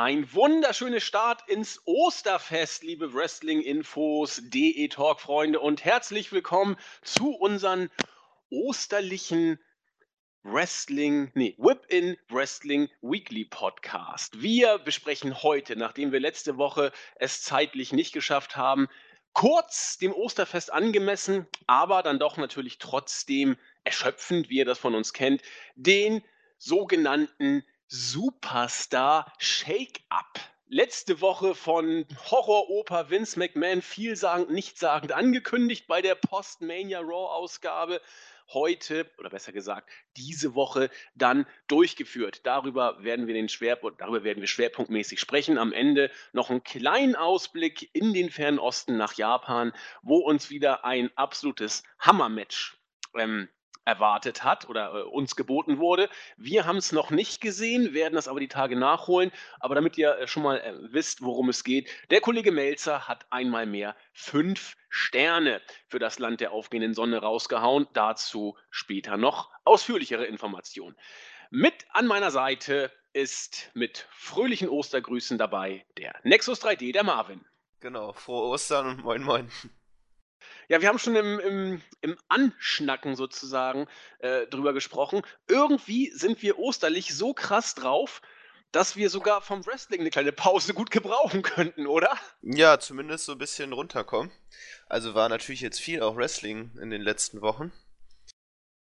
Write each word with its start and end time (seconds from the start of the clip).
Ein 0.00 0.32
wunderschöner 0.32 1.00
Start 1.00 1.48
ins 1.48 1.82
Osterfest, 1.84 2.84
liebe 2.84 3.14
Wrestling-Infos, 3.14 4.40
DE-Talk-Freunde 4.44 5.58
und 5.58 5.84
herzlich 5.84 6.30
willkommen 6.30 6.76
zu 7.02 7.34
unseren 7.34 7.90
osterlichen 8.48 9.58
Wrestling, 10.44 11.32
nee, 11.34 11.56
Whip-In 11.58 12.16
Wrestling 12.28 12.88
Weekly 13.02 13.44
Podcast. 13.44 14.40
Wir 14.40 14.78
besprechen 14.78 15.42
heute, 15.42 15.74
nachdem 15.74 16.12
wir 16.12 16.20
letzte 16.20 16.58
Woche 16.58 16.92
es 17.16 17.42
zeitlich 17.42 17.92
nicht 17.92 18.12
geschafft 18.12 18.56
haben, 18.56 18.86
kurz 19.32 19.98
dem 19.98 20.12
Osterfest 20.12 20.72
angemessen, 20.72 21.48
aber 21.66 22.04
dann 22.04 22.20
doch 22.20 22.36
natürlich 22.36 22.78
trotzdem 22.78 23.56
erschöpfend, 23.82 24.48
wie 24.48 24.58
ihr 24.58 24.64
das 24.64 24.78
von 24.78 24.94
uns 24.94 25.12
kennt, 25.12 25.42
den 25.74 26.22
sogenannten 26.56 27.64
Superstar 27.90 29.32
Shake-Up. 29.38 30.38
Letzte 30.66 31.22
Woche 31.22 31.54
von 31.54 32.04
Horroroper 32.30 33.08
Vince 33.08 33.38
McMahon 33.38 33.80
vielsagend, 33.80 34.50
nichtssagend 34.50 35.12
angekündigt 35.12 35.86
bei 35.86 36.02
der 36.02 36.14
Post-Mania 36.14 37.00
Raw-Ausgabe. 37.00 38.02
Heute, 38.52 39.10
oder 39.16 39.30
besser 39.30 39.52
gesagt, 39.52 39.88
diese 40.18 40.54
Woche 40.54 40.90
dann 41.14 41.46
durchgeführt. 41.66 42.42
Darüber 42.44 43.02
werden 43.02 43.26
wir 43.26 43.32
den 43.32 43.48
Schwerpunkt, 43.48 44.02
darüber 44.02 44.22
werden 44.22 44.40
wir 44.40 44.48
schwerpunktmäßig 44.48 45.18
sprechen. 45.18 45.56
Am 45.56 45.72
Ende 45.72 46.10
noch 46.34 46.50
einen 46.50 46.64
kleinen 46.64 47.16
Ausblick 47.16 47.88
in 47.94 48.12
den 48.12 48.28
Fernen 48.28 48.58
Osten 48.58 48.98
nach 48.98 49.14
Japan, 49.14 49.72
wo 50.02 50.18
uns 50.18 50.50
wieder 50.50 50.84
ein 50.84 51.10
absolutes 51.16 51.84
Hammermatch 51.98 52.76
ähm, 53.16 53.48
erwartet 53.88 54.44
hat 54.44 54.68
oder 54.68 54.94
äh, 54.94 55.02
uns 55.02 55.34
geboten 55.34 55.78
wurde. 55.78 56.10
Wir 56.36 56.66
haben 56.66 56.76
es 56.76 56.92
noch 56.92 57.10
nicht 57.10 57.40
gesehen, 57.40 57.94
werden 57.94 58.14
das 58.14 58.28
aber 58.28 58.38
die 58.38 58.48
Tage 58.48 58.76
nachholen. 58.76 59.32
Aber 59.60 59.74
damit 59.74 59.96
ihr 59.96 60.18
äh, 60.18 60.28
schon 60.28 60.42
mal 60.42 60.58
äh, 60.58 60.74
wisst, 60.92 61.22
worum 61.22 61.48
es 61.48 61.64
geht, 61.64 61.88
der 62.10 62.20
Kollege 62.20 62.52
Melzer 62.52 63.08
hat 63.08 63.26
einmal 63.30 63.64
mehr 63.64 63.96
fünf 64.12 64.76
Sterne 64.90 65.62
für 65.88 65.98
das 65.98 66.18
Land 66.18 66.40
der 66.40 66.52
aufgehenden 66.52 66.92
Sonne 66.92 67.18
rausgehauen. 67.18 67.88
Dazu 67.94 68.56
später 68.70 69.16
noch 69.16 69.50
ausführlichere 69.64 70.26
Informationen. 70.26 70.96
Mit 71.50 71.86
an 71.90 72.06
meiner 72.06 72.30
Seite 72.30 72.92
ist 73.14 73.70
mit 73.72 74.06
fröhlichen 74.10 74.68
Ostergrüßen 74.68 75.38
dabei 75.38 75.86
der 75.96 76.14
Nexus 76.24 76.62
3D, 76.62 76.92
der 76.92 77.04
Marvin. 77.04 77.42
Genau, 77.80 78.12
frohe 78.12 78.48
Ostern 78.48 78.86
und 78.86 79.02
moin 79.02 79.22
moin. 79.22 79.50
Ja, 80.68 80.82
wir 80.82 80.88
haben 80.88 80.98
schon 80.98 81.16
im, 81.16 81.40
im, 81.40 81.82
im 82.02 82.18
Anschnacken 82.28 83.16
sozusagen 83.16 83.86
äh, 84.18 84.46
drüber 84.46 84.74
gesprochen. 84.74 85.22
Irgendwie 85.46 86.10
sind 86.10 86.42
wir 86.42 86.58
osterlich 86.58 87.14
so 87.14 87.32
krass 87.32 87.74
drauf, 87.74 88.20
dass 88.70 88.94
wir 88.94 89.08
sogar 89.08 89.40
vom 89.40 89.64
Wrestling 89.64 90.00
eine 90.00 90.10
kleine 90.10 90.32
Pause 90.32 90.74
gut 90.74 90.90
gebrauchen 90.90 91.40
könnten, 91.40 91.86
oder? 91.86 92.14
Ja, 92.42 92.78
zumindest 92.78 93.24
so 93.24 93.32
ein 93.32 93.38
bisschen 93.38 93.72
runterkommen. 93.72 94.30
Also 94.88 95.14
war 95.14 95.30
natürlich 95.30 95.62
jetzt 95.62 95.80
viel 95.80 96.02
auch 96.02 96.16
Wrestling 96.16 96.70
in 96.80 96.90
den 96.90 97.00
letzten 97.00 97.40
Wochen. 97.40 97.72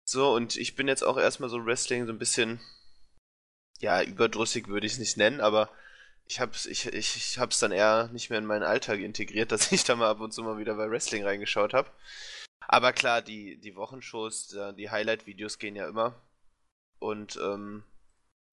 So, 0.05 0.33
und 0.33 0.55
ich 0.55 0.75
bin 0.75 0.87
jetzt 0.87 1.03
auch 1.03 1.17
erstmal 1.17 1.49
so 1.49 1.63
Wrestling 1.63 2.07
so 2.07 2.13
ein 2.13 2.19
bisschen, 2.19 2.59
ja, 3.79 4.01
überdrüssig 4.01 4.67
würde 4.67 4.87
ich 4.87 4.93
es 4.93 4.99
nicht 4.99 5.17
nennen, 5.17 5.39
aber 5.39 5.69
ich 6.27 6.39
hab's, 6.39 6.65
ich, 6.65 6.85
ich, 6.87 7.15
ich 7.15 7.39
hab's 7.39 7.59
dann 7.59 7.71
eher 7.71 8.09
nicht 8.11 8.29
mehr 8.29 8.39
in 8.39 8.45
meinen 8.45 8.63
Alltag 8.63 8.99
integriert, 8.99 9.51
dass 9.51 9.71
ich 9.71 9.83
da 9.83 9.95
mal 9.95 10.09
ab 10.09 10.19
und 10.19 10.33
zu 10.33 10.43
mal 10.43 10.57
wieder 10.57 10.75
bei 10.75 10.89
Wrestling 10.89 11.23
reingeschaut 11.23 11.73
habe. 11.73 11.89
Aber 12.67 12.93
klar, 12.93 13.21
die, 13.21 13.59
die 13.59 13.75
Wochenshows, 13.75 14.55
die 14.77 14.89
Highlight-Videos 14.89 15.59
gehen 15.59 15.75
ja 15.75 15.87
immer. 15.87 16.19
Und 16.97 17.37
ähm, 17.37 17.83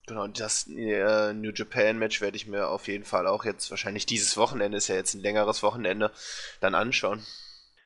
genau, 0.06 0.27
das 0.27 0.67
äh, 0.69 1.33
New 1.33 1.51
Japan-Match 1.51 2.20
werde 2.20 2.37
ich 2.37 2.47
mir 2.47 2.69
auf 2.69 2.89
jeden 2.89 3.05
Fall 3.05 3.27
auch 3.27 3.47
jetzt 3.47 3.70
wahrscheinlich 3.70 4.05
dieses 4.05 4.36
Wochenende, 4.36 4.77
ist 4.77 4.89
ja 4.89 4.97
jetzt 4.97 5.14
ein 5.14 5.23
längeres 5.23 5.62
Wochenende, 5.62 6.12
dann 6.61 6.75
anschauen. 6.75 7.25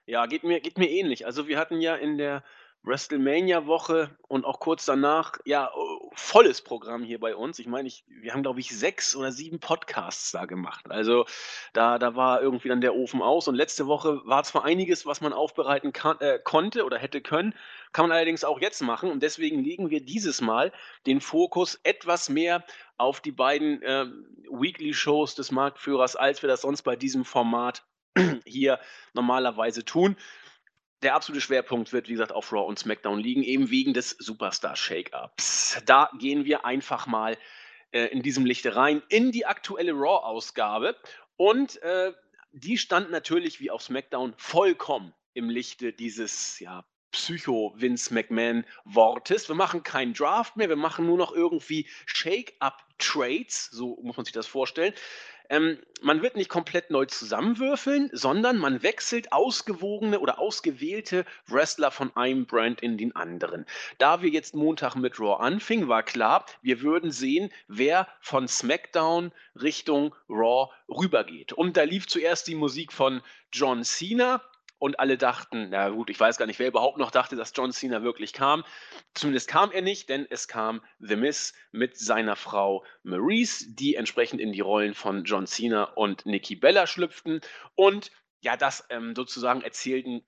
Ja, 0.07 0.27
geht 0.27 0.43
mir, 0.43 0.61
geht 0.61 0.79
mir 0.79 0.91
ähnlich. 0.91 1.27
Also 1.27 1.47
wir 1.47 1.59
hatten 1.59 1.81
ja 1.81 1.95
in 1.95 2.19
der 2.19 2.43
WrestleMania-Woche 2.87 4.17
und 4.29 4.45
auch 4.45 4.61
kurz 4.61 4.85
danach, 4.85 5.39
ja, 5.45 5.73
volles 6.15 6.63
Programm 6.63 7.03
hier 7.03 7.19
bei 7.19 7.35
uns. 7.35 7.59
Ich 7.59 7.67
meine, 7.67 7.89
ich, 7.89 8.05
wir 8.07 8.33
haben, 8.33 8.43
glaube 8.43 8.61
ich, 8.61 8.77
sechs 8.77 9.17
oder 9.17 9.33
sieben 9.33 9.59
Podcasts 9.59 10.31
da 10.31 10.45
gemacht. 10.45 10.89
Also 10.89 11.27
da, 11.73 11.99
da 11.99 12.15
war 12.15 12.41
irgendwie 12.41 12.69
dann 12.69 12.81
der 12.81 12.95
Ofen 12.95 13.23
aus. 13.23 13.49
Und 13.49 13.57
letzte 13.57 13.89
Woche 13.89 14.21
war 14.25 14.45
zwar 14.45 14.65
einiges, 14.65 15.05
was 15.05 15.21
man 15.21 15.33
aufbereiten 15.33 15.93
kann, 15.93 16.21
äh, 16.21 16.39
konnte 16.43 16.85
oder 16.85 16.97
hätte 16.97 17.21
können, 17.21 17.55
kann 17.93 18.09
man 18.09 18.17
allerdings 18.17 18.45
auch 18.45 18.61
jetzt 18.61 18.81
machen. 18.83 19.11
Und 19.11 19.23
deswegen 19.23 19.65
legen 19.65 19.91
wir 19.91 20.01
dieses 20.01 20.41
Mal 20.41 20.73
den 21.07 21.21
Fokus 21.21 21.81
etwas 21.83 22.29
mehr 22.29 22.65
auf 22.99 23.21
die 23.21 23.33
beiden 23.33 23.83
äh, 23.83 24.07
Weekly-Shows 24.49 25.35
des 25.35 25.51
Marktführers, 25.51 26.15
als 26.15 26.41
wir 26.43 26.49
das 26.49 26.61
sonst 26.61 26.83
bei 26.83 26.95
diesem 26.95 27.25
Format 27.25 27.85
hier 28.45 28.79
normalerweise 29.13 29.85
tun 29.85 30.17
der 31.03 31.15
absolute 31.15 31.41
Schwerpunkt 31.41 31.93
wird, 31.93 32.09
wie 32.09 32.13
gesagt, 32.13 32.33
auf 32.33 32.53
Raw 32.53 32.67
und 32.67 32.79
SmackDown 32.79 33.21
liegen, 33.21 33.43
eben 33.43 33.71
wegen 33.71 33.95
des 33.95 34.11
Superstar-Shake-Ups. 34.11 35.83
Da 35.85 36.11
gehen 36.19 36.45
wir 36.45 36.65
einfach 36.65 37.07
mal 37.07 37.37
äh, 37.93 38.07
in 38.07 38.23
diesem 38.23 38.47
Lichte 38.47 38.77
rein 38.77 39.03
in 39.09 39.33
die 39.33 39.47
aktuelle 39.47 39.93
Raw-Ausgabe. 39.93 40.97
Und 41.37 41.81
äh, 41.83 42.13
die 42.53 42.79
stand 42.79 43.11
natürlich 43.11 43.61
wie 43.61 43.71
auf 43.71 43.83
SmackDown 43.83 44.35
vollkommen 44.39 45.13
im 45.35 45.51
Lichte 45.51 45.93
dieses 45.93 46.59
ja, 46.61 46.85
Psycho-Vince 47.13 48.13
McMahon-Wortes. 48.15 49.49
Wir 49.49 49.57
machen 49.57 49.83
keinen 49.83 50.15
Draft 50.15 50.57
mehr, 50.57 50.69
wir 50.69 50.77
machen 50.77 51.07
nur 51.07 51.19
noch 51.19 51.33
irgendwie 51.33 51.89
Shake-Up-Trades, 52.07 53.71
so 53.71 53.99
muss 54.03 54.17
man 54.17 54.25
sich 54.25 54.35
das 54.35 54.47
vorstellen. 54.47 54.95
Ähm, 55.51 55.79
man 56.03 56.23
wird 56.23 56.37
nicht 56.37 56.51
komplett 56.51 56.91
neu 56.91 57.07
zusammenwürfeln, 57.07 58.11
sondern 58.13 58.59
man 58.59 58.83
wechselt 58.83 59.33
ausgewogene 59.33 60.21
oder 60.21 60.39
ausgewählte 60.39 61.25
Wrestler 61.47 61.91
von 61.91 62.15
einem 62.17 62.47
Brand 62.47 62.83
in 62.83 62.99
den 62.99 63.17
anderen. 63.17 63.67
Da 63.99 64.23
wir 64.23 64.31
jetzt 64.31 64.55
Montag 64.55 64.95
mit 64.95 65.19
Raw 65.19 65.43
anfingen, 65.43 65.89
war 65.89 66.03
klar, 66.03 66.45
wir 66.63 66.83
würden 66.83 67.11
sehen, 67.11 67.51
wer 67.69 68.09
von 68.21 68.47
SmackDown 68.49 69.33
Richtung 69.55 70.15
Raw 70.29 70.71
rübergeht. 70.89 71.53
Und 71.53 71.77
da 71.77 71.83
lief 71.83 72.07
zuerst 72.07 72.47
die 72.47 72.55
Musik 72.55 72.93
von 72.93 73.23
John 73.53 73.85
Cena, 73.85 74.43
und 74.79 75.01
alle 75.01 75.17
dachten, 75.17 75.69
na 75.71 75.89
gut, 75.89 76.11
ich 76.11 76.21
weiß 76.21 76.37
gar 76.37 76.47
nicht, 76.47 76.59
wer 76.59 76.69
überhaupt 76.69 76.99
noch 76.99 77.11
dachte, 77.11 77.37
dass 77.37 77.53
John 77.55 77.73
Cena 77.73 78.03
wirklich 78.03 78.33
kam. 78.33 78.65
Zumindest 79.15 79.49
kam 79.49 79.71
er 79.71 79.83
nicht, 79.83 80.09
denn 80.09 80.27
es 80.29 80.49
kam 80.49 80.83
The 80.99 81.17
Miz 81.17 81.55
mit 81.73 81.97
seiner 81.97 82.37
Frau 82.37 82.85
Maurice, 83.03 83.67
die 83.69 83.95
entsprechend 83.95 84.41
in 84.41 84.53
die 84.53 84.61
Rollen 84.61 84.95
von 84.95 85.25
John 85.25 85.47
Cena 85.47 85.85
und 85.85 86.27
Nikki 86.27 86.57
Bella 86.57 86.87
schlüpften 86.87 87.41
und 87.75 88.11
ja, 88.41 88.57
das 88.57 88.87
ähm, 88.91 89.15
sozusagen 89.17 89.63
erzählten, 89.63 90.23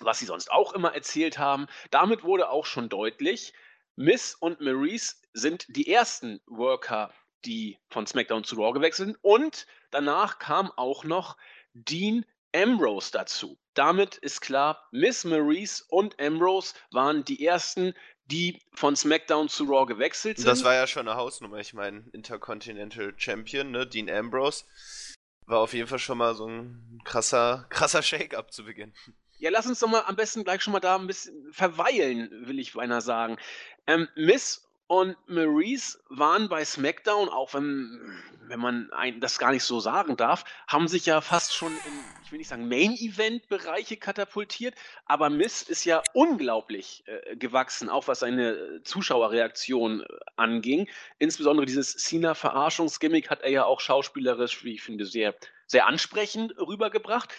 was 0.00 0.20
sie 0.20 0.26
sonst 0.26 0.50
auch 0.50 0.72
immer 0.72 0.94
erzählt 0.94 1.38
haben. 1.38 1.66
Damit 1.90 2.22
wurde 2.22 2.50
auch 2.50 2.66
schon 2.66 2.88
deutlich, 2.88 3.52
Miss 3.96 4.34
und 4.34 4.60
Maurice 4.60 5.16
sind 5.32 5.66
die 5.68 5.92
ersten 5.92 6.40
Worker, 6.46 7.12
die 7.44 7.78
von 7.88 8.06
SmackDown 8.06 8.44
zu 8.44 8.56
Raw 8.56 8.72
gewechselt 8.72 9.08
sind. 9.08 9.18
Und 9.22 9.66
danach 9.90 10.38
kam 10.38 10.70
auch 10.76 11.02
noch 11.02 11.36
Dean 11.74 12.24
Ambrose 12.54 13.10
dazu. 13.12 13.58
Damit 13.74 14.16
ist 14.16 14.40
klar, 14.40 14.88
Miss 14.90 15.24
Maurice 15.24 15.84
und 15.88 16.20
Ambrose 16.20 16.74
waren 16.90 17.24
die 17.24 17.44
ersten, 17.44 17.94
die 18.26 18.60
von 18.74 18.96
SmackDown 18.96 19.48
zu 19.48 19.64
Raw 19.64 19.86
gewechselt 19.86 20.38
sind. 20.38 20.46
Das 20.46 20.64
war 20.64 20.74
ja 20.74 20.86
schon 20.86 21.08
eine 21.08 21.16
Hausnummer. 21.16 21.58
Ich 21.58 21.74
meine, 21.74 22.04
Intercontinental 22.12 23.14
Champion, 23.16 23.70
ne? 23.70 23.86
Dean 23.86 24.10
Ambrose. 24.10 24.64
War 25.46 25.60
auf 25.60 25.72
jeden 25.72 25.88
Fall 25.88 25.98
schon 25.98 26.18
mal 26.18 26.34
so 26.34 26.46
ein 26.46 27.00
krasser, 27.04 27.66
krasser 27.70 28.02
Shake-up 28.02 28.52
zu 28.52 28.64
Beginn. 28.64 28.92
Ja, 29.38 29.50
lass 29.50 29.66
uns 29.66 29.78
doch 29.78 29.88
mal 29.88 30.02
am 30.06 30.16
besten 30.16 30.44
gleich 30.44 30.62
schon 30.62 30.72
mal 30.72 30.80
da 30.80 30.96
ein 30.96 31.06
bisschen 31.06 31.52
verweilen, 31.52 32.28
will 32.46 32.58
ich 32.58 32.72
beinahe 32.72 33.00
sagen. 33.00 33.38
Ähm, 33.86 34.08
Miss 34.16 34.67
und 34.88 35.16
Maurice 35.28 35.98
waren 36.08 36.48
bei 36.48 36.64
SmackDown, 36.64 37.28
auch 37.28 37.52
wenn, 37.52 38.22
wenn 38.46 38.58
man 38.58 38.90
ein, 38.90 39.20
das 39.20 39.38
gar 39.38 39.52
nicht 39.52 39.64
so 39.64 39.80
sagen 39.80 40.16
darf, 40.16 40.44
haben 40.66 40.88
sich 40.88 41.04
ja 41.04 41.20
fast 41.20 41.54
schon 41.54 41.72
in, 41.72 41.92
ich 42.24 42.32
will 42.32 42.38
nicht 42.38 42.48
sagen 42.48 42.68
Main-Event-Bereiche 42.68 43.98
katapultiert, 43.98 44.74
aber 45.04 45.28
Miss 45.28 45.60
ist 45.60 45.84
ja 45.84 46.02
unglaublich 46.14 47.04
äh, 47.06 47.36
gewachsen, 47.36 47.90
auch 47.90 48.08
was 48.08 48.20
seine 48.20 48.80
Zuschauerreaktion 48.82 50.00
äh, 50.00 50.06
anging. 50.36 50.88
Insbesondere 51.18 51.66
dieses 51.66 51.94
Cena-Verarschungsgimmick 51.98 53.28
hat 53.28 53.42
er 53.42 53.50
ja 53.50 53.64
auch 53.66 53.80
schauspielerisch, 53.80 54.64
wie 54.64 54.72
ich 54.72 54.82
finde, 54.82 55.04
sehr, 55.04 55.34
sehr 55.66 55.86
ansprechend 55.86 56.56
rübergebracht. 56.56 57.34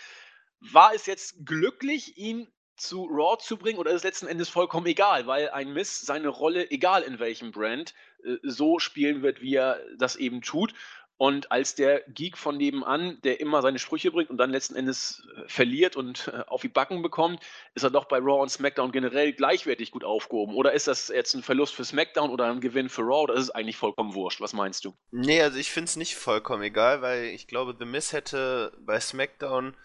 War 0.59 0.93
es 0.93 1.07
jetzt 1.07 1.47
glücklich, 1.47 2.15
ihn 2.15 2.47
zu 2.79 3.05
Raw 3.05 3.37
zu 3.37 3.57
bringen 3.57 3.79
oder 3.79 3.91
ist 3.91 3.97
es 3.97 4.03
letzten 4.03 4.27
Endes 4.27 4.49
vollkommen 4.49 4.87
egal, 4.87 5.27
weil 5.27 5.49
ein 5.49 5.73
Miss 5.73 6.01
seine 6.01 6.29
Rolle, 6.29 6.69
egal 6.71 7.03
in 7.03 7.19
welchem 7.19 7.51
Brand, 7.51 7.93
äh, 8.23 8.37
so 8.43 8.79
spielen 8.79 9.21
wird, 9.21 9.41
wie 9.41 9.55
er 9.55 9.79
das 9.97 10.15
eben 10.15 10.41
tut. 10.41 10.73
Und 11.21 11.51
als 11.51 11.75
der 11.75 12.01
Geek 12.07 12.37
von 12.37 12.55
nebenan, 12.55 13.19
der 13.25 13.41
immer 13.41 13.61
seine 13.61 13.77
Sprüche 13.77 14.09
bringt 14.09 14.29
und 14.29 14.37
dann 14.37 14.51
letzten 14.51 14.77
Endes 14.77 15.27
äh, 15.35 15.49
verliert 15.49 15.97
und 15.97 16.29
äh, 16.29 16.45
auf 16.47 16.61
die 16.61 16.69
Backen 16.69 17.01
bekommt, 17.01 17.43
ist 17.75 17.83
er 17.83 17.89
doch 17.89 18.05
bei 18.05 18.19
Raw 18.19 18.41
und 18.41 18.47
SmackDown 18.47 18.93
generell 18.93 19.33
gleichwertig 19.33 19.91
gut 19.91 20.05
aufgehoben. 20.05 20.55
Oder 20.55 20.71
ist 20.71 20.87
das 20.87 21.09
jetzt 21.09 21.33
ein 21.33 21.43
Verlust 21.43 21.75
für 21.75 21.83
SmackDown 21.83 22.29
oder 22.29 22.45
ein 22.45 22.61
Gewinn 22.61 22.87
für 22.87 23.01
Raw? 23.01 23.23
Oder 23.23 23.33
ist 23.33 23.43
es 23.43 23.51
eigentlich 23.51 23.75
vollkommen 23.75 24.13
wurscht? 24.13 24.39
Was 24.39 24.53
meinst 24.53 24.85
du? 24.85 24.93
Nee, 25.11 25.41
also 25.41 25.59
ich 25.59 25.71
finde 25.71 25.89
es 25.89 25.97
nicht 25.97 26.15
vollkommen 26.15 26.63
egal, 26.63 27.01
weil 27.01 27.25
ich 27.25 27.47
glaube, 27.47 27.75
The 27.77 27.85
Miz 27.85 28.13
hätte 28.13 28.71
bei 28.79 28.97
SmackDown 28.97 29.75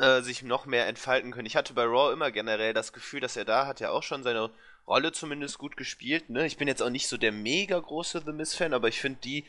äh, 0.00 0.22
sich 0.22 0.42
noch 0.42 0.66
mehr 0.66 0.86
entfalten 0.86 1.32
können. 1.32 1.46
Ich 1.46 1.56
hatte 1.56 1.74
bei 1.74 1.84
Raw 1.84 2.12
immer 2.12 2.30
generell 2.30 2.72
das 2.72 2.92
Gefühl, 2.92 3.20
dass 3.20 3.36
er 3.36 3.44
da 3.44 3.66
hat 3.66 3.80
ja 3.80 3.90
auch 3.90 4.02
schon 4.02 4.22
seine 4.22 4.50
Rolle 4.86 5.12
zumindest 5.12 5.58
gut 5.58 5.76
gespielt. 5.76 6.30
Ne? 6.30 6.46
Ich 6.46 6.56
bin 6.56 6.68
jetzt 6.68 6.82
auch 6.82 6.90
nicht 6.90 7.08
so 7.08 7.16
der 7.16 7.32
mega 7.32 7.78
große 7.78 8.22
The 8.24 8.32
Miz-Fan, 8.32 8.74
aber 8.74 8.88
ich 8.88 9.00
finde 9.00 9.20
die 9.22 9.44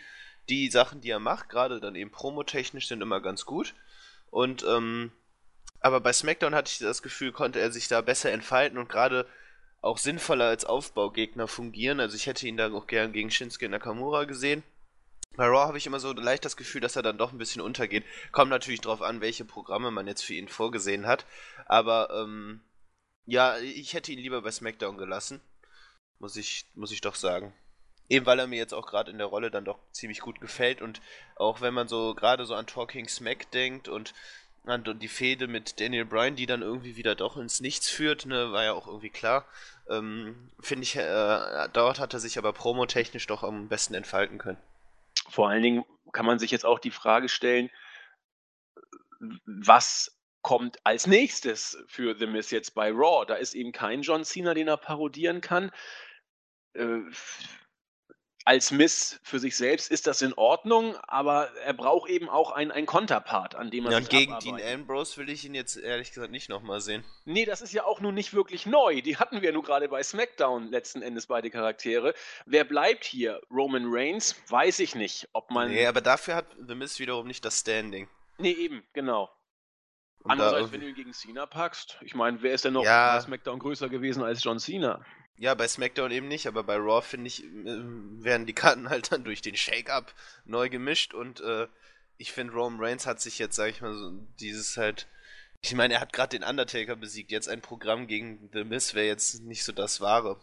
die 0.49 0.69
Sachen, 0.69 1.01
die 1.01 1.09
er 1.09 1.19
macht, 1.19 1.49
gerade 1.49 1.79
dann 1.79 1.95
eben 1.95 2.11
promotechnisch, 2.11 2.87
sind 2.87 3.01
immer 3.01 3.21
ganz 3.21 3.45
gut. 3.45 3.73
Und, 4.29 4.63
ähm, 4.63 5.11
aber 5.79 5.99
bei 5.99 6.13
SmackDown 6.13 6.55
hatte 6.55 6.71
ich 6.71 6.79
das 6.79 7.01
Gefühl, 7.01 7.31
konnte 7.31 7.59
er 7.59 7.71
sich 7.71 7.87
da 7.87 8.01
besser 8.01 8.31
entfalten 8.31 8.77
und 8.77 8.89
gerade 8.89 9.27
auch 9.81 9.97
sinnvoller 9.97 10.45
als 10.45 10.65
Aufbaugegner 10.65 11.47
fungieren. 11.47 11.99
Also 11.99 12.15
ich 12.15 12.27
hätte 12.27 12.47
ihn 12.47 12.57
da 12.57 12.71
auch 12.71 12.87
gern 12.87 13.13
gegen 13.13 13.31
Shinsuke 13.31 13.67
Nakamura 13.67 14.25
gesehen. 14.25 14.63
Bei 15.35 15.45
Raw 15.45 15.65
habe 15.67 15.77
ich 15.77 15.87
immer 15.87 15.99
so 15.99 16.11
leicht 16.11 16.43
das 16.43 16.57
Gefühl, 16.57 16.81
dass 16.81 16.97
er 16.97 17.03
dann 17.03 17.17
doch 17.17 17.31
ein 17.31 17.37
bisschen 17.37 17.61
untergeht. 17.61 18.03
Kommt 18.31 18.49
natürlich 18.49 18.81
drauf 18.81 19.01
an, 19.01 19.21
welche 19.21 19.45
Programme 19.45 19.89
man 19.89 20.07
jetzt 20.07 20.23
für 20.23 20.33
ihn 20.33 20.49
vorgesehen 20.49 21.07
hat. 21.07 21.25
Aber 21.65 22.09
ähm, 22.11 22.61
ja, 23.25 23.57
ich 23.59 23.93
hätte 23.93 24.11
ihn 24.11 24.19
lieber 24.19 24.41
bei 24.41 24.51
SmackDown 24.51 24.97
gelassen. 24.97 25.41
Muss 26.19 26.35
ich, 26.35 26.65
muss 26.75 26.91
ich 26.91 27.01
doch 27.01 27.15
sagen. 27.15 27.53
Eben 28.09 28.25
weil 28.25 28.39
er 28.39 28.47
mir 28.47 28.57
jetzt 28.57 28.73
auch 28.73 28.87
gerade 28.87 29.09
in 29.09 29.17
der 29.17 29.27
Rolle 29.27 29.51
dann 29.51 29.63
doch 29.63 29.79
ziemlich 29.93 30.19
gut 30.19 30.41
gefällt 30.41 30.81
und 30.81 31.01
auch 31.37 31.61
wenn 31.61 31.73
man 31.73 31.87
so 31.87 32.13
gerade 32.13 32.45
so 32.45 32.55
an 32.55 32.67
Talking 32.67 33.07
Smack 33.07 33.49
denkt 33.51 33.87
und 33.87 34.13
an 34.65 34.83
die 34.99 35.07
Fehde 35.07 35.47
mit 35.47 35.79
Daniel 35.79 36.03
Bryan, 36.03 36.35
die 36.35 36.45
dann 36.45 36.61
irgendwie 36.61 36.97
wieder 36.97 37.15
doch 37.15 37.37
ins 37.37 37.61
Nichts 37.61 37.89
führt, 37.89 38.25
ne, 38.25 38.51
war 38.51 38.65
ja 38.65 38.73
auch 38.73 38.87
irgendwie 38.87 39.09
klar. 39.09 39.45
Ähm, 39.89 40.51
Finde 40.59 40.83
ich, 40.83 40.97
äh, 40.97 41.69
dort 41.71 41.99
hat 41.99 42.13
er 42.13 42.19
sich 42.19 42.37
aber 42.37 42.51
promotechnisch 42.51 43.27
doch 43.27 43.43
am 43.43 43.69
besten 43.69 43.93
entfalten 43.93 44.37
können. 44.37 44.59
Vor 45.29 45.49
allen 45.49 45.63
Dingen 45.63 45.85
kann 46.11 46.25
man 46.25 46.39
sich 46.39 46.51
jetzt 46.51 46.65
auch 46.65 46.79
die 46.79 46.91
Frage 46.91 47.29
stellen, 47.29 47.69
was 49.45 50.17
kommt 50.41 50.79
als 50.83 51.07
nächstes 51.07 51.83
für 51.87 52.15
The 52.17 52.27
Miz 52.27 52.51
jetzt 52.51 52.73
bei 52.73 52.91
Raw? 52.91 53.25
Da 53.25 53.35
ist 53.35 53.53
eben 53.53 53.71
kein 53.71 54.01
John 54.01 54.23
Cena, 54.23 54.53
den 54.53 54.67
er 54.67 54.77
parodieren 54.77 55.41
kann. 55.41 55.71
Als 58.43 58.71
Miss 58.71 59.19
für 59.21 59.37
sich 59.37 59.55
selbst 59.55 59.91
ist 59.91 60.07
das 60.07 60.21
in 60.23 60.33
Ordnung, 60.33 60.95
aber 61.07 61.51
er 61.63 61.73
braucht 61.73 62.09
eben 62.09 62.27
auch 62.27 62.51
einen, 62.51 62.71
einen 62.71 62.87
Konterpart, 62.87 63.53
an 63.53 63.69
dem 63.69 63.85
er 63.85 63.91
ja, 63.91 63.97
sich 63.97 64.07
und 64.07 64.11
gegen 64.11 64.39
Dean 64.39 64.59
Ambrose 64.73 65.17
will 65.17 65.29
ich 65.29 65.45
ihn 65.45 65.53
jetzt 65.53 65.77
ehrlich 65.77 66.11
gesagt 66.11 66.31
nicht 66.31 66.49
nochmal 66.49 66.81
sehen. 66.81 67.03
Nee, 67.25 67.45
das 67.45 67.61
ist 67.61 67.71
ja 67.71 67.83
auch 67.83 68.01
nun 68.01 68.15
nicht 68.15 68.33
wirklich 68.33 68.65
neu. 68.65 69.01
Die 69.01 69.17
hatten 69.17 69.43
wir 69.43 69.53
nur 69.53 69.63
gerade 69.63 69.87
bei 69.89 70.01
SmackDown 70.01 70.69
letzten 70.69 71.03
Endes 71.03 71.27
beide 71.27 71.51
Charaktere. 71.51 72.15
Wer 72.45 72.63
bleibt 72.63 73.05
hier? 73.05 73.41
Roman 73.51 73.85
Reigns? 73.87 74.35
Weiß 74.49 74.79
ich 74.79 74.95
nicht, 74.95 75.29
ob 75.33 75.51
man. 75.51 75.69
Nee, 75.69 75.85
aber 75.85 76.01
dafür 76.01 76.35
hat 76.35 76.47
The 76.67 76.73
Miz 76.73 76.97
wiederum 76.97 77.27
nicht 77.27 77.45
das 77.45 77.59
Standing. 77.59 78.09
Nee, 78.39 78.53
eben, 78.53 78.83
genau. 78.93 79.29
Andererseits, 80.23 80.71
wenn 80.71 80.81
du 80.81 80.87
ihn 80.87 80.95
gegen 80.95 81.13
Cena 81.13 81.45
packst, 81.45 81.97
ich 82.01 82.15
meine, 82.15 82.41
wer 82.41 82.53
ist 82.53 82.65
denn 82.65 82.73
noch 82.73 82.83
ja. 82.83 83.15
bei 83.15 83.21
SmackDown 83.21 83.59
größer 83.59 83.89
gewesen 83.89 84.23
als 84.23 84.43
John 84.43 84.59
Cena? 84.59 85.03
Ja, 85.37 85.55
bei 85.55 85.67
SmackDown 85.67 86.11
eben 86.11 86.27
nicht, 86.27 86.47
aber 86.47 86.63
bei 86.63 86.75
Raw 86.75 87.01
finde 87.01 87.27
ich, 87.27 87.43
äh, 87.43 87.81
werden 88.23 88.45
die 88.45 88.53
Karten 88.53 88.89
halt 88.89 89.11
dann 89.11 89.23
durch 89.23 89.41
den 89.41 89.55
Shake-Up 89.55 90.13
neu 90.45 90.69
gemischt 90.69 91.13
und 91.13 91.41
äh, 91.41 91.67
ich 92.17 92.31
finde, 92.31 92.53
Roman 92.53 92.79
Reigns 92.79 93.07
hat 93.07 93.19
sich 93.19 93.39
jetzt, 93.39 93.55
sag 93.55 93.69
ich 93.69 93.81
mal, 93.81 93.95
so 93.95 94.11
dieses 94.39 94.77
halt. 94.77 95.07
Ich 95.63 95.73
meine, 95.73 95.95
er 95.95 96.01
hat 96.01 96.13
gerade 96.13 96.37
den 96.37 96.47
Undertaker 96.47 96.95
besiegt. 96.95 97.31
Jetzt 97.31 97.49
ein 97.49 97.61
Programm 97.61 98.07
gegen 98.07 98.49
The 98.53 98.63
Miz 98.63 98.93
wäre 98.93 99.07
jetzt 99.07 99.41
nicht 99.41 99.63
so 99.63 99.71
das 99.71 100.01
Wahre. 100.01 100.39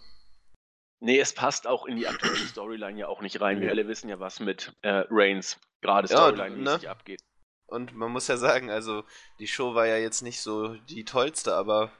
Nee, 1.00 1.20
es 1.20 1.32
passt 1.32 1.66
auch 1.66 1.86
in 1.86 1.96
die 1.96 2.08
aktuelle 2.08 2.36
Storyline 2.36 2.98
ja 2.98 3.06
auch 3.08 3.20
nicht 3.20 3.40
rein. 3.40 3.60
Wir 3.60 3.70
alle 3.70 3.86
wissen 3.86 4.08
ja, 4.08 4.18
was 4.18 4.40
mit 4.40 4.72
äh, 4.82 5.04
Reigns 5.08 5.58
gerade 5.80 6.08
Storyline-mäßig 6.08 6.82
ja, 6.82 6.88
ne? 6.88 6.90
abgeht. 6.90 7.20
Und 7.66 7.94
man 7.94 8.10
muss 8.10 8.26
ja 8.26 8.36
sagen, 8.36 8.70
also 8.70 9.04
die 9.38 9.46
Show 9.46 9.74
war 9.74 9.86
ja 9.86 9.98
jetzt 9.98 10.22
nicht 10.22 10.40
so 10.40 10.74
die 10.74 11.04
tollste, 11.04 11.54
aber 11.54 11.92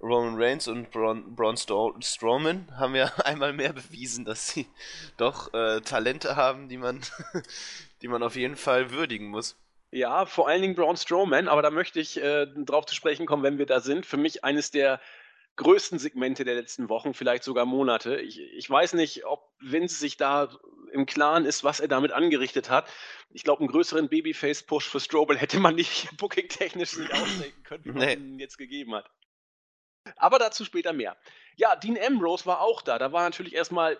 Roman 0.00 0.34
Reigns 0.36 0.68
und 0.68 0.90
Braun, 0.90 1.34
Braun 1.34 1.56
Strowman 1.56 2.68
haben 2.76 2.94
ja 2.94 3.06
einmal 3.24 3.52
mehr 3.52 3.72
bewiesen, 3.72 4.24
dass 4.24 4.48
sie 4.48 4.66
doch 5.16 5.52
äh, 5.54 5.80
Talente 5.80 6.36
haben, 6.36 6.68
die 6.68 6.76
man, 6.76 7.00
die 8.02 8.08
man 8.08 8.22
auf 8.22 8.36
jeden 8.36 8.56
Fall 8.56 8.90
würdigen 8.90 9.28
muss. 9.28 9.56
Ja, 9.90 10.26
vor 10.26 10.48
allen 10.48 10.60
Dingen 10.60 10.74
Braun 10.74 10.96
Strowman, 10.96 11.48
aber 11.48 11.62
da 11.62 11.70
möchte 11.70 12.00
ich 12.00 12.20
äh, 12.20 12.46
drauf 12.46 12.86
zu 12.86 12.94
sprechen 12.94 13.26
kommen, 13.26 13.44
wenn 13.44 13.58
wir 13.58 13.66
da 13.66 13.80
sind. 13.80 14.06
Für 14.06 14.16
mich 14.16 14.42
eines 14.42 14.70
der 14.72 15.00
größten 15.56 15.98
Segmente 15.98 16.44
der 16.44 16.56
letzten 16.56 16.88
Wochen, 16.88 17.14
vielleicht 17.14 17.44
sogar 17.44 17.64
Monate. 17.64 18.16
Ich, 18.16 18.40
ich 18.40 18.68
weiß 18.68 18.94
nicht, 18.94 19.24
ob 19.24 19.48
Vince 19.60 19.96
sich 19.96 20.16
da 20.16 20.48
im 20.92 21.06
Klaren 21.06 21.44
ist, 21.44 21.64
was 21.64 21.80
er 21.80 21.88
damit 21.88 22.12
angerichtet 22.12 22.70
hat. 22.70 22.88
Ich 23.30 23.44
glaube, 23.44 23.60
einen 23.60 23.70
größeren 23.70 24.08
Babyface-Push 24.08 24.88
für 24.88 25.00
Strobel 25.00 25.38
hätte 25.38 25.60
man 25.60 25.74
nicht 25.74 26.16
booking-technisch 26.16 26.96
nicht 26.96 27.12
ausdenken 27.12 27.62
können, 27.62 27.84
wie 27.84 27.92
man 27.92 27.98
nee. 28.00 28.14
ihn 28.14 28.38
jetzt 28.38 28.58
gegeben 28.58 28.94
hat. 28.94 29.10
Aber 30.16 30.38
dazu 30.38 30.64
später 30.64 30.92
mehr. 30.92 31.16
Ja, 31.56 31.76
Dean 31.76 31.98
Ambrose 31.98 32.46
war 32.46 32.60
auch 32.60 32.82
da. 32.82 32.98
Da 32.98 33.12
war 33.12 33.22
natürlich 33.22 33.54
erstmal 33.54 33.98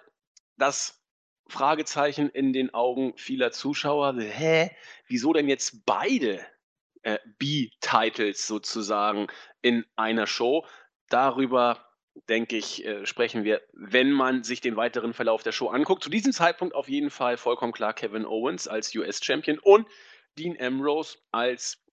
das 0.56 1.02
Fragezeichen 1.48 2.30
in 2.30 2.52
den 2.52 2.72
Augen 2.72 3.16
vieler 3.16 3.52
Zuschauer. 3.52 4.14
Hä? 4.18 4.70
Wieso 5.06 5.32
denn 5.32 5.48
jetzt 5.48 5.84
beide 5.86 6.44
äh, 7.02 7.18
B-Titles 7.38 8.46
sozusagen 8.46 9.28
in 9.62 9.84
einer 9.96 10.26
Show? 10.26 10.66
Darüber, 11.08 11.86
denke 12.28 12.56
ich, 12.56 12.84
äh, 12.84 13.06
sprechen 13.06 13.44
wir, 13.44 13.62
wenn 13.72 14.10
man 14.10 14.42
sich 14.42 14.60
den 14.60 14.76
weiteren 14.76 15.12
Verlauf 15.12 15.42
der 15.42 15.52
Show 15.52 15.68
anguckt. 15.68 16.02
Zu 16.02 16.10
diesem 16.10 16.32
Zeitpunkt 16.32 16.74
auf 16.74 16.88
jeden 16.88 17.10
Fall 17.10 17.36
vollkommen 17.36 17.72
klar 17.72 17.92
Kevin 17.92 18.24
Owens 18.24 18.68
als 18.68 18.94
US-Champion 18.94 19.58
und 19.58 19.86
Dean 20.38 20.56
Ambrose 20.60 21.18
als 21.30 21.84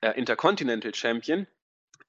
äh, 0.00 0.10
Intercontinental 0.18 0.94
Champion 0.94 1.46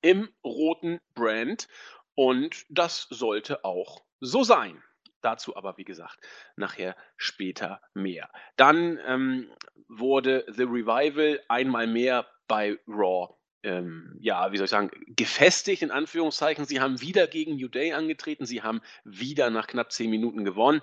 im 0.02 0.30
roten 0.44 1.00
Brand 1.14 1.68
und 2.16 2.66
das 2.70 3.08
sollte 3.10 3.64
auch 3.64 4.04
so 4.20 4.44
sein. 4.44 4.82
Dazu 5.22 5.56
aber, 5.56 5.78
wie 5.78 5.84
gesagt, 5.84 6.20
nachher 6.56 6.96
später 7.16 7.82
mehr. 7.94 8.30
Dann 8.56 9.00
ähm, 9.06 9.52
wurde 9.88 10.46
The 10.48 10.64
Revival 10.64 11.42
einmal 11.48 11.86
mehr 11.86 12.28
bei 12.48 12.78
Raw, 12.88 13.36
ähm, 13.64 14.18
ja, 14.20 14.52
wie 14.52 14.58
soll 14.58 14.66
ich 14.66 14.72
sagen, 14.72 14.90
gefestigt 15.08 15.84
in 15.84 15.92
Anführungszeichen. 15.92 16.66
Sie 16.66 16.80
haben 16.82 17.02
wieder 17.02 17.28
gegen 17.28 17.56
New 17.56 17.68
Day 17.68 17.94
angetreten, 17.94 18.46
sie 18.46 18.64
haben 18.64 18.82
wieder 19.04 19.50
nach 19.52 19.68
knapp 19.68 19.92
zehn 19.92 20.10
Minuten 20.10 20.44
gewonnen. 20.44 20.82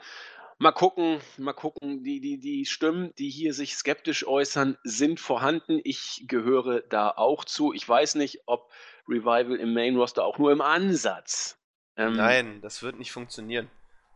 Mal 0.60 0.72
gucken, 0.72 1.20
mal 1.36 1.52
gucken, 1.52 2.02
die, 2.02 2.20
die, 2.20 2.38
die 2.38 2.66
Stimmen, 2.66 3.12
die 3.16 3.30
hier 3.30 3.54
sich 3.54 3.76
skeptisch 3.76 4.26
äußern, 4.26 4.76
sind 4.82 5.20
vorhanden. 5.20 5.80
Ich 5.84 6.24
gehöre 6.26 6.80
da 6.80 7.10
auch 7.10 7.44
zu. 7.44 7.72
Ich 7.72 7.88
weiß 7.88 8.16
nicht, 8.16 8.40
ob 8.46 8.72
Revival 9.08 9.56
im 9.56 9.74
Main 9.74 9.96
Roster 9.96 10.24
auch 10.24 10.38
nur 10.38 10.52
im 10.52 10.60
Ansatz. 10.60 11.58
Ähm, 11.96 12.14
Nein, 12.14 12.60
das 12.60 12.82
wird 12.82 12.98
nicht 12.98 13.12
funktionieren. 13.12 13.70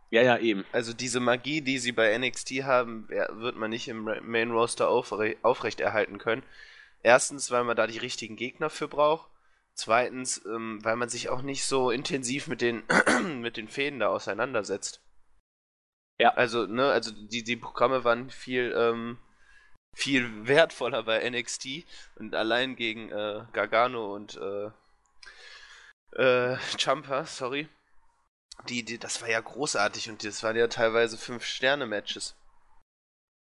Ja, 0.09 0.21
ja, 0.21 0.37
eben. 0.37 0.63
Also 0.71 0.93
diese 0.93 1.19
Magie, 1.19 1.61
die 1.61 1.79
sie 1.79 1.91
bei 1.91 2.15
NXT 2.15 2.63
haben, 2.63 3.09
wird 3.09 3.55
man 3.55 3.71
nicht 3.71 3.87
im 3.87 4.03
Main 4.03 4.51
Roster 4.51 4.87
aufre 4.87 5.35
aufrechterhalten 5.41 6.19
können. 6.19 6.43
Erstens, 7.01 7.49
weil 7.49 7.63
man 7.63 7.75
da 7.75 7.87
die 7.87 7.97
richtigen 7.97 8.35
Gegner 8.35 8.69
für 8.69 8.87
braucht. 8.87 9.29
Zweitens, 9.73 10.45
ähm, 10.45 10.79
weil 10.83 10.95
man 10.97 11.09
sich 11.09 11.29
auch 11.29 11.41
nicht 11.41 11.65
so 11.65 11.89
intensiv 11.89 12.47
mit 12.47 12.61
den, 12.61 12.83
mit 13.41 13.57
den 13.57 13.67
Fäden 13.67 13.99
da 13.99 14.09
auseinandersetzt. 14.09 15.01
Ja. 16.19 16.29
Also, 16.35 16.67
ne, 16.67 16.91
also 16.91 17.11
die, 17.11 17.43
die 17.43 17.57
Programme 17.57 18.03
waren 18.03 18.29
viel, 18.29 18.73
ähm, 18.77 19.17
viel 19.95 20.29
wertvoller 20.47 21.03
bei 21.03 21.27
NXT 21.27 21.85
und 22.17 22.35
allein 22.35 22.75
gegen 22.75 23.09
äh, 23.09 23.45
Gargano 23.51 24.13
und 24.13 24.37
äh, 24.37 24.69
äh, 26.15 26.57
Champa, 26.77 27.25
sorry. 27.25 27.67
Die, 28.69 28.83
die, 28.83 28.97
das 28.97 29.21
war 29.21 29.29
ja 29.29 29.41
großartig 29.41 30.09
und 30.09 30.23
das 30.23 30.43
waren 30.43 30.55
ja 30.55 30.67
teilweise 30.67 31.17
Fünf-Sterne-Matches. 31.17 32.35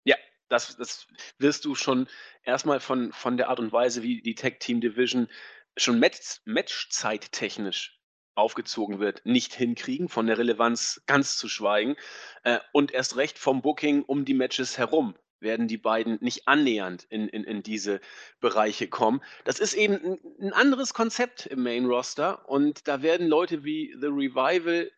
Ja, 0.05 0.17
das, 0.49 0.76
das 0.76 1.07
wirst 1.38 1.64
du 1.64 1.75
schon 1.75 2.09
erstmal 2.45 2.81
von, 2.81 3.12
von 3.12 3.37
der 3.37 3.49
Art 3.49 3.61
und 3.61 3.73
Weise, 3.73 4.02
wie 4.02 4.23
die 4.23 4.35
Tag 4.35 4.61
Team 4.61 4.81
Division 4.81 5.29
schon 5.76 5.99
Match, 5.99 6.41
Matchzeit-technisch 6.45 7.99
aufgezogen 8.35 8.99
wird, 8.99 9.25
nicht 9.25 9.55
hinkriegen, 9.55 10.09
von 10.09 10.26
der 10.26 10.38
Relevanz 10.38 11.02
ganz 11.07 11.37
zu 11.37 11.49
schweigen. 11.49 11.97
Äh, 12.43 12.59
und 12.73 12.91
erst 12.91 13.17
recht 13.17 13.38
vom 13.38 13.62
Booking 13.62 14.02
um 14.02 14.25
die 14.25 14.35
Matches 14.35 14.79
herum 14.79 15.14
werden 15.43 15.69
die 15.69 15.77
beiden 15.77 16.19
nicht 16.21 16.49
annähernd 16.49 17.07
in, 17.11 17.29
in, 17.29 17.45
in 17.45 17.63
diese 17.63 18.01
Bereiche 18.41 18.89
kommen. 18.89 19.23
Das 19.45 19.59
ist 19.59 19.75
eben 19.75 20.19
ein, 20.41 20.53
anderes 20.53 20.95
Konzept 20.95 21.47
im 21.47 21.63
Main 21.63 21.87
Roster 21.87 22.49
und 22.49 22.89
da 22.89 23.03
werden 23.03 23.27
Leute 23.27 23.65
wie 23.65 23.95
The 24.01 24.07
Revival. 24.07 24.91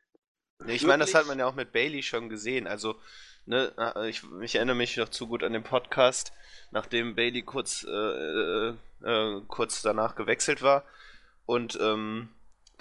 Nee, 0.65 0.75
ich 0.75 0.85
meine, 0.85 1.05
das 1.05 1.15
hat 1.15 1.27
man 1.27 1.39
ja 1.39 1.47
auch 1.47 1.55
mit 1.55 1.73
Bailey 1.73 2.03
schon 2.03 2.29
gesehen. 2.29 2.67
Also 2.67 2.97
ne, 3.47 3.73
ich, 4.09 4.23
ich 4.43 4.55
erinnere 4.55 4.77
mich 4.77 4.97
noch 4.97 5.09
zu 5.09 5.27
gut 5.27 5.43
an 5.43 5.53
den 5.53 5.65
Podcast, 5.65 6.33
nachdem 6.71 7.15
Bailey 7.15 7.43
kurz, 7.43 7.85
äh, 7.85 7.91
äh, 7.91 8.75
äh, 9.03 9.41
kurz 9.49 9.83
danach 9.83 10.15
gewechselt 10.15 10.63
war. 10.63 10.85
Und 11.47 11.79
ähm, 11.81 12.29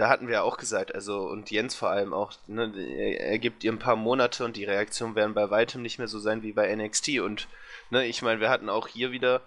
da 0.04 0.10
hatten 0.10 0.28
wir 0.28 0.34
ja 0.34 0.42
auch 0.42 0.58
gesagt, 0.58 0.94
also 0.94 1.30
und 1.30 1.50
Jens 1.50 1.76
vor 1.76 1.90
allem 1.90 2.14
auch, 2.14 2.34
ne, 2.48 2.74
er, 2.76 3.40
gibt 3.40 3.64
ihr 3.64 3.72
ein 3.72 3.80
paar 3.80 3.96
Monate 3.96 4.44
und 4.44 4.58
die 4.58 4.66
Reaktionen 4.66 5.16
werden 5.16 5.34
bei 5.34 5.50
weitem 5.50 5.82
nicht 5.82 5.98
mehr 5.98 6.10
so 6.10 6.20
sein 6.20 6.44
wie 6.44 6.52
bei 6.52 6.76
NXT. 6.76 7.20
Und 7.22 7.48
ne, 7.90 8.06
ich 8.06 8.22
meine, 8.22 8.42
wir 8.42 8.50
hatten 8.50 8.68
auch 8.68 8.90
hier 8.90 9.14
wieder, 9.14 9.40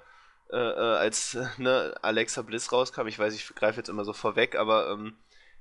äh, 0.50 0.56
äh 0.56 0.96
als 0.96 1.36
ne, 1.58 1.94
Alexa 2.00 2.40
Bliss 2.40 2.72
rauskam, 2.72 3.06
ich 3.06 3.18
weiß, 3.18 3.34
ich 3.34 3.54
greife 3.54 3.76
jetzt 3.76 3.90
immer 3.90 4.06
so 4.06 4.14
vorweg, 4.14 4.56
aber 4.56 4.88
ähm, 4.92 5.18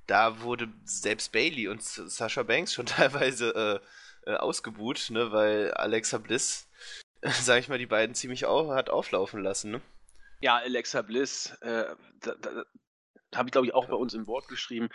da 0.08 0.40
wurde 0.40 0.70
selbst 0.86 1.34
Bailey 1.34 1.68
und 1.68 1.84
Sasha 1.84 2.44
Banks 2.44 2.74
schon 2.74 2.86
teilweise 2.86 3.82
äh, 4.26 4.32
äh, 4.32 4.36
ausgebuht, 4.38 5.10
ne, 5.10 5.30
weil 5.34 5.74
Alexa 5.74 6.20
Bliss, 6.20 6.70
sag 7.22 7.60
ich 7.60 7.68
mal, 7.68 7.80
die 7.80 7.86
beiden 7.86 8.16
ziemlich 8.16 8.46
au 8.46 8.74
hat 8.74 8.90
auflaufen 8.90 9.44
lassen, 9.44 9.72
ne? 9.72 9.82
Ja, 10.40 10.56
Alexa 10.56 11.02
Bliss, 11.02 11.52
äh, 11.60 11.84
da, 12.22 12.36
da, 12.36 12.64
habe 13.36 13.50
ich 13.50 13.52
glaube 13.52 13.68
ich 13.68 13.74
auch 13.74 13.88
bei 13.88 13.96
uns 13.96 14.14
im 14.14 14.28
Wort 14.28 14.48
geschrieben. 14.48 14.90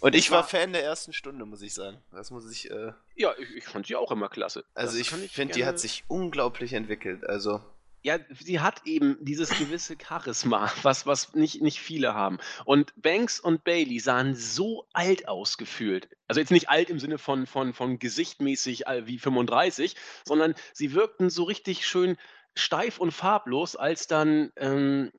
Und 0.00 0.14
ich 0.14 0.30
war, 0.30 0.38
war, 0.38 0.48
Fan 0.48 0.72
der 0.72 0.82
ersten 0.82 1.12
Stunde, 1.12 1.46
muss 1.46 1.62
ich 1.62 1.72
sagen. 1.72 1.98
Das 2.10 2.30
muss 2.30 2.50
ich. 2.50 2.70
Äh... 2.70 2.92
Ja, 3.14 3.32
ich, 3.38 3.56
ich, 3.56 3.64
fand 3.64 3.86
sie 3.86 3.96
auch 3.96 4.10
immer 4.10 4.28
klasse. 4.28 4.64
Also 4.74 4.98
das 4.98 5.12
ich 5.12 5.30
finde, 5.30 5.54
die 5.54 5.64
hat 5.64 5.78
sich 5.78 6.04
unglaublich 6.08 6.72
entwickelt. 6.72 7.24
Also 7.24 7.60
ja, 8.04 8.18
sie 8.38 8.60
hat 8.60 8.82
eben 8.84 9.16
dieses 9.22 9.48
gewisse 9.58 9.96
Charisma, 9.98 10.70
was, 10.82 11.06
was 11.06 11.34
nicht, 11.34 11.62
nicht 11.62 11.80
viele 11.80 12.12
haben. 12.12 12.38
Und 12.66 12.92
Banks 13.00 13.40
und 13.40 13.64
Bailey 13.64 13.98
sahen 13.98 14.34
so 14.34 14.86
alt 14.92 15.26
ausgefühlt. 15.26 16.10
Also 16.28 16.38
jetzt 16.38 16.50
nicht 16.50 16.68
alt 16.68 16.90
im 16.90 17.00
Sinne 17.00 17.16
von, 17.16 17.46
von, 17.46 17.72
von 17.72 17.98
gesichtmäßig 17.98 18.84
wie 19.04 19.18
35, 19.18 19.96
sondern 20.24 20.54
sie 20.74 20.92
wirkten 20.92 21.30
so 21.30 21.44
richtig 21.44 21.86
schön 21.86 22.18
steif 22.54 22.98
und 22.98 23.10
farblos, 23.10 23.74
als 23.74 24.06
dann 24.06 24.52
ähm, 24.56 25.10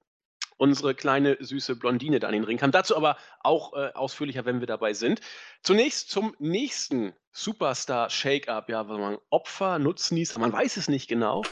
unsere 0.58 0.96
kleine 0.96 1.38
süße 1.40 1.76
Blondine 1.76 2.20
da 2.20 2.28
an 2.28 2.34
den 2.34 2.44
Ring 2.44 2.58
kam. 2.58 2.72
Dazu 2.72 2.96
aber 2.96 3.18
auch 3.42 3.74
äh, 3.74 3.92
ausführlicher, 3.94 4.46
wenn 4.46 4.60
wir 4.60 4.68
dabei 4.68 4.94
sind. 4.94 5.22
Zunächst 5.62 6.10
zum 6.10 6.36
nächsten 6.40 7.14
Superstar 7.32 8.10
Shake-Up, 8.10 8.70
ja, 8.70 8.84
man 8.84 9.18
Opfer, 9.30 9.80
Nutznießer, 9.80 10.40
man 10.40 10.54
weiß 10.54 10.78
es 10.78 10.88
nicht 10.88 11.08
genau. 11.08 11.44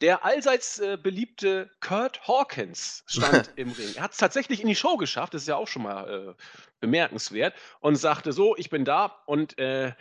Der 0.00 0.24
allseits 0.24 0.78
äh, 0.78 0.96
beliebte 0.96 1.70
Kurt 1.80 2.26
Hawkins 2.26 3.04
stand 3.06 3.50
im 3.56 3.70
Ring. 3.70 3.94
Er 3.96 4.04
hat 4.04 4.12
es 4.12 4.16
tatsächlich 4.16 4.62
in 4.62 4.68
die 4.68 4.74
Show 4.74 4.96
geschafft, 4.96 5.34
das 5.34 5.42
ist 5.42 5.48
ja 5.48 5.56
auch 5.56 5.68
schon 5.68 5.82
mal 5.82 6.08
äh, 6.08 6.42
bemerkenswert, 6.80 7.54
und 7.80 7.96
sagte 7.96 8.32
so, 8.32 8.56
ich 8.56 8.70
bin 8.70 8.86
da 8.86 9.22
und 9.26 9.58
äh, 9.58 9.92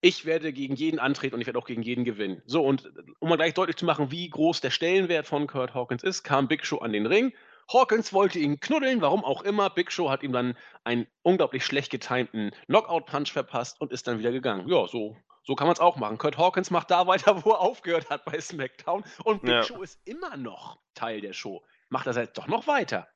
ich 0.00 0.24
werde 0.24 0.52
gegen 0.52 0.74
jeden 0.74 0.98
antreten 0.98 1.34
und 1.34 1.40
ich 1.40 1.46
werde 1.46 1.58
auch 1.58 1.66
gegen 1.66 1.82
jeden 1.82 2.04
gewinnen. 2.04 2.40
So, 2.46 2.64
und 2.64 2.90
um 3.18 3.28
mal 3.28 3.36
gleich 3.36 3.54
deutlich 3.54 3.76
zu 3.76 3.84
machen, 3.84 4.10
wie 4.10 4.28
groß 4.28 4.60
der 4.60 4.70
Stellenwert 4.70 5.26
von 5.26 5.46
Kurt 5.46 5.74
Hawkins 5.74 6.02
ist, 6.02 6.22
kam 6.22 6.48
Big 6.48 6.64
Show 6.64 6.78
an 6.78 6.92
den 6.92 7.06
Ring. 7.06 7.32
Hawkins 7.72 8.12
wollte 8.12 8.38
ihn 8.38 8.60
knuddeln, 8.60 9.00
warum 9.00 9.24
auch 9.24 9.42
immer. 9.42 9.70
Big 9.70 9.90
Show 9.90 10.10
hat 10.10 10.22
ihm 10.22 10.32
dann 10.32 10.56
einen 10.84 11.06
unglaublich 11.22 11.64
schlecht 11.64 11.90
getimten 11.90 12.52
Knockout-Punch 12.66 13.32
verpasst 13.32 13.80
und 13.80 13.92
ist 13.92 14.06
dann 14.06 14.18
wieder 14.18 14.32
gegangen. 14.32 14.68
Ja, 14.68 14.86
so 14.86 15.16
so 15.46 15.54
kann 15.54 15.68
man 15.68 15.74
es 15.74 15.80
auch 15.80 15.96
machen. 15.96 16.18
Kurt 16.18 16.36
Hawkins 16.38 16.70
macht 16.70 16.90
da 16.90 17.06
weiter, 17.06 17.44
wo 17.44 17.52
er 17.52 17.60
aufgehört 17.60 18.10
hat 18.10 18.24
bei 18.24 18.40
SmackDown. 18.40 19.04
Und 19.24 19.42
Big 19.42 19.50
ja. 19.50 19.62
Show 19.62 19.82
ist 19.82 20.00
immer 20.04 20.36
noch 20.36 20.80
Teil 20.94 21.20
der 21.20 21.32
Show. 21.32 21.64
Macht 21.88 22.06
das 22.06 22.16
jetzt 22.16 22.36
doch 22.36 22.48
noch 22.48 22.66
weiter. 22.66 23.08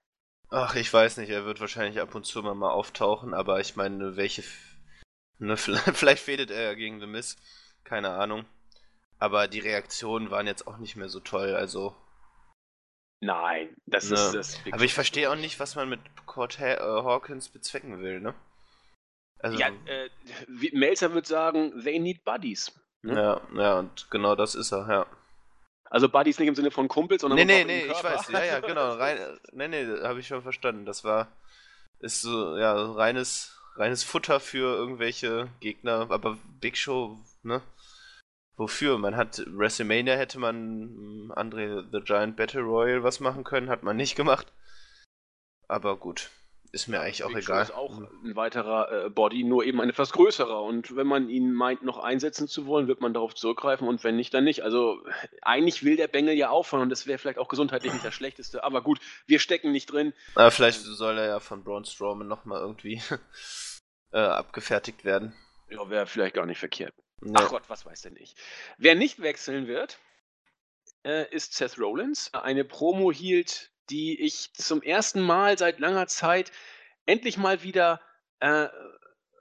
Ach, 0.49 0.75
ich 0.77 0.93
weiß 0.93 1.17
nicht. 1.19 1.31
Er 1.31 1.45
wird 1.45 1.61
wahrscheinlich 1.61 2.01
ab 2.01 2.15
und 2.15 2.25
zu 2.25 2.43
mal, 2.43 2.55
mal 2.55 2.71
auftauchen. 2.71 3.35
Aber 3.35 3.61
ich 3.61 3.77
meine, 3.77 4.17
welche. 4.17 4.45
Ne, 5.39 5.57
vielleicht 5.57 6.23
fehlt 6.23 6.51
er 6.51 6.63
ja 6.63 6.75
gegen 6.75 7.01
The 7.01 7.07
Miz. 7.07 7.37
Keine 7.83 8.11
Ahnung. 8.11 8.47
Aber 9.19 9.49
die 9.49 9.61
Reaktionen 9.61 10.31
waren 10.31 10.47
jetzt 10.47 10.67
auch 10.67 10.79
nicht 10.79 10.97
mehr 10.97 11.09
so 11.09 11.21
toll. 11.21 11.57
Also. 11.57 11.97
Nein, 13.21 13.75
das 13.87 14.09
ne. 14.09 14.17
ist 14.17 14.35
das. 14.35 14.61
Aber 14.73 14.83
ich 14.83 14.95
verstehe 14.95 15.31
auch 15.31 15.37
nicht, 15.37 15.61
was 15.61 15.77
man 15.77 15.89
mit 15.89 16.01
Kurt 16.27 16.59
ha 16.59 16.65
äh, 16.65 16.79
Hawkins 16.79 17.49
bezwecken 17.49 18.01
will, 18.01 18.21
ne? 18.21 18.35
Also, 19.39 19.59
ja, 19.59 19.69
äh, 19.87 20.11
Melzer 20.73 21.13
würde 21.13 21.29
sagen, 21.29 21.83
they 21.83 21.99
need 21.99 22.25
buddies. 22.25 22.73
Ne? 23.03 23.15
Ja, 23.15 23.41
ja, 23.55 23.79
und 23.79 24.11
genau 24.11 24.35
das 24.35 24.55
ist 24.55 24.73
er, 24.73 24.89
ja. 24.89 25.07
Also 25.91 26.09
Buddies 26.09 26.39
nicht 26.39 26.49
im 26.49 26.55
Sinne 26.55 26.71
von 26.71 26.87
Kumpels, 26.87 27.23
sondern 27.23 27.39
Nee, 27.39 27.45
nee, 27.45 27.65
nee, 27.65 27.87
ich 27.87 28.05
weiß, 28.05 28.29
ja, 28.29 28.45
ja, 28.45 28.61
genau. 28.61 28.93
Rein, 28.99 29.19
nee, 29.53 29.67
nee, 29.67 29.87
habe 30.03 30.21
ich 30.21 30.29
schon 30.29 30.43
verstanden. 30.43 30.87
Das 30.87 31.03
war, 31.03 31.29
ist 31.99 32.21
so, 32.21 32.57
ja, 32.57 32.75
reines, 32.93 33.59
reines 33.75 34.05
Futter 34.05 34.39
für 34.39 34.77
irgendwelche 34.77 35.49
Gegner, 35.59 36.07
aber 36.11 36.39
Big 36.61 36.77
Show, 36.77 37.19
ne? 37.43 37.61
Wofür? 38.61 38.99
Man 38.99 39.17
hat, 39.17 39.43
WrestleMania 39.47 40.17
hätte 40.17 40.39
man 40.39 41.33
Andre 41.35 41.83
the 41.91 42.01
Giant 42.05 42.37
Battle 42.37 42.61
Royal 42.61 43.03
was 43.03 43.19
machen 43.19 43.43
können, 43.43 43.71
hat 43.71 43.83
man 43.83 43.97
nicht 43.97 44.17
gemacht. 44.17 44.53
Aber 45.67 45.97
gut. 45.97 46.29
Ist 46.71 46.87
mir 46.87 47.01
eigentlich 47.01 47.25
auch 47.25 47.35
egal. 47.35 47.63
ist 47.63 47.75
auch 47.75 47.97
ein 47.99 48.37
weiterer 48.37 49.07
äh, 49.07 49.09
Body, 49.09 49.45
nur 49.45 49.65
eben 49.65 49.81
ein 49.81 49.89
etwas 49.89 50.13
größerer. 50.13 50.63
Und 50.63 50.95
wenn 50.95 51.07
man 51.07 51.31
ihn 51.31 51.55
meint, 51.55 51.83
noch 51.83 51.97
einsetzen 51.97 52.49
zu 52.49 52.67
wollen, 52.67 52.87
wird 52.87 53.01
man 53.01 53.15
darauf 53.15 53.35
zurückgreifen 53.35 53.89
und 53.89 54.05
wenn 54.05 54.17
nicht, 54.17 54.35
dann 54.35 54.45
nicht. 54.45 54.63
Also 54.63 55.03
eigentlich 55.41 55.83
will 55.83 55.97
der 55.97 56.09
Bengel 56.09 56.35
ja 56.35 56.51
aufhören 56.51 56.83
und 56.83 56.91
das 56.91 57.07
wäre 57.07 57.17
vielleicht 57.17 57.39
auch 57.39 57.49
gesundheitlich 57.49 57.95
nicht 57.95 58.05
das 58.05 58.15
Schlechteste. 58.15 58.63
Aber 58.63 58.83
gut, 58.83 59.01
wir 59.27 59.39
stecken 59.39 59.73
nicht 59.73 59.91
drin. 59.91 60.13
Aber 60.35 60.51
vielleicht 60.51 60.81
soll 60.81 61.17
er 61.17 61.27
ja 61.27 61.41
von 61.41 61.65
Braun 61.65 61.87
Strowman 61.87 62.29
nochmal 62.29 62.61
irgendwie 62.61 63.01
äh, 64.13 64.19
abgefertigt 64.19 65.07
werden. 65.07 65.35
Ja, 65.71 65.89
wäre 65.89 66.07
vielleicht 66.07 66.35
gar 66.35 66.45
nicht 66.45 66.59
verkehrt. 66.59 66.93
Nee. 67.21 67.33
Ach 67.35 67.49
Gott, 67.49 67.65
was 67.69 67.85
weiß 67.85 68.03
denn 68.03 68.17
ich. 68.17 68.35
Wer 68.79 68.95
nicht 68.95 69.21
wechseln 69.21 69.67
wird, 69.67 69.99
äh, 71.05 71.29
ist 71.35 71.55
Seth 71.55 71.79
Rollins. 71.79 72.33
Eine 72.35 72.65
Promo 72.65 73.13
hielt 73.13 73.71
die 73.91 74.21
ich 74.21 74.53
zum 74.55 74.83
ersten 74.83 75.21
Mal 75.21 75.59
seit 75.59 75.81
langer 75.81 76.07
Zeit 76.07 76.53
endlich 77.07 77.37
mal 77.37 77.63
wieder 77.63 78.01
äh, 78.39 78.69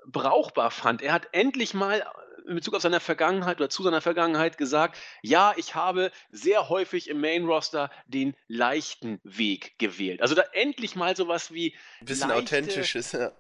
brauchbar 0.07 0.71
fand. 0.71 1.01
Er 1.01 1.13
hat 1.13 1.29
endlich 1.31 1.73
mal 1.73 2.05
in 2.47 2.55
Bezug 2.55 2.73
auf 2.73 2.81
seine 2.81 2.99
Vergangenheit 2.99 3.59
oder 3.59 3.69
zu 3.69 3.83
seiner 3.83 4.01
Vergangenheit 4.01 4.57
gesagt, 4.57 4.97
ja, 5.21 5.53
ich 5.55 5.75
habe 5.75 6.11
sehr 6.31 6.67
häufig 6.67 7.07
im 7.07 7.21
Main 7.21 7.45
Roster 7.45 7.91
den 8.07 8.35
leichten 8.47 9.19
Weg 9.23 9.77
gewählt. 9.77 10.21
Also 10.21 10.33
da 10.33 10.43
endlich 10.53 10.95
mal 10.95 11.15
sowas 11.15 11.53
wie 11.53 11.75
ein 12.01 12.05
bisschen 12.05 12.31
authentisches, 12.31 13.11
ja 13.11 13.31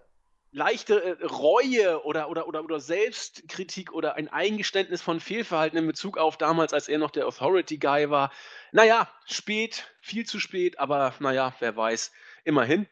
leichte 0.51 1.03
äh, 1.03 1.25
Reue 1.25 2.03
oder, 2.03 2.29
oder, 2.29 2.47
oder, 2.47 2.63
oder 2.63 2.79
Selbstkritik 2.79 3.93
oder 3.93 4.15
ein 4.15 4.27
Eingeständnis 4.27 5.01
von 5.01 5.19
Fehlverhalten 5.19 5.77
in 5.77 5.87
Bezug 5.87 6.17
auf 6.17 6.37
damals, 6.37 6.73
als 6.73 6.87
er 6.87 6.97
noch 6.97 7.11
der 7.11 7.27
Authority 7.27 7.77
Guy 7.77 8.09
war. 8.09 8.31
Naja, 8.71 9.09
spät, 9.25 9.91
viel 10.01 10.25
zu 10.25 10.39
spät, 10.39 10.79
aber 10.79 11.13
naja, 11.19 11.53
wer 11.59 11.75
weiß, 11.75 12.11
immerhin. 12.43 12.87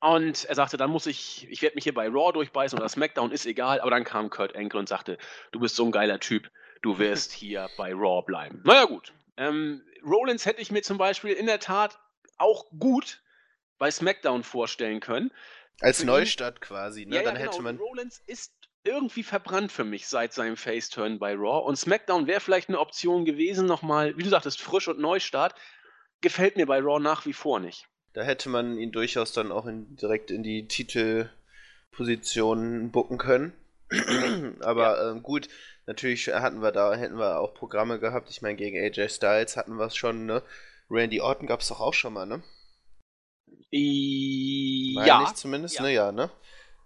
Und 0.00 0.46
er 0.46 0.56
sagte, 0.56 0.76
dann 0.76 0.90
muss 0.90 1.06
ich, 1.06 1.46
ich 1.48 1.62
werde 1.62 1.76
mich 1.76 1.84
hier 1.84 1.94
bei 1.94 2.08
Raw 2.08 2.32
durchbeißen 2.32 2.76
oder 2.76 2.88
SmackDown, 2.88 3.30
ist 3.30 3.46
egal. 3.46 3.80
Aber 3.80 3.90
dann 3.90 4.02
kam 4.02 4.30
Kurt 4.30 4.56
Angle 4.56 4.80
und 4.80 4.88
sagte, 4.88 5.16
du 5.52 5.60
bist 5.60 5.76
so 5.76 5.84
ein 5.84 5.92
geiler 5.92 6.18
Typ, 6.18 6.50
du 6.82 6.98
wirst 6.98 7.32
hier 7.32 7.70
bei 7.76 7.92
Raw 7.94 8.22
bleiben. 8.22 8.60
Naja, 8.64 8.86
gut. 8.86 9.12
Ähm, 9.36 9.82
Rollins 10.04 10.44
hätte 10.44 10.60
ich 10.60 10.72
mir 10.72 10.82
zum 10.82 10.98
Beispiel 10.98 11.32
in 11.32 11.46
der 11.46 11.60
Tat 11.60 12.00
auch 12.36 12.66
gut 12.76 13.22
bei 13.78 13.90
SmackDown 13.90 14.42
vorstellen 14.42 14.98
können. 14.98 15.30
Als 15.80 16.04
Neustart 16.04 16.60
quasi, 16.60 17.06
ne? 17.06 17.16
Ja, 17.16 17.22
Dann 17.22 17.34
ja, 17.34 17.40
genau. 17.40 17.52
hätte 17.52 17.62
man. 17.62 17.76
Rollins 17.78 18.22
ist 18.26 18.52
irgendwie 18.84 19.22
verbrannt 19.22 19.70
für 19.70 19.84
mich 19.84 20.08
seit 20.08 20.32
seinem 20.32 20.56
Face-Turn 20.56 21.18
bei 21.18 21.34
Raw. 21.34 21.66
Und 21.66 21.76
SmackDown 21.76 22.26
wäre 22.26 22.40
vielleicht 22.40 22.68
eine 22.68 22.80
Option 22.80 23.24
gewesen, 23.24 23.66
nochmal, 23.66 24.16
wie 24.16 24.24
du 24.24 24.28
sagtest, 24.28 24.60
frisch 24.60 24.88
und 24.88 24.98
Neustart. 24.98 25.54
Gefällt 26.20 26.56
mir 26.56 26.66
bei 26.66 26.80
Raw 26.80 26.98
nach 27.00 27.24
wie 27.26 27.32
vor 27.32 27.60
nicht. 27.60 27.86
Da 28.12 28.22
hätte 28.22 28.48
man 28.48 28.76
ihn 28.78 28.90
durchaus 28.92 29.32
dann 29.32 29.52
auch 29.52 29.66
in, 29.66 29.96
direkt 29.96 30.30
in 30.30 30.42
die 30.42 30.68
Titelposition 30.68 32.90
bucken 32.90 33.18
können. 33.18 33.52
Aber 34.60 34.98
ja. 34.98 35.10
ähm, 35.10 35.22
gut, 35.22 35.48
natürlich 35.86 36.28
hatten 36.28 36.62
wir 36.62 36.72
da, 36.72 36.94
hätten 36.94 37.18
wir 37.18 37.40
auch 37.40 37.54
Programme 37.54 37.98
gehabt. 37.98 38.30
Ich 38.30 38.42
meine, 38.42 38.56
gegen 38.56 38.78
AJ 38.78 39.08
Styles 39.08 39.56
hatten 39.56 39.76
wir 39.76 39.86
es 39.86 39.96
schon, 39.96 40.26
ne? 40.26 40.42
Randy 40.90 41.20
Orton 41.20 41.46
gab 41.46 41.60
es 41.60 41.68
doch 41.68 41.80
auch 41.80 41.94
schon 41.94 42.12
mal, 42.12 42.26
ne? 42.26 42.42
Meine 43.72 45.06
ja. 45.06 45.24
ich 45.24 45.34
zumindest, 45.34 45.76
ja. 45.76 45.82
ne? 45.82 45.92
Ja, 45.92 46.12
ne? 46.12 46.30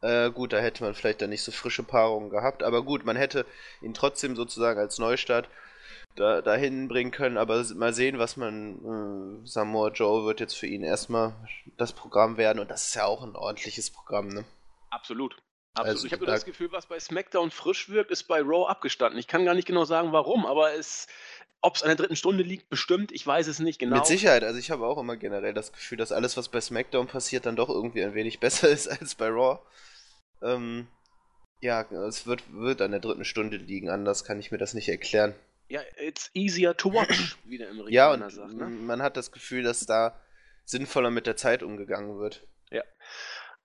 Äh, 0.02 0.31
gut, 0.31 0.52
da 0.52 0.59
hätte 0.59 0.85
man 0.85 0.95
vielleicht 0.95 1.21
dann 1.21 1.31
nicht 1.31 1.43
so 1.43 1.50
frische 1.50 1.83
Paarungen 1.83 2.31
gehabt, 2.31 2.62
aber 2.62 2.83
gut, 2.83 3.05
man 3.05 3.16
hätte 3.16 3.45
ihn 3.83 3.95
trotzdem 3.95 4.37
sozusagen 4.37 4.78
als 4.78 4.99
Neustart 4.99 5.49
da, 6.14 6.43
dahin 6.43 6.88
bringen 6.88 7.11
können, 7.11 7.38
aber 7.38 7.64
mal 7.75 7.93
sehen, 7.93 8.19
was 8.19 8.37
man. 8.37 9.43
Äh, 9.43 9.47
Samoa 9.47 9.90
Joe 9.90 10.25
wird 10.25 10.40
jetzt 10.40 10.57
für 10.57 10.66
ihn 10.66 10.83
erstmal 10.83 11.35
das 11.76 11.93
Programm 11.93 12.37
werden 12.37 12.59
und 12.59 12.71
das 12.71 12.88
ist 12.88 12.95
ja 12.95 13.05
auch 13.05 13.23
ein 13.23 13.37
ordentliches 13.37 13.90
Programm, 13.90 14.28
ne? 14.28 14.45
Absolut. 14.90 15.37
Absolut. 15.76 15.88
Also, 15.88 16.06
ich 16.06 16.12
habe 16.12 16.26
da 16.26 16.33
das 16.33 16.45
Gefühl, 16.45 16.73
was 16.73 16.87
bei 16.87 16.99
SmackDown 16.99 17.50
frisch 17.50 17.88
wirkt, 17.88 18.11
ist 18.11 18.25
bei 18.25 18.40
Raw 18.40 18.68
abgestanden. 18.68 19.18
Ich 19.18 19.26
kann 19.26 19.45
gar 19.45 19.54
nicht 19.54 19.66
genau 19.66 19.85
sagen, 19.85 20.12
warum, 20.12 20.47
aber 20.47 20.75
es 20.75 21.06
ob 21.62 21.75
es 21.75 21.83
an 21.83 21.88
der 21.88 21.97
dritten 21.97 22.16
Stunde 22.16 22.45
liegt, 22.45 22.68
bestimmt. 22.68 23.11
Ich 23.12 23.26
weiß 23.26 23.49
es 23.49 23.59
nicht 23.59 23.78
genau. 23.78 23.97
Mit 23.97 24.06
Sicherheit. 24.06 24.45
Also 24.45 24.59
ich 24.59 24.71
habe 24.71 24.87
auch 24.87 24.99
immer 24.99 25.16
generell 25.16 25.52
das 25.52 25.73
Gefühl, 25.73 25.99
dass 25.99 26.12
alles, 26.12 26.37
was 26.37 26.49
bei 26.49 26.61
SmackDown 26.61 27.09
passiert, 27.09 27.45
dann 27.45 27.56
doch 27.56 27.68
irgendwie 27.68 28.04
ein 28.04 28.14
wenig 28.14 28.40
besser 28.40 28.68
ist 28.68 28.88
als 28.88 29.14
bei 29.16 29.28
Raw. 29.28 29.59
Ähm, 30.42 30.87
ja, 31.61 31.83
es 32.06 32.26
wird, 32.26 32.45
wird 32.52 32.83
an 32.83 32.92
der 32.92 33.00
dritten 33.00 33.25
Stunde 33.25 33.56
liegen. 33.56 33.90
Anders 33.90 34.25
kann 34.25 34.38
ich 34.38 34.52
mir 34.52 34.59
das 34.59 34.75
nicht 34.75 34.88
erklären. 34.88 35.35
Ja, 35.68 35.80
it's 35.97 36.30
easier 36.35 36.76
to 36.76 36.92
watch, 36.92 37.37
wie 37.45 37.59
der 37.59 37.71
Amerikaner 37.71 37.92
Ja, 37.92 38.12
und 38.12 38.30
sagt. 38.30 38.54
Ne? 38.54 38.66
man 38.68 39.02
hat 39.02 39.16
das 39.16 39.33
Gefühl, 39.33 39.64
dass 39.64 39.85
da 39.87 40.21
sinnvoller 40.64 41.11
mit 41.11 41.26
der 41.26 41.37
Zeit 41.37 41.62
umgegangen 41.62 42.18
wird. 42.18 42.47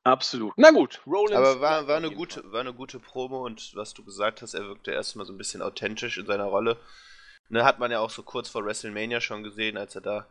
Absolut. 0.04 0.54
Na 0.58 0.72
gut, 0.72 1.02
Rollins. 1.06 1.38
Aber 1.38 1.62
war, 1.62 1.88
war, 1.88 1.98
eine 1.98 2.12
gute, 2.12 2.52
war 2.52 2.62
eine 2.62 2.74
gute 2.74 3.00
Promo 3.00 3.46
und 3.46 3.76
was 3.76 3.94
du 3.94 4.04
gesagt 4.04 4.42
hast, 4.42 4.56
er 4.56 4.66
wirkte 4.66 4.92
erstmal 4.92 5.26
so 5.26 5.34
ein 5.34 5.38
bisschen 5.38 5.62
authentisch 5.62 6.18
in 6.18 6.26
seiner 6.26 6.46
Rolle. 6.46 6.78
Ne, 7.50 7.66
hat 7.66 7.80
man 7.80 7.92
ja 7.92 8.00
auch 8.00 8.10
so 8.10 8.24
kurz 8.24 8.50
vor 8.50 8.66
WrestleMania 8.66 9.22
schon 9.22 9.44
gesehen, 9.44 9.78
als 9.78 9.94
er 9.96 10.02
da 10.02 10.28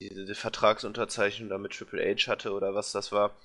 die, 0.00 0.26
die 0.26 0.34
Vertragsunterzeichnung 0.34 1.48
da 1.48 1.58
mit 1.58 1.72
Triple 1.72 2.02
H 2.02 2.30
hatte 2.30 2.52
oder 2.52 2.74
was 2.74 2.92
das 2.92 3.10
war. 3.10 3.36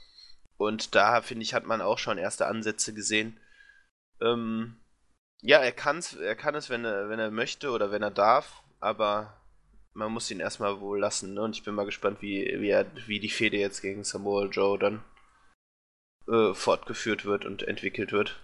Und 0.57 0.93
da, 0.93 1.21
finde 1.21 1.43
ich, 1.43 1.53
hat 1.53 1.65
man 1.65 1.81
auch 1.81 1.97
schon 1.97 2.17
erste 2.17 2.47
Ansätze 2.47 2.93
gesehen. 2.93 3.39
Ähm, 4.21 4.77
ja, 5.41 5.59
er, 5.59 5.71
kann's, 5.71 6.15
er 6.15 6.35
kann 6.35 6.55
es, 6.55 6.69
wenn 6.69 6.83
er, 6.85 7.09
wenn 7.09 7.19
er 7.19 7.31
möchte 7.31 7.71
oder 7.71 7.91
wenn 7.91 8.01
er 8.01 8.11
darf, 8.11 8.63
aber 8.79 9.41
man 9.93 10.11
muss 10.11 10.29
ihn 10.29 10.39
erstmal 10.39 10.79
wohl 10.81 10.99
lassen. 10.99 11.33
Ne? 11.33 11.41
Und 11.41 11.55
ich 11.55 11.63
bin 11.63 11.75
mal 11.75 11.85
gespannt, 11.85 12.21
wie, 12.21 12.57
wie, 12.59 12.69
er, 12.69 12.85
wie 13.07 13.19
die 13.19 13.29
Fehde 13.29 13.57
jetzt 13.57 13.81
gegen 13.81 14.03
Samoa 14.03 14.45
Joe 14.45 14.77
dann 14.77 15.03
äh, 16.27 16.53
fortgeführt 16.53 17.25
wird 17.25 17.45
und 17.45 17.63
entwickelt 17.63 18.11
wird. 18.11 18.39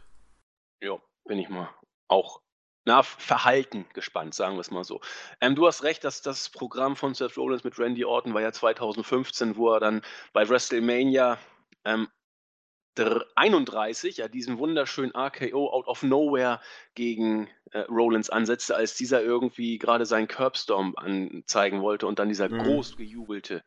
Ja, 0.81 0.99
bin 1.25 1.39
ich 1.39 1.49
mal 1.49 1.69
auch 2.07 2.41
na, 2.85 3.01
Verhalten 3.01 3.85
gespannt, 3.93 4.33
sagen 4.35 4.55
wir 4.57 4.59
es 4.61 4.69
mal 4.69 4.83
so. 4.83 4.99
Ähm, 5.39 5.55
du 5.55 5.65
hast 5.65 5.83
recht, 5.83 6.03
dass 6.03 6.21
das 6.21 6.49
Programm 6.49 6.97
von 6.97 7.13
Seth 7.13 7.37
Rollins 7.37 7.63
mit 7.63 7.79
Randy 7.79 8.03
Orton 8.03 8.33
war 8.33 8.41
ja 8.41 8.51
2015, 8.51 9.55
wo 9.55 9.71
er 9.73 9.79
dann 9.79 10.01
bei 10.33 10.49
WrestleMania 10.49 11.37
ähm, 11.85 12.09
dr- 12.95 13.25
31 13.35 14.17
ja 14.17 14.27
diesen 14.27 14.57
wunderschönen 14.57 15.13
RKO 15.15 15.69
out 15.71 15.87
of 15.87 16.03
nowhere 16.03 16.59
gegen 16.93 17.49
äh, 17.71 17.79
Rollins 17.89 18.29
ansetzte, 18.29 18.75
als 18.75 18.95
dieser 18.95 19.21
irgendwie 19.23 19.77
gerade 19.77 20.05
seinen 20.05 20.27
Curbstorm 20.27 20.93
anzeigen 20.97 21.81
wollte 21.81 22.05
und 22.05 22.19
dann 22.19 22.27
dieser 22.27 22.49
Mhm. 22.49 22.59
groß 22.59 22.97
gejubelte 22.97 23.63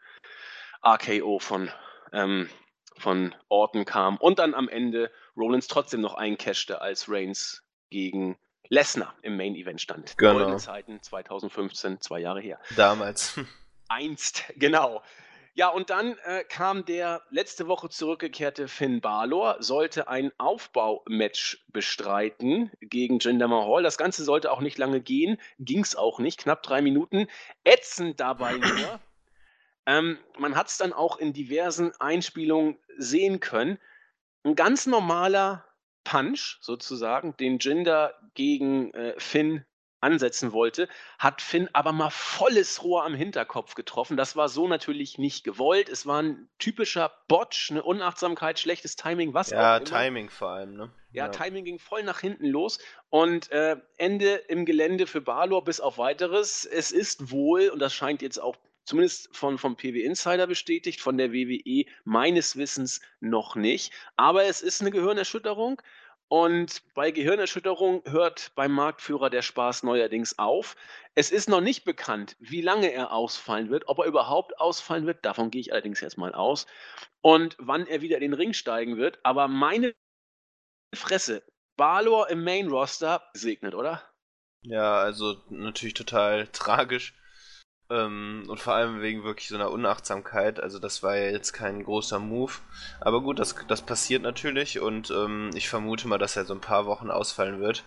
RKO 0.85 1.38
von, 1.38 1.70
ähm, 2.12 2.50
von 2.99 3.35
Orton 3.49 3.85
kam 3.85 4.17
und 4.17 4.38
dann 4.38 4.55
am 4.55 4.69
Ende 4.69 5.11
Rollins 5.37 5.67
trotzdem 5.67 6.00
noch 6.00 6.15
eincashte, 6.15 6.81
als 6.81 7.09
Reigns 7.09 7.62
gegen 7.91 8.37
Lesnar 8.69 9.15
im 9.23 9.37
Main 9.37 9.55
Event 9.55 9.81
stand. 9.81 10.17
Genau. 10.19 10.35
Goldene 10.35 10.57
Zeiten 10.59 11.00
2015, 11.00 12.00
zwei 12.00 12.21
Jahre 12.21 12.41
her. 12.41 12.59
Damals. 12.76 13.38
Einst, 13.88 14.45
genau. 14.57 15.03
Ja, 15.55 15.69
und 15.69 15.88
dann 15.88 16.19
äh, 16.25 16.45
kam 16.45 16.85
der 16.85 17.23
letzte 17.31 17.67
Woche 17.67 17.88
zurückgekehrte 17.88 18.69
Finn 18.69 19.00
Balor, 19.00 19.57
sollte 19.61 20.07
ein 20.07 20.31
Aufbaumatch 20.37 21.65
bestreiten 21.69 22.71
gegen 22.83 23.21
Jinder 23.21 23.49
Mahal. 23.49 23.83
Das 23.83 23.97
Ganze 23.97 24.23
sollte 24.25 24.53
auch 24.53 24.61
nicht 24.61 24.76
lange 24.76 25.00
gehen, 25.00 25.38
ging 25.59 25.81
es 25.81 25.97
auch 25.97 26.19
nicht, 26.19 26.41
knapp 26.41 26.62
drei 26.62 26.83
Minuten. 26.83 27.26
Ätzend 27.65 28.21
dabei 28.21 28.53
nur. 28.59 29.00
Ähm, 29.87 30.19
man 30.38 30.57
hat 30.57 30.69
es 30.69 30.78
dann 30.78 30.93
auch 30.93 31.16
in 31.16 31.33
diversen 31.33 31.93
Einspielungen 32.00 32.78
sehen 32.99 33.40
können. 33.40 33.78
Ein 34.45 34.57
ganz 34.57 34.87
normaler 34.87 35.64
Punch 36.05 36.59
sozusagen, 36.61 37.37
den 37.37 37.59
Jinder 37.59 38.14
gegen 38.35 38.93
äh, 38.95 39.14
Finn 39.19 39.64
ansetzen 40.00 40.52
wollte, 40.52 40.88
hat 41.19 41.40
Finn 41.40 41.69
aber 41.73 41.93
mal 41.93 42.11
volles 42.11 42.83
Rohr 42.83 43.05
am 43.05 43.14
Hinterkopf 43.14 43.75
getroffen. 43.75 44.16
Das 44.16 44.37
war 44.37 44.49
so 44.49 44.69
natürlich 44.69 45.19
nicht 45.19 45.43
gewollt. 45.43 45.88
Es 45.88 46.07
war 46.07 46.23
ein 46.23 46.49
typischer 46.59 47.12
Botch, 47.28 47.71
eine 47.71 47.83
Unachtsamkeit, 47.83 48.59
schlechtes 48.59 48.97
Timing, 48.97 49.35
was 49.35 49.50
ja, 49.50 49.75
auch 49.75 49.81
immer. 49.81 49.85
Timing 49.85 50.31
vor 50.31 50.50
allem, 50.50 50.76
ne? 50.76 50.93
Ja, 51.12 51.28
Timing 51.28 51.64
ging 51.64 51.78
voll 51.78 52.02
nach 52.02 52.21
hinten 52.21 52.47
los 52.47 52.78
und 53.09 53.50
äh, 53.50 53.76
Ende 53.97 54.35
im 54.35 54.66
Gelände 54.66 55.07
für 55.07 55.23
Balor 55.23 55.64
bis 55.64 55.81
auf 55.81 55.97
weiteres. 55.97 56.66
Es 56.66 56.93
ist 56.93 57.31
wohl, 57.31 57.71
und 57.71 57.78
das 57.78 57.95
scheint 57.95 58.21
jetzt 58.21 58.38
auch 58.38 58.57
zumindest 58.87 59.37
von, 59.37 59.59
vom 59.59 59.76
PW 59.76 60.02
Insider 60.02 60.47
bestätigt, 60.47 61.00
von 61.00 61.19
der 61.19 61.33
WWE 61.33 61.85
meines 62.05 62.57
Wissens 62.57 63.00
noch 63.21 63.57
nicht. 63.57 63.93
Aber 64.16 64.45
es 64.45 64.62
ist 64.62 64.81
eine 64.81 64.90
Gehirnerschütterung. 64.90 65.83
Und 66.28 66.83
bei 66.95 67.12
Gehirnerschütterung 67.12 68.02
hört 68.07 68.50
beim 68.57 68.73
Marktführer 68.73 69.31
der 69.31 69.43
Spaß 69.43 69.85
neuerdings 69.85 70.38
auf. 70.38 70.75
Es 71.14 71.31
ist 71.31 71.49
noch 71.49 71.61
nicht 71.61 71.85
bekannt, 71.85 72.37
wie 72.40 72.62
lange 72.62 72.90
er 72.90 73.12
ausfallen 73.12 73.71
wird, 73.71 73.87
ob 73.87 74.00
er 74.00 74.07
überhaupt 74.07 74.59
ausfallen 74.59 75.07
wird. 75.07 75.25
Davon 75.25 75.50
gehe 75.50 75.61
ich 75.61 75.73
allerdings 75.73 76.00
jetzt 76.00 76.19
mal 76.19 76.34
aus. 76.34 76.67
Und 77.21 77.56
wann 77.60 77.87
er 77.87 78.00
wieder 78.00 78.17
in 78.17 78.23
den 78.23 78.34
Ring 78.34 78.54
steigen 78.54 78.97
wird. 78.97 79.21
Aber 79.23 79.47
meine 79.47 79.95
Fresse, 80.95 81.45
Balor 81.76 82.28
im 82.30 82.43
Main 82.43 82.69
Roster 82.69 83.23
segnet, 83.34 83.75
oder? 83.75 84.02
Ja, 84.63 84.99
also 84.99 85.37
natürlich 85.49 85.95
total 85.95 86.47
tragisch. 86.52 87.15
Ähm, 87.88 88.44
und 88.49 88.58
vor 88.58 88.75
allem 88.75 89.00
wegen 89.00 89.22
wirklich 89.25 89.49
so 89.49 89.54
einer 89.54 89.70
Unachtsamkeit. 89.70 90.60
Also 90.60 90.78
das 90.78 91.02
war 91.02 91.16
ja 91.16 91.30
jetzt 91.30 91.52
kein 91.52 91.84
großer 91.84 92.18
Move. 92.18 92.52
Aber 93.00 93.20
gut, 93.22 93.38
das, 93.38 93.54
das 93.68 93.82
passiert 93.82 94.22
natürlich 94.22 94.80
und 94.80 95.10
ähm, 95.10 95.50
ich 95.54 95.68
vermute 95.68 96.08
mal, 96.08 96.18
dass 96.18 96.36
er 96.36 96.44
so 96.44 96.54
ein 96.54 96.60
paar 96.60 96.86
Wochen 96.86 97.10
ausfallen 97.10 97.60
wird. 97.60 97.84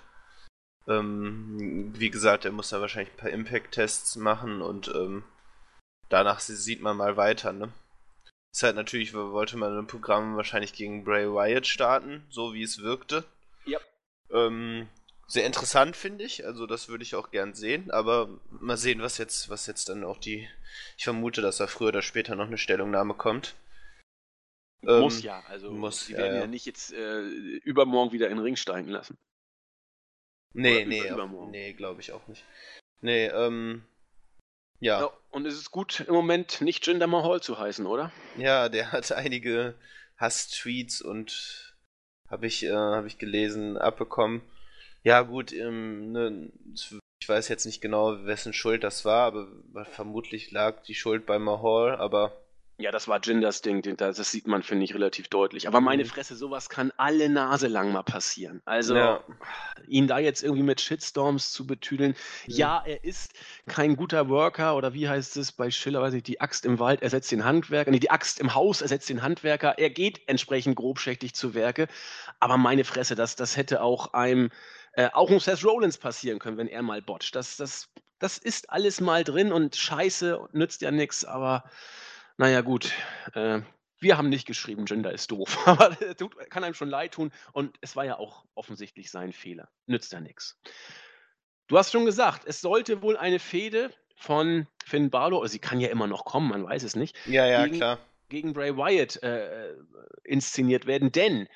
Ähm, 0.88 1.92
wie 1.96 2.10
gesagt, 2.10 2.46
er 2.46 2.52
muss 2.52 2.70
da 2.70 2.82
wahrscheinlich 2.82 3.14
ein 3.14 3.18
paar 3.18 3.30
Impact-Tests 3.30 4.16
machen 4.16 4.62
und 4.62 4.88
ähm, 4.96 5.24
danach 6.10 6.40
sieht 6.40 6.82
man 6.82 6.98
mal 6.98 7.18
weiter, 7.18 7.54
ne? 7.54 7.72
Ist 8.52 8.64
halt 8.64 8.76
natürlich, 8.76 9.14
wollte 9.14 9.58
man 9.58 9.78
ein 9.78 9.86
Programm 9.86 10.36
wahrscheinlich 10.36 10.74
gegen 10.74 11.04
Bray 11.04 11.28
Wyatt 11.28 11.68
starten, 11.68 12.26
so 12.30 12.54
wie 12.54 12.64
es 12.64 12.82
wirkte. 12.82 13.24
Ja. 13.66 13.80
Ähm, 14.32 14.88
sehr 15.30 15.46
interessant, 15.46 15.96
finde 15.96 16.26
ich. 16.26 16.46
Also 16.46 16.66
das 16.66 16.90
würde 16.90 17.04
ich 17.04 17.16
auch 17.16 17.32
gern 17.32 17.54
sehen, 17.54 17.92
aber 17.92 18.28
mal 18.50 18.78
sehen, 18.78 19.02
was 19.02 19.18
jetzt, 19.18 19.48
was 19.50 19.68
jetzt 19.68 19.88
dann 19.88 20.04
auch 20.04 20.18
die. 20.18 20.50
Ich 20.98 21.04
vermute, 21.06 21.42
dass 21.42 21.58
da 21.58 21.68
früher 21.68 21.90
oder 21.90 22.02
später 22.02 22.36
noch 22.36 22.48
eine 22.48 22.58
Stellungnahme 22.58 23.14
kommt. 23.14 23.56
Ähm, 24.84 25.02
muss 25.02 25.22
ja. 25.22 25.42
Also 25.48 25.72
muss, 25.72 26.10
ja, 26.10 26.18
werden 26.18 26.34
ja, 26.36 26.42
ja. 26.42 26.48
nicht 26.48 26.66
jetzt 26.66 26.92
äh, 26.92 27.22
übermorgen 27.22 28.12
wieder 28.12 28.28
in 28.28 28.38
den 28.38 28.44
Ring 28.44 28.56
steigen 28.56 28.90
lassen. 28.90 29.18
Nee, 30.54 30.78
Oder 30.78 30.86
nee, 30.88 31.00
über- 31.02 31.10
übermorgen. 31.10 31.52
nee, 31.52 31.74
glaube 31.74 32.02
ich 32.02 32.12
auch 32.12 32.28
nicht. 32.28 32.44
Nee, 33.02 33.28
ähm. 33.28 33.86
Ja. 34.82 35.02
Ja, 35.02 35.12
und 35.32 35.46
es 35.46 35.56
ist 35.56 35.72
gut 35.72 36.00
im 36.00 36.14
Moment 36.14 36.62
nicht 36.62 36.88
Jinder 36.88 37.06
Mahal 37.08 37.42
zu 37.42 37.60
heißen, 37.60 37.86
oder? 37.86 38.12
Ja, 38.38 38.70
der 38.70 38.92
hat 38.94 39.12
einige 39.12 39.76
Hass-Tweets 40.18 41.02
und 41.02 41.76
habe 42.30 42.48
ich, 42.48 42.64
äh, 42.64 42.72
hab 42.72 43.06
ich 43.06 43.18
gelesen, 43.18 43.78
abbekommen. 43.78 44.42
Ja, 45.04 45.22
gut, 45.22 45.54
ähm, 45.54 46.12
ne, 46.12 46.52
ich 47.22 47.28
weiß 47.30 47.48
jetzt 47.48 47.66
nicht 47.66 47.82
genau, 47.82 48.26
wessen 48.26 48.54
Schuld 48.54 48.84
das 48.84 49.06
war, 49.06 49.28
aber 49.28 49.86
vermutlich 49.86 50.52
lag 50.52 50.84
die 50.84 50.96
Schuld 50.96 51.26
bei 51.26 51.40
Mahal, 51.40 51.96
aber 51.98 52.34
Ja, 52.82 52.92
das 52.92 53.10
war 53.10 53.20
Jinders 53.20 53.62
Ding, 53.62 53.82
das 53.98 54.18
sieht 54.32 54.48
man, 54.48 54.64
finde 54.64 54.86
ich, 54.86 54.94
relativ 54.94 55.28
deutlich. 55.28 55.68
Aber 55.68 55.82
meine 55.82 56.06
Mhm. 56.06 56.08
Fresse, 56.08 56.38
sowas 56.38 56.70
kann 56.70 56.94
alle 56.96 57.28
Nase 57.28 57.68
lang 57.68 57.92
mal 57.92 58.04
passieren. 58.04 58.62
Also 58.64 58.96
Ja. 58.96 59.22
ihn 59.86 60.08
da 60.08 60.18
jetzt 60.18 60.44
irgendwie 60.44 60.64
mit 60.64 60.80
Shitstorms 60.80 61.52
zu 61.52 61.68
betüdeln. 61.68 62.16
Ja, 62.48 62.82
er 62.86 63.04
ist 63.04 63.34
kein 63.68 63.98
guter 63.98 64.30
Worker 64.30 64.78
oder 64.78 64.94
wie 64.94 65.10
heißt 65.10 65.36
es 65.36 65.52
bei 65.52 65.72
Schiller, 65.72 66.02
weiß 66.02 66.14
ich, 66.14 66.24
die 66.24 66.40
Axt 66.40 66.66
im 66.66 66.80
Wald 66.80 67.02
ersetzt 67.02 67.32
den 67.34 67.44
Handwerker, 67.44 67.92
nee, 67.92 68.00
die 68.00 68.12
Axt 68.12 68.40
im 68.40 68.56
Haus 68.56 68.82
ersetzt 68.82 69.10
den 69.10 69.24
Handwerker. 69.24 69.78
Er 69.78 69.90
geht 69.90 70.22
entsprechend 70.28 70.78
grobschächtig 70.78 71.34
zu 71.36 71.54
Werke. 71.54 71.90
Aber 72.40 72.56
meine 72.56 72.86
Fresse, 72.86 73.16
das, 73.16 73.36
das 73.36 73.58
hätte 73.58 73.82
auch 73.82 74.14
einem, 74.14 74.52
äh, 74.94 75.10
auch 75.14 75.30
um 75.30 75.40
Seth 75.40 75.64
Rollins 75.66 75.98
passieren 75.98 76.40
können, 76.40 76.58
wenn 76.58 76.68
er 76.68 76.82
mal 76.82 77.02
botcht. 77.02 77.36
Das, 77.36 77.58
das, 77.58 77.90
das 78.20 78.38
ist 78.38 78.70
alles 78.70 79.02
mal 79.02 79.24
drin 79.24 79.52
und 79.52 79.76
scheiße, 79.76 80.50
nützt 80.52 80.82
ja 80.82 80.92
nichts, 80.92 81.26
aber 81.26 81.64
naja, 82.38 82.62
gut. 82.62 82.92
Äh, 83.34 83.62
wir 84.02 84.18
haben 84.18 84.30
nicht 84.30 84.48
geschrieben, 84.48 84.86
Gender 84.86 85.12
ist 85.12 85.30
doof. 85.30 85.58
Aber 85.68 85.90
das 85.90 86.16
tut, 86.16 86.34
kann 86.50 86.64
einem 86.64 86.74
schon 86.74 86.88
leid 86.90 87.16
tun. 87.16 87.34
Und 87.52 87.76
es 87.82 87.98
war 87.98 88.06
ja 88.06 88.18
auch 88.18 88.46
offensichtlich 88.56 89.12
sein 89.12 89.34
Fehler. 89.34 89.68
Nützt 89.88 90.14
ja 90.14 90.22
nichts. 90.22 90.58
Du 91.68 91.78
hast 91.78 91.92
schon 91.92 92.06
gesagt, 92.06 92.44
es 92.46 92.62
sollte 92.62 93.02
wohl 93.02 93.18
eine 93.18 93.40
Fehde 93.40 93.94
von 94.16 94.68
Finn 94.86 95.10
Balor, 95.10 95.46
sie 95.50 95.60
kann 95.60 95.82
ja 95.82 95.90
immer 95.90 96.08
noch 96.08 96.24
kommen, 96.24 96.48
man 96.50 96.64
weiß 96.64 96.84
es 96.84 96.96
nicht, 96.96 97.16
ja, 97.26 97.46
ja, 97.46 97.66
Gegen- 97.66 97.76
klar. 97.78 98.00
gegen 98.30 98.54
Bray 98.54 98.76
Wyatt 98.78 99.22
äh, 99.22 99.76
inszeniert 100.24 100.86
werden. 100.88 101.12
Denn 101.12 101.48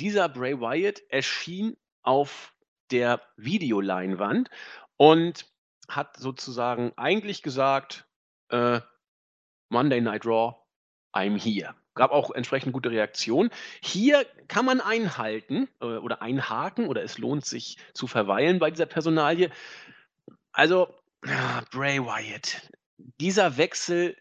dieser 0.00 0.28
Bray 0.28 0.58
Wyatt 0.60 1.02
erschien 1.08 1.76
auf 2.02 2.51
der 2.92 3.22
Videoleinwand 3.36 4.50
und 4.96 5.46
hat 5.88 6.16
sozusagen 6.16 6.92
eigentlich 6.96 7.42
gesagt, 7.42 8.06
äh, 8.50 8.80
Monday 9.68 10.00
Night 10.00 10.26
Raw, 10.26 10.56
I'm 11.12 11.38
here. 11.38 11.74
Gab 11.94 12.10
auch 12.10 12.30
entsprechend 12.30 12.72
gute 12.72 12.90
Reaktionen. 12.90 13.50
Hier 13.82 14.24
kann 14.48 14.64
man 14.64 14.80
einhalten 14.80 15.68
äh, 15.80 15.86
oder 15.86 16.22
einhaken 16.22 16.86
oder 16.86 17.02
es 17.02 17.18
lohnt 17.18 17.44
sich 17.44 17.76
zu 17.92 18.06
verweilen 18.06 18.58
bei 18.58 18.70
dieser 18.70 18.86
Personalie. 18.86 19.50
Also, 20.52 20.94
ah, 21.26 21.62
Bray 21.70 22.00
Wyatt, 22.00 22.70
dieser 23.20 23.56
Wechsel, 23.56 24.16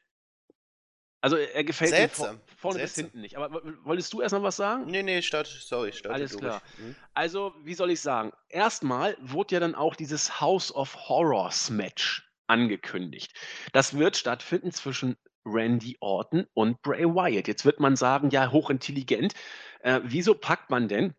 also 1.22 1.38
er 1.38 1.64
gefällt 1.64 1.92
Seltsam. 1.92 2.36
mir 2.36 2.42
vorne 2.62 2.78
Seltsam. 2.78 3.04
bis 3.06 3.12
hinten 3.12 3.22
nicht. 3.22 3.38
Aber 3.38 3.62
wolltest 3.84 4.14
du 4.14 4.22
erst 4.22 4.34
noch 4.34 4.44
was 4.44 4.56
sagen? 4.56 4.86
Nee, 4.86 5.04
nee, 5.04 5.22
start, 5.22 5.48
sorry, 5.48 5.92
starte 5.92 6.14
Alles 6.14 6.38
klar. 6.38 6.62
Hm? 6.78 6.96
Also, 7.14 7.54
wie 7.64 7.74
soll 7.74 7.90
ich 7.92 8.00
sagen? 8.00 8.32
Erstmal 8.50 9.18
wurde 9.20 9.56
ja 9.56 9.60
dann 9.60 9.76
auch 9.76 9.96
dieses 9.96 10.40
House 10.40 10.74
of 10.74 10.96
Horrors 11.10 11.70
Match 11.72 12.30
angekündigt. 12.48 13.34
Das 13.74 13.98
wird 13.98 14.16
stattfinden 14.16 14.72
zwischen 14.72 15.18
Randy 15.44 15.98
Orton 16.02 16.46
und 16.54 16.82
Bray 16.84 17.06
Wyatt. 17.06 17.48
Jetzt 17.48 17.66
wird 17.66 17.80
man 17.80 17.96
sagen, 17.96 18.30
ja, 18.30 18.52
hochintelligent. 18.52 19.34
Äh, 19.80 20.02
wieso 20.04 20.36
packt 20.36 20.70
man 20.70 20.88
denn 20.88 21.16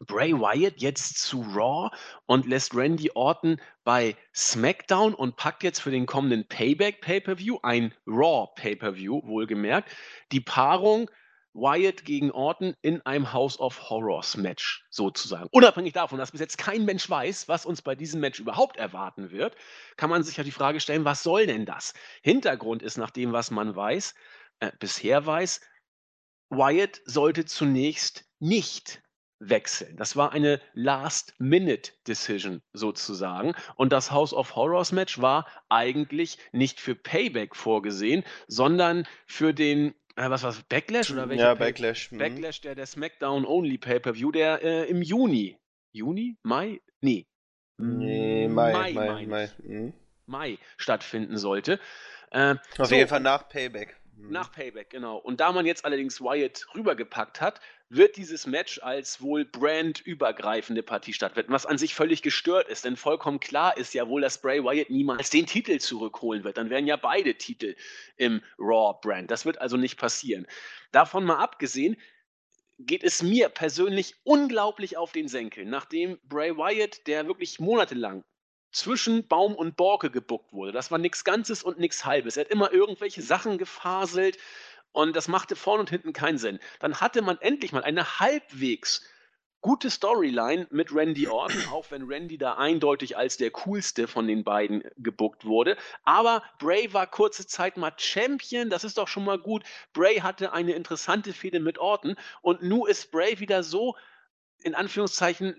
Bray 0.00 0.32
Wyatt 0.32 0.80
jetzt 0.80 1.18
zu 1.18 1.42
Raw 1.42 1.90
und 2.26 2.46
lässt 2.46 2.74
Randy 2.74 3.10
Orton 3.14 3.60
bei 3.84 4.16
SmackDown 4.34 5.14
und 5.14 5.36
packt 5.36 5.62
jetzt 5.62 5.80
für 5.80 5.90
den 5.90 6.06
kommenden 6.06 6.46
Payback 6.46 7.00
Pay-per-View 7.00 7.58
ein 7.62 7.94
Raw 8.06 8.48
Pay-per-View, 8.56 9.22
wohlgemerkt, 9.24 9.90
die 10.32 10.40
Paarung 10.40 11.10
Wyatt 11.56 12.04
gegen 12.04 12.30
Orton 12.30 12.74
in 12.82 13.00
einem 13.06 13.32
House 13.32 13.58
of 13.58 13.88
Horrors 13.88 14.36
Match 14.36 14.84
sozusagen. 14.90 15.48
Unabhängig 15.52 15.94
davon, 15.94 16.18
dass 16.18 16.32
bis 16.32 16.40
jetzt 16.40 16.58
kein 16.58 16.84
Mensch 16.84 17.08
weiß, 17.08 17.48
was 17.48 17.64
uns 17.64 17.80
bei 17.80 17.94
diesem 17.94 18.20
Match 18.20 18.38
überhaupt 18.38 18.76
erwarten 18.76 19.30
wird, 19.30 19.56
kann 19.96 20.10
man 20.10 20.22
sich 20.22 20.36
ja 20.36 20.44
die 20.44 20.50
Frage 20.50 20.80
stellen, 20.80 21.06
was 21.06 21.22
soll 21.22 21.46
denn 21.46 21.64
das? 21.64 21.94
Hintergrund 22.22 22.82
ist 22.82 22.98
nach 22.98 23.10
dem, 23.10 23.32
was 23.32 23.50
man 23.50 23.74
weiß, 23.74 24.14
äh, 24.60 24.70
bisher 24.78 25.24
weiß, 25.24 25.62
Wyatt 26.50 27.00
sollte 27.06 27.46
zunächst 27.46 28.26
nicht 28.38 29.02
wechseln. 29.38 29.96
Das 29.96 30.16
war 30.16 30.32
eine 30.32 30.60
Last-Minute-Decision 30.74 32.62
sozusagen. 32.72 33.54
Und 33.76 33.92
das 33.92 34.10
House 34.10 34.32
of 34.32 34.56
Horrors 34.56 34.92
Match 34.92 35.20
war 35.20 35.46
eigentlich 35.68 36.38
nicht 36.52 36.80
für 36.80 36.94
Payback 36.94 37.54
vorgesehen, 37.54 38.24
sondern 38.46 39.06
für 39.26 39.52
den 39.52 39.94
äh, 40.16 40.30
was 40.30 40.42
war's, 40.42 40.62
Backlash 40.62 41.10
oder 41.10 41.28
welcher? 41.28 41.44
Ja, 41.44 41.54
Backlash. 41.54 42.10
Mhm. 42.10 42.18
Backlash, 42.18 42.60
der, 42.62 42.74
der 42.74 42.86
SmackDown 42.86 43.44
Only 43.44 43.78
Pay-Per-View, 43.78 44.32
der 44.32 44.62
äh, 44.62 44.84
im 44.88 45.02
Juni, 45.02 45.58
Juni? 45.92 46.38
Mai? 46.42 46.80
Nee. 47.00 47.26
Nee, 47.78 48.48
Mai, 48.48 48.72
Mai, 48.72 48.92
Mai, 48.92 49.06
Mai, 49.06 49.26
Mai. 49.26 49.50
Mhm. 49.58 49.92
Mai 50.24 50.58
stattfinden 50.76 51.36
sollte. 51.36 51.78
Äh, 52.30 52.56
Auf 52.78 52.88
so, 52.88 52.94
jeden 52.94 53.08
Fall 53.08 53.20
nach 53.20 53.48
Payback. 53.48 53.96
Mhm. 54.16 54.30
Nach 54.30 54.50
Payback, 54.50 54.90
genau. 54.90 55.18
Und 55.18 55.40
da 55.40 55.52
man 55.52 55.66
jetzt 55.66 55.84
allerdings 55.84 56.20
Wyatt 56.20 56.66
rübergepackt 56.74 57.40
hat, 57.40 57.60
wird 57.88 58.16
dieses 58.16 58.46
Match 58.46 58.80
als 58.82 59.20
wohl 59.20 59.44
brandübergreifende 59.44 60.82
Partie 60.82 61.12
stattfinden, 61.12 61.52
was 61.52 61.66
an 61.66 61.78
sich 61.78 61.94
völlig 61.94 62.22
gestört 62.22 62.68
ist, 62.68 62.84
denn 62.84 62.96
vollkommen 62.96 63.38
klar 63.38 63.76
ist 63.76 63.94
ja 63.94 64.08
wohl, 64.08 64.22
dass 64.22 64.40
Bray 64.40 64.64
Wyatt 64.64 64.90
niemals 64.90 65.30
den 65.30 65.46
Titel 65.46 65.78
zurückholen 65.78 66.44
wird. 66.44 66.56
Dann 66.56 66.70
wären 66.70 66.86
ja 66.86 66.96
beide 66.96 67.36
Titel 67.36 67.76
im 68.16 68.42
Raw-Brand. 68.58 69.30
Das 69.30 69.44
wird 69.44 69.60
also 69.60 69.76
nicht 69.76 69.98
passieren. 69.98 70.46
Davon 70.90 71.24
mal 71.24 71.38
abgesehen, 71.38 71.96
geht 72.78 73.04
es 73.04 73.22
mir 73.22 73.48
persönlich 73.48 74.16
unglaublich 74.24 74.96
auf 74.96 75.12
den 75.12 75.28
Senkel, 75.28 75.64
nachdem 75.64 76.18
Bray 76.24 76.56
Wyatt, 76.56 77.06
der 77.06 77.26
wirklich 77.26 77.60
monatelang 77.60 78.24
zwischen 78.76 79.26
Baum 79.26 79.54
und 79.54 79.76
Borke 79.76 80.10
gebuckt 80.10 80.52
wurde. 80.52 80.70
Das 80.70 80.90
war 80.90 80.98
nichts 80.98 81.24
Ganzes 81.24 81.62
und 81.62 81.78
nichts 81.78 82.04
Halbes. 82.04 82.36
Er 82.36 82.44
hat 82.44 82.50
immer 82.50 82.72
irgendwelche 82.72 83.22
Sachen 83.22 83.56
gefaselt 83.56 84.36
und 84.92 85.16
das 85.16 85.28
machte 85.28 85.56
vorne 85.56 85.80
und 85.80 85.90
hinten 85.90 86.12
keinen 86.12 86.36
Sinn. 86.36 86.58
Dann 86.78 87.00
hatte 87.00 87.22
man 87.22 87.38
endlich 87.40 87.72
mal 87.72 87.84
eine 87.84 88.20
halbwegs 88.20 89.02
gute 89.62 89.88
Storyline 89.88 90.66
mit 90.70 90.94
Randy 90.94 91.26
Orton, 91.26 91.62
auch 91.72 91.90
wenn 91.90 92.02
Randy 92.02 92.36
da 92.36 92.54
eindeutig 92.56 93.16
als 93.16 93.38
der 93.38 93.50
coolste 93.50 94.06
von 94.06 94.26
den 94.26 94.44
beiden 94.44 94.84
gebuckt 94.98 95.46
wurde. 95.46 95.78
Aber 96.04 96.42
Bray 96.58 96.92
war 96.92 97.06
kurze 97.06 97.46
Zeit 97.46 97.78
mal 97.78 97.94
Champion, 97.96 98.68
das 98.68 98.84
ist 98.84 98.98
doch 98.98 99.08
schon 99.08 99.24
mal 99.24 99.38
gut. 99.38 99.64
Bray 99.94 100.16
hatte 100.16 100.52
eine 100.52 100.74
interessante 100.74 101.32
Fehde 101.32 101.60
mit 101.60 101.78
Orton 101.78 102.14
und 102.42 102.62
nun 102.62 102.86
ist 102.88 103.10
Bray 103.10 103.40
wieder 103.40 103.62
so, 103.62 103.96
in 104.58 104.74
Anführungszeichen, 104.74 105.58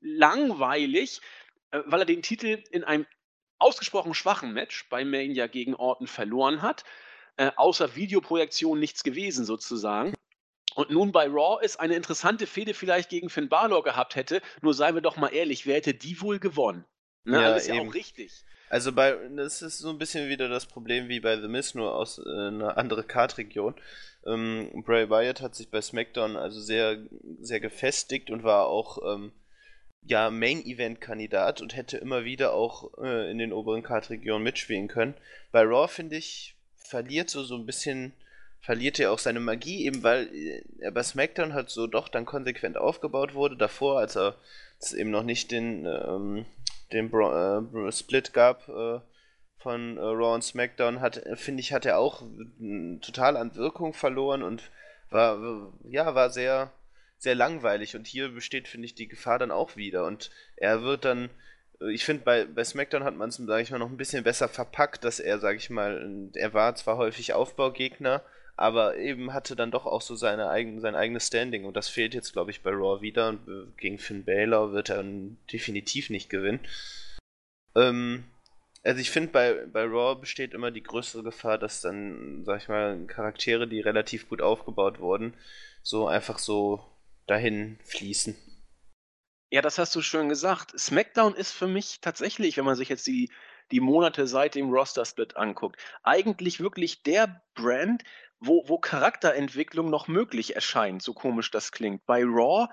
langweilig, 0.00 1.20
weil 1.70 2.00
er 2.00 2.06
den 2.06 2.22
Titel 2.22 2.62
in 2.70 2.84
einem 2.84 3.06
ausgesprochen 3.58 4.14
schwachen 4.14 4.52
Match 4.52 4.88
bei 4.88 5.04
Mania 5.04 5.46
gegen 5.46 5.74
Orton 5.74 6.06
verloren 6.06 6.62
hat. 6.62 6.84
Äh, 7.36 7.52
außer 7.56 7.94
Videoprojektion 7.94 8.78
nichts 8.78 9.02
gewesen 9.02 9.44
sozusagen. 9.44 10.14
Und 10.74 10.90
nun 10.90 11.12
bei 11.12 11.26
Raw 11.26 11.64
ist 11.64 11.80
eine 11.80 11.94
interessante 11.94 12.46
Fehde 12.46 12.74
vielleicht 12.74 13.08
gegen 13.08 13.28
Finn 13.28 13.48
Balor 13.48 13.82
gehabt 13.82 14.14
hätte. 14.14 14.40
Nur 14.62 14.74
seien 14.74 14.94
wir 14.94 15.02
doch 15.02 15.16
mal 15.16 15.28
ehrlich, 15.28 15.66
wer 15.66 15.76
hätte 15.76 15.94
die 15.94 16.20
wohl 16.20 16.38
gewonnen? 16.38 16.84
Ne? 17.24 17.40
Ja, 17.40 17.54
das 17.54 17.62
ist 17.62 17.74
ja 17.74 17.80
auch 17.80 17.94
richtig. 17.94 18.44
Also 18.68 18.92
bei, 18.92 19.16
das 19.34 19.62
ist 19.62 19.78
so 19.78 19.90
ein 19.90 19.98
bisschen 19.98 20.28
wieder 20.28 20.48
das 20.48 20.66
Problem 20.66 21.08
wie 21.08 21.18
bei 21.18 21.40
The 21.40 21.48
Miz, 21.48 21.74
nur 21.74 21.94
aus 21.94 22.18
äh, 22.18 22.28
einer 22.28 22.78
anderen 22.78 23.06
Kartregion. 23.06 23.74
Ähm, 24.24 24.70
Bray 24.86 25.10
Wyatt 25.10 25.40
hat 25.40 25.56
sich 25.56 25.70
bei 25.70 25.80
SmackDown 25.80 26.36
also 26.36 26.60
sehr, 26.60 26.98
sehr 27.40 27.58
gefestigt 27.58 28.30
und 28.30 28.44
war 28.44 28.66
auch 28.66 28.98
ähm, 29.14 29.32
ja, 30.02 30.30
Main-Event-Kandidat 30.30 31.60
und 31.60 31.76
hätte 31.76 31.98
immer 31.98 32.24
wieder 32.24 32.52
auch 32.52 32.96
äh, 32.98 33.30
in 33.30 33.38
den 33.38 33.52
oberen 33.52 33.82
Kartregionen 33.82 34.42
mitspielen 34.42 34.88
können. 34.88 35.14
Bei 35.52 35.62
Raw, 35.62 35.88
finde 35.88 36.16
ich, 36.16 36.56
verliert 36.76 37.30
so, 37.30 37.42
so 37.42 37.56
ein 37.56 37.66
bisschen, 37.66 38.12
verliert 38.60 38.98
er 38.98 39.12
auch 39.12 39.18
seine 39.18 39.40
Magie, 39.40 39.84
eben 39.84 40.02
weil 40.02 40.28
äh, 40.34 40.62
er 40.80 40.90
bei 40.90 41.02
SmackDown 41.02 41.54
halt 41.54 41.70
so 41.70 41.86
doch 41.86 42.08
dann 42.08 42.26
konsequent 42.26 42.76
aufgebaut 42.76 43.34
wurde. 43.34 43.56
Davor, 43.56 43.98
als 43.98 44.16
er 44.16 44.36
es 44.80 44.92
eben 44.92 45.10
noch 45.10 45.22
nicht 45.22 45.50
den, 45.50 45.86
ähm, 45.86 46.46
den 46.92 47.10
Bro 47.10 47.88
äh, 47.88 47.92
Split 47.92 48.32
gab 48.32 48.68
äh, 48.68 49.00
von 49.58 49.98
äh, 49.98 50.00
Raw 50.00 50.34
und 50.34 50.42
SmackDown, 50.42 51.00
hat, 51.00 51.22
finde 51.34 51.60
ich, 51.60 51.72
hat 51.72 51.84
er 51.84 51.98
auch 51.98 52.22
total 53.02 53.36
an 53.36 53.54
Wirkung 53.54 53.92
verloren 53.92 54.42
und 54.42 54.70
war, 55.10 55.72
ja, 55.84 56.14
war 56.14 56.30
sehr 56.30 56.72
sehr 57.20 57.34
langweilig 57.34 57.94
und 57.94 58.06
hier 58.06 58.30
besteht, 58.30 58.66
finde 58.66 58.86
ich, 58.86 58.94
die 58.94 59.06
Gefahr 59.06 59.38
dann 59.38 59.50
auch 59.50 59.76
wieder. 59.76 60.06
Und 60.06 60.30
er 60.56 60.82
wird 60.82 61.04
dann, 61.04 61.28
äh, 61.80 61.92
ich 61.92 62.04
finde, 62.04 62.24
bei, 62.24 62.46
bei 62.46 62.64
SmackDown 62.64 63.04
hat 63.04 63.14
man 63.14 63.28
es, 63.28 63.36
sage 63.36 63.62
ich 63.62 63.70
mal, 63.70 63.78
noch 63.78 63.90
ein 63.90 63.98
bisschen 63.98 64.24
besser 64.24 64.48
verpackt, 64.48 65.04
dass 65.04 65.20
er, 65.20 65.38
sage 65.38 65.58
ich 65.58 65.70
mal, 65.70 66.30
er 66.34 66.54
war 66.54 66.74
zwar 66.74 66.96
häufig 66.96 67.34
Aufbaugegner, 67.34 68.24
aber 68.56 68.96
eben 68.96 69.34
hatte 69.34 69.54
dann 69.54 69.70
doch 69.70 69.86
auch 69.86 70.02
so 70.02 70.16
seine 70.16 70.48
eigen, 70.48 70.80
sein 70.80 70.94
eigenes 70.94 71.26
Standing. 71.26 71.66
Und 71.66 71.76
das 71.76 71.88
fehlt 71.88 72.14
jetzt, 72.14 72.32
glaube 72.32 72.50
ich, 72.50 72.62
bei 72.62 72.70
Raw 72.70 73.02
wieder. 73.02 73.28
Und 73.28 73.46
äh, 73.48 73.66
gegen 73.76 73.98
Finn 73.98 74.24
Balor 74.24 74.72
wird 74.72 74.88
er 74.88 75.04
definitiv 75.52 76.08
nicht 76.08 76.30
gewinnen. 76.30 76.60
Ähm, 77.76 78.24
also 78.82 78.98
ich 78.98 79.10
finde, 79.10 79.30
bei, 79.30 79.66
bei 79.66 79.84
Raw 79.84 80.18
besteht 80.18 80.54
immer 80.54 80.70
die 80.70 80.82
größere 80.82 81.22
Gefahr, 81.22 81.58
dass 81.58 81.82
dann, 81.82 82.44
sag 82.46 82.62
ich 82.62 82.68
mal, 82.68 83.04
Charaktere, 83.06 83.68
die 83.68 83.80
relativ 83.80 84.28
gut 84.30 84.40
aufgebaut 84.40 85.00
wurden, 85.00 85.34
so 85.82 86.06
einfach 86.06 86.38
so 86.38 86.82
dahin 87.26 87.78
fließen. 87.84 88.36
Ja, 89.52 89.62
das 89.62 89.78
hast 89.78 89.94
du 89.96 90.00
schön 90.00 90.28
gesagt. 90.28 90.78
SmackDown 90.78 91.34
ist 91.34 91.50
für 91.52 91.66
mich 91.66 92.00
tatsächlich, 92.00 92.56
wenn 92.56 92.64
man 92.64 92.76
sich 92.76 92.88
jetzt 92.88 93.06
die, 93.08 93.30
die 93.72 93.80
Monate 93.80 94.28
seit 94.28 94.54
dem 94.54 94.70
Roster-Split 94.70 95.36
anguckt, 95.36 95.80
eigentlich 96.04 96.60
wirklich 96.60 97.02
der 97.02 97.42
Brand, 97.54 98.04
wo, 98.38 98.68
wo 98.68 98.78
Charakterentwicklung 98.78 99.90
noch 99.90 100.06
möglich 100.06 100.54
erscheint, 100.54 101.02
so 101.02 101.14
komisch 101.14 101.50
das 101.50 101.72
klingt. 101.72 102.06
Bei 102.06 102.22
Raw 102.22 102.68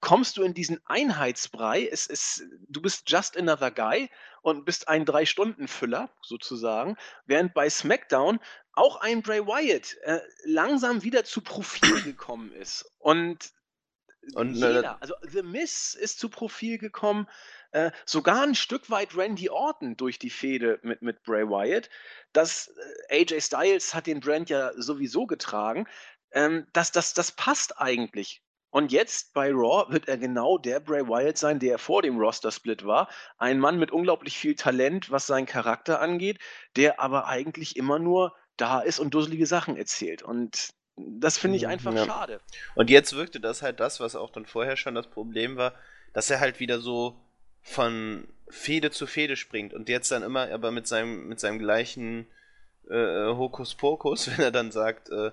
kommst 0.00 0.36
du 0.36 0.42
in 0.42 0.54
diesen 0.54 0.80
Einheitsbrei, 0.86 1.86
es 1.86 2.06
ist, 2.06 2.42
du 2.68 2.82
bist 2.82 3.08
just 3.08 3.36
another 3.36 3.70
guy 3.70 4.10
und 4.42 4.64
bist 4.64 4.88
ein 4.88 5.04
Drei-Stunden-Füller 5.04 6.10
sozusagen, 6.20 6.96
während 7.26 7.54
bei 7.54 7.70
SmackDown 7.70 8.40
auch 8.72 8.96
ein 8.96 9.22
Bray 9.22 9.46
Wyatt 9.46 9.96
äh, 10.02 10.20
langsam 10.44 11.04
wieder 11.04 11.24
zu 11.24 11.42
Profil 11.42 12.02
gekommen 12.02 12.52
ist. 12.52 12.90
Und 12.98 13.52
und, 14.34 14.62
äh, 14.62 14.74
Jeder. 14.74 15.02
Also 15.02 15.14
The 15.22 15.42
Miss 15.42 15.94
ist 15.94 16.18
zu 16.18 16.28
Profil 16.28 16.78
gekommen. 16.78 17.26
Äh, 17.70 17.90
sogar 18.06 18.42
ein 18.42 18.54
Stück 18.54 18.90
weit 18.90 19.16
Randy 19.16 19.50
Orton 19.50 19.96
durch 19.96 20.18
die 20.18 20.30
Fehde 20.30 20.78
mit, 20.82 21.02
mit 21.02 21.22
Bray 21.22 21.46
Wyatt. 21.46 21.90
Das, 22.32 22.72
äh, 23.08 23.22
AJ 23.22 23.40
Styles 23.42 23.94
hat 23.94 24.06
den 24.06 24.20
Brand 24.20 24.48
ja 24.50 24.72
sowieso 24.80 25.26
getragen. 25.26 25.86
Ähm, 26.32 26.66
das, 26.72 26.92
das, 26.92 27.14
das 27.14 27.32
passt 27.32 27.78
eigentlich. 27.78 28.42
Und 28.70 28.92
jetzt 28.92 29.32
bei 29.32 29.50
Raw 29.50 29.90
wird 29.90 30.08
er 30.08 30.18
genau 30.18 30.58
der 30.58 30.80
Bray 30.80 31.06
Wyatt 31.06 31.38
sein, 31.38 31.58
der 31.58 31.78
vor 31.78 32.02
dem 32.02 32.18
Roster-Split 32.18 32.84
war. 32.84 33.08
Ein 33.38 33.60
Mann 33.60 33.78
mit 33.78 33.90
unglaublich 33.92 34.36
viel 34.36 34.54
Talent, 34.56 35.10
was 35.10 35.26
seinen 35.26 35.46
Charakter 35.46 36.00
angeht, 36.00 36.38
der 36.76 37.00
aber 37.00 37.26
eigentlich 37.26 37.76
immer 37.76 37.98
nur 37.98 38.34
da 38.58 38.80
ist 38.80 38.98
und 38.98 39.14
dusselige 39.14 39.46
Sachen 39.46 39.76
erzählt. 39.76 40.22
Und 40.22 40.74
das 41.06 41.38
finde 41.38 41.56
ich 41.56 41.64
mhm, 41.64 41.70
einfach 41.70 41.94
ja. 41.94 42.04
schade. 42.04 42.40
Und 42.74 42.90
jetzt 42.90 43.14
wirkte 43.14 43.40
das 43.40 43.62
halt 43.62 43.80
das, 43.80 44.00
was 44.00 44.16
auch 44.16 44.30
dann 44.30 44.46
vorher 44.46 44.76
schon 44.76 44.94
das 44.94 45.06
Problem 45.06 45.56
war, 45.56 45.74
dass 46.12 46.30
er 46.30 46.40
halt 46.40 46.60
wieder 46.60 46.80
so 46.80 47.16
von 47.62 48.26
Fede 48.48 48.90
zu 48.90 49.06
Fede 49.06 49.36
springt 49.36 49.74
und 49.74 49.88
jetzt 49.88 50.10
dann 50.10 50.22
immer 50.22 50.50
aber 50.50 50.70
mit 50.70 50.86
seinem, 50.86 51.28
mit 51.28 51.38
seinem 51.38 51.58
gleichen 51.58 52.26
äh, 52.88 53.26
Hokuspokus, 53.28 54.28
wenn 54.36 54.44
er 54.44 54.50
dann 54.50 54.70
sagt, 54.70 55.10
äh, 55.10 55.30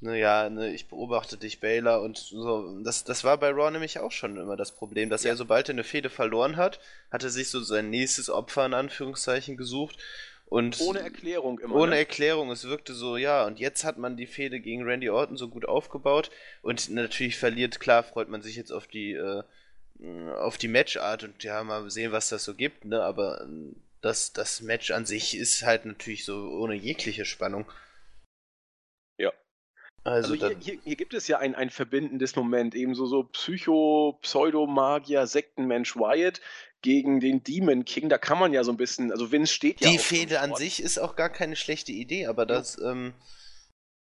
naja, 0.00 0.50
ne, 0.50 0.74
ich 0.74 0.88
beobachte 0.88 1.36
dich, 1.36 1.60
Baylor 1.60 2.02
und 2.02 2.18
so. 2.18 2.80
Das, 2.82 3.04
das 3.04 3.22
war 3.22 3.38
bei 3.38 3.50
Raw 3.50 3.70
nämlich 3.70 4.00
auch 4.00 4.10
schon 4.10 4.36
immer 4.36 4.56
das 4.56 4.74
Problem, 4.74 5.10
dass 5.10 5.22
ja. 5.22 5.30
er, 5.30 5.36
sobald 5.36 5.68
er 5.68 5.74
eine 5.74 5.84
Fehde 5.84 6.10
verloren 6.10 6.56
hat, 6.56 6.80
hatte 7.10 7.30
sich 7.30 7.50
so 7.50 7.60
sein 7.60 7.88
nächstes 7.88 8.28
Opfer 8.28 8.66
in 8.66 8.74
Anführungszeichen 8.74 9.56
gesucht 9.56 9.98
Und 10.46 10.80
ohne 10.80 11.00
Erklärung 11.00 11.58
immer. 11.60 11.74
Ohne 11.74 11.92
ne? 11.92 11.98
Erklärung, 11.98 12.50
es 12.50 12.64
wirkte 12.64 12.92
so, 12.92 13.16
ja, 13.16 13.46
und 13.46 13.58
jetzt 13.58 13.84
hat 13.84 13.96
man 13.96 14.16
die 14.16 14.26
Fehde 14.26 14.60
gegen 14.60 14.84
Randy 14.84 15.08
Orton 15.08 15.36
so 15.36 15.48
gut 15.48 15.66
aufgebaut 15.66 16.30
und 16.60 16.90
natürlich 16.90 17.38
verliert, 17.38 17.80
klar, 17.80 18.02
freut 18.02 18.28
man 18.28 18.42
sich 18.42 18.56
jetzt 18.56 18.70
auf 18.70 18.86
die, 18.86 19.12
äh, 19.12 19.42
auf 20.36 20.58
die 20.58 20.68
Matchart 20.68 21.24
und 21.24 21.42
ja, 21.42 21.62
mal 21.64 21.88
sehen, 21.90 22.12
was 22.12 22.28
das 22.28 22.44
so 22.44 22.54
gibt, 22.54 22.84
ne, 22.84 23.02
aber 23.02 23.42
äh, 23.42 23.74
das, 24.02 24.32
das 24.32 24.60
Match 24.60 24.90
an 24.90 25.06
sich 25.06 25.36
ist 25.36 25.62
halt 25.62 25.86
natürlich 25.86 26.24
so 26.24 26.50
ohne 26.50 26.74
jegliche 26.74 27.24
Spannung. 27.24 27.70
Ja. 29.16 29.32
Also, 30.04 30.34
Also 30.34 30.46
hier, 30.48 30.58
hier, 30.58 30.80
hier 30.82 30.96
gibt 30.96 31.14
es 31.14 31.28
ja 31.28 31.38
ein, 31.38 31.54
ein 31.54 31.70
verbindendes 31.70 32.34
Moment, 32.36 32.74
ebenso 32.74 33.06
so 33.06 33.22
Psycho, 33.22 34.18
Pseudomagier, 34.20 35.26
Sektenmensch 35.26 35.96
Wyatt 35.96 36.40
gegen 36.82 37.20
den 37.20 37.42
Demon 37.42 37.84
King. 37.84 38.08
Da 38.08 38.18
kann 38.18 38.38
man 38.38 38.52
ja 38.52 38.64
so 38.64 38.72
ein 38.72 38.76
bisschen, 38.76 39.10
also 39.12 39.32
Vince 39.32 39.52
steht 39.52 39.80
ja 39.80 39.90
die 39.90 39.98
Fehde 39.98 40.40
an 40.40 40.54
sich 40.54 40.82
ist 40.82 40.98
auch 40.98 41.16
gar 41.16 41.30
keine 41.30 41.56
schlechte 41.56 41.92
Idee, 41.92 42.26
aber 42.26 42.44
das, 42.44 42.78
ähm, 42.80 43.14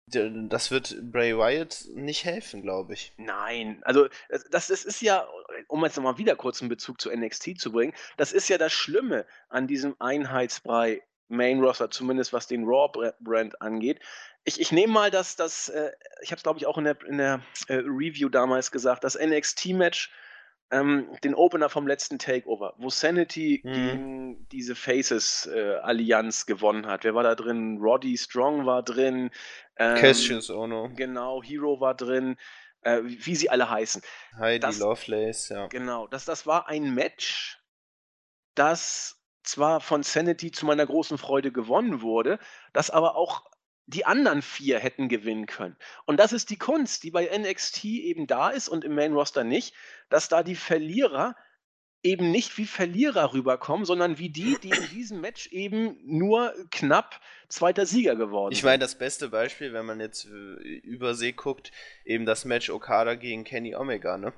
d- 0.08 0.48
das 0.50 0.72
wird 0.72 0.96
Bray 1.12 1.38
Wyatt 1.38 1.86
nicht 1.96 2.26
helfen, 2.26 2.62
glaube 2.62 2.94
ich. 2.94 3.14
Nein, 3.18 3.82
also 3.84 4.08
das, 4.30 4.68
das 4.70 4.86
ist 4.86 5.02
ja, 5.02 5.28
um 5.68 5.84
jetzt 5.84 5.96
nochmal 5.98 6.18
wieder 6.18 6.36
kurz 6.36 6.62
einen 6.62 6.70
Bezug 6.70 7.02
zu 7.02 7.10
NXT 7.10 7.60
zu 7.60 7.72
bringen, 7.72 7.94
das 8.18 8.32
ist 8.34 8.50
ja 8.50 8.58
das 8.58 8.74
Schlimme 8.74 9.26
an 9.50 9.68
diesem 9.68 9.96
Einheitsbrei 10.00 11.02
Main 11.28 11.60
Roster, 11.60 11.90
zumindest 11.90 12.34
was 12.34 12.46
den 12.46 12.66
Raw-Brand 12.66 13.60
angeht. 13.62 14.00
Ich, 14.44 14.62
ich 14.62 14.72
nehme 14.72 14.94
mal 14.94 15.10
das, 15.10 15.36
das 15.36 15.70
äh, 15.70 15.92
ich 16.22 16.30
habe 16.30 16.38
es 16.38 16.44
glaube 16.44 16.60
ich 16.60 16.68
auch 16.68 16.78
in 16.78 16.84
der, 16.84 16.98
in 17.08 17.18
der 17.18 17.42
äh, 17.68 17.78
Review 17.78 18.30
damals 18.30 18.70
gesagt, 18.70 19.04
das 19.04 19.18
NXT-Match, 19.20 20.12
ähm, 20.76 21.08
den 21.24 21.36
Opener 21.36 21.70
vom 21.70 21.88
letzten 21.88 22.20
Takeover, 22.20 22.74
wo 22.78 22.90
Sanity 22.90 23.62
Mhm. 23.64 23.74
gegen 23.74 24.48
diese 24.50 24.76
Faces-Allianz 24.76 26.46
gewonnen 26.46 26.86
hat. 26.88 27.04
Wer 27.04 27.16
war 27.16 27.24
da 27.24 27.36
drin? 27.36 27.78
Roddy 27.82 28.18
Strong 28.18 28.66
war 28.66 28.84
drin. 28.84 29.32
Ähm, 29.78 29.96
Cassius 29.96 30.50
Ono, 30.50 30.90
Genau, 30.96 31.42
Hero 31.42 31.80
war 31.80 31.96
drin, 31.96 32.36
äh, 32.82 33.02
wie 33.04 33.26
wie 33.26 33.36
sie 33.36 33.50
alle 33.50 33.70
heißen. 33.70 34.02
Heidi 34.38 34.60
das- 34.60 34.80
Lovelace, 34.80 35.50
ja. 35.50 35.68
Genau, 35.68 36.08
das, 36.08 36.26
das 36.26 36.46
war 36.46 36.68
ein 36.68 36.94
Match, 36.94 37.60
das 38.56 39.22
zwar 39.44 39.80
von 39.80 40.04
Sanity 40.04 40.52
zu 40.52 40.66
meiner 40.66 40.86
großen 40.86 41.18
Freude 41.18 41.52
gewonnen 41.52 42.02
wurde, 42.02 42.40
das 42.74 42.90
aber 42.90 43.16
auch 43.16 43.44
die 43.88 44.06
anderen 44.06 44.42
vier 44.42 44.80
hätten 44.80 45.10
gewinnen 45.10 45.46
können. 45.46 45.76
Und 46.06 46.18
das 46.18 46.34
ist 46.34 46.50
die 46.50 46.58
Kunst, 46.58 47.04
die 47.04 47.12
bei 47.12 47.26
NXT 47.38 47.86
eben 47.86 48.28
da 48.28 48.50
ist 48.50 48.68
und 48.68 48.84
im 48.84 48.96
Main 48.96 49.14
Roster 49.14 49.44
nicht, 49.44 49.76
dass 50.10 50.28
da 50.28 50.44
die 50.44 50.56
Verlierer 50.56 51.36
eben 52.02 52.30
nicht 52.30 52.58
wie 52.58 52.68
Verlierer 52.68 53.34
rüberkommen, 53.34 53.86
sondern 53.86 54.20
wie 54.20 54.30
die, 54.30 54.58
die 54.62 54.70
in 54.70 54.90
diesem 54.90 55.22
Match 55.22 55.48
eben 55.48 55.98
nur 56.06 56.54
knapp 56.70 57.20
zweiter 57.48 57.86
Sieger 57.88 58.16
geworden 58.16 58.52
Ich 58.54 58.60
sind. 58.60 58.66
meine, 58.68 58.80
das 58.80 58.96
beste 58.96 59.30
Beispiel, 59.30 59.74
wenn 59.74 59.86
man 59.88 60.00
jetzt 60.00 60.26
äh, 60.26 60.30
über 60.30 61.16
See 61.16 61.32
guckt, 61.32 61.72
eben 62.06 62.26
das 62.26 62.46
Match 62.46 62.70
Okada 62.70 63.16
gegen 63.16 63.44
Kenny 63.44 63.76
Omega, 63.76 64.18
ne? 64.18 64.34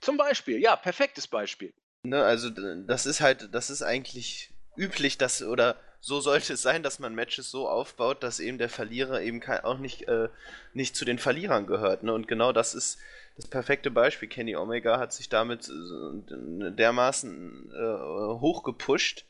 Zum 0.00 0.16
Beispiel, 0.16 0.58
ja, 0.58 0.74
perfektes 0.74 1.28
Beispiel. 1.28 1.72
Ne, 2.02 2.22
also 2.22 2.50
das 2.50 3.06
ist 3.06 3.20
halt, 3.20 3.48
das 3.52 3.70
ist 3.70 3.82
eigentlich 3.82 4.50
üblich, 4.76 5.16
dass, 5.16 5.42
oder 5.42 5.80
so 6.04 6.20
sollte 6.20 6.52
es 6.52 6.60
sein, 6.60 6.82
dass 6.82 6.98
man 6.98 7.14
Matches 7.14 7.50
so 7.50 7.66
aufbaut, 7.66 8.22
dass 8.22 8.38
eben 8.38 8.58
der 8.58 8.68
Verlierer 8.68 9.22
eben 9.22 9.42
auch 9.62 9.78
nicht, 9.78 10.06
äh, 10.06 10.28
nicht 10.74 10.96
zu 10.96 11.06
den 11.06 11.18
Verlierern 11.18 11.66
gehört. 11.66 12.02
Ne? 12.02 12.12
Und 12.12 12.28
genau 12.28 12.52
das 12.52 12.74
ist 12.74 12.98
das 13.36 13.46
perfekte 13.46 13.90
Beispiel. 13.90 14.28
Kenny 14.28 14.54
Omega 14.54 14.98
hat 14.98 15.14
sich 15.14 15.30
damit 15.30 15.66
äh, 15.66 16.70
dermaßen 16.72 17.72
äh, 17.72 18.38
hochgepusht 18.38 19.24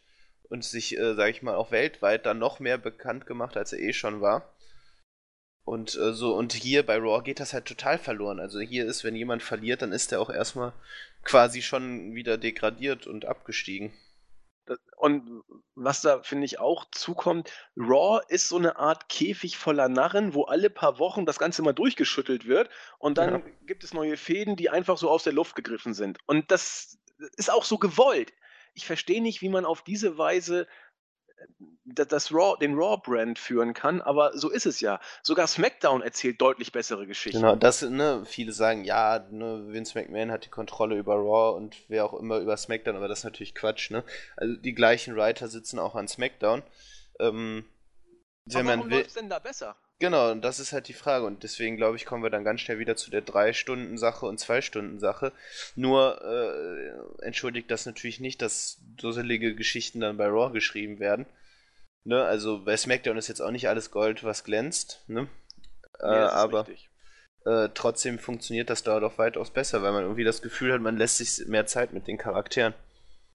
und 0.49 0.65
sich, 0.65 0.99
äh, 0.99 1.15
sag 1.15 1.31
ich 1.31 1.43
mal, 1.43 1.55
auch 1.55 1.71
weltweit 1.71 2.27
dann 2.27 2.41
noch 2.41 2.59
mehr 2.59 2.77
bekannt 2.77 3.25
gemacht, 3.25 3.57
als 3.57 3.73
er 3.73 3.79
eh 3.79 3.93
schon 3.93 4.21
war. 4.21 4.53
Und 5.65 5.95
äh, 5.95 6.13
so, 6.13 6.35
und 6.35 6.55
hier 6.55 6.85
bei 6.85 6.97
Raw 6.97 7.23
geht 7.23 7.39
das 7.39 7.53
halt 7.53 7.67
total 7.67 7.99
verloren. 7.99 8.41
Also 8.41 8.59
hier 8.59 8.85
ist, 8.85 9.05
wenn 9.05 9.15
jemand 9.15 9.45
verliert, 9.45 9.81
dann 9.81 9.93
ist 9.93 10.11
er 10.11 10.21
auch 10.21 10.29
erstmal 10.29 10.73
quasi 11.23 11.63
schon 11.63 12.17
wieder 12.17 12.37
degradiert 12.37 13.07
und 13.07 13.27
abgestiegen. 13.27 13.93
Und 14.97 15.43
was 15.75 16.01
da, 16.03 16.23
finde 16.23 16.47
ich, 16.47 16.59
auch 16.59 16.87
zukommt, 16.91 17.51
Raw 17.77 18.21
ist 18.29 18.49
so 18.49 18.57
eine 18.57 18.77
Art 18.77 19.09
Käfig 19.09 19.57
voller 19.59 19.89
Narren, 19.89 20.35
wo 20.35 20.45
alle 20.45 20.71
paar 20.71 20.99
Wochen 20.99 21.27
das 21.27 21.39
Ganze 21.39 21.63
mal 21.63 21.73
durchgeschüttelt 21.75 22.47
wird 22.47 22.71
und 22.99 23.19
dann 23.19 23.31
Ja. 23.31 23.43
gibt 23.63 23.85
es 23.85 23.93
neue 23.93 24.17
Fäden, 24.17 24.57
die 24.57 24.71
einfach 24.71 24.97
so 24.99 25.11
aus 25.11 25.25
der 25.25 25.33
Luft 25.33 25.55
gegriffen 25.57 25.95
sind. 25.95 26.19
Und 26.27 26.51
das 26.51 26.99
ist 27.37 27.51
auch 27.51 27.65
so 27.65 27.79
gewollt. 27.79 28.33
Ich 28.75 28.87
verstehe 28.87 29.23
nicht, 29.23 29.41
wie 29.43 29.49
man 29.49 29.65
auf 29.65 29.83
diese 29.83 30.19
Weise 30.19 30.67
das 31.85 32.33
Raw, 32.33 32.57
den 32.59 32.75
Raw-Brand 32.75 33.39
führen 33.39 33.75
kann, 33.75 34.01
aber 34.01 34.37
so 34.37 34.51
ist 34.51 34.67
es 34.67 34.81
ja. 34.81 35.01
Sogar 35.23 35.47
SmackDown 35.47 36.03
erzählt 36.03 36.41
deutlich 36.41 36.73
bessere 36.73 37.07
Geschichten. 37.07 37.41
Genau, 37.41 37.57
das, 37.57 37.83
ne, 37.83 38.25
viele 38.25 38.53
sagen, 38.53 38.85
ja, 38.85 39.27
ne, 39.31 39.67
Vince 39.69 39.99
McMahon 39.99 40.31
hat 40.31 40.47
die 40.47 40.51
Kontrolle 40.51 40.97
über 40.97 41.15
Raw 41.15 41.57
und 41.57 41.77
wer 41.89 42.05
auch 42.05 42.15
immer 42.15 42.39
über 42.39 42.57
SmackDown, 42.57 42.97
aber 42.97 43.09
das 43.09 43.21
ist 43.21 43.25
natürlich 43.25 43.55
Quatsch, 43.55 43.91
ne? 43.91 44.05
Also 44.37 44.57
die 44.57 44.75
gleichen 44.75 45.17
Writer 45.17 45.49
sitzen 45.49 45.79
auch 45.79 45.95
an 45.95 46.09
SmackDown. 46.09 46.63
Ähm, 47.21 47.65
wenn 48.47 48.57
aber 48.57 48.65
man 48.65 48.79
warum 48.79 48.91
will. 48.91 48.99
läuft's 48.99 49.15
denn 49.15 49.29
da 49.29 49.39
besser? 49.39 49.77
Genau, 50.05 50.33
und 50.33 50.45
das 50.45 50.61
ist 50.61 50.75
halt 50.75 50.89
die 50.89 50.93
Frage. 50.93 51.25
Und 51.25 51.45
deswegen, 51.45 51.79
glaube 51.79 51.97
ich, 51.97 52.05
kommen 52.05 52.23
wir 52.23 52.29
dann 52.29 52.45
ganz 52.45 52.61
schnell 52.61 52.79
wieder 52.79 52.95
zu 52.95 53.11
der 53.11 53.25
3-Stunden-Sache 53.25 54.27
und 54.27 54.39
2-Stunden-Sache. 54.39 55.33
Nur 55.77 56.21
äh, 56.23 57.25
entschuldigt 57.25 57.71
das 57.71 57.87
natürlich 57.87 58.21
nicht, 58.21 58.43
dass 58.43 58.83
dusselige 58.99 59.55
Geschichten 59.55 60.01
dann 60.01 60.19
bei 60.19 60.27
Raw 60.27 60.53
geschrieben 60.53 60.99
werden. 60.99 61.25
Ne? 62.05 62.23
Also 62.23 62.63
bei 62.67 62.77
SmackDown 62.77 63.17
ist 63.17 63.29
jetzt 63.29 63.41
auch 63.41 63.51
nicht 63.51 63.67
alles 63.71 63.93
Gold, 63.93 64.25
was 64.25 64.45
glänzt. 64.45 65.03
Ne? 65.07 65.27
Nee, 66.03 66.07
äh, 66.07 66.29
aber 66.29 66.67
äh, 67.47 67.71
trotzdem 67.73 68.19
funktioniert 68.19 68.69
das 68.69 68.83
da 68.83 69.01
doch 69.01 69.17
weitaus 69.17 69.49
besser, 69.49 69.83
weil 69.83 69.93
man 69.93 70.03
irgendwie 70.03 70.25
das 70.25 70.43
Gefühl 70.43 70.75
hat, 70.75 70.83
man 70.83 70.99
lässt 70.99 71.17
sich 71.17 71.47
mehr 71.47 71.65
Zeit 71.65 71.95
mit 71.95 72.09
den 72.09 72.19
Charakteren. 72.19 72.75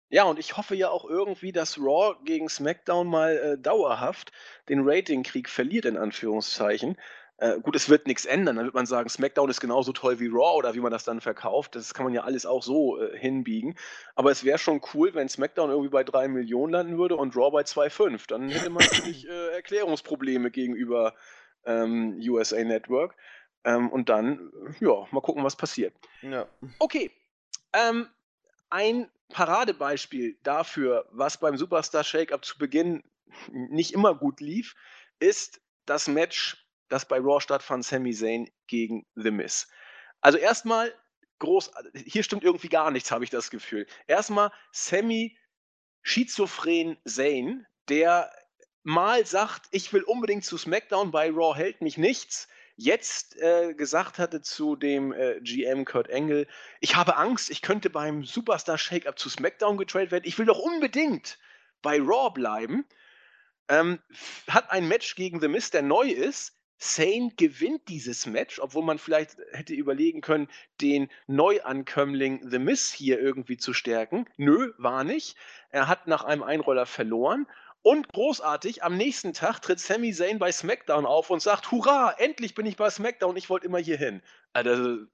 Ja, 0.10 0.24
und 0.24 0.40
ich 0.40 0.58
hoffe 0.58 0.76
ja 0.76 0.90
auch 0.90 1.06
irgendwie, 1.06 1.52
dass 1.52 1.78
Raw 1.78 2.16
gegen 2.26 2.50
SmackDown 2.50 3.08
mal 3.08 3.38
äh, 3.38 3.58
dauerhaft 3.58 4.32
den 4.68 4.82
Ratingkrieg 4.84 5.48
verliert, 5.48 5.86
in 5.86 5.98
Anführungszeichen. 5.98 6.98
Äh, 7.38 7.60
gut, 7.62 7.76
es 7.76 7.90
wird 7.90 8.08
nichts 8.08 8.26
ändern. 8.26 8.58
Dann 8.58 8.66
wird 8.66 8.76
man 8.76 8.86
sagen, 8.86 9.08
SmackDown 9.08 9.50
ist 9.50 9.62
genauso 9.62 9.94
toll 9.94 10.20
wie 10.20 10.28
Raw 10.28 10.58
oder 10.58 10.74
wie 10.74 10.82
man 10.82 10.92
das 10.92 11.06
dann 11.06 11.22
verkauft. 11.22 11.76
Das 11.76 11.94
kann 11.94 12.04
man 12.04 12.14
ja 12.14 12.24
alles 12.24 12.46
auch 12.46 12.64
so 12.64 13.00
äh, 13.00 13.18
hinbiegen. 13.18 13.76
Aber 14.16 14.32
es 14.32 14.44
wäre 14.44 14.58
schon 14.58 14.82
cool, 14.94 15.14
wenn 15.14 15.30
SmackDown 15.30 15.70
irgendwie 15.70 15.90
bei 15.90 16.04
3 16.04 16.28
Millionen 16.28 16.74
landen 16.74 16.98
würde 16.98 17.16
und 17.16 17.36
Raw 17.38 17.52
bei 17.52 17.62
2,5. 17.62 18.28
Dann 18.28 18.50
hätte 18.50 18.70
man 18.70 18.84
natürlich 18.84 19.28
äh, 19.28 19.54
Erklärungsprobleme 19.54 20.52
gegenüber 20.52 21.14
ähm, 21.66 22.20
USA 22.20 22.62
Network. 22.64 23.16
Ähm, 23.64 23.90
und 23.90 24.10
dann, 24.10 24.52
ja, 24.80 25.08
mal 25.12 25.22
gucken, 25.22 25.44
was 25.44 25.56
passiert. 25.56 25.94
Ja. 26.22 26.48
Okay. 26.80 27.12
Ähm, 27.74 28.08
ein 28.70 29.08
Paradebeispiel 29.30 30.38
dafür, 30.44 31.08
was 31.12 31.40
beim 31.40 31.58
Superstar 31.58 32.04
Shake-Up 32.04 32.44
zu 32.44 32.58
Beginn 32.58 33.04
nicht 33.52 33.94
immer 33.94 34.16
gut 34.16 34.42
lief, 34.42 34.76
ist 35.20 35.62
das 35.86 36.08
Match, 36.08 36.66
das 36.88 37.08
bei 37.08 37.20
Raw 37.20 37.40
stattfand, 37.40 37.86
Sami 37.86 38.14
Zayn 38.14 38.50
gegen 38.68 39.06
The 39.16 39.32
Miz. 39.32 39.68
Also 40.22 40.38
erstmal 40.38 40.94
groß, 41.40 41.72
hier 41.94 42.24
stimmt 42.24 42.44
irgendwie 42.44 42.70
gar 42.70 42.92
nichts, 42.92 43.12
habe 43.12 43.24
ich 43.24 43.30
das 43.30 43.50
Gefühl. 43.50 43.88
Erstmal 44.08 44.52
Sami 44.72 45.38
schizophren 46.02 46.98
Zayn, 47.06 47.66
der 47.88 48.32
mal 48.84 49.26
sagt, 49.26 49.68
ich 49.72 49.92
will 49.94 50.04
unbedingt 50.04 50.46
zu 50.46 50.58
SmackDown, 50.58 51.12
bei 51.12 51.30
Raw 51.30 51.56
hält 51.56 51.82
mich 51.82 51.98
nichts, 51.98 52.48
jetzt 52.80 53.38
äh, 53.42 53.74
gesagt 53.74 54.20
hatte 54.20 54.42
zu 54.42 54.78
dem 54.78 55.12
äh, 55.12 55.42
GM 55.42 55.84
Kurt 55.84 56.12
Angle, 56.12 56.48
ich 56.80 56.96
habe 56.96 57.18
Angst, 57.18 57.50
ich 57.50 57.62
könnte 57.62 57.90
beim 57.90 58.24
Superstar 58.24 58.78
Shake-Up 58.78 59.20
zu 59.20 59.30
SmackDown 59.30 59.78
getradet 59.78 60.12
werden, 60.12 60.24
ich 60.26 60.40
will 60.40 60.46
doch 60.46 60.60
unbedingt 60.60 61.38
bei 61.82 62.00
Raw 62.00 62.32
bleiben, 62.34 62.86
ähm, 63.68 64.00
hat 64.48 64.72
ein 64.72 64.88
Match 64.88 65.16
gegen 65.16 65.42
The 65.42 65.50
Miz, 65.50 65.72
der 65.72 65.82
neu 65.82 66.10
ist, 66.10 66.56
Sane 66.78 67.32
gewinnt 67.36 67.90
dieses 67.90 68.26
Match, 68.26 68.60
obwohl 68.60 68.86
man 68.86 68.98
vielleicht 68.98 69.36
hätte 69.52 69.74
überlegen 69.74 70.22
können, 70.22 70.48
den 70.80 71.10
Neuankömmling 71.28 72.50
The 72.50 72.60
Miz 72.60 72.94
hier 72.94 73.20
irgendwie 73.20 73.58
zu 73.58 73.74
stärken. 73.74 74.26
Nö, 74.38 74.72
war 74.78 75.04
nicht. 75.04 75.36
Er 75.72 75.90
hat 75.90 76.08
nach 76.08 76.24
einem 76.24 76.42
Einroller 76.42 76.86
verloren. 76.86 77.48
Und 77.82 78.10
großartig, 78.10 78.84
am 78.84 78.98
nächsten 78.98 79.34
Tag 79.34 79.62
tritt 79.62 79.80
Sami 79.80 80.14
Zayn 80.14 80.38
bei 80.38 80.52
SmackDown 80.52 81.06
auf 81.06 81.30
und 81.30 81.42
sagt, 81.42 81.72
hurra, 81.72 82.14
endlich 82.18 82.54
bin 82.54 82.66
ich 82.66 82.76
bei 82.76 82.90
SmackDown, 82.90 83.38
ich 83.38 83.50
wollte 83.50 83.66
immer 83.66 83.80
hier 83.80 83.98
hin. 83.98 84.22
Also, 84.52 85.06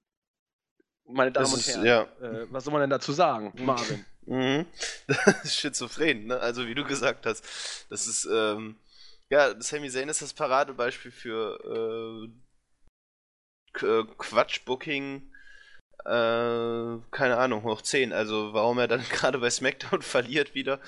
meine 1.08 1.32
Damen 1.32 1.44
Das 1.44 1.54
und 1.54 1.60
ist, 1.60 1.68
Herren, 1.68 1.86
ja. 1.86 2.02
äh, 2.22 2.52
was 2.52 2.64
soll 2.64 2.74
man 2.74 2.82
denn 2.82 2.90
dazu 2.90 3.12
sagen, 3.12 3.54
Marvin? 3.64 4.06
Mhm. 4.28 4.66
Das 5.06 5.44
ist 5.44 5.58
schizophren, 5.58 6.26
ne? 6.26 6.40
Also 6.40 6.66
wie 6.66 6.74
du 6.74 6.84
gesagt 6.84 7.28
hast. 7.28 7.46
Das 7.92 8.08
ist, 8.08 8.26
ähm, 8.26 8.76
ja, 9.30 9.54
Sami 9.62 9.88
Zayn 9.92 10.10
ist 10.10 10.24
das 10.24 10.34
Paradebeispiel 10.34 11.12
für 11.12 12.32
äh, 13.80 13.86
äh, 13.86 14.04
Quatschbooking, 14.18 15.32
äh, 16.06 16.98
keine 17.12 17.38
Ahnung, 17.38 17.66
hoch 17.66 17.84
10. 17.84 18.14
Also 18.14 18.54
warum 18.54 18.80
er 18.80 18.88
dann 18.88 19.04
gerade 19.10 19.38
bei 19.38 19.52
SmackDown 19.52 20.02
verliert 20.02 20.56
wieder. 20.56 20.80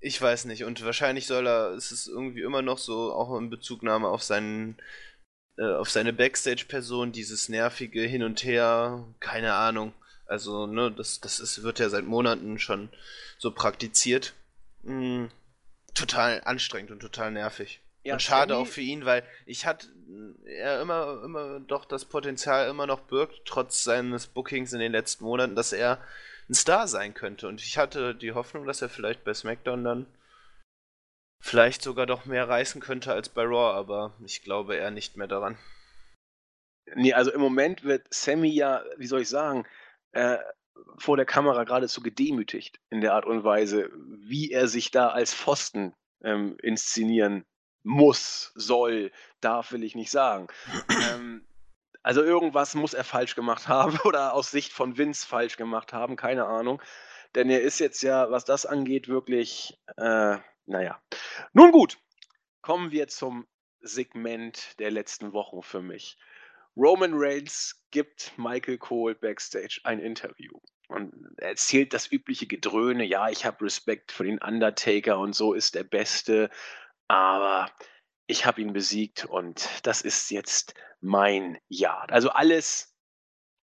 Ich 0.00 0.20
weiß 0.20 0.44
nicht. 0.44 0.64
Und 0.64 0.84
wahrscheinlich 0.84 1.26
soll 1.26 1.46
er, 1.46 1.72
ist 1.74 1.90
es 1.90 2.06
irgendwie 2.06 2.42
immer 2.42 2.62
noch 2.62 2.78
so, 2.78 3.12
auch 3.12 3.36
in 3.38 3.50
Bezugnahme 3.50 4.08
auf 4.08 4.22
seinen, 4.22 4.76
äh, 5.56 5.74
auf 5.74 5.90
seine 5.90 6.12
Backstage-Person, 6.12 7.12
dieses 7.12 7.48
nervige 7.48 8.02
Hin 8.02 8.22
und 8.22 8.44
Her, 8.44 9.04
keine 9.20 9.54
Ahnung. 9.54 9.92
Also, 10.26 10.66
ne, 10.66 10.92
das, 10.92 11.20
das 11.20 11.40
ist, 11.40 11.62
wird 11.62 11.78
ja 11.78 11.88
seit 11.88 12.04
Monaten 12.04 12.58
schon 12.58 12.90
so 13.38 13.52
praktiziert. 13.52 14.34
Mm, 14.82 15.26
total 15.94 16.42
anstrengend 16.44 16.90
und 16.90 17.00
total 17.00 17.30
nervig. 17.30 17.80
Ja, 18.04 18.14
und 18.14 18.22
schade 18.22 18.54
Sammy, 18.54 18.62
auch 18.62 18.70
für 18.70 18.82
ihn, 18.82 19.04
weil 19.04 19.24
ich 19.46 19.66
hatte 19.66 19.88
er 20.44 20.80
immer, 20.80 21.22
immer 21.24 21.60
doch 21.60 21.84
das 21.84 22.04
Potenzial 22.04 22.68
immer 22.68 22.86
noch 22.86 23.00
birgt, 23.00 23.42
trotz 23.44 23.82
seines 23.82 24.28
Bookings 24.28 24.72
in 24.72 24.78
den 24.78 24.92
letzten 24.92 25.24
Monaten, 25.24 25.56
dass 25.56 25.72
er 25.72 26.00
ein 26.48 26.54
Star 26.54 26.88
sein 26.88 27.14
könnte. 27.14 27.48
Und 27.48 27.62
ich 27.62 27.78
hatte 27.78 28.14
die 28.14 28.32
Hoffnung, 28.32 28.66
dass 28.66 28.82
er 28.82 28.88
vielleicht 28.88 29.24
bei 29.24 29.34
SmackDown 29.34 29.84
dann 29.84 30.06
vielleicht 31.40 31.82
sogar 31.82 32.06
doch 32.06 32.24
mehr 32.24 32.48
reißen 32.48 32.80
könnte 32.80 33.12
als 33.12 33.28
bei 33.28 33.42
Raw, 33.42 33.76
aber 33.76 34.14
ich 34.24 34.42
glaube 34.42 34.76
eher 34.76 34.90
nicht 34.90 35.16
mehr 35.16 35.28
daran. 35.28 35.58
Nee, 36.94 37.12
also 37.12 37.32
im 37.32 37.40
Moment 37.40 37.84
wird 37.84 38.06
Sammy 38.10 38.48
ja, 38.48 38.84
wie 38.96 39.06
soll 39.06 39.22
ich 39.22 39.28
sagen, 39.28 39.66
äh, 40.12 40.38
vor 40.98 41.16
der 41.16 41.26
Kamera 41.26 41.64
geradezu 41.64 42.00
gedemütigt 42.00 42.80
in 42.90 43.00
der 43.00 43.14
Art 43.14 43.26
und 43.26 43.44
Weise, 43.44 43.90
wie 43.92 44.50
er 44.50 44.68
sich 44.68 44.90
da 44.90 45.08
als 45.08 45.34
Pfosten 45.34 45.94
ähm, 46.22 46.56
inszenieren 46.62 47.44
muss, 47.82 48.52
soll, 48.54 49.12
darf, 49.40 49.72
will 49.72 49.84
ich 49.84 49.94
nicht 49.94 50.10
sagen. 50.10 50.48
ähm, 51.12 51.46
also 52.06 52.22
irgendwas 52.22 52.76
muss 52.76 52.94
er 52.94 53.02
falsch 53.02 53.34
gemacht 53.34 53.66
haben 53.68 53.98
oder 54.04 54.32
aus 54.32 54.52
Sicht 54.52 54.72
von 54.72 54.96
Vince 54.96 55.26
falsch 55.26 55.56
gemacht 55.56 55.92
haben, 55.92 56.14
keine 56.14 56.46
Ahnung. 56.46 56.80
Denn 57.34 57.50
er 57.50 57.62
ist 57.62 57.80
jetzt 57.80 58.00
ja, 58.02 58.30
was 58.30 58.44
das 58.44 58.64
angeht, 58.64 59.08
wirklich, 59.08 59.76
äh, 59.96 60.36
naja. 60.66 61.02
Nun 61.52 61.72
gut, 61.72 61.98
kommen 62.62 62.92
wir 62.92 63.08
zum 63.08 63.44
Segment 63.80 64.78
der 64.78 64.92
letzten 64.92 65.32
Wochen 65.32 65.62
für 65.62 65.82
mich. 65.82 66.16
Roman 66.76 67.14
Reigns 67.14 67.84
gibt 67.90 68.32
Michael 68.36 68.78
Cole 68.78 69.16
backstage 69.16 69.80
ein 69.82 69.98
Interview 69.98 70.60
und 70.86 71.12
erzählt 71.38 71.92
das 71.92 72.12
übliche 72.12 72.46
Gedröhne, 72.46 73.04
ja, 73.04 73.28
ich 73.30 73.44
habe 73.44 73.64
Respekt 73.64 74.12
für 74.12 74.22
den 74.22 74.38
Undertaker 74.38 75.18
und 75.18 75.34
so 75.34 75.54
ist 75.54 75.74
der 75.74 75.84
Beste, 75.84 76.50
aber 77.08 77.68
ich 78.26 78.44
habe 78.46 78.60
ihn 78.60 78.72
besiegt 78.72 79.24
und 79.24 79.68
das 79.82 80.02
ist 80.02 80.30
jetzt 80.30 80.74
mein 81.00 81.58
Jahr. 81.68 82.06
Also 82.10 82.30
alles, 82.30 82.94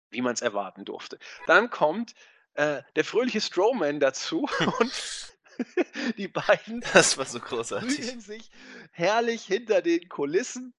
wie 0.09 0.21
man 0.21 0.33
es 0.33 0.41
erwarten 0.41 0.85
durfte. 0.85 1.19
Dann 1.47 1.69
kommt 1.69 2.13
äh, 2.53 2.81
der 2.95 3.03
fröhliche 3.03 3.41
Strowman 3.41 3.99
dazu 3.99 4.47
und 4.79 5.33
die 6.17 6.27
beiden 6.27 6.83
das 6.93 7.17
war 7.17 7.25
so 7.25 7.39
großartig. 7.39 8.23
sich 8.23 8.49
herrlich 8.91 9.43
hinter 9.43 9.81
den 9.81 10.09
Kulissen. 10.09 10.73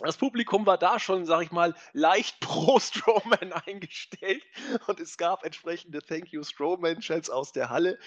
Das 0.00 0.16
Publikum 0.16 0.64
war 0.64 0.78
da 0.78 1.00
schon, 1.00 1.26
sag 1.26 1.42
ich 1.42 1.50
mal, 1.50 1.74
leicht 1.92 2.38
pro 2.40 2.78
Strowman 2.78 3.52
eingestellt 3.52 4.44
und 4.86 5.00
es 5.00 5.16
gab 5.16 5.44
entsprechende 5.44 6.00
Thank 6.00 6.28
You 6.28 6.44
Strowman-Chats 6.44 7.30
aus 7.30 7.52
der 7.52 7.68
Halle. 7.68 7.98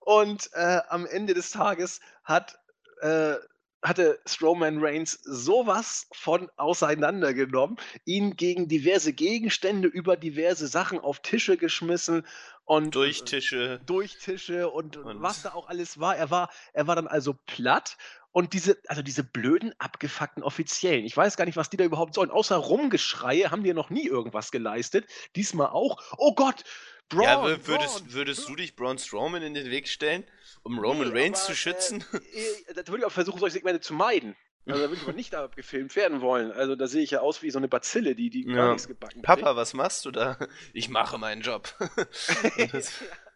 Und 0.00 0.50
äh, 0.54 0.80
am 0.88 1.06
Ende 1.06 1.34
des 1.34 1.50
Tages 1.50 2.00
hat 2.24 2.58
äh, 3.00 3.36
hatte 3.82 4.20
Strowman 4.26 4.78
Reigns 4.82 5.12
sowas 5.22 6.06
von 6.12 6.50
auseinandergenommen, 6.56 7.76
ihn 8.04 8.36
gegen 8.36 8.68
diverse 8.68 9.12
Gegenstände 9.12 9.88
über 9.88 10.16
diverse 10.16 10.66
Sachen 10.66 10.98
auf 10.98 11.20
Tische 11.20 11.56
geschmissen 11.56 12.26
und 12.64 12.94
durch 12.94 13.24
Tische, 13.24 13.80
durch 13.86 14.18
Tische 14.18 14.68
und, 14.68 14.96
und, 14.96 15.22
was 15.22 15.42
da 15.42 15.54
auch 15.54 15.68
alles 15.68 15.98
war. 15.98 16.16
Er 16.16 16.30
war, 16.30 16.50
er 16.72 16.86
war 16.86 16.94
dann 16.94 17.08
also 17.08 17.34
platt 17.46 17.96
und 18.32 18.52
diese, 18.52 18.78
also 18.86 19.02
diese 19.02 19.24
blöden 19.24 19.74
abgefuckten 19.78 20.42
Offiziellen. 20.42 21.04
Ich 21.04 21.16
weiß 21.16 21.36
gar 21.36 21.46
nicht, 21.46 21.56
was 21.56 21.70
die 21.70 21.76
da 21.76 21.84
überhaupt 21.84 22.14
sollen. 22.14 22.30
Außer 22.30 22.56
Rumgeschreie 22.56 23.50
haben 23.50 23.62
die 23.62 23.68
ja 23.70 23.74
noch 23.74 23.90
nie 23.90 24.06
irgendwas 24.06 24.52
geleistet. 24.52 25.06
Diesmal 25.34 25.68
auch. 25.68 26.00
Oh 26.16 26.34
Gott, 26.34 26.64
Braun, 27.10 27.22
ja, 27.24 27.66
würdest, 27.66 27.98
Braun, 27.98 28.12
würdest 28.12 28.48
du 28.48 28.56
dich 28.56 28.74
Braun 28.74 28.98
Strowman 28.98 29.42
in 29.42 29.54
den 29.54 29.70
Weg 29.70 29.88
stellen, 29.88 30.24
um 30.62 30.78
Roman 30.78 31.12
nee, 31.12 31.20
Reigns 31.20 31.40
aber, 31.40 31.48
zu 31.48 31.56
schützen? 31.56 32.04
Äh, 32.12 32.74
da 32.74 32.86
würde 32.86 32.98
ich 32.98 33.04
auch 33.04 33.12
versuchen, 33.12 33.38
solche 33.38 33.54
Segmente 33.54 33.80
zu 33.80 33.92
meiden. 33.92 34.36
Also 34.66 34.82
da 34.82 34.88
würde 34.88 34.96
ich 34.96 35.02
aber 35.02 35.12
nicht 35.12 35.34
abgefilmt 35.34 35.94
werden 35.96 36.20
wollen. 36.20 36.52
Also 36.52 36.76
da 36.76 36.86
sehe 36.86 37.02
ich 37.02 37.10
ja 37.10 37.20
aus 37.20 37.42
wie 37.42 37.50
so 37.50 37.58
eine 37.58 37.68
Bazille, 37.68 38.14
die, 38.14 38.30
die 38.30 38.46
ja. 38.46 38.54
gar 38.54 38.72
nichts 38.72 38.88
gebacken 38.88 39.22
Papa, 39.22 39.42
kriegt. 39.42 39.56
was 39.56 39.74
machst 39.74 40.04
du 40.04 40.10
da? 40.10 40.38
Ich 40.72 40.88
mache 40.88 41.18
meinen 41.18 41.42
Job. 41.42 41.74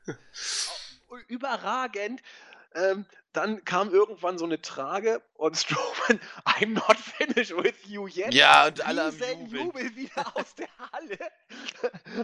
Überragend. 1.28 2.22
Ähm, 2.74 3.06
dann 3.35 3.64
kam 3.64 3.90
irgendwann 3.90 4.38
so 4.38 4.44
eine 4.44 4.62
Trage 4.62 5.20
und 5.35 5.57
Strowman, 5.59 6.20
I'm 6.44 6.75
not 6.75 6.97
finished 6.97 7.55
with 7.57 7.75
you 7.87 8.07
yet. 8.07 8.33
Ja, 8.33 8.68
und 8.68 8.87
alle 8.87 9.05
am 9.05 9.12
Jubeln. 9.12 9.66
Jubel 9.66 9.97
wieder 9.97 10.25
aus 10.37 10.55
der 10.55 10.68
Halle. 10.92 11.18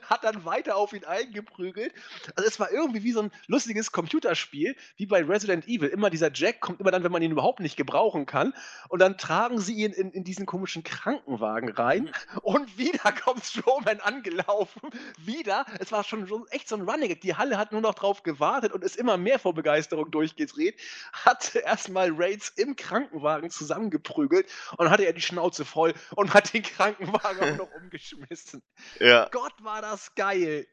Hat 0.09 0.25
dann 0.25 0.44
weiter 0.44 0.77
auf 0.77 0.92
ihn 0.92 1.05
eingeprügelt. 1.05 1.92
Also 2.37 2.49
es 2.49 2.61
war 2.61 2.70
irgendwie 2.70 3.03
wie 3.03 3.12
so 3.12 3.23
ein 3.23 3.33
lustiges 3.49 3.92
Computerspiel, 3.92 4.77
wie 4.96 5.07
bei 5.07 5.23
Resident 5.23 5.66
Evil. 5.66 5.88
Immer 5.88 6.11
dieser 6.11 6.31
Jack 6.33 6.61
kommt 6.61 6.81
immer 6.81 6.92
dann, 6.92 7.03
wenn 7.03 7.12
man 7.12 7.23
ihn 7.23 7.33
überhaupt 7.33 7.61
nicht 7.61 7.77
gebrauchen 7.77 8.27
kann. 8.27 8.55
Und 8.88 9.01
dann 9.01 9.18
tragen 9.18 9.61
sie 9.61 9.75
ihn 9.75 9.92
in, 9.92 10.12
in 10.12 10.23
diesen 10.23 10.46
komischen 10.46 10.85
Krankenwagen 10.85 11.70
rein. 11.70 12.05
Mhm. 12.05 12.38
Und 12.42 12.79
wieder 12.79 13.12
kommt 13.12 13.44
Strowman 13.44 14.01
angelaufen. 14.01 14.81
Wieder. 15.18 15.66
Es 15.81 15.90
war 15.90 16.05
schon 16.05 16.29
echt 16.51 16.68
so 16.68 16.77
ein 16.77 16.88
Running. 16.88 17.18
Die 17.20 17.35
Halle 17.35 17.59
hat 17.59 17.73
nur 17.73 17.81
noch 17.81 17.94
drauf 17.94 18.23
gewartet 18.23 18.73
und 18.73 18.85
ist 18.85 18.96
immer 18.96 19.16
mehr 19.16 19.40
vor 19.40 19.55
Begeisterung 19.55 20.11
durchgedreht 20.12 20.77
hat 21.12 21.54
erstmal 21.54 22.10
Raids 22.12 22.50
im 22.50 22.76
Krankenwagen 22.76 23.50
zusammengeprügelt 23.50 24.50
und 24.76 24.90
hatte 24.90 25.04
er 25.04 25.12
die 25.12 25.20
Schnauze 25.20 25.64
voll 25.64 25.94
und 26.16 26.34
hat 26.34 26.52
den 26.52 26.62
Krankenwagen 26.62 27.52
auch 27.52 27.56
noch 27.68 27.74
umgeschmissen. 27.74 28.62
Ja. 28.98 29.28
Gott, 29.30 29.54
war 29.62 29.82
das 29.82 30.14
geil. 30.14 30.66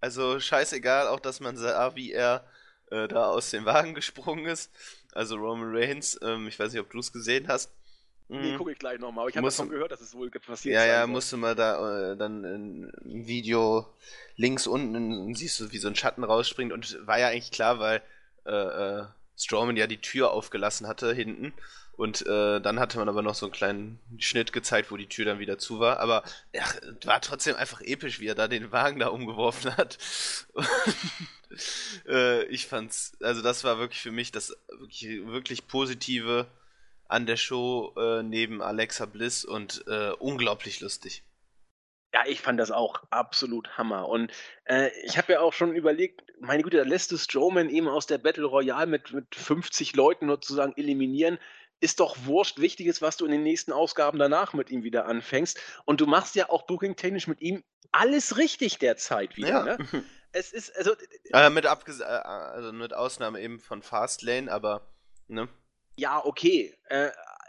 Also 0.00 0.38
scheißegal, 0.40 1.08
auch 1.08 1.20
dass 1.20 1.40
man 1.40 1.56
sah, 1.56 1.94
wie 1.96 2.12
er 2.12 2.46
äh, 2.90 3.08
da 3.08 3.26
aus 3.26 3.50
dem 3.50 3.64
Wagen 3.64 3.94
gesprungen 3.94 4.46
ist. 4.46 4.70
Also 5.12 5.36
Roman 5.36 5.74
Reigns, 5.74 6.18
ähm, 6.22 6.46
ich 6.48 6.58
weiß 6.58 6.72
nicht, 6.72 6.80
ob 6.80 6.90
du 6.90 6.98
es 6.98 7.12
gesehen 7.12 7.48
hast. 7.48 7.72
Nee, 8.28 8.52
mhm. 8.52 8.58
gucke 8.58 8.72
ich 8.72 8.78
gleich 8.78 8.98
nochmal. 8.98 9.22
Aber 9.22 9.30
ich 9.30 9.36
habe 9.36 9.46
davon 9.46 9.68
gehört, 9.68 9.92
dass 9.92 10.00
es 10.00 10.14
wohl 10.14 10.30
passiert 10.30 10.74
Ja, 10.74 10.84
ja, 10.84 11.06
musste 11.06 11.36
mal 11.36 11.54
da 11.54 12.12
äh, 12.12 12.16
dann 12.16 12.44
ein 12.44 12.92
Video 13.04 13.86
links 14.34 14.66
unten 14.66 15.34
siehst 15.34 15.60
du, 15.60 15.70
wie 15.70 15.78
so 15.78 15.88
ein 15.88 15.94
Schatten 15.94 16.24
rausspringt 16.24 16.72
und 16.72 17.06
war 17.06 17.18
ja 17.18 17.28
eigentlich 17.28 17.52
klar, 17.52 17.78
weil 17.78 18.02
äh, 18.44 18.50
äh 18.50 19.04
Strowman 19.36 19.76
ja 19.76 19.86
die 19.86 20.00
Tür 20.00 20.30
aufgelassen 20.30 20.86
hatte 20.86 21.14
hinten. 21.14 21.52
Und 21.96 22.26
äh, 22.26 22.60
dann 22.60 22.78
hatte 22.78 22.98
man 22.98 23.08
aber 23.08 23.22
noch 23.22 23.34
so 23.34 23.46
einen 23.46 23.54
kleinen 23.54 23.98
Schnitt 24.18 24.52
gezeigt, 24.52 24.90
wo 24.90 24.98
die 24.98 25.08
Tür 25.08 25.24
dann 25.24 25.38
wieder 25.38 25.56
zu 25.58 25.80
war. 25.80 25.98
Aber 25.98 26.24
ja, 26.52 26.64
war 27.04 27.22
trotzdem 27.22 27.56
einfach 27.56 27.80
episch, 27.80 28.20
wie 28.20 28.26
er 28.26 28.34
da 28.34 28.48
den 28.48 28.70
Wagen 28.70 28.98
da 28.98 29.08
umgeworfen 29.08 29.74
hat. 29.78 29.96
Und, 30.52 30.68
äh, 32.06 32.44
ich 32.46 32.66
fand's, 32.66 33.16
also 33.22 33.40
das 33.40 33.64
war 33.64 33.78
wirklich 33.78 34.02
für 34.02 34.10
mich 34.10 34.30
das 34.30 34.54
wirklich, 34.78 35.26
wirklich 35.26 35.66
Positive 35.66 36.46
an 37.08 37.24
der 37.24 37.36
Show 37.36 37.94
äh, 37.96 38.22
neben 38.22 38.60
Alexa 38.60 39.06
Bliss 39.06 39.44
und 39.44 39.84
äh, 39.86 40.10
unglaublich 40.18 40.80
lustig. 40.80 41.22
Ja, 42.12 42.24
ich 42.26 42.40
fand 42.40 42.58
das 42.60 42.70
auch 42.70 43.02
absolut 43.10 43.76
Hammer. 43.78 44.08
Und 44.08 44.32
äh, 44.64 44.90
ich 45.04 45.18
habe 45.18 45.34
ja 45.34 45.40
auch 45.40 45.52
schon 45.52 45.74
überlegt, 45.74 46.22
meine 46.40 46.62
Güte, 46.62 46.78
da 46.78 46.84
lässt 46.84 47.12
du 47.12 47.16
Strowman 47.16 47.70
eben 47.70 47.88
aus 47.88 48.06
der 48.06 48.18
Battle 48.18 48.44
Royale 48.44 48.86
mit, 48.86 49.12
mit 49.12 49.34
50 49.34 49.96
Leuten 49.96 50.28
sozusagen 50.28 50.74
eliminieren. 50.76 51.38
Ist 51.80 52.00
doch 52.00 52.16
wurscht. 52.24 52.58
Wichtig 52.58 52.86
ist, 52.86 53.02
was 53.02 53.16
du 53.16 53.26
in 53.26 53.32
den 53.32 53.42
nächsten 53.42 53.72
Ausgaben 53.72 54.18
danach 54.18 54.54
mit 54.54 54.70
ihm 54.70 54.82
wieder 54.82 55.06
anfängst. 55.06 55.60
Und 55.84 56.00
du 56.00 56.06
machst 56.06 56.34
ja 56.34 56.48
auch 56.48 56.66
booking-technisch 56.66 57.26
mit 57.26 57.40
ihm 57.40 57.64
alles 57.92 58.36
richtig 58.38 58.78
derzeit 58.78 59.36
wieder. 59.36 59.48
Ja. 59.48 59.76
Ne? 59.76 60.04
Es 60.32 60.52
ist, 60.52 60.76
also. 60.76 60.94
Äh, 61.32 61.48
mit, 61.48 61.64
abges 61.64 62.00
äh, 62.00 62.04
also 62.04 62.70
mit 62.70 62.92
Ausnahme 62.92 63.40
eben 63.40 63.58
von 63.58 63.80
Fastlane, 63.80 64.52
aber. 64.52 64.86
Ne? 65.28 65.48
Ja, 65.96 66.22
okay. 66.22 66.76
Äh, 66.90 67.08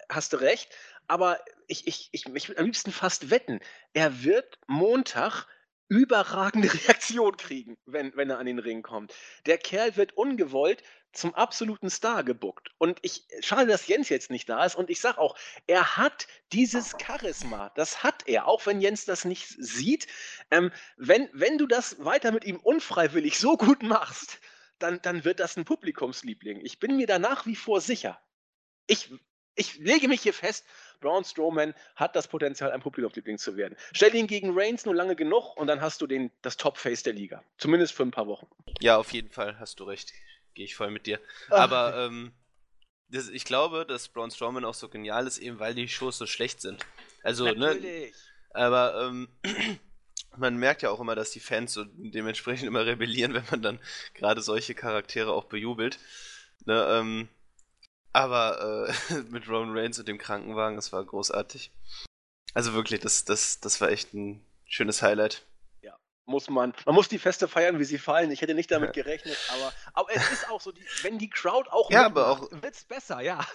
hast 0.09 0.31
du 0.31 0.37
recht. 0.37 0.73
Aber 1.07 1.37
ich, 1.67 1.85
ich, 1.85 2.09
ich, 2.13 2.25
ich 2.25 2.47
würde 2.47 2.59
am 2.59 2.65
liebsten 2.65 2.93
fast 2.93 3.29
wetten, 3.29 3.59
er 3.93 4.23
wird 4.23 4.57
Montag 4.67 5.47
überragende 5.87 6.71
Reaktion 6.73 7.37
kriegen, 7.37 7.77
wenn, 7.85 8.15
wenn 8.15 8.29
er 8.29 8.39
an 8.39 8.45
den 8.45 8.59
Ring 8.59 8.81
kommt. 8.81 9.13
Der 9.45 9.57
Kerl 9.57 9.95
wird 9.95 10.13
ungewollt 10.13 10.83
zum 11.13 11.33
absoluten 11.33 11.89
Star 11.89 12.23
gebuckt. 12.23 12.69
Und 12.77 12.99
ich, 13.01 13.25
schade, 13.39 13.67
dass 13.67 13.87
Jens 13.87 14.09
jetzt 14.09 14.29
nicht 14.29 14.47
da 14.49 14.63
ist. 14.65 14.75
Und 14.75 14.89
ich 14.89 14.99
sage 14.99 15.17
auch, 15.17 15.35
er 15.65 15.97
hat 15.97 16.27
dieses 16.53 16.95
Charisma. 17.01 17.71
Das 17.75 18.03
hat 18.03 18.27
er, 18.27 18.47
auch 18.47 18.65
wenn 18.65 18.81
Jens 18.81 19.05
das 19.05 19.25
nicht 19.25 19.47
sieht. 19.47 20.07
Ähm, 20.51 20.71
wenn, 20.97 21.29
wenn 21.33 21.57
du 21.57 21.65
das 21.65 22.03
weiter 22.03 22.31
mit 22.31 22.45
ihm 22.45 22.57
unfreiwillig 22.57 23.39
so 23.39 23.57
gut 23.57 23.81
machst, 23.81 24.39
dann, 24.79 25.01
dann 25.01 25.25
wird 25.25 25.39
das 25.39 25.57
ein 25.57 25.65
Publikumsliebling. 25.65 26.59
Ich 26.63 26.79
bin 26.79 26.97
mir 26.97 27.07
da 27.07 27.17
nach 27.17 27.45
wie 27.45 27.55
vor 27.55 27.81
sicher. 27.81 28.21
Ich, 28.85 29.11
ich 29.57 29.77
lege 29.79 30.07
mich 30.07 30.21
hier 30.21 30.33
fest, 30.33 30.65
Braun 31.01 31.23
Strowman 31.23 31.73
hat 31.95 32.15
das 32.15 32.27
Potenzial, 32.27 32.71
ein 32.71 32.81
Publikumsliebling 32.81 33.37
zu 33.37 33.57
werden. 33.57 33.75
Stell 33.91 34.15
ihn 34.15 34.27
gegen 34.27 34.57
Reigns 34.57 34.85
nur 34.85 34.95
lange 34.95 35.15
genug 35.15 35.55
und 35.57 35.67
dann 35.67 35.81
hast 35.81 36.01
du 36.01 36.07
den, 36.07 36.31
das 36.41 36.57
Top-Face 36.57 37.03
der 37.03 37.13
Liga. 37.13 37.43
Zumindest 37.57 37.93
für 37.93 38.03
ein 38.03 38.11
paar 38.11 38.27
Wochen. 38.27 38.47
Ja, 38.79 38.97
auf 38.97 39.11
jeden 39.11 39.29
Fall 39.29 39.59
hast 39.59 39.79
du 39.79 39.83
recht. 39.83 40.13
gehe 40.53 40.65
ich 40.65 40.75
voll 40.75 40.91
mit 40.91 41.05
dir. 41.05 41.19
Ach. 41.49 41.59
Aber 41.59 42.05
ähm, 42.05 42.31
das, 43.09 43.29
ich 43.29 43.45
glaube, 43.45 43.85
dass 43.85 44.07
Braun 44.07 44.31
Strowman 44.31 44.65
auch 44.65 44.73
so 44.73 44.89
genial 44.89 45.27
ist, 45.27 45.37
eben 45.37 45.59
weil 45.59 45.75
die 45.75 45.87
Shows 45.87 46.17
so 46.17 46.25
schlecht 46.25 46.61
sind. 46.61 46.85
Also, 47.23 47.45
ne, 47.45 47.55
Natürlich. 47.55 48.11
ne? 48.11 48.17
Aber 48.53 49.07
ähm, 49.07 49.27
man 50.37 50.57
merkt 50.57 50.81
ja 50.81 50.89
auch 50.89 50.99
immer, 50.99 51.15
dass 51.15 51.31
die 51.31 51.39
Fans 51.39 51.73
so 51.73 51.85
dementsprechend 51.85 52.67
immer 52.67 52.85
rebellieren, 52.85 53.33
wenn 53.33 53.45
man 53.49 53.61
dann 53.61 53.79
gerade 54.13 54.41
solche 54.41 54.75
Charaktere 54.75 55.31
auch 55.31 55.45
bejubelt. 55.45 55.99
Ne, 56.65 56.85
ähm, 56.89 57.29
aber 58.17 58.89
äh, 59.09 59.13
mit 59.29 59.47
Roman 59.47 59.77
Reigns 59.77 59.99
und 59.99 60.07
dem 60.07 60.17
Krankenwagen, 60.17 60.75
das 60.75 60.91
war 60.91 61.03
großartig. 61.03 61.71
Also 62.53 62.73
wirklich, 62.73 62.99
das, 62.99 63.25
das, 63.25 63.59
das 63.59 63.79
war 63.79 63.89
echt 63.89 64.13
ein 64.13 64.43
schönes 64.65 65.01
Highlight. 65.01 65.43
Ja, 65.81 65.95
muss 66.25 66.49
man. 66.49 66.73
Man 66.85 66.95
muss 66.95 67.09
die 67.09 67.19
Feste 67.19 67.47
feiern, 67.47 67.79
wie 67.79 67.85
sie 67.85 67.99
fallen. 67.99 68.31
Ich 68.31 68.41
hätte 68.41 68.55
nicht 68.55 68.71
damit 68.71 68.93
gerechnet, 68.93 69.37
aber, 69.53 69.73
aber 69.93 70.09
es 70.15 70.31
ist 70.31 70.49
auch 70.49 70.61
so, 70.61 70.71
die, 70.71 70.83
wenn 71.03 71.19
die 71.19 71.29
Crowd 71.29 71.69
auch 71.69 71.91
ja, 71.91 72.05
aber 72.05 72.29
auch 72.29 72.49
wird's 72.51 72.83
besser, 72.83 73.21
ja. 73.21 73.45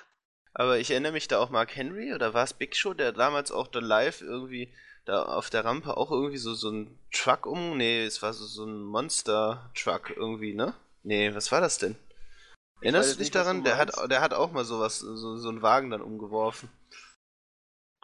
Aber 0.54 0.78
ich 0.78 0.90
erinnere 0.90 1.12
mich 1.12 1.28
da 1.28 1.38
auch 1.38 1.50
Mark 1.50 1.74
Henry 1.74 2.14
oder 2.14 2.34
war 2.34 2.44
es 2.44 2.52
Big 2.52 2.76
Show, 2.76 2.94
der 2.94 3.12
damals 3.12 3.50
auch 3.50 3.66
da 3.66 3.80
live 3.80 4.20
irgendwie 4.20 4.72
da 5.04 5.22
auf 5.22 5.50
der 5.50 5.64
Rampe 5.64 5.96
auch 5.96 6.10
irgendwie 6.10 6.38
so, 6.38 6.54
so 6.54 6.70
ein 6.70 6.98
Truck 7.10 7.46
um. 7.46 7.76
Nee, 7.76 8.04
es 8.04 8.22
war 8.22 8.32
so, 8.32 8.44
so 8.44 8.64
ein 8.64 8.82
Monster-Truck 8.82 10.12
irgendwie, 10.16 10.54
ne? 10.54 10.74
Nee, 11.02 11.34
was 11.34 11.50
war 11.50 11.60
das 11.60 11.78
denn? 11.78 11.96
Erinnerst 12.82 13.12
du 13.12 13.18
dich 13.18 13.26
nicht, 13.26 13.34
daran? 13.34 13.64
Der 13.64 13.78
hat, 13.78 13.92
der 14.10 14.20
hat 14.20 14.34
auch 14.34 14.52
mal 14.52 14.64
sowas, 14.64 14.98
so, 14.98 15.36
so 15.36 15.48
einen 15.48 15.62
Wagen 15.62 15.90
dann 15.90 16.02
umgeworfen. 16.02 16.68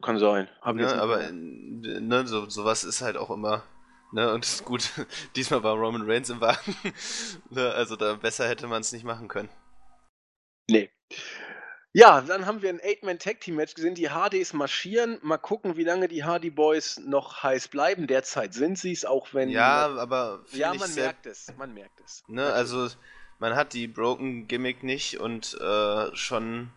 Kann 0.02 0.18
sein. 0.18 0.48
Hab 0.62 0.76
ne, 0.76 0.92
aber 0.94 1.30
ne, 1.32 2.26
so, 2.26 2.48
sowas 2.48 2.84
ist 2.84 3.02
halt 3.02 3.16
auch 3.16 3.30
immer. 3.30 3.64
Ne, 4.12 4.32
und 4.32 4.64
gut, 4.64 4.90
diesmal 5.36 5.62
war 5.62 5.74
Roman 5.74 6.08
Reigns 6.08 6.30
im 6.30 6.40
Wagen. 6.40 6.76
ne, 7.50 7.72
also 7.72 7.96
da 7.96 8.14
besser 8.14 8.48
hätte 8.48 8.68
man 8.68 8.80
es 8.80 8.92
nicht 8.92 9.04
machen 9.04 9.28
können. 9.28 9.48
Nee. 10.70 10.90
Ja, 11.92 12.20
dann 12.20 12.46
haben 12.46 12.62
wir 12.62 12.68
ein 12.68 12.80
Eight-Man-Tag-Team-Match 12.80 13.74
gesehen. 13.74 13.94
Die 13.94 14.10
Hardys 14.10 14.52
marschieren. 14.52 15.18
Mal 15.22 15.38
gucken, 15.38 15.76
wie 15.76 15.84
lange 15.84 16.06
die 16.06 16.22
Hardy 16.22 16.50
Boys 16.50 16.98
noch 16.98 17.42
heiß 17.42 17.68
bleiben. 17.68 18.06
Derzeit 18.06 18.54
sind 18.54 18.78
sie 18.78 18.92
es, 18.92 19.04
auch 19.04 19.32
wenn. 19.32 19.48
Ja, 19.48 19.88
aber. 19.96 20.44
Ja, 20.52 20.74
man 20.74 20.94
merkt 20.94 21.26
es. 21.26 21.52
Man 21.56 21.74
merkt 21.74 22.00
es. 22.00 22.22
Ne, 22.28 22.44
also, 22.52 22.88
man 23.38 23.54
hat 23.56 23.72
die 23.72 23.86
Broken 23.86 24.48
Gimmick 24.48 24.82
nicht 24.82 25.18
und 25.18 25.56
äh, 25.60 26.14
schon. 26.16 26.70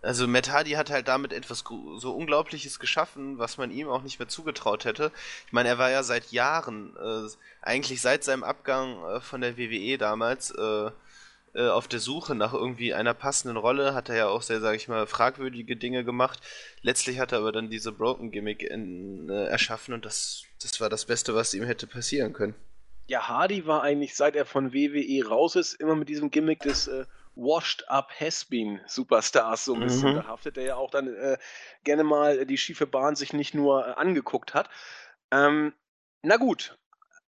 Also, 0.00 0.28
Matt 0.28 0.50
Hardy 0.50 0.72
hat 0.72 0.90
halt 0.90 1.08
damit 1.08 1.32
etwas 1.32 1.64
so 1.96 2.14
Unglaubliches 2.14 2.78
geschaffen, 2.78 3.38
was 3.38 3.58
man 3.58 3.72
ihm 3.72 3.88
auch 3.88 4.02
nicht 4.02 4.20
mehr 4.20 4.28
zugetraut 4.28 4.84
hätte. 4.84 5.10
Ich 5.46 5.52
meine, 5.52 5.68
er 5.70 5.78
war 5.78 5.90
ja 5.90 6.04
seit 6.04 6.30
Jahren, 6.30 6.96
äh, 6.96 7.28
eigentlich 7.62 8.00
seit 8.00 8.22
seinem 8.22 8.44
Abgang 8.44 9.04
äh, 9.04 9.20
von 9.20 9.40
der 9.40 9.58
WWE 9.58 9.98
damals, 9.98 10.52
äh, 10.52 10.90
äh, 11.54 11.68
auf 11.68 11.88
der 11.88 11.98
Suche 11.98 12.36
nach 12.36 12.52
irgendwie 12.52 12.94
einer 12.94 13.14
passenden 13.14 13.56
Rolle, 13.56 13.94
hat 13.94 14.08
er 14.08 14.16
ja 14.16 14.28
auch 14.28 14.42
sehr, 14.42 14.60
sag 14.60 14.76
ich 14.76 14.86
mal, 14.86 15.06
fragwürdige 15.08 15.76
Dinge 15.76 16.04
gemacht. 16.04 16.40
Letztlich 16.82 17.18
hat 17.18 17.32
er 17.32 17.38
aber 17.38 17.50
dann 17.50 17.70
diese 17.70 17.90
Broken 17.90 18.30
Gimmick 18.30 18.62
in, 18.62 19.28
äh, 19.28 19.46
erschaffen 19.46 19.94
und 19.94 20.04
das, 20.04 20.44
das 20.62 20.80
war 20.80 20.88
das 20.88 21.06
Beste, 21.06 21.34
was 21.34 21.54
ihm 21.54 21.64
hätte 21.64 21.88
passieren 21.88 22.32
können. 22.32 22.54
Ja, 23.08 23.26
Hardy 23.26 23.66
war 23.66 23.82
eigentlich, 23.82 24.14
seit 24.14 24.36
er 24.36 24.44
von 24.44 24.74
WWE 24.74 25.26
raus 25.26 25.56
ist, 25.56 25.74
immer 25.74 25.96
mit 25.96 26.10
diesem 26.10 26.30
Gimmick 26.30 26.60
des 26.60 26.88
äh, 26.88 27.06
Washed 27.34 27.88
Up 27.88 28.10
Has-Been 28.20 28.80
Superstars 28.86 29.64
so 29.64 29.74
ein 29.74 29.80
bisschen 29.80 30.10
mhm. 30.10 30.16
behaftet, 30.16 30.56
der 30.56 30.64
ja 30.64 30.76
auch 30.76 30.90
dann 30.90 31.08
äh, 31.14 31.38
gerne 31.84 32.04
mal 32.04 32.44
die 32.44 32.58
schiefe 32.58 32.86
Bahn 32.86 33.16
sich 33.16 33.32
nicht 33.32 33.54
nur 33.54 33.86
äh, 33.86 33.92
angeguckt 33.92 34.52
hat. 34.52 34.68
Ähm, 35.30 35.72
na 36.20 36.36
gut, 36.36 36.76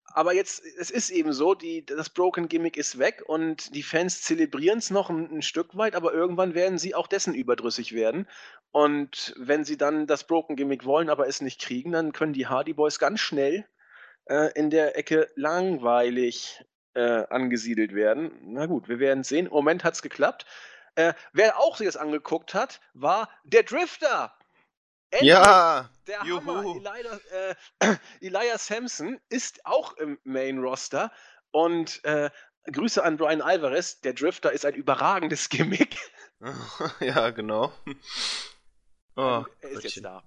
aber 0.07 0.34
jetzt, 0.34 0.65
es 0.77 0.89
ist 0.89 1.11
eben 1.11 1.32
so, 1.32 1.53
die, 1.53 1.86
das 1.86 2.09
Broken 2.09 2.49
Gimmick 2.49 2.75
ist 2.75 2.99
weg 2.99 3.23
und 3.25 3.73
die 3.73 3.84
Fans 3.84 4.21
zelebrieren 4.21 4.80
es 4.80 4.89
noch 4.89 5.09
ein, 5.09 5.32
ein, 5.32 5.41
Stück 5.41 5.77
weit, 5.77 5.95
aber 5.95 6.11
irgendwann 6.13 6.55
werden 6.55 6.77
sie 6.77 6.93
auch 6.93 7.07
dessen 7.07 7.34
überdrüssig 7.34 7.93
werden. 7.93 8.27
Und 8.71 9.34
wenn 9.38 9.63
sie 9.63 9.77
dann 9.77 10.07
das 10.07 10.25
Broken 10.25 10.57
Gimmick 10.57 10.84
wollen, 10.84 11.09
aber 11.09 11.27
es 11.30 11.39
nicht 11.39 11.61
kriegen, 11.61 11.93
dann 11.93 12.11
können 12.11 12.34
die 12.34 12.47
Hardy 12.47 12.73
Boys 12.73 12.99
ganz 12.99 13.21
schnell 13.21 13.65
äh, 14.30 14.51
in 14.53 14.69
der 14.69 14.97
Ecke 14.97 15.30
langweilig 15.36 16.63
äh, 16.93 17.25
angesiedelt 17.30 17.93
werden. 17.93 18.32
Na 18.43 18.65
gut, 18.65 18.88
wir 18.88 18.99
werden 18.99 19.23
sehen. 19.23 19.47
Im 19.47 19.51
Moment 19.51 19.84
hat 19.84 19.95
es 19.95 20.01
geklappt. 20.01 20.45
Äh, 20.95 21.13
wer 21.34 21.59
auch 21.59 21.77
sich 21.77 21.86
das 21.86 21.97
angeguckt 21.97 22.53
hat, 22.53 22.82
war 22.93 23.30
der 23.43 23.63
Drifter. 23.63 24.34
Endlich, 25.11 25.30
ja, 25.30 25.89
der 26.07 26.23
Juhu. 26.23 26.45
Hammer. 26.45 27.99
Elijah, 28.21 28.53
äh, 28.53 28.57
Sampson 28.57 29.19
ist 29.30 29.65
auch 29.65 29.93
im 29.97 30.19
Main 30.23 30.59
Roster 30.59 31.11
und 31.51 32.03
äh, 32.05 32.30
Grüße 32.71 33.03
an 33.03 33.17
Brian 33.17 33.41
Alvarez. 33.41 34.01
Der 34.01 34.13
Drifter 34.13 34.51
ist 34.51 34.65
ein 34.65 34.75
überragendes 34.75 35.49
Gimmick. 35.49 35.97
ja, 36.99 37.32
genau. 37.32 37.73
Oh, 39.15 39.43
er 39.61 39.69
ist 39.71 39.84
jetzt 39.84 40.05
da. 40.05 40.23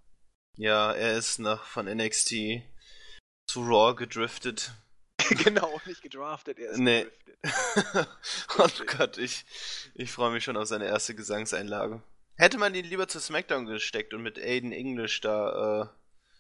Ja, 0.57 0.93
er 0.93 1.17
ist 1.17 1.39
nach 1.39 1.65
von 1.65 1.87
NXT 1.87 2.63
zu 3.53 3.61
Raw 3.65 3.95
gedriftet. 3.95 4.73
genau, 5.45 5.79
nicht 5.85 6.01
gedraftet, 6.01 6.59
er 6.59 6.71
ist 6.71 6.79
nee. 6.79 7.05
gedriftet. 7.05 8.09
oh 8.59 8.97
Gott, 8.97 9.19
ich, 9.19 9.45
ich 9.95 10.11
freue 10.11 10.33
mich 10.33 10.45
schon 10.45 10.57
auf 10.57 10.69
seine 10.69 10.87
erste 10.87 11.15
Gesangseinlage. 11.15 12.03
Hätte 12.37 12.57
man 12.57 12.75
ihn 12.75 12.87
lieber 12.87 13.09
zu 13.09 13.21
SmackDown 13.21 13.67
gesteckt 13.67 14.15
und 14.15 14.23
mit 14.23 14.39
Aiden 14.39 14.73
English 14.73 15.21
da 15.21 15.83
äh, 15.83 15.87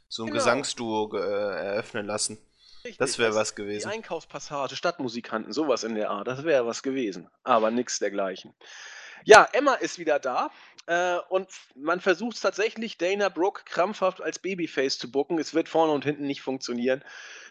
so 0.08 0.22
ein 0.22 0.28
genau. 0.28 0.38
Gesangsduo 0.38 1.14
äh, 1.14 1.18
eröffnen 1.18 2.06
lassen. 2.06 2.38
Richtig, 2.82 2.96
das 2.96 3.18
wäre 3.18 3.34
was 3.34 3.54
gewesen. 3.54 3.90
Die 3.90 3.94
Einkaufspassage, 3.94 4.74
Stadtmusikanten, 4.74 5.52
sowas 5.52 5.84
in 5.84 5.94
der 5.94 6.08
Art, 6.08 6.26
das 6.26 6.44
wäre 6.44 6.66
was 6.66 6.82
gewesen. 6.82 7.28
Aber 7.42 7.70
nichts 7.70 7.98
dergleichen. 7.98 8.54
Ja, 9.24 9.48
Emma 9.52 9.74
ist 9.74 9.98
wieder 9.98 10.18
da 10.18 10.50
äh, 10.86 11.18
und 11.28 11.48
man 11.74 12.00
versucht 12.00 12.40
tatsächlich, 12.40 12.98
Dana 12.98 13.28
Brooke 13.28 13.62
krampfhaft 13.64 14.20
als 14.20 14.38
Babyface 14.38 14.98
zu 14.98 15.10
bucken. 15.10 15.38
Es 15.38 15.54
wird 15.54 15.68
vorne 15.68 15.92
und 15.92 16.04
hinten 16.04 16.26
nicht 16.26 16.42
funktionieren. 16.42 17.04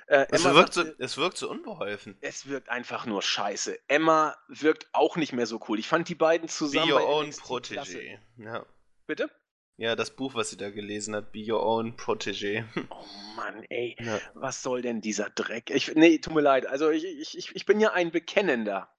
Äh, 0.07 0.27
es, 0.31 0.43
wirkt 0.43 0.73
sagt, 0.73 0.73
so, 0.73 0.83
es 0.99 1.17
wirkt 1.17 1.37
so 1.37 1.49
unbeholfen. 1.49 2.17
Es 2.19 2.47
wirkt 2.47 2.67
einfach 2.67 3.05
nur 3.05 3.21
scheiße. 3.21 3.79
Emma 3.87 4.35
wirkt 4.49 4.87
auch 4.91 5.15
nicht 5.15 5.31
mehr 5.31 5.47
so 5.47 5.61
cool. 5.69 5.79
Ich 5.79 5.87
fand 5.87 6.09
die 6.09 6.15
beiden 6.15 6.49
zusammen. 6.49 6.89
Be 6.89 6.93
Your 6.93 7.07
Own 7.07 7.29
Protégé. 7.29 8.19
Ja. 8.37 8.65
Bitte? 9.07 9.29
Ja, 9.77 9.95
das 9.95 10.11
Buch, 10.11 10.35
was 10.35 10.49
sie 10.49 10.57
da 10.57 10.69
gelesen 10.69 11.15
hat, 11.15 11.31
Be 11.31 11.49
Your 11.49 11.65
Own 11.65 11.95
Protégé. 11.95 12.65
Oh 12.89 13.37
Mann, 13.37 13.63
ey, 13.69 13.95
ja. 13.97 14.19
was 14.33 14.61
soll 14.61 14.81
denn 14.81 14.99
dieser 14.99 15.29
Dreck? 15.29 15.69
Ich, 15.69 15.95
nee, 15.95 16.19
tut 16.19 16.33
mir 16.33 16.41
leid. 16.41 16.67
Also 16.67 16.89
ich, 16.89 17.05
ich, 17.05 17.55
ich 17.55 17.65
bin 17.65 17.79
ja 17.79 17.93
ein 17.93 18.11
Bekennender. 18.11 18.93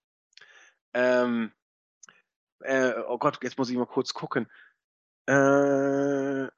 Ähm, 0.94 1.52
äh, 2.62 2.94
oh 3.08 3.18
Gott, 3.18 3.38
jetzt 3.42 3.58
muss 3.58 3.70
ich 3.70 3.76
mal 3.76 3.86
kurz 3.86 4.14
gucken. 4.14 4.50
Äh, 5.26 6.48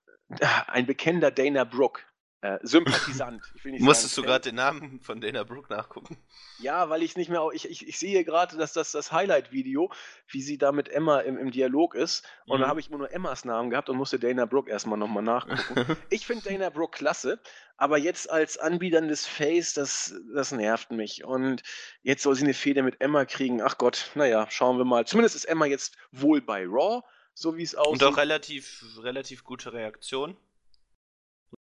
ein 0.67 0.87
bekennender 0.87 1.31
Dana 1.31 1.65
Brooke. 1.65 2.03
Äh, 2.45 2.59
Sympathisant. 2.63 3.41
Musstest 3.65 4.17
sagen, 4.17 4.27
du 4.27 4.31
gerade 4.31 4.51
den 4.51 4.57
Namen 4.57 5.01
von 5.01 5.19
Dana 5.19 5.45
Brooke 5.45 5.73
nachgucken? 5.73 6.19
Ja, 6.59 6.91
weil 6.91 7.03
ich 7.03 7.17
nicht 7.17 7.31
mehr. 7.31 7.43
Ich, 7.55 7.71
ich, 7.71 7.89
ich 7.89 7.99
sehe 7.99 8.23
gerade, 8.23 8.59
dass 8.59 8.75
das 8.75 8.93
das 8.93 9.13
Highlight-Video, 9.13 9.91
wie 10.29 10.43
sie 10.43 10.59
da 10.59 10.71
mit 10.71 10.91
Emma 10.91 11.21
im, 11.21 11.39
im 11.39 11.51
Dialog 11.51 11.95
ist. 11.95 12.23
Und 12.45 12.59
mhm. 12.59 12.65
da 12.65 12.69
habe 12.69 12.81
ich 12.81 12.89
immer 12.89 12.99
nur 12.99 13.11
Emmas 13.11 13.47
Namen 13.47 13.71
gehabt 13.71 13.89
und 13.89 13.97
musste 13.97 14.19
Dana 14.19 14.45
Brooke 14.45 14.71
erstmal 14.71 14.99
nochmal 14.99 15.23
nachgucken. 15.23 15.97
ich 16.11 16.27
finde 16.27 16.51
Dana 16.51 16.69
Brooke 16.69 16.99
klasse, 16.99 17.41
aber 17.79 17.97
jetzt 17.97 18.31
als 18.31 18.59
anbiederndes 18.59 19.27
Face, 19.27 19.73
das, 19.73 20.15
das 20.35 20.53
nervt 20.53 20.91
mich. 20.91 21.25
Und 21.25 21.63
jetzt 22.03 22.25
soll 22.25 22.35
sie 22.35 22.45
eine 22.45 22.53
Fehde 22.53 22.83
mit 22.83 23.01
Emma 23.01 23.25
kriegen. 23.25 23.63
Ach 23.63 23.79
Gott, 23.79 24.11
naja, 24.17 24.47
schauen 24.51 24.77
wir 24.77 24.85
mal. 24.85 25.07
Zumindest 25.07 25.35
ist 25.35 25.47
Emma 25.47 25.65
jetzt 25.65 25.97
wohl 26.13 26.43
bei 26.43 26.67
Raw, 26.67 27.01
so 27.33 27.57
wie 27.57 27.63
es 27.63 27.75
aussieht. 27.75 28.03
Und 28.03 28.05
auch 28.05 28.19
relativ, 28.19 28.85
relativ 29.03 29.45
gute 29.45 29.73
Reaktion. 29.73 30.37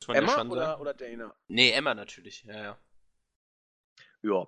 Emma 0.08 0.42
oder, 0.44 0.80
oder 0.82 0.94
Dana? 0.94 1.34
Nee, 1.48 1.72
Emma 1.72 1.94
natürlich, 1.94 2.44
ja, 2.44 2.64
ja. 2.64 2.78
Ja. 4.22 4.48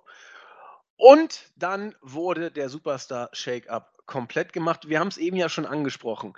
Und 0.96 1.52
dann 1.56 1.94
wurde 2.00 2.50
der 2.50 2.68
Superstar 2.68 3.28
Shake-Up 3.32 3.96
komplett 4.06 4.52
gemacht. 4.52 4.88
Wir 4.88 5.00
haben 5.00 5.08
es 5.08 5.18
eben 5.18 5.36
ja 5.36 5.48
schon 5.48 5.66
angesprochen. 5.66 6.34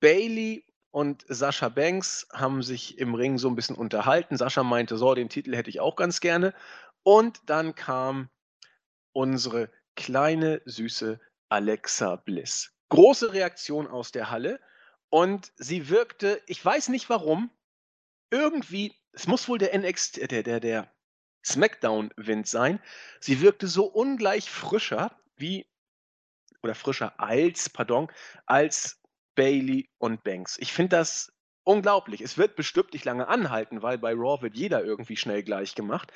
Bailey 0.00 0.66
und 0.90 1.24
Sascha 1.28 1.70
Banks 1.70 2.28
haben 2.32 2.62
sich 2.62 2.98
im 2.98 3.14
Ring 3.14 3.38
so 3.38 3.48
ein 3.48 3.56
bisschen 3.56 3.76
unterhalten. 3.76 4.36
Sascha 4.36 4.62
meinte, 4.62 4.98
so, 4.98 5.14
den 5.14 5.30
Titel 5.30 5.56
hätte 5.56 5.70
ich 5.70 5.80
auch 5.80 5.96
ganz 5.96 6.20
gerne. 6.20 6.54
Und 7.02 7.40
dann 7.46 7.74
kam 7.74 8.28
unsere 9.12 9.70
kleine, 9.94 10.60
süße 10.66 11.18
Alexa 11.48 12.16
Bliss. 12.16 12.72
Große 12.90 13.32
Reaktion 13.32 13.86
aus 13.86 14.12
der 14.12 14.30
Halle. 14.30 14.60
Und 15.08 15.52
sie 15.56 15.88
wirkte, 15.88 16.42
ich 16.46 16.62
weiß 16.62 16.88
nicht 16.88 17.08
warum, 17.08 17.50
irgendwie, 18.32 18.94
es 19.12 19.28
muss 19.28 19.48
wohl 19.48 19.58
der 19.58 19.78
NXT, 19.78 20.18
äh, 20.18 20.26
der, 20.26 20.42
der, 20.42 20.58
der 20.58 20.92
SmackDown-Wind 21.44 22.48
sein. 22.48 22.80
Sie 23.20 23.40
wirkte 23.40 23.68
so 23.68 23.84
ungleich 23.84 24.50
frischer 24.50 25.16
wie, 25.36 25.66
oder 26.62 26.74
frischer 26.74 27.20
als, 27.20 27.68
pardon, 27.68 28.10
als 28.46 29.00
Bailey 29.34 29.90
und 29.98 30.24
Banks. 30.24 30.56
Ich 30.58 30.72
finde 30.72 30.96
das 30.96 31.32
unglaublich. 31.64 32.20
Es 32.20 32.38
wird 32.38 32.56
bestimmt 32.56 32.92
nicht 32.92 33.04
lange 33.04 33.28
anhalten, 33.28 33.82
weil 33.82 33.98
bei 33.98 34.12
Raw 34.12 34.42
wird 34.42 34.56
jeder 34.56 34.84
irgendwie 34.84 35.16
schnell 35.16 35.42
gleich 35.42 35.74
gemacht. 35.74 36.12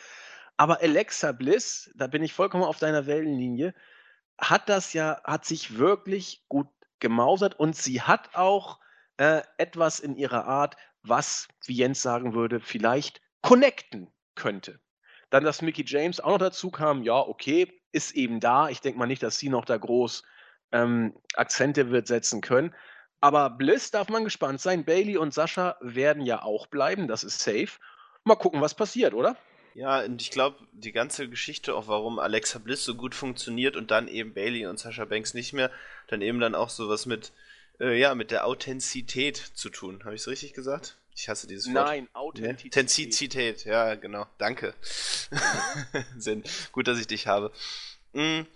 Aber 0.57 0.81
Alexa 0.81 1.33
Bliss, 1.33 1.91
da 1.97 2.07
bin 2.07 2.23
ich 2.23 2.33
vollkommen 2.33 2.65
auf 2.65 2.79
deiner 2.79 3.07
Wellenlinie, 3.07 3.75
hat 4.39 4.69
das 4.69 4.93
ja 4.93 5.21
hat 5.25 5.45
sich 5.45 5.79
wirklich 5.79 6.45
gut 6.49 6.69
gemausert 6.99 7.59
und 7.59 7.77
sie 7.77 8.01
hat 8.03 8.35
auch, 8.35 8.81
äh, 9.19 9.43
etwas 9.57 10.01
in 10.01 10.17
ihrer 10.17 10.45
Art, 10.47 10.77
was, 11.09 11.49
wie 11.65 11.75
Jens 11.75 12.03
sagen 12.03 12.35
würde, 12.35 12.61
vielleicht 12.61 13.21
connecten 13.43 14.13
könnte. 14.35 14.81
Dann, 15.31 15.45
dass 15.45 15.63
Mickie 15.63 15.85
James 15.87 16.21
auch 16.21 16.31
noch 16.31 16.39
dazu 16.39 16.71
kam, 16.71 17.03
ja, 17.03 17.19
okay, 17.19 17.81
ist 17.93 18.15
eben 18.15 18.41
da. 18.41 18.69
Ich 18.69 18.81
denke 18.81 18.99
mal 18.99 19.07
nicht, 19.07 19.23
dass 19.23 19.39
sie 19.39 19.49
noch 19.49 19.65
da 19.65 19.77
groß, 19.77 20.23
ähm, 20.73 21.15
Akzente 21.35 21.91
wird 21.91 22.07
setzen 22.07 22.41
können. 22.41 22.75
Aber 23.21 23.51
Bliss 23.51 23.91
darf 23.91 24.09
man 24.09 24.25
gespannt 24.25 24.61
sein. 24.61 24.85
Bailey 24.85 25.17
und 25.17 25.35
Sascha 25.35 25.77
werden 25.81 26.25
ja 26.25 26.43
auch 26.43 26.67
bleiben, 26.67 27.09
das 27.09 27.25
ist 27.25 27.41
safe. 27.41 27.79
Mal 28.25 28.37
gucken, 28.37 28.61
was 28.61 28.75
passiert, 28.75 29.15
oder? 29.15 29.37
Ja, 29.75 30.03
und 30.05 30.23
ich 30.23 30.31
glaube, 30.31 30.59
die 30.73 30.93
ganze 30.93 31.29
Geschichte, 31.29 31.75
auch 31.75 31.87
warum 31.87 32.19
Alexa 32.19 32.59
Bliss 32.59 32.85
so 32.85 32.95
gut 32.95 33.15
funktioniert 33.15 33.77
und 33.77 33.91
dann 33.91 34.09
eben 34.09 34.33
Bailey 34.33 34.67
und 34.67 34.79
Sascha 34.79 35.05
Banks 35.05 35.35
nicht 35.35 35.53
mehr, 35.53 35.71
dann 36.09 36.23
eben 36.23 36.41
dann 36.41 36.55
auch 36.55 36.71
sowas 36.71 37.05
mit, 37.07 37.33
äh, 37.81 37.99
ja, 37.99 38.15
mit 38.15 38.31
der 38.31 38.47
Authentizität 38.47 39.37
zu 39.37 39.71
tun. 39.71 40.05
Habe 40.05 40.15
ich 40.15 40.23
es 40.23 40.29
richtig 40.29 40.53
gesagt? 40.55 40.97
Ich 41.15 41.29
hasse 41.29 41.47
dieses 41.47 41.67
Wort. 41.67 41.75
Nein, 41.75 42.09
Authentizität. 42.13 42.73
Authentizität, 42.73 43.65
ja, 43.65 43.95
genau. 43.95 44.27
Danke. 44.39 44.75
Sinn. 46.19 46.45
Gut, 46.73 46.89
dass 46.89 46.99
ich 46.99 47.07
dich 47.07 47.27
habe. 47.27 47.53
Mhm. 48.13 48.47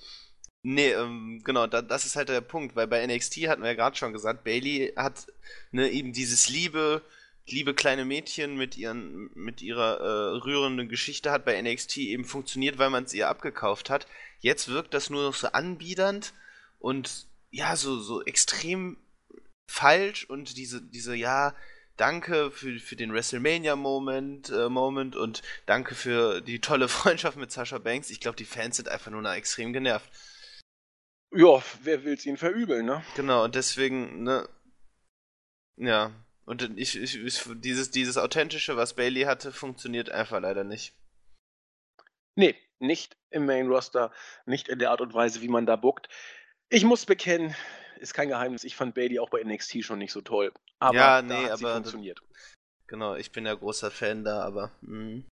Nee, 0.62 0.91
ähm, 0.93 1.41
genau, 1.43 1.66
da, 1.66 1.81
das 1.81 2.05
ist 2.05 2.16
halt 2.16 2.29
der 2.29 2.43
Punkt, 2.43 2.77
weil 2.77 2.87
bei 2.87 3.07
NXT 3.07 3.49
hatten 3.49 3.62
wir 3.62 3.71
ja 3.71 3.77
gerade 3.77 3.97
schon 3.97 4.12
gesagt, 4.12 4.45
Bailey 4.45 4.93
hat 4.95 5.27
ne, 5.71 5.89
eben 5.89 6.12
dieses 6.12 6.51
liebe, 6.51 7.03
liebe 7.47 7.73
kleine 7.73 8.05
Mädchen 8.05 8.57
mit 8.59 8.77
ihren, 8.77 9.31
mit 9.35 9.62
ihrer 9.62 9.99
äh, 10.01 10.37
rührenden 10.45 10.91
Geschichte 10.91 11.31
hat 11.31 11.47
bei 11.47 11.61
NXT 11.61 11.97
eben 11.99 12.27
funktioniert, 12.27 12.77
weil 12.77 12.91
man 12.91 13.05
es 13.05 13.14
ihr 13.14 13.29
abgekauft 13.29 13.89
hat. 13.89 14.07
Jetzt 14.41 14.68
wirkt 14.68 14.93
das 14.93 15.09
nur 15.09 15.23
noch 15.23 15.35
so 15.35 15.49
anbiedernd 15.49 16.35
und 16.79 17.27
ja, 17.51 17.75
so, 17.75 17.99
so 17.99 18.23
extrem 18.23 18.99
falsch 19.71 20.25
und 20.25 20.57
diese, 20.57 20.83
diese, 20.83 21.14
ja, 21.14 21.55
danke 21.97 22.51
für, 22.51 22.79
für 22.79 22.97
den 22.97 23.12
WrestleMania-Moment 23.12 24.51
äh, 24.51 24.68
Moment 24.68 25.16
und 25.16 25.43
danke 25.66 25.95
für 25.95 26.41
die 26.41 26.61
tolle 26.61 26.89
Freundschaft 26.99 27.37
mit 27.37 27.53
Sascha 27.53 27.79
Banks. 27.79 28.11
Ich 28.11 28.21
glaube, 28.21 28.37
die 28.37 28.45
Fans 28.45 28.77
sind 28.77 28.89
einfach 28.89 29.11
nur 29.11 29.23
noch 29.23 29.33
extrem 29.33 29.73
genervt. 29.73 30.11
Ja, 31.33 31.62
wer 31.83 32.05
will 32.05 32.14
es 32.14 32.27
ihnen 32.27 32.37
verübeln, 32.37 32.87
ne? 32.87 33.05
Genau, 33.14 33.45
und 33.45 33.55
deswegen, 33.55 34.25
ne. 34.25 34.49
Ja. 35.77 36.12
Und 36.45 36.77
ich, 36.77 37.01
ich, 37.01 37.16
ich, 37.16 37.45
dieses, 37.61 37.93
dieses 37.93 38.16
Authentische, 38.18 38.77
was 38.77 38.95
Bailey 38.95 39.23
hatte, 39.23 39.53
funktioniert 39.53 40.11
einfach 40.11 40.41
leider 40.41 40.64
nicht. 40.64 40.95
Nee, 42.35 42.57
nicht 42.81 43.16
im 43.31 43.47
Main 43.47 43.68
Roster, 43.68 44.12
nicht 44.47 44.66
in 44.66 44.81
der 44.81 44.91
Art 44.91 45.01
und 45.01 45.14
Weise, 45.14 45.43
wie 45.43 45.49
man 45.49 45.66
da 45.66 45.77
bookt. 45.77 46.09
Ich 46.68 46.85
muss 46.85 47.07
bekennen, 47.07 47.55
ist 48.01 48.14
kein 48.14 48.28
Geheimnis, 48.28 48.64
ich 48.64 48.76
fand 48.76 48.94
Bailey 48.94 49.18
auch 49.18 49.30
bei 49.30 49.42
NXT 49.42 49.84
schon 49.84 49.98
nicht 49.98 50.12
so 50.12 50.20
toll. 50.20 50.53
Aber 50.78 50.96
ja, 50.96 51.22
nee, 51.22 51.48
aber 51.51 51.74
funktioniert. 51.74 52.20
Genau, 52.86 53.14
ich 53.14 53.30
bin 53.30 53.46
ja 53.46 53.55
großer 53.55 53.90
Fan 53.90 54.24
da, 54.24 54.42
aber. 54.42 54.72
Mh. 54.80 55.22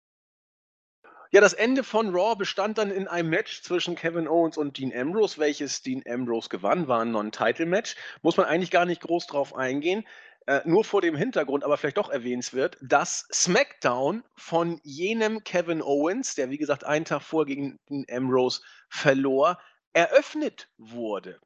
Ja, 1.31 1.43
das 1.43 1.53
Ende 1.53 1.85
von 1.85 2.15
Raw 2.15 2.37
bestand 2.37 2.79
dann 2.79 2.91
in 2.91 3.07
einem 3.07 3.29
Match 3.29 3.63
zwischen 3.63 3.97
Kevin 3.97 4.29
Owens 4.29 4.57
und 4.57 4.79
Dean 4.79 4.95
Ambrose, 4.95 5.39
welches 5.39 5.83
Dean 5.83 6.03
Ambrose 6.09 6.49
gewann, 6.49 6.89
war 6.89 7.01
ein 7.03 7.11
Non-Title-Match. 7.11 7.97
Muss 8.23 8.39
man 8.39 8.47
eigentlich 8.47 8.71
gar 8.71 8.87
nicht 8.87 9.03
groß 9.03 9.27
drauf 9.27 9.55
eingehen. 9.55 10.07
Äh, 10.47 10.63
nur 10.65 10.85
vor 10.85 11.03
dem 11.03 11.15
Hintergrund, 11.15 11.65
aber 11.65 11.77
vielleicht 11.77 11.99
doch 11.99 12.09
erwähnenswert, 12.09 12.79
dass 12.81 13.29
SmackDown 13.31 14.25
von 14.37 14.81
jenem 14.83 15.45
Kevin 15.45 15.83
Owens, 15.83 16.35
der 16.35 16.49
wie 16.49 16.57
gesagt 16.57 16.85
einen 16.85 17.05
Tag 17.05 17.21
vor 17.21 17.45
gegen 17.45 17.79
Dean 17.91 18.07
Ambrose 18.11 18.63
verlor, 18.89 19.59
eröffnet 19.93 20.71
wurde. 20.79 21.39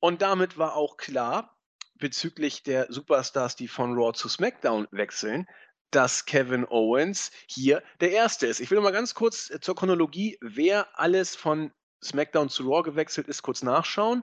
Und 0.00 0.22
damit 0.22 0.58
war 0.58 0.74
auch 0.74 0.96
klar, 0.96 1.56
bezüglich 1.96 2.62
der 2.62 2.90
Superstars, 2.90 3.56
die 3.56 3.68
von 3.68 3.94
Raw 3.94 4.12
zu 4.12 4.28
SmackDown 4.28 4.88
wechseln, 4.90 5.46
dass 5.90 6.24
Kevin 6.24 6.66
Owens 6.68 7.30
hier 7.46 7.82
der 8.00 8.12
Erste 8.12 8.46
ist. 8.46 8.60
Ich 8.60 8.70
will 8.70 8.80
mal 8.80 8.92
ganz 8.92 9.14
kurz 9.14 9.50
äh, 9.50 9.60
zur 9.60 9.76
Chronologie, 9.76 10.38
wer 10.40 10.98
alles 10.98 11.36
von 11.36 11.72
SmackDown 12.02 12.48
zu 12.48 12.68
Raw 12.68 12.82
gewechselt 12.82 13.28
ist, 13.28 13.42
kurz 13.42 13.62
nachschauen, 13.62 14.22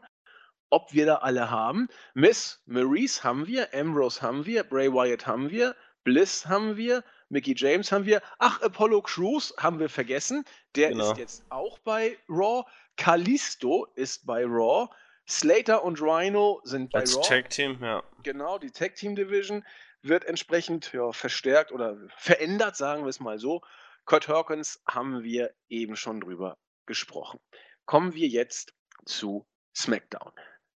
ob 0.69 0.93
wir 0.93 1.05
da 1.05 1.15
alle 1.17 1.51
haben. 1.51 1.87
Miss 2.13 2.61
Maurice 2.65 3.23
haben 3.23 3.47
wir, 3.47 3.73
Ambrose 3.73 4.21
haben 4.21 4.45
wir, 4.45 4.63
Bray 4.63 4.91
Wyatt 4.91 5.27
haben 5.27 5.49
wir, 5.49 5.75
Bliss 6.03 6.45
haben 6.47 6.77
wir, 6.77 7.03
Mickey 7.29 7.53
James 7.55 7.91
haben 7.91 8.05
wir. 8.05 8.21
Ach, 8.39 8.61
Apollo 8.61 9.01
Crews 9.01 9.53
haben 9.59 9.79
wir 9.79 9.89
vergessen. 9.89 10.45
Der 10.75 10.89
genau. 10.89 11.11
ist 11.11 11.17
jetzt 11.17 11.43
auch 11.49 11.77
bei 11.79 12.17
Raw. 12.29 12.63
Kalisto 12.95 13.85
ist 13.95 14.25
bei 14.25 14.45
Raw. 14.45 14.87
Slater 15.29 15.83
und 15.83 16.01
Rhino 16.01 16.61
sind 16.63 16.91
bei 16.91 16.99
Als 16.99 17.17
Raw. 17.17 17.27
Tag 17.27 17.49
Team, 17.49 17.77
ja. 17.81 18.03
Genau, 18.23 18.57
die 18.57 18.71
Tag 18.71 18.95
Team 18.95 19.15
Division 19.15 19.65
wird 20.01 20.25
entsprechend 20.25 20.93
ja, 20.93 21.11
verstärkt 21.11 21.71
oder 21.71 21.97
verändert, 22.17 22.77
sagen 22.77 23.03
wir 23.03 23.09
es 23.09 23.19
mal 23.19 23.39
so. 23.39 23.61
Kurt 24.05 24.29
Hawkins 24.29 24.81
haben 24.87 25.23
wir 25.23 25.53
eben 25.67 25.97
schon 25.97 26.21
drüber 26.21 26.57
gesprochen. 26.85 27.39
Kommen 27.85 28.13
wir 28.13 28.27
jetzt 28.27 28.73
zu 29.05 29.45
SmackDown. 29.75 30.31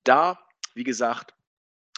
Da, 0.03 0.39
wie 0.73 0.83
gesagt, 0.83 1.35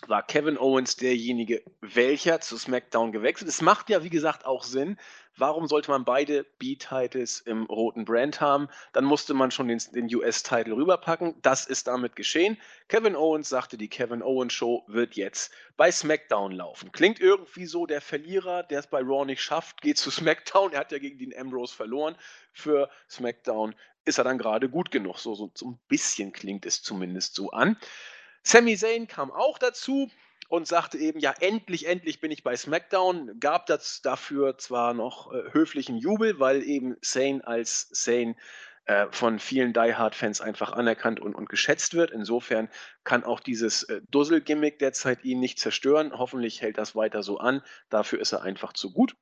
war 0.07 0.25
Kevin 0.25 0.57
Owens 0.57 0.95
derjenige, 0.95 1.63
welcher 1.79 2.41
zu 2.41 2.57
SmackDown 2.57 3.11
gewechselt 3.11 3.47
ist. 3.47 3.55
Es 3.55 3.61
macht 3.61 3.89
ja, 3.89 4.03
wie 4.03 4.09
gesagt, 4.09 4.45
auch 4.45 4.63
Sinn. 4.63 4.99
Warum 5.37 5.67
sollte 5.67 5.89
man 5.91 6.03
beide 6.03 6.43
B-Titles 6.59 7.41
im 7.41 7.65
roten 7.65 8.05
Brand 8.05 8.41
haben? 8.41 8.67
Dann 8.93 9.05
musste 9.05 9.33
man 9.33 9.49
schon 9.49 9.67
den, 9.67 9.81
den 9.93 10.13
US-Title 10.13 10.75
rüberpacken. 10.75 11.35
Das 11.41 11.65
ist 11.65 11.87
damit 11.87 12.15
geschehen. 12.15 12.57
Kevin 12.89 13.15
Owens 13.15 13.49
sagte, 13.49 13.77
die 13.77 13.87
Kevin 13.87 14.21
Owens 14.21 14.53
Show 14.53 14.83
wird 14.87 15.15
jetzt 15.15 15.51
bei 15.77 15.91
SmackDown 15.91 16.51
laufen. 16.51 16.91
Klingt 16.91 17.19
irgendwie 17.19 17.65
so, 17.65 17.85
der 17.85 18.01
Verlierer, 18.01 18.63
der 18.63 18.79
es 18.79 18.87
bei 18.87 18.99
Raw 18.99 19.25
nicht 19.25 19.41
schafft, 19.41 19.81
geht 19.81 19.97
zu 19.97 20.11
SmackDown. 20.11 20.73
Er 20.73 20.81
hat 20.81 20.91
ja 20.91 20.99
gegen 20.99 21.17
den 21.17 21.37
Ambrose 21.37 21.75
verloren. 21.75 22.15
Für 22.51 22.89
SmackDown 23.09 23.73
ist 24.05 24.17
er 24.17 24.23
dann 24.23 24.37
gerade 24.37 24.69
gut 24.69 24.91
genug. 24.91 25.19
So, 25.19 25.33
so, 25.35 25.51
so 25.55 25.71
ein 25.71 25.79
bisschen 25.87 26.33
klingt 26.33 26.65
es 26.65 26.81
zumindest 26.81 27.35
so 27.35 27.51
an. 27.51 27.77
Sami 28.43 28.75
Zayn 28.75 29.07
kam 29.07 29.31
auch 29.31 29.57
dazu 29.57 30.09
und 30.51 30.67
sagte 30.67 30.97
eben, 30.97 31.21
ja, 31.21 31.33
endlich, 31.39 31.87
endlich 31.87 32.19
bin 32.19 32.29
ich 32.29 32.43
bei 32.43 32.57
SmackDown. 32.57 33.39
Gab 33.39 33.67
das 33.67 34.01
dafür 34.01 34.57
zwar 34.57 34.93
noch 34.93 35.31
äh, 35.31 35.53
höflichen 35.53 35.97
Jubel, 35.97 36.41
weil 36.41 36.61
eben 36.61 36.97
Zayn 37.01 37.39
als 37.41 37.87
Zayn 37.91 38.35
äh, 38.83 39.07
von 39.11 39.39
vielen 39.39 39.71
Die 39.71 39.95
Hard-Fans 39.95 40.41
einfach 40.41 40.73
anerkannt 40.73 41.21
und, 41.21 41.35
und 41.35 41.47
geschätzt 41.47 41.93
wird. 41.93 42.11
Insofern 42.11 42.67
kann 43.05 43.23
auch 43.23 43.39
dieses 43.39 43.83
äh, 43.83 44.01
Dussel-Gimmick 44.11 44.77
derzeit 44.79 45.23
ihn 45.23 45.39
nicht 45.39 45.57
zerstören. 45.57 46.11
Hoffentlich 46.11 46.61
hält 46.61 46.77
das 46.77 46.97
weiter 46.97 47.23
so 47.23 47.37
an. 47.37 47.61
Dafür 47.89 48.19
ist 48.19 48.33
er 48.33 48.41
einfach 48.41 48.73
zu 48.73 48.91
gut. 48.91 49.15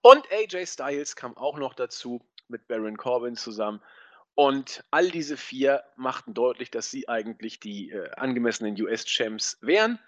Und 0.00 0.24
AJ 0.32 0.64
Styles 0.64 1.14
kam 1.14 1.36
auch 1.36 1.58
noch 1.58 1.74
dazu 1.74 2.26
mit 2.48 2.66
Baron 2.68 2.96
Corbin 2.96 3.36
zusammen. 3.36 3.82
Und 4.34 4.84
all 4.90 5.10
diese 5.10 5.36
vier 5.36 5.84
machten 5.96 6.34
deutlich, 6.34 6.70
dass 6.70 6.90
sie 6.90 7.08
eigentlich 7.08 7.60
die 7.60 7.90
äh, 7.90 8.10
angemessenen 8.12 8.80
US-Champs 8.80 9.58
wären. 9.60 9.98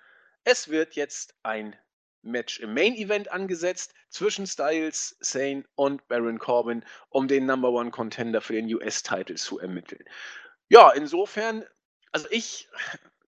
Es 0.45 0.69
wird 0.69 0.95
jetzt 0.95 1.35
ein 1.43 1.77
Match 2.23 2.61
im 2.61 2.73
Main 2.73 2.95
Event 2.95 3.31
angesetzt 3.31 3.95
zwischen 4.09 4.47
Styles, 4.47 5.17
Sane 5.21 5.65
und 5.75 6.07
Baron 6.09 6.39
Corbin, 6.39 6.85
um 7.11 7.29
den 7.29 7.47
Number 7.47 7.71
One 7.71 7.91
Contender 7.91 8.41
für 8.41 8.55
den 8.55 8.73
US-Titel 8.73 9.35
zu 9.35 9.59
ermitteln. 9.59 10.05
Ja, 10.69 10.91
insofern, 10.91 11.65
also 12.13 12.29
ich, 12.31 12.69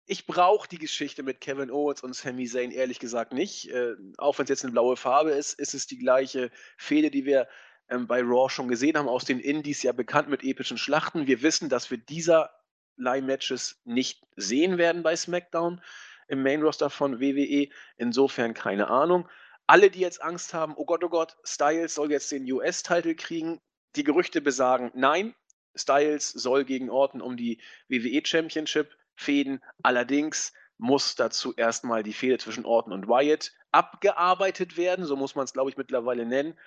ich 0.07 0.27
brauche 0.27 0.69
die 0.69 0.79
Geschichte 0.79 1.23
mit 1.23 1.41
Kevin 1.41 1.71
Owens 1.71 2.03
und 2.03 2.15
Sami 2.15 2.47
Zayn 2.47 2.71
ehrlich 2.71 2.99
gesagt 2.99 3.33
nicht. 3.33 3.71
Äh, 3.71 3.95
auch 4.17 4.39
wenn 4.39 4.45
es 4.45 4.51
jetzt 4.51 4.65
eine 4.65 4.73
blaue 4.73 4.97
Farbe 4.97 5.33
ist, 5.33 5.59
ist 5.59 5.75
es 5.75 5.87
die 5.87 5.99
gleiche 5.99 6.51
Fehde, 6.77 7.11
die 7.11 7.25
wir 7.25 7.49
ähm, 7.89 8.07
bei 8.07 8.21
Raw 8.21 8.49
schon 8.49 8.69
gesehen 8.69 8.97
haben, 8.97 9.09
aus 9.09 9.25
den 9.25 9.41
Indies 9.41 9.83
ja 9.83 9.93
bekannt 9.93 10.29
mit 10.29 10.43
epischen 10.43 10.79
Schlachten. 10.79 11.27
Wir 11.27 11.43
wissen, 11.43 11.69
dass 11.69 11.91
wir 11.91 11.99
dieser 11.99 12.51
Matches 12.97 13.81
nicht 13.85 14.23
sehen 14.37 14.79
werden 14.79 15.03
bei 15.03 15.17
SmackDown 15.17 15.81
im 16.29 16.43
Main 16.43 16.63
Roster 16.63 16.91
von 16.91 17.21
WWE. 17.21 17.69
Insofern 17.97 18.55
keine 18.55 18.89
Ahnung. 18.89 19.29
Alle, 19.67 19.91
die 19.91 20.01
jetzt 20.01 20.23
Angst 20.23 20.55
haben, 20.55 20.75
oh 20.77 20.85
Gott, 20.85 21.03
oh 21.03 21.09
Gott, 21.09 21.37
Styles 21.45 21.95
soll 21.95 22.13
jetzt 22.13 22.31
den 22.31 22.51
US-Titel 22.51 23.15
kriegen, 23.15 23.61
die 23.97 24.05
Gerüchte 24.05 24.41
besagen, 24.41 24.91
nein, 24.95 25.35
Styles 25.75 26.31
soll 26.31 26.65
gegen 26.65 26.91
Orton 26.91 27.21
um 27.21 27.37
die 27.37 27.61
WWE 27.89 28.21
Championship 28.25 28.97
fäden. 29.17 29.63
Allerdings 29.83 30.53
muss 30.79 31.15
dazu 31.15 31.55
erstmal 31.55 32.03
die 32.03 32.13
Fehde 32.13 32.39
zwischen 32.39 32.67
Orton 32.67 32.93
und 32.93 33.09
Wyatt 33.09 33.53
abgearbeitet 33.73 34.77
werden, 34.77 35.05
so 35.05 35.17
muss 35.17 35.35
man 35.35 35.45
es, 35.45 35.53
glaube 35.53 35.71
ich, 35.71 35.77
mittlerweile 35.77 36.27
nennen. 36.27 36.59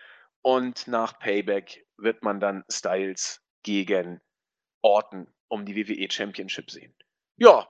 Und 0.42 0.88
nach 0.88 1.20
Payback 1.20 1.86
wird 1.98 2.24
man 2.24 2.40
dann 2.40 2.64
Styles 2.70 3.42
gegen 3.64 4.22
Orton 4.82 5.28
um 5.48 5.66
die 5.66 5.76
WWE 5.76 6.10
Championship 6.12 6.72
sehen. 6.72 6.94
Ja, 7.38 7.68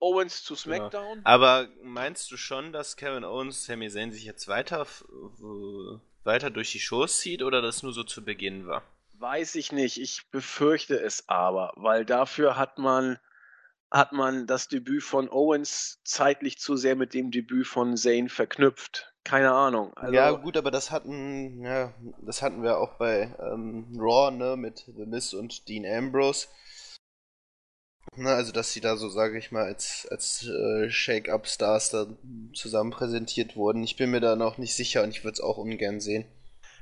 Owens 0.00 0.42
zu 0.42 0.54
SmackDown. 0.56 1.18
Ja. 1.18 1.24
Aber 1.24 1.68
meinst 1.82 2.30
du 2.30 2.36
schon, 2.36 2.72
dass 2.72 2.96
Kevin 2.96 3.24
Owens 3.24 3.64
Sami 3.64 3.90
Zayn 3.90 4.12
sich 4.12 4.24
jetzt 4.24 4.48
weiter, 4.48 4.86
weiter 6.24 6.50
durch 6.50 6.72
die 6.72 6.80
Shows 6.80 7.20
zieht 7.20 7.42
oder 7.42 7.60
das 7.60 7.82
nur 7.82 7.92
so 7.92 8.02
zu 8.02 8.24
Beginn 8.24 8.66
war? 8.66 8.82
Weiß 9.14 9.54
ich 9.56 9.72
nicht. 9.72 10.00
Ich 10.00 10.30
befürchte 10.30 10.98
es 10.98 11.28
aber, 11.28 11.72
weil 11.76 12.06
dafür 12.06 12.56
hat 12.56 12.78
man 12.78 13.18
hat 13.90 14.12
man 14.12 14.46
das 14.46 14.68
Debüt 14.68 15.02
von 15.02 15.28
Owens 15.28 16.00
zeitlich 16.04 16.58
zu 16.58 16.76
sehr 16.76 16.94
mit 16.94 17.12
dem 17.12 17.32
Debüt 17.32 17.66
von 17.66 17.96
Zayn 17.96 18.28
verknüpft. 18.28 19.09
Keine 19.24 19.52
Ahnung. 19.52 19.92
Also, 19.94 20.14
ja, 20.14 20.30
gut, 20.30 20.56
aber 20.56 20.70
das 20.70 20.90
hatten, 20.90 21.62
ja, 21.62 21.92
das 22.22 22.42
hatten 22.42 22.62
wir 22.62 22.78
auch 22.78 22.94
bei 22.94 23.34
ähm, 23.38 23.86
Raw, 23.98 24.30
ne, 24.30 24.56
mit 24.56 24.86
The 24.86 25.06
Miz 25.06 25.34
und 25.34 25.68
Dean 25.68 25.84
Ambrose. 25.86 26.48
Ne, 28.16 28.30
also, 28.30 28.50
dass 28.50 28.72
sie 28.72 28.80
da 28.80 28.96
so, 28.96 29.08
sage 29.08 29.38
ich 29.38 29.52
mal, 29.52 29.64
als, 29.64 30.08
als 30.10 30.46
äh, 30.46 30.90
Shake-Up-Stars 30.90 31.90
da 31.90 32.06
zusammen 32.54 32.90
präsentiert 32.90 33.56
wurden. 33.56 33.84
Ich 33.84 33.96
bin 33.96 34.10
mir 34.10 34.20
da 34.20 34.36
noch 34.36 34.58
nicht 34.58 34.74
sicher 34.74 35.02
und 35.02 35.10
ich 35.10 35.22
würde 35.22 35.34
es 35.34 35.40
auch 35.40 35.58
ungern 35.58 36.00
sehen. 36.00 36.26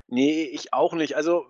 Nee, 0.07 0.45
ich 0.45 0.73
auch 0.73 0.95
nicht. 0.95 1.17
Also, 1.17 1.47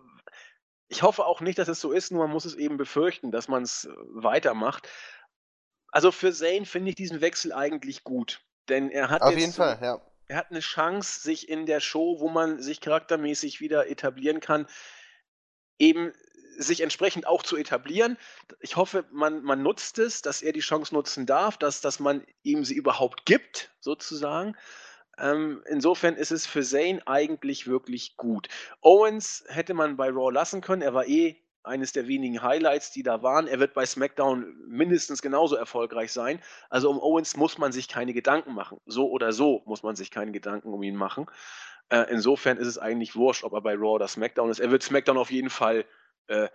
ich 0.88 1.02
hoffe 1.02 1.26
auch 1.26 1.40
nicht, 1.40 1.58
dass 1.58 1.68
es 1.68 1.80
so 1.80 1.92
ist, 1.92 2.10
nur 2.10 2.24
man 2.24 2.32
muss 2.32 2.46
es 2.46 2.54
eben 2.54 2.76
befürchten, 2.76 3.30
dass 3.30 3.46
man 3.46 3.62
es 3.62 3.88
weitermacht. 4.14 4.88
Also 5.90 6.10
für 6.12 6.32
Zane 6.32 6.66
finde 6.66 6.90
ich 6.90 6.96
diesen 6.96 7.20
Wechsel 7.20 7.52
eigentlich 7.52 8.04
gut, 8.04 8.42
denn 8.68 8.90
er 8.90 9.10
hat 9.10 9.22
Auf 9.22 9.36
jeden 9.36 9.52
Fall, 9.52 9.78
ja. 9.80 10.00
Er 10.28 10.36
hat 10.36 10.50
eine 10.50 10.60
Chance, 10.60 11.20
sich 11.20 11.48
in 11.48 11.64
der 11.64 11.80
Show, 11.80 12.20
wo 12.20 12.28
man 12.28 12.60
sich 12.60 12.80
charaktermäßig 12.80 13.60
wieder 13.60 13.88
etablieren 13.88 14.40
kann, 14.40 14.66
eben 15.78 16.12
sich 16.58 16.82
entsprechend 16.82 17.26
auch 17.26 17.42
zu 17.42 17.56
etablieren. 17.56 18.18
Ich 18.60 18.76
hoffe, 18.76 19.06
man, 19.10 19.42
man 19.42 19.62
nutzt 19.62 19.98
es, 19.98 20.22
dass 20.22 20.42
er 20.42 20.52
die 20.52 20.60
Chance 20.60 20.94
nutzen 20.94 21.24
darf, 21.24 21.56
dass, 21.56 21.80
dass 21.80 21.98
man 21.98 22.26
ihm 22.42 22.64
sie 22.64 22.74
überhaupt 22.74 23.24
gibt, 23.24 23.72
sozusagen. 23.80 24.56
Ähm, 25.18 25.62
insofern 25.66 26.14
ist 26.14 26.30
es 26.30 26.46
für 26.46 26.62
Zane 26.62 27.00
eigentlich 27.06 27.66
wirklich 27.66 28.16
gut. 28.16 28.48
Owens 28.82 29.44
hätte 29.48 29.72
man 29.72 29.96
bei 29.96 30.10
Raw 30.10 30.30
lassen 30.30 30.60
können. 30.60 30.82
Er 30.82 30.94
war 30.94 31.06
eh 31.06 31.42
eines 31.68 31.92
der 31.92 32.08
wenigen 32.08 32.42
Highlights, 32.42 32.90
die 32.90 33.02
da 33.02 33.22
waren. 33.22 33.46
Er 33.46 33.60
wird 33.60 33.74
bei 33.74 33.86
SmackDown 33.86 34.56
mindestens 34.66 35.22
genauso 35.22 35.54
erfolgreich 35.54 36.12
sein. 36.12 36.40
Also 36.70 36.90
um 36.90 36.98
Owens 36.98 37.36
muss 37.36 37.58
man 37.58 37.70
sich 37.72 37.88
keine 37.88 38.12
Gedanken 38.12 38.54
machen. 38.54 38.80
So 38.86 39.08
oder 39.10 39.32
so 39.32 39.62
muss 39.66 39.82
man 39.82 39.94
sich 39.94 40.10
keine 40.10 40.32
Gedanken 40.32 40.72
um 40.72 40.82
ihn 40.82 40.96
machen. 40.96 41.26
Äh, 41.90 42.06
insofern 42.10 42.58
ist 42.58 42.66
es 42.66 42.78
eigentlich 42.78 43.16
wurscht, 43.16 43.44
ob 43.44 43.52
er 43.52 43.60
bei 43.60 43.74
Raw 43.74 43.94
oder 43.94 44.08
SmackDown 44.08 44.50
ist. 44.50 44.60
Er 44.60 44.70
wird 44.70 44.82
SmackDown 44.82 45.16
auf 45.16 45.30
jeden 45.30 45.50
Fall, 45.50 45.84
äh, 46.26 46.48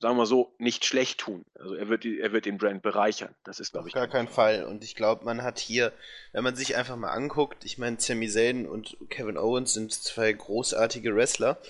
sagen 0.00 0.16
wir 0.16 0.26
so, 0.26 0.54
nicht 0.58 0.84
schlecht 0.84 1.20
tun. 1.20 1.44
Also 1.54 1.74
er 1.74 1.88
wird, 1.88 2.04
er 2.04 2.32
wird 2.32 2.46
den 2.46 2.58
Brand 2.58 2.82
bereichern. 2.82 3.34
Das 3.44 3.60
ist, 3.60 3.72
glaube 3.72 3.88
ich. 3.88 3.94
Gar 3.94 4.08
kein 4.08 4.28
Fall. 4.28 4.64
Und 4.64 4.82
ich 4.82 4.96
glaube, 4.96 5.24
man 5.24 5.42
hat 5.42 5.58
hier, 5.58 5.92
wenn 6.32 6.42
man 6.42 6.56
sich 6.56 6.76
einfach 6.76 6.96
mal 6.96 7.10
anguckt, 7.10 7.64
ich 7.64 7.78
meine, 7.78 8.00
Sami 8.00 8.28
Zayn 8.28 8.66
und 8.66 8.96
Kevin 9.10 9.36
Owens 9.36 9.74
sind 9.74 9.92
zwei 9.92 10.32
großartige 10.32 11.14
Wrestler 11.14 11.60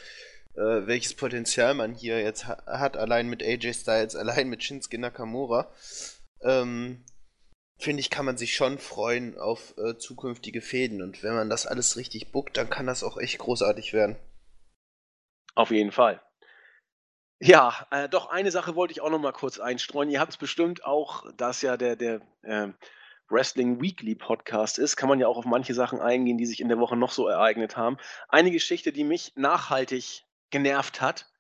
äh, 0.55 0.87
welches 0.87 1.15
Potenzial 1.15 1.75
man 1.75 1.95
hier 1.95 2.21
jetzt 2.21 2.47
ha 2.47 2.63
hat, 2.67 2.97
allein 2.97 3.29
mit 3.29 3.43
AJ 3.43 3.75
Styles, 3.75 4.17
allein 4.17 4.49
mit 4.49 4.63
Shinsuke 4.63 4.99
Nakamura, 4.99 5.73
ähm, 6.43 7.05
finde 7.79 8.01
ich, 8.01 8.11
kann 8.11 8.27
man 8.27 8.37
sich 8.37 8.55
schon 8.55 8.79
freuen 8.79 9.39
auf 9.39 9.75
äh, 9.79 9.97
zukünftige 9.97 10.61
Fäden. 10.61 11.03
Und 11.03 11.23
wenn 11.23 11.35
man 11.35 11.51
das 11.51 11.67
alles 11.67 11.97
richtig 11.97 12.33
bookt, 12.33 12.57
dann 12.57 12.71
kann 12.71 12.87
das 12.87 13.03
auch 13.03 13.17
echt 13.17 13.39
großartig 13.39 13.93
werden. 13.93 14.17
Auf 15.55 15.71
jeden 15.71 15.93
Fall. 15.93 16.21
Ja, 17.43 17.87
äh, 17.91 18.09
doch 18.09 18.29
eine 18.29 18.51
Sache 18.51 18.77
wollte 18.77 18.93
ich 18.93 19.01
auch 19.01 19.11
noch 19.11 19.19
mal 19.19 19.33
kurz 19.33 19.59
einstreuen. 19.59 20.11
Ihr 20.11 20.21
habt 20.21 20.33
es 20.33 20.37
bestimmt 20.37 20.85
auch, 20.85 21.25
dass 21.37 21.63
ja 21.63 21.79
der, 21.79 21.97
der 21.97 22.21
äh, 22.43 22.69
Wrestling 23.31 23.81
Weekly 23.81 24.15
Podcast 24.15 24.79
ist, 24.79 24.97
kann 24.97 25.09
man 25.09 25.21
ja 25.21 25.27
auch 25.27 25.39
auf 25.39 25.47
manche 25.47 25.73
Sachen 25.73 26.01
eingehen, 26.01 26.37
die 26.37 26.47
sich 26.47 26.61
in 26.61 26.69
der 26.69 26.79
Woche 26.79 26.97
noch 26.97 27.13
so 27.13 27.29
ereignet 27.29 27.77
haben. 27.77 27.97
Eine 28.29 28.51
Geschichte, 28.51 28.93
die 28.93 29.05
mich 29.05 29.33
nachhaltig 29.37 30.27
genervt 30.51 31.01
hat, 31.01 31.31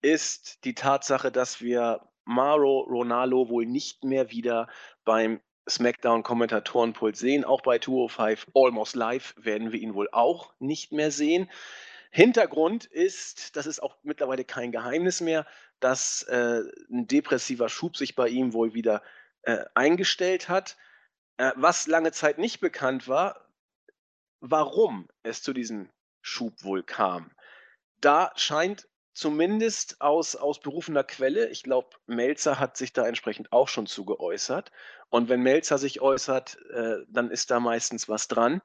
ist 0.00 0.64
die 0.64 0.74
Tatsache, 0.74 1.32
dass 1.32 1.60
wir 1.60 2.08
Maro 2.24 2.80
Ronaldo 2.80 3.48
wohl 3.48 3.66
nicht 3.66 4.04
mehr 4.04 4.30
wieder 4.30 4.68
beim 5.04 5.40
SmackDown-Kommentatorenpult 5.68 7.16
sehen. 7.16 7.44
Auch 7.44 7.62
bei 7.62 7.78
205 7.78 8.46
Almost 8.54 8.96
Live 8.96 9.34
werden 9.36 9.72
wir 9.72 9.80
ihn 9.80 9.94
wohl 9.94 10.08
auch 10.12 10.52
nicht 10.58 10.92
mehr 10.92 11.10
sehen. 11.10 11.50
Hintergrund 12.10 12.86
ist, 12.86 13.56
das 13.56 13.66
ist 13.66 13.82
auch 13.82 13.96
mittlerweile 14.02 14.44
kein 14.44 14.72
Geheimnis 14.72 15.20
mehr, 15.20 15.46
dass 15.80 16.22
äh, 16.22 16.62
ein 16.90 17.06
depressiver 17.06 17.68
Schub 17.68 17.96
sich 17.96 18.14
bei 18.14 18.28
ihm 18.28 18.52
wohl 18.52 18.72
wieder 18.72 19.02
äh, 19.42 19.64
eingestellt 19.74 20.48
hat. 20.48 20.76
Äh, 21.36 21.52
was 21.56 21.86
lange 21.86 22.12
Zeit 22.12 22.38
nicht 22.38 22.60
bekannt 22.60 23.08
war, 23.08 23.48
warum 24.40 25.08
es 25.22 25.42
zu 25.42 25.52
diesem 25.52 25.90
Schub 26.22 26.62
wohl 26.62 26.82
kam 26.82 27.30
da 28.00 28.32
scheint 28.36 28.88
zumindest 29.12 30.00
aus, 30.00 30.36
aus 30.36 30.60
berufener 30.60 31.02
Quelle, 31.02 31.48
ich 31.48 31.62
glaube, 31.64 31.96
Melzer 32.06 32.60
hat 32.60 32.76
sich 32.76 32.92
da 32.92 33.06
entsprechend 33.06 33.52
auch 33.52 33.68
schon 33.68 33.86
zu 33.86 34.04
geäußert. 34.04 34.70
Und 35.10 35.28
wenn 35.28 35.40
Melzer 35.40 35.78
sich 35.78 36.00
äußert, 36.00 36.56
äh, 36.70 36.98
dann 37.08 37.30
ist 37.30 37.50
da 37.50 37.58
meistens 37.58 38.08
was 38.08 38.28
dran. 38.28 38.62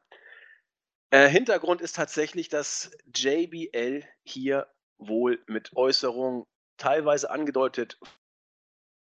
Äh, 1.10 1.28
Hintergrund 1.28 1.82
ist 1.82 1.96
tatsächlich, 1.96 2.50
dass 2.50 2.92
JBL 3.16 4.04
hier 4.24 4.68
wohl 4.98 5.44
mit 5.48 5.76
Äußerungen 5.76 6.46
teilweise 6.78 7.30
angedeutet 7.30 8.00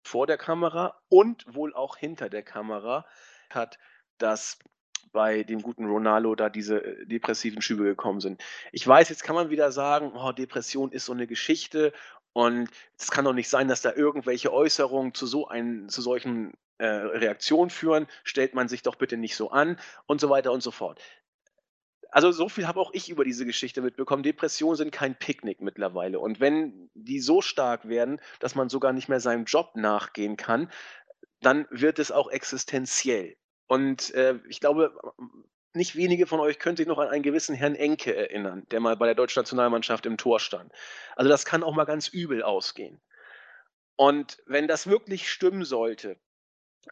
vor 0.03 0.27
der 0.27 0.37
Kamera 0.37 0.99
und 1.09 1.45
wohl 1.47 1.73
auch 1.73 1.97
hinter 1.97 2.29
der 2.29 2.43
Kamera 2.43 3.05
hat, 3.49 3.77
dass 4.17 4.59
bei 5.11 5.43
dem 5.43 5.61
guten 5.61 5.85
Ronaldo 5.85 6.35
da 6.35 6.49
diese 6.49 6.83
äh, 6.83 7.05
depressiven 7.05 7.61
Schübe 7.61 7.83
gekommen 7.83 8.19
sind. 8.19 8.41
Ich 8.71 8.85
weiß, 8.85 9.09
jetzt 9.09 9.23
kann 9.23 9.35
man 9.35 9.49
wieder 9.49 9.71
sagen, 9.71 10.11
oh, 10.15 10.31
Depression 10.31 10.91
ist 10.91 11.05
so 11.05 11.13
eine 11.13 11.27
Geschichte 11.27 11.93
und 12.33 12.69
es 12.99 13.11
kann 13.11 13.25
doch 13.25 13.33
nicht 13.33 13.49
sein, 13.49 13.67
dass 13.67 13.81
da 13.81 13.93
irgendwelche 13.93 14.51
Äußerungen 14.51 15.13
zu 15.13 15.25
so 15.25 15.47
einen, 15.47 15.87
zu 15.87 16.01
solchen 16.01 16.53
äh, 16.77 16.85
Reaktionen 16.85 17.69
führen. 17.69 18.07
Stellt 18.23 18.53
man 18.53 18.67
sich 18.67 18.81
doch 18.81 18.95
bitte 18.95 19.15
nicht 19.15 19.37
so 19.37 19.51
an 19.51 19.77
und 20.05 20.19
so 20.19 20.29
weiter 20.29 20.51
und 20.51 20.61
so 20.61 20.71
fort. 20.71 20.99
Also 22.09 22.31
so 22.31 22.47
viel 22.47 22.67
habe 22.67 22.79
auch 22.79 22.91
ich 22.93 23.09
über 23.09 23.23
diese 23.23 23.45
Geschichte 23.45 23.81
mitbekommen. 23.81 24.23
Depressionen 24.23 24.75
sind 24.75 24.91
kein 24.91 25.15
Picknick 25.15 25.61
mittlerweile. 25.61 26.19
Und 26.19 26.39
wenn 26.39 26.89
die 26.93 27.19
so 27.19 27.41
stark 27.41 27.87
werden, 27.87 28.21
dass 28.39 28.55
man 28.55 28.69
sogar 28.69 28.93
nicht 28.93 29.09
mehr 29.09 29.19
seinem 29.19 29.45
Job 29.45 29.71
nachgehen 29.75 30.37
kann, 30.37 30.69
dann 31.41 31.67
wird 31.69 31.99
es 31.99 32.11
auch 32.11 32.29
existenziell. 32.29 33.35
Und 33.67 34.13
äh, 34.13 34.39
ich 34.47 34.59
glaube, 34.59 34.95
nicht 35.73 35.95
wenige 35.95 36.27
von 36.27 36.39
euch 36.39 36.59
können 36.59 36.77
sich 36.77 36.87
noch 36.87 36.99
an 36.99 37.09
einen 37.09 37.23
gewissen 37.23 37.55
Herrn 37.55 37.75
Enke 37.75 38.15
erinnern, 38.15 38.65
der 38.71 38.79
mal 38.79 38.95
bei 38.95 39.05
der 39.05 39.15
deutschen 39.15 39.41
Nationalmannschaft 39.41 40.05
im 40.05 40.17
Tor 40.17 40.39
stand. 40.39 40.71
Also 41.15 41.29
das 41.29 41.45
kann 41.45 41.63
auch 41.63 41.75
mal 41.75 41.85
ganz 41.85 42.07
übel 42.07 42.43
ausgehen. 42.43 43.01
Und 43.95 44.37
wenn 44.45 44.67
das 44.67 44.87
wirklich 44.87 45.29
stimmen 45.29 45.63
sollte, 45.63 46.17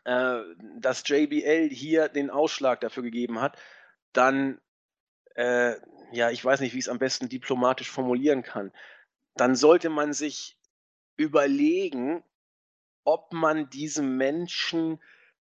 äh, 0.05 0.39
dass 0.77 1.07
JBL 1.07 1.69
hier 1.69 2.09
den 2.09 2.29
Ausschlag 2.29 2.81
dafür 2.81 3.03
gegeben 3.03 3.39
hat, 3.39 3.57
dann, 4.11 4.59
äh, 5.35 5.75
ja, 6.11 6.29
ich 6.29 6.43
weiß 6.43 6.59
nicht, 6.59 6.73
wie 6.73 6.79
ich 6.79 6.85
es 6.85 6.89
am 6.89 6.99
besten 6.99 7.29
diplomatisch 7.29 7.89
formulieren 7.89 8.43
kann, 8.43 8.71
dann 9.35 9.55
sollte 9.55 9.89
man 9.89 10.13
sich 10.13 10.57
überlegen, 11.15 12.23
ob 13.03 13.33
man 13.33 13.69
diesem 13.69 14.17
Menschen 14.17 15.01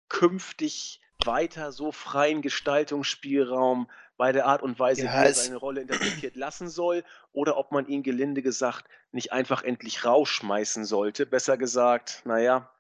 künftig 0.09 1.01
weiter 1.27 1.73
so 1.73 1.93
freien 1.93 2.43
Gestaltungsspielraum 2.43 3.89
bei 4.17 4.33
der 4.33 4.47
Art 4.47 4.63
und 4.63 4.79
Weise, 4.79 5.05
ja, 5.05 5.13
wie 5.13 5.27
er 5.27 5.35
seine 5.35 5.57
Rolle 5.57 5.83
interpretiert 5.83 6.37
lassen 6.37 6.69
soll, 6.69 7.05
oder 7.33 7.57
ob 7.57 7.73
man 7.73 7.87
ihn 7.87 8.03
gelinde 8.03 8.43
gesagt 8.43 8.87
nicht 9.13 9.33
einfach 9.33 9.63
endlich 9.63 10.05
rausschmeißen 10.05 10.85
sollte. 10.85 11.27
Besser 11.27 11.57
gesagt, 11.57 12.23
naja, 12.25 12.71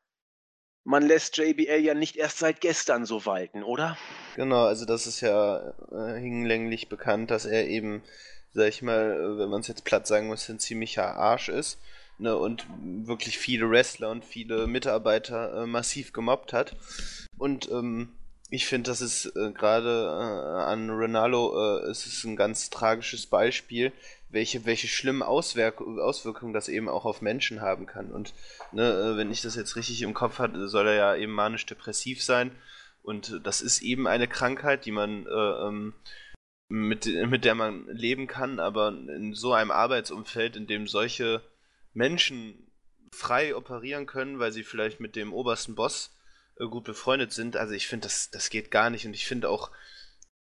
man 0.84 1.03
lässt 1.03 1.36
JBL 1.36 1.80
ja 1.80 1.94
nicht 1.94 2.16
erst 2.16 2.38
seit 2.38 2.61
gestern 2.61 3.05
so 3.05 3.26
walten, 3.26 3.62
oder? 3.64 3.99
Genau, 4.36 4.64
also 4.64 4.86
das 4.86 5.07
ist 5.07 5.20
ja 5.20 5.74
äh, 5.90 6.18
hinlänglich 6.18 6.88
bekannt, 6.88 7.30
dass 7.30 7.44
er 7.44 7.66
eben, 7.66 8.03
sag 8.53 8.68
ich 8.68 8.82
mal, 8.82 9.38
wenn 9.38 9.51
man 9.51 9.61
es 9.61 9.68
jetzt 9.68 9.84
platt 9.84 10.07
sagen 10.07 10.28
muss, 10.28 10.49
ein 10.49 10.61
ziemlicher 10.61 11.16
Arsch 11.16 11.49
ist. 11.49 11.78
Ne, 12.18 12.34
und 12.34 12.66
wirklich 12.80 13.36
viele 13.36 13.68
Wrestler 13.68 14.09
und 14.09 14.24
viele 14.24 14.66
Mitarbeiter 14.66 15.64
äh, 15.64 15.66
massiv 15.66 16.14
gemobbt 16.14 16.55
hat. 16.55 16.74
Und 17.36 17.70
ähm, 17.70 18.14
ich 18.49 18.66
finde, 18.66 18.90
das 18.90 19.01
ist 19.01 19.26
äh, 19.36 19.51
gerade 19.53 19.88
äh, 19.88 20.62
an 20.62 20.90
Ronaldo 20.90 21.80
äh, 21.80 21.90
ist 21.90 22.07
es 22.07 22.22
ein 22.24 22.36
ganz 22.36 22.70
tragisches 22.70 23.26
Beispiel, 23.26 23.92
welche, 24.28 24.64
welche 24.66 24.86
schlimmen 24.86 25.22
Auswirk 25.22 25.80
Auswirkungen 25.80 26.53
das 26.53 26.68
eben 26.68 26.88
auch 26.88 27.05
auf 27.05 27.22
Menschen 27.22 27.61
haben 27.61 27.86
kann. 27.86 28.12
Und 28.12 28.34
ne, 28.72 28.84
äh, 28.84 29.16
wenn 29.16 29.32
ich 29.32 29.42
das 29.42 29.57
jetzt 29.57 29.74
richtig 29.76 30.03
im 30.03 30.14
Kopf 30.14 30.38
hatte, 30.38 30.68
soll 30.68 30.86
er 30.88 30.94
ja 30.94 31.16
eben 31.16 31.32
manisch-depressiv 31.32 32.22
sein. 32.22 32.53
Und 33.03 33.40
das 33.44 33.61
ist 33.61 33.82
eben 33.82 34.07
eine 34.07 34.28
Krankheit, 34.28 34.84
die 34.84 34.92
man 34.92 35.26
äh, 35.26 35.66
ähm, 35.66 35.94
mit, 36.68 37.07
mit 37.07 37.44
der 37.44 37.55
man 37.55 37.86
leben 37.88 38.26
kann, 38.26 38.59
aber 38.59 38.88
in 38.88 39.34
so 39.34 39.53
einem 39.53 39.70
Arbeitsumfeld, 39.70 40.57
in 40.57 40.66
dem 40.66 40.86
solche 40.86 41.40
Menschen 41.94 42.70
frei 43.12 43.55
operieren 43.55 44.07
können, 44.07 44.38
weil 44.38 44.53
sie 44.53 44.64
vielleicht 44.64 45.01
mit 45.01 45.16
dem 45.16 45.32
obersten 45.32 45.74
Boss 45.74 46.15
gut 46.59 46.84
befreundet 46.84 47.32
sind. 47.32 47.57
Also 47.57 47.74
ich 47.74 47.86
finde, 47.86 48.07
das, 48.07 48.30
das 48.30 48.50
geht 48.50 48.70
gar 48.70 48.90
nicht. 48.90 49.07
Und 49.07 49.14
ich 49.14 49.26
finde 49.26 49.48
auch, 49.48 49.70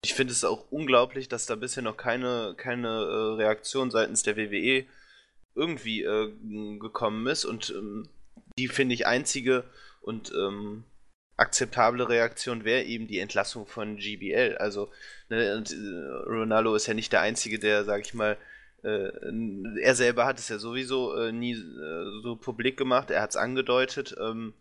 ich 0.03 0.13
finde 0.13 0.33
es 0.33 0.43
auch 0.43 0.71
unglaublich, 0.71 1.29
dass 1.29 1.45
da 1.45 1.55
bisher 1.55 1.83
noch 1.83 1.97
keine, 1.97 2.55
keine 2.57 2.87
äh, 2.87 3.35
Reaktion 3.35 3.91
seitens 3.91 4.23
der 4.23 4.37
WWE 4.37 4.85
irgendwie 5.53 6.03
äh, 6.03 6.31
gekommen 6.79 7.27
ist 7.27 7.45
und 7.45 7.69
ähm, 7.71 8.09
die, 8.57 8.67
finde 8.67 8.95
ich, 8.95 9.05
einzige 9.05 9.65
und 10.01 10.31
ähm, 10.31 10.85
akzeptable 11.37 12.07
Reaktion 12.07 12.63
wäre 12.63 12.83
eben 12.83 13.07
die 13.07 13.19
Entlassung 13.19 13.65
von 13.65 13.97
GBL. 13.97 14.57
Also, 14.59 14.91
ne, 15.29 15.55
und, 15.57 15.71
äh, 15.71 16.29
Ronaldo 16.29 16.75
ist 16.75 16.87
ja 16.87 16.93
nicht 16.93 17.11
der 17.11 17.21
Einzige, 17.21 17.59
der, 17.59 17.83
sag 17.83 18.01
ich 18.01 18.13
mal, 18.13 18.37
äh, 18.83 19.11
er 19.81 19.95
selber 19.95 20.25
hat 20.25 20.39
es 20.39 20.49
ja 20.49 20.57
sowieso 20.57 21.15
äh, 21.15 21.31
nie 21.31 21.53
äh, 21.53 22.21
so 22.23 22.35
publik 22.35 22.77
gemacht, 22.77 23.11
er 23.11 23.21
hat 23.21 23.31
es 23.31 23.35
angedeutet, 23.35 24.15
ähm, 24.19 24.53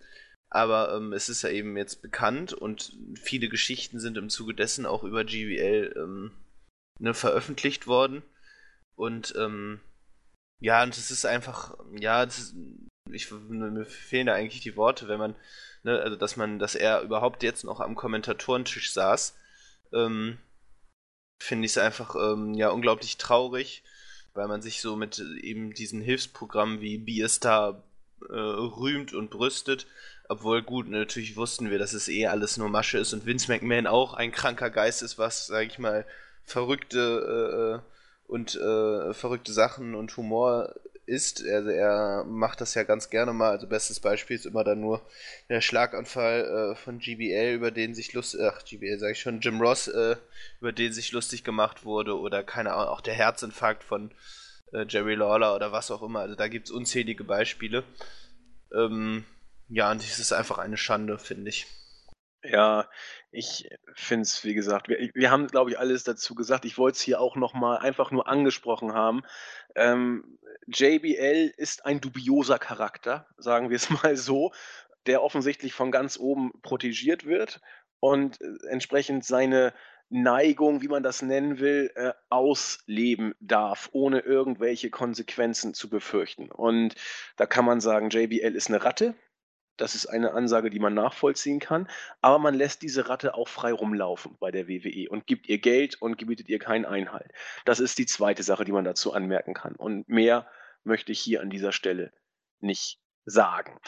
aber 0.51 0.94
ähm, 0.94 1.12
es 1.12 1.28
ist 1.28 1.42
ja 1.42 1.51
eben 1.51 1.76
jetzt 1.76 2.03
bekannt 2.03 2.53
und 2.53 2.96
viele 3.14 3.48
Geschichten 3.48 4.01
sind 4.01 4.18
im 4.18 4.28
Zuge 4.28 4.53
dessen 4.53 4.84
auch 4.84 5.05
über 5.05 5.24
GBL 5.24 5.94
ähm, 5.96 6.32
ne, 6.98 7.14
veröffentlicht 7.14 7.86
worden. 7.86 8.22
Und 8.96 9.32
ähm, 9.38 9.80
ja, 10.61 10.82
und 10.82 10.96
es 10.98 11.11
ist 11.11 11.24
einfach, 11.24 11.76
ja, 11.98 12.24
ist, 12.24 12.55
ich, 13.11 13.30
mir 13.30 13.86
fehlen 13.86 14.26
da 14.26 14.34
eigentlich 14.34 14.61
die 14.61 14.76
Worte, 14.76 15.09
wenn 15.09 15.18
man, 15.18 15.36
ne, 15.84 16.01
also 16.01 16.16
dass 16.16 16.36
man, 16.36 16.59
dass 16.59 16.74
er 16.74 17.03
überhaupt 17.03 17.44
jetzt 17.44 17.64
noch 17.64 17.80
am 17.80 17.94
Kommentatorentisch 17.94 18.92
saß, 18.92 19.36
ähm, 19.92 20.38
finde 21.40 21.64
ich 21.64 21.72
es 21.72 21.78
einfach 21.78 22.16
ähm, 22.16 22.55
ja 22.55 22.70
unglaublich 22.70 23.16
traurig, 23.16 23.84
weil 24.34 24.48
man 24.48 24.62
sich 24.62 24.80
so 24.80 24.96
mit 24.96 25.18
eben 25.18 25.72
diesen 25.72 26.03
Hilfsprogrammen 26.03 26.80
wie 26.80 26.98
Be 26.98 27.24
a 27.24 27.28
Star 27.28 27.82
äh, 28.28 28.34
rühmt 28.34 29.14
und 29.14 29.30
brüstet. 29.30 29.86
Obwohl, 30.31 30.62
gut, 30.62 30.89
natürlich 30.89 31.37
wussten 31.37 31.70
wir, 31.70 31.81
dass 31.81 31.93
es 31.93 32.07
eh 32.07 32.28
alles 32.28 32.57
nur 32.57 32.68
Masche 32.68 32.99
ist 32.99 33.12
und 33.12 33.26
Vince 33.26 33.51
McMahon 33.51 33.89
auch 33.89 34.14
ein 34.14 34.31
kranker 34.31 34.70
Geist 34.70 35.03
ist, 35.03 35.18
was, 35.18 35.49
sag 35.49 35.66
ich 35.66 35.81
mal, 35.81 36.07
verrückte 36.45 37.83
äh, 37.83 38.31
und 38.31 38.55
äh, 38.55 39.12
verrückte 39.12 39.53
Sachen 39.53 39.97
und 39.97 40.16
Humor 40.16 40.72
ist. 41.05 41.45
Also 41.45 41.70
er 41.70 42.22
macht 42.28 42.61
das 42.61 42.74
ja 42.74 42.85
ganz 42.85 43.11
gerne 43.11 43.33
mal. 43.33 43.51
Also 43.51 43.66
bestes 43.66 43.99
Beispiel 43.99 44.37
ist 44.37 44.47
immer 44.47 44.62
dann 44.62 44.81
nur 44.81 45.03
der 45.49 45.61
Schlaganfall 45.61 46.45
äh, 46.45 46.76
von 46.76 47.01
GBL, 47.01 47.53
über 47.55 47.72
den 47.72 47.93
sich 47.97 48.12
lustig, 48.12 48.41
ach 48.41 48.64
GBL 48.64 49.01
sage 49.01 49.14
ich 49.14 49.20
schon, 49.20 49.41
Jim 49.41 49.61
Ross, 49.61 49.89
äh, 49.89 50.14
über 50.61 50.70
den 50.70 50.93
sich 50.93 51.11
lustig 51.11 51.43
gemacht 51.43 51.85
wurde 51.85 52.16
oder 52.16 52.45
keine 52.45 52.74
Ahnung, 52.74 52.87
auch 52.87 53.01
der 53.01 53.14
Herzinfarkt 53.14 53.83
von 53.83 54.12
äh, 54.72 54.85
Jerry 54.89 55.16
Lawler 55.16 55.57
oder 55.57 55.72
was 55.72 55.91
auch 55.91 56.03
immer. 56.03 56.20
Also 56.20 56.37
da 56.37 56.47
gibt 56.47 56.68
es 56.68 56.70
unzählige 56.70 57.24
Beispiele. 57.24 57.83
Ähm, 58.72 59.24
ja, 59.71 59.91
und 59.91 60.03
es 60.03 60.18
ist 60.18 60.33
einfach 60.33 60.59
eine 60.59 60.77
Schande, 60.77 61.18
finde 61.18 61.49
ich. 61.49 61.66
Ja, 62.43 62.89
ich 63.31 63.68
finde 63.95 64.23
es, 64.23 64.45
wie 64.45 64.55
gesagt, 64.55 64.89
wir, 64.89 65.11
wir 65.14 65.31
haben, 65.31 65.47
glaube 65.47 65.71
ich, 65.71 65.79
alles 65.79 66.05
dazu 66.05 66.35
gesagt. 66.35 66.64
Ich 66.64 66.79
wollte 66.79 66.97
es 66.97 67.03
hier 67.03 67.21
auch 67.21 67.37
nochmal 67.37 67.79
einfach 67.79 68.11
nur 68.11 68.27
angesprochen 68.29 68.95
haben. 68.95 69.23
Ähm, 69.77 70.39
JBL 70.66 71.53
ist 71.57 71.85
ein 71.85 72.01
dubioser 72.01 72.59
Charakter, 72.59 73.27
sagen 73.37 73.71
wir 73.71 73.77
es 73.77 73.91
mal 74.03 74.16
so, 74.16 74.53
der 75.07 75.23
offensichtlich 75.23 75.73
von 75.75 75.91
ganz 75.93 76.18
oben 76.18 76.51
protegiert 76.62 77.25
wird 77.27 77.61
und 78.01 78.41
äh, 78.41 78.47
entsprechend 78.68 79.25
seine 79.25 79.73
Neigung, 80.09 80.83
wie 80.83 80.89
man 80.89 81.05
das 81.05 81.23
nennen 81.23 81.61
will, 81.61 81.93
äh, 81.95 82.12
ausleben 82.31 83.35
darf, 83.39 83.89
ohne 83.93 84.21
irgendwelche 84.21 84.91
Konsequenzen 84.91 85.75
zu 85.75 85.89
befürchten. 85.89 86.51
Und 86.51 86.97
da 87.37 87.47
kann 87.47 87.64
man 87.64 87.81
sagen, 87.81 88.11
JBL 88.11 88.57
ist 88.57 88.68
eine 88.68 88.83
Ratte, 88.83 89.14
das 89.81 89.95
ist 89.95 90.07
eine 90.07 90.33
Ansage, 90.33 90.70
die 90.70 90.78
man 90.78 90.95
nachvollziehen 90.95 91.59
kann. 91.59 91.89
Aber 92.20 92.39
man 92.39 92.55
lässt 92.55 92.83
diese 92.83 93.09
Ratte 93.09 93.35
auch 93.35 93.49
frei 93.49 93.72
rumlaufen 93.72 94.37
bei 94.39 94.51
der 94.51 94.68
WWE 94.68 95.09
und 95.11 95.26
gibt 95.26 95.49
ihr 95.49 95.59
Geld 95.59 96.01
und 96.01 96.18
gebietet 96.18 96.49
ihr 96.49 96.59
keinen 96.59 96.85
Einhalt. 96.85 97.33
Das 97.64 97.81
ist 97.81 97.99
die 97.99 98.07
zweite 98.07 98.43
Sache, 98.43 98.64
die 98.64 98.72
man 98.72 98.85
dazu 98.85 99.12
anmerken 99.12 99.55
kann. 99.55 99.74
Und 99.76 100.09
mehr 100.09 100.47
möchte 100.85 101.12
ich 101.12 101.20
hier 101.20 101.41
an 101.41 101.51
dieser 101.51 101.72
Stelle 101.72 102.12
nicht 102.61 103.01
sagen. 103.24 103.78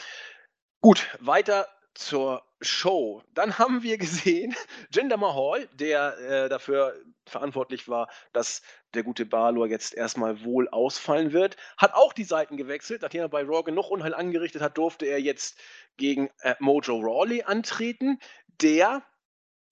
Gut, 0.81 1.07
weiter 1.19 1.67
zur 1.93 2.43
Show. 2.63 3.23
Dann 3.33 3.57
haben 3.57 3.83
wir 3.83 3.97
gesehen, 3.97 4.55
Jinder 4.91 5.17
Mahal, 5.17 5.67
der 5.73 6.17
äh, 6.19 6.49
dafür 6.49 6.95
verantwortlich 7.25 7.87
war, 7.87 8.09
dass 8.33 8.61
der 8.93 9.03
gute 9.03 9.25
Balor 9.25 9.67
jetzt 9.67 9.93
erstmal 9.93 10.43
wohl 10.43 10.67
ausfallen 10.69 11.33
wird, 11.33 11.57
hat 11.77 11.93
auch 11.93 12.13
die 12.13 12.23
Seiten 12.23 12.57
gewechselt. 12.57 13.01
Nachdem 13.01 13.21
er 13.21 13.29
bei 13.29 13.43
Raw 13.43 13.63
genug 13.63 13.89
Unheil 13.89 14.13
angerichtet 14.13 14.61
hat, 14.61 14.77
durfte 14.77 15.05
er 15.05 15.19
jetzt 15.19 15.57
gegen 15.97 16.29
äh, 16.41 16.55
Mojo 16.59 16.99
Rawley 16.99 17.43
antreten, 17.43 18.19
der 18.61 19.03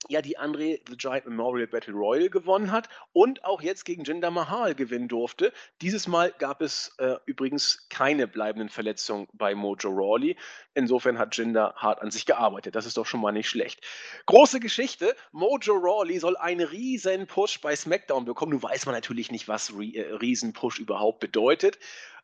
ja 0.10 0.22
die 0.22 0.38
Andre 0.38 0.80
the 0.88 0.98
Giant 0.98 1.26
Memorial 1.26 1.68
Battle 1.68 1.94
Royal 1.94 2.30
gewonnen 2.30 2.72
hat 2.72 2.90
und 3.14 3.46
auch 3.46 3.62
jetzt 3.62 3.86
gegen 3.86 4.04
Jinder 4.04 4.32
Mahal 4.32 4.76
gewinnen 4.76 5.08
durfte. 5.08 5.54
Dieses 5.82 6.08
Mal 6.08 6.34
gab 6.38 6.62
es 6.62 6.94
äh, 6.98 7.16
übrigens 7.26 7.88
keine 7.90 8.28
bleibenden 8.28 8.70
Verletzungen 8.70 9.28
bei 9.34 9.54
Mojo 9.54 9.90
Rawley. 9.90 10.38
Insofern 10.74 11.20
hat 11.20 11.36
Jinder 11.38 11.74
hart 11.76 12.02
an 12.02 12.12
sich 12.12 12.26
gearbeitet. 12.26 12.76
Das 12.76 12.86
ist 12.86 12.98
doch 12.98 13.06
schon 13.06 13.22
mal 13.22 13.32
nicht 13.32 13.50
schlecht. 13.50 13.86
Große 14.26 14.60
Geschichte. 14.60 15.16
Mojo 15.32 15.74
Rawley 15.76 16.20
soll 16.20 16.38
einen 16.38 16.68
riesen 16.68 17.28
Push 17.28 17.62
bei 17.62 17.76
SmackDown 17.76 18.26
bekommen. 18.26 18.54
Nun 18.54 18.64
weiß 18.64 18.86
man 18.86 18.96
natürlich 18.96 19.32
nicht, 19.32 19.48
was 19.48 19.70
äh, 19.70 20.02
riesen 20.14 20.54
Push 20.54 20.80
überhaupt 20.80 21.20
bedeutet. 21.20 21.78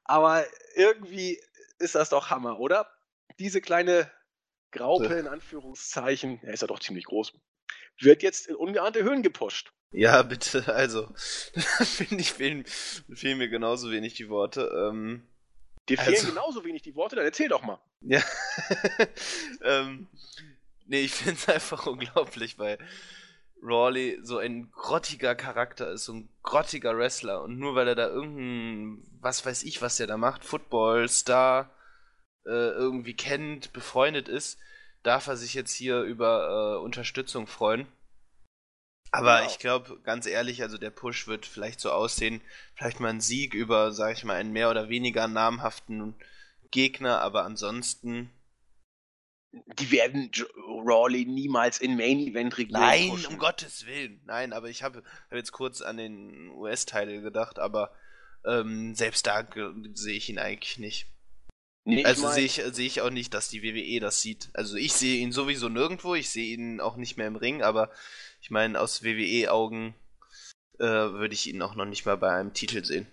Aber 0.04 0.46
irgendwie 0.76 1.40
ist 1.80 1.96
das 1.96 2.10
doch 2.10 2.30
Hammer, 2.30 2.60
oder? 2.60 2.90
Diese 3.40 3.62
kleine 3.62 4.10
Graupe 4.72 5.14
in 5.14 5.28
Anführungszeichen, 5.28 6.40
er 6.44 6.54
ist 6.54 6.62
ja 6.62 6.68
doch 6.68 6.80
ziemlich 6.80 7.06
groß, 7.06 7.34
wird 8.00 8.24
jetzt 8.24 8.48
in 8.48 8.56
ungeahnte 8.56 9.04
Höhen 9.04 9.24
gepusht. 9.24 9.72
Ja, 9.92 10.22
bitte, 10.24 10.74
also, 10.74 11.10
finde 11.56 12.22
ich, 12.22 12.34
fehlen, 12.34 12.66
fehlen, 12.66 13.38
mir 13.38 13.48
genauso 13.48 13.92
wenig 13.92 14.16
die 14.16 14.30
Worte. 14.30 14.70
Ähm, 14.90 15.24
Dir 15.90 15.98
fehlen 15.98 16.16
also, 16.16 16.28
genauso 16.28 16.66
wenig 16.66 16.82
die 16.82 16.96
Worte, 16.96 17.16
dann 17.16 17.26
erzähl 17.26 17.48
doch 17.48 17.64
mal. 17.64 17.80
Ja. 18.02 18.22
ähm, 19.64 20.08
nee, 20.86 21.02
ich 21.02 21.14
finde 21.14 21.36
es 21.40 21.48
einfach 21.50 21.88
unglaublich, 21.88 22.60
weil 22.60 22.78
Rawley 23.62 24.20
so 24.22 24.38
ein 24.38 24.70
grottiger 24.72 25.36
Charakter 25.36 25.92
ist, 25.92 26.06
so 26.06 26.14
ein 26.14 26.30
grottiger 26.44 26.98
Wrestler 26.98 27.42
und 27.42 27.58
nur 27.58 27.76
weil 27.76 27.88
er 27.88 27.96
da 27.96 28.08
irgendein, 28.08 29.04
was 29.22 29.46
weiß 29.46 29.64
ich, 29.64 29.82
was 29.82 29.98
der 29.98 30.08
da 30.08 30.18
macht, 30.18 30.44
Football, 30.44 31.10
Star, 31.10 31.72
äh, 32.46 32.50
irgendwie 32.50 33.16
kennt, 33.16 33.74
befreundet 33.74 34.28
ist, 34.28 34.60
darf 35.04 35.28
er 35.28 35.38
sich 35.38 35.54
jetzt 35.54 35.74
hier 35.74 36.02
über 36.02 36.78
äh, 36.78 36.84
Unterstützung 36.84 37.48
freuen. 37.48 37.88
Aber 39.12 39.38
genau. 39.38 39.50
ich 39.50 39.60
glaube, 39.60 40.00
ganz 40.04 40.26
ehrlich, 40.26 40.62
also 40.62 40.78
der 40.78 40.90
Push 40.90 41.28
wird 41.28 41.46
vielleicht 41.46 41.80
so 41.80 41.92
aussehen, 41.92 42.42
vielleicht 42.76 43.00
mal 43.00 43.10
ein 43.10 43.22
Sieg 43.22 43.54
über, 43.54 43.92
sag 43.92 44.18
ich 44.18 44.24
mal, 44.24 44.36
einen 44.36 44.52
mehr 44.52 44.70
oder 44.70 44.90
weniger 44.90 45.28
namhaften 45.28 46.14
Gegner, 46.72 47.22
aber 47.22 47.46
ansonsten. 47.46 48.30
Die 49.80 49.92
werden 49.92 50.30
Rawley 50.68 51.26
niemals 51.26 51.80
in 51.80 51.96
Main 51.96 52.20
Event 52.20 52.58
regieren. 52.58 52.82
Nein, 52.82 53.10
pushen. 53.10 53.34
um 53.34 53.40
Gottes 53.40 53.86
Willen. 53.86 54.22
Nein, 54.26 54.52
aber 54.52 54.70
ich 54.70 54.84
habe 54.84 55.04
hab 55.30 55.38
jetzt 55.38 55.54
kurz 55.54 55.82
an 55.82 55.98
den 55.98 56.50
US-Teil 56.50 57.22
gedacht, 57.22 57.58
aber 57.58 57.96
ähm, 58.46 58.94
selbst 58.94 59.26
da 59.26 59.48
sehe 59.94 60.18
ich 60.18 60.30
ihn 60.30 60.38
eigentlich 60.38 60.78
nicht. 60.78 61.08
Nee, 61.88 62.04
also 62.04 62.28
sehe 62.28 62.44
ich, 62.44 62.62
seh 62.74 62.86
ich 62.86 63.00
auch 63.00 63.10
nicht, 63.10 63.34
dass 63.34 63.48
die 63.48 63.64
WWE 63.64 64.02
das 64.02 64.22
sieht. 64.22 64.50
Also 64.52 64.76
ich 64.76 64.92
sehe 64.92 65.22
ihn 65.22 65.32
sowieso 65.32 65.70
nirgendwo, 65.70 66.16
ich 66.16 66.30
sehe 66.30 66.54
ihn 66.54 66.82
auch 66.82 66.98
nicht 66.98 67.16
mehr 67.16 67.28
im 67.28 67.38
Ring, 67.38 67.64
aber 67.64 67.92
ich 68.42 68.52
meine, 68.52 68.78
aus 68.78 69.06
WWE-Augen 69.06 69.96
äh, 70.80 70.84
würde 70.84 71.34
ich 71.34 71.48
ihn 71.48 71.62
auch 71.62 71.76
noch 71.76 71.86
nicht 71.86 72.06
mal 72.06 72.18
bei 72.18 72.30
einem 72.30 72.52
Titel 72.52 72.84
sehen. 72.84 73.08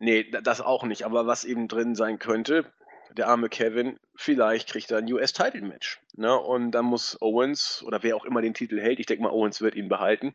Nee, 0.00 0.28
das 0.42 0.60
auch 0.60 0.82
nicht. 0.82 1.04
Aber 1.04 1.28
was 1.28 1.44
eben 1.44 1.68
drin 1.68 1.94
sein 1.94 2.18
könnte, 2.18 2.72
der 3.16 3.28
arme 3.28 3.48
Kevin, 3.48 4.00
vielleicht 4.16 4.68
kriegt 4.68 4.90
er 4.90 4.98
ein 4.98 5.12
US-Title-Match. 5.12 6.00
Ne? 6.14 6.36
Und 6.36 6.72
dann 6.72 6.86
muss 6.86 7.22
Owens 7.22 7.84
oder 7.84 8.02
wer 8.02 8.16
auch 8.16 8.24
immer 8.24 8.42
den 8.42 8.54
Titel 8.54 8.80
hält, 8.80 8.98
ich 8.98 9.06
denke 9.06 9.22
mal, 9.22 9.30
Owens 9.30 9.60
wird 9.60 9.76
ihn 9.76 9.88
behalten, 9.88 10.34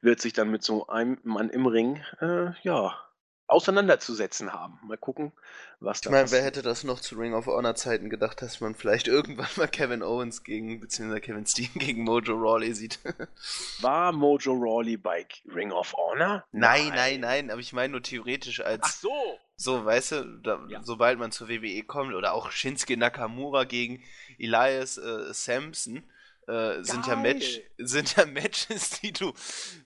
wird 0.00 0.20
sich 0.20 0.32
dann 0.32 0.50
mit 0.50 0.64
so 0.64 0.88
einem 0.88 1.20
Mann 1.22 1.50
im 1.50 1.66
Ring, 1.66 2.02
äh, 2.20 2.50
ja, 2.62 3.05
auseinanderzusetzen 3.48 4.52
haben. 4.52 4.78
Mal 4.86 4.98
gucken, 4.98 5.32
was 5.80 6.00
da 6.00 6.10
Ich 6.10 6.12
meine, 6.12 6.30
wer 6.30 6.42
hätte 6.42 6.62
das 6.62 6.84
noch 6.84 7.00
zu 7.00 7.16
Ring 7.16 7.34
of 7.34 7.46
Honor 7.46 7.74
Zeiten 7.74 8.10
gedacht, 8.10 8.42
dass 8.42 8.60
man 8.60 8.74
vielleicht 8.74 9.06
irgendwann 9.08 9.48
mal 9.56 9.68
Kevin 9.68 10.02
Owens 10.02 10.44
gegen, 10.44 10.80
beziehungsweise 10.80 11.20
Kevin 11.20 11.46
Steen 11.46 11.70
gegen 11.74 12.04
Mojo 12.04 12.34
Rawley 12.34 12.74
sieht. 12.74 12.98
War 13.80 14.12
Mojo 14.12 14.52
Rawley 14.52 14.96
bei 14.96 15.26
Ring 15.54 15.72
of 15.72 15.94
Honor? 15.94 16.44
Nein, 16.52 16.88
nein, 16.88 16.94
nein, 16.94 17.20
nein 17.20 17.50
aber 17.50 17.60
ich 17.60 17.72
meine 17.72 17.92
nur 17.92 18.02
theoretisch 18.02 18.60
als. 18.60 18.82
Ach 18.82 18.90
so! 18.90 19.38
So, 19.58 19.84
weißt 19.86 20.12
du, 20.12 20.24
da, 20.42 20.66
ja. 20.68 20.82
sobald 20.82 21.18
man 21.18 21.32
zur 21.32 21.48
WWE 21.48 21.82
kommt, 21.84 22.14
oder 22.14 22.34
auch 22.34 22.50
Shinsuke 22.50 22.98
Nakamura 22.98 23.64
gegen 23.64 24.02
Elias 24.38 24.98
äh, 24.98 25.32
Sampson, 25.32 26.04
äh, 26.46 26.82
sind, 26.82 27.06
ja 27.06 27.16
Match, 27.16 27.60
sind 27.78 28.16
ja 28.16 28.26
Matches, 28.26 28.90
die 29.02 29.12
du, 29.12 29.32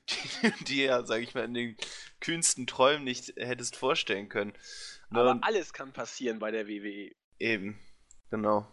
die, 0.08 0.64
die 0.64 0.84
ja, 0.84 1.04
sag 1.04 1.22
ich 1.22 1.34
mal, 1.34 1.44
in 1.44 1.54
den 1.54 1.76
kühnsten 2.20 2.66
Träumen 2.66 3.04
nicht 3.04 3.32
hättest 3.36 3.76
vorstellen 3.76 4.28
können. 4.28 4.52
Aber 5.10 5.30
Und 5.30 5.44
alles 5.44 5.72
kann 5.72 5.92
passieren 5.92 6.38
bei 6.38 6.50
der 6.50 6.68
WWE. 6.68 7.12
Eben, 7.38 7.80
genau. 8.30 8.66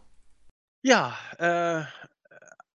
Ja, 0.83 1.17
äh, 1.39 1.85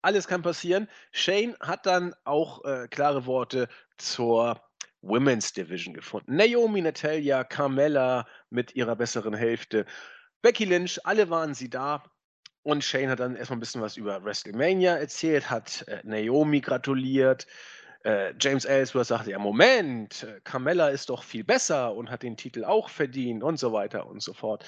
alles 0.03 0.27
kann 0.27 0.43
passieren. 0.43 0.89
Shane 1.13 1.57
hat 1.61 1.87
dann 1.87 2.15
auch 2.25 2.65
äh, 2.65 2.89
klare 2.89 3.27
Worte 3.27 3.69
zur 3.99 4.61
Women's 5.03 5.53
Division 5.53 5.95
gefunden. 5.95 6.37
Naomi, 6.37 6.81
Natalia, 6.81 7.45
Carmella 7.45 8.27
mit 8.51 8.75
ihrer 8.75 8.97
besseren 8.97 9.35
Hälfte, 9.35 9.85
Becky 10.43 10.65
Lynch, 10.65 10.99
alle 11.05 11.31
waren 11.31 11.55
sie 11.55 11.71
da. 11.71 12.03
Und 12.63 12.85
Shane 12.85 13.11
hat 13.11 13.21
dann 13.21 13.37
erstmal 13.37 13.57
ein 13.57 13.61
bisschen 13.61 13.83
was 13.83 13.97
über 13.97 14.25
WrestleMania 14.25 14.97
erzählt, 14.97 15.51
hat 15.51 15.85
äh, 15.89 16.01
Naomi 16.05 16.61
gratuliert. 16.61 17.47
Äh, 18.05 18.35
James 18.41 18.65
Ellsworth 18.65 19.07
sagte, 19.07 19.31
ja, 19.31 19.39
Moment, 19.39 20.25
äh, 20.25 20.41
Carmella 20.45 20.89
ist 20.89 21.09
doch 21.09 21.25
viel 21.25 21.45
besser 21.45 21.95
und 21.95 22.11
hat 22.11 22.23
den 22.23 22.37
Titel 22.37 22.65
auch 22.65 22.89
verdient 22.89 23.43
und 23.43 23.59
so 23.59 23.73
weiter 23.73 24.07
und 24.07 24.23
so 24.23 24.33
fort. 24.33 24.65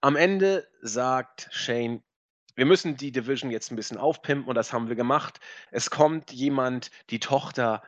Am 0.00 0.16
Ende 0.16 0.66
sagt 0.82 1.48
Shane, 1.50 2.02
wir 2.56 2.64
müssen 2.64 2.96
die 2.96 3.12
Division 3.12 3.50
jetzt 3.50 3.70
ein 3.70 3.76
bisschen 3.76 3.98
aufpimpen 3.98 4.48
und 4.48 4.54
das 4.54 4.72
haben 4.72 4.88
wir 4.88 4.96
gemacht. 4.96 5.40
Es 5.70 5.90
kommt 5.90 6.32
jemand, 6.32 6.90
die 7.10 7.20
Tochter 7.20 7.82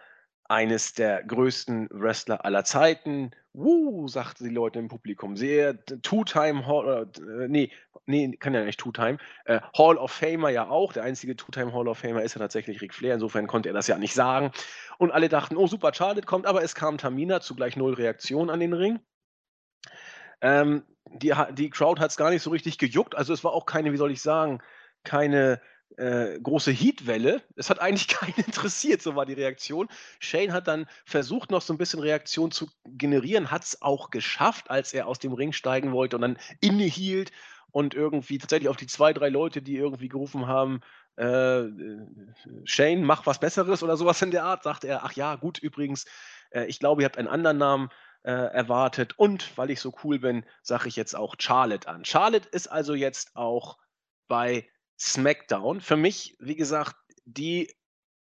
eines 0.48 0.94
der 0.94 1.22
größten 1.22 1.88
Wrestler 1.90 2.44
aller 2.44 2.64
Zeiten. 2.64 3.30
Wuh, 3.52 4.08
sagten 4.08 4.44
die 4.44 4.54
Leute 4.54 4.78
im 4.78 4.88
Publikum. 4.88 5.36
Sehr 5.36 5.84
Two-Time 5.84 6.66
Hall, 6.66 7.10
äh, 7.18 7.48
nee, 7.48 7.70
nee, 8.06 8.34
kann 8.36 8.54
ja 8.54 8.64
nicht 8.64 8.80
Two-Time. 8.80 9.18
Äh, 9.44 9.60
Hall 9.76 9.98
of 9.98 10.10
Famer 10.10 10.48
ja 10.48 10.68
auch. 10.68 10.92
Der 10.94 11.02
einzige 11.02 11.36
Two-Time 11.36 11.72
Hall 11.72 11.86
of 11.86 11.98
Famer 11.98 12.22
ist 12.22 12.34
ja 12.34 12.40
tatsächlich 12.40 12.80
Ric 12.80 12.94
Flair. 12.94 13.14
Insofern 13.14 13.46
konnte 13.46 13.68
er 13.68 13.74
das 13.74 13.86
ja 13.88 13.98
nicht 13.98 14.14
sagen. 14.14 14.50
Und 14.96 15.10
alle 15.10 15.28
dachten, 15.28 15.56
oh 15.56 15.66
super, 15.66 15.92
Charlotte 15.92 16.26
kommt, 16.26 16.46
aber 16.46 16.62
es 16.62 16.74
kam 16.74 16.96
Tamina, 16.96 17.40
zugleich 17.40 17.76
null 17.76 17.94
Reaktion 17.94 18.48
an 18.48 18.60
den 18.60 18.72
Ring. 18.72 19.00
Ähm, 20.40 20.84
die, 21.10 21.34
die 21.52 21.70
Crowd 21.70 22.00
hat 22.00 22.10
es 22.10 22.16
gar 22.16 22.30
nicht 22.30 22.42
so 22.42 22.50
richtig 22.50 22.78
gejuckt. 22.78 23.16
Also 23.16 23.32
es 23.34 23.44
war 23.44 23.52
auch 23.52 23.66
keine, 23.66 23.92
wie 23.92 23.96
soll 23.96 24.12
ich 24.12 24.22
sagen, 24.22 24.60
keine 25.04 25.60
äh, 25.96 26.38
große 26.40 26.70
Heatwelle. 26.70 27.42
Es 27.56 27.70
hat 27.70 27.80
eigentlich 27.80 28.08
keinen 28.08 28.46
interessiert, 28.46 29.02
so 29.02 29.16
war 29.16 29.26
die 29.26 29.34
Reaktion. 29.34 29.88
Shane 30.20 30.52
hat 30.52 30.68
dann 30.68 30.86
versucht, 31.04 31.50
noch 31.50 31.62
so 31.62 31.72
ein 31.72 31.78
bisschen 31.78 32.00
Reaktion 32.00 32.50
zu 32.50 32.68
generieren, 32.86 33.50
hat 33.50 33.64
es 33.64 33.82
auch 33.82 34.10
geschafft, 34.10 34.70
als 34.70 34.92
er 34.92 35.06
aus 35.06 35.18
dem 35.18 35.32
Ring 35.32 35.52
steigen 35.52 35.92
wollte 35.92 36.16
und 36.16 36.22
dann 36.22 36.38
innehielt 36.60 37.32
und 37.70 37.94
irgendwie 37.94 38.38
tatsächlich 38.38 38.68
auf 38.68 38.76
die 38.76 38.86
zwei, 38.86 39.12
drei 39.12 39.28
Leute, 39.28 39.62
die 39.62 39.76
irgendwie 39.76 40.08
gerufen 40.08 40.46
haben, 40.46 40.80
äh, 41.16 41.64
Shane, 42.64 43.02
mach 43.02 43.26
was 43.26 43.40
Besseres 43.40 43.82
oder 43.82 43.96
sowas 43.96 44.22
in 44.22 44.30
der 44.30 44.44
Art, 44.44 44.62
sagte 44.62 44.86
er, 44.86 45.04
ach 45.04 45.12
ja, 45.12 45.34
gut, 45.34 45.58
übrigens, 45.58 46.06
äh, 46.50 46.64
ich 46.66 46.78
glaube, 46.78 47.02
ihr 47.02 47.06
habt 47.06 47.18
einen 47.18 47.28
anderen 47.28 47.58
Namen 47.58 47.88
äh, 48.22 48.30
erwartet 48.30 49.18
und 49.18 49.56
weil 49.56 49.70
ich 49.70 49.80
so 49.80 49.92
cool 50.04 50.18
bin, 50.18 50.44
sage 50.62 50.88
ich 50.88 50.96
jetzt 50.96 51.14
auch 51.14 51.34
Charlotte 51.38 51.88
an. 51.88 52.04
Charlotte 52.04 52.48
ist 52.48 52.68
also 52.68 52.94
jetzt 52.94 53.34
auch 53.36 53.78
bei 54.28 54.68
SmackDown. 54.98 55.80
Für 55.80 55.96
mich, 55.96 56.36
wie 56.40 56.56
gesagt, 56.56 56.96
die, 57.24 57.74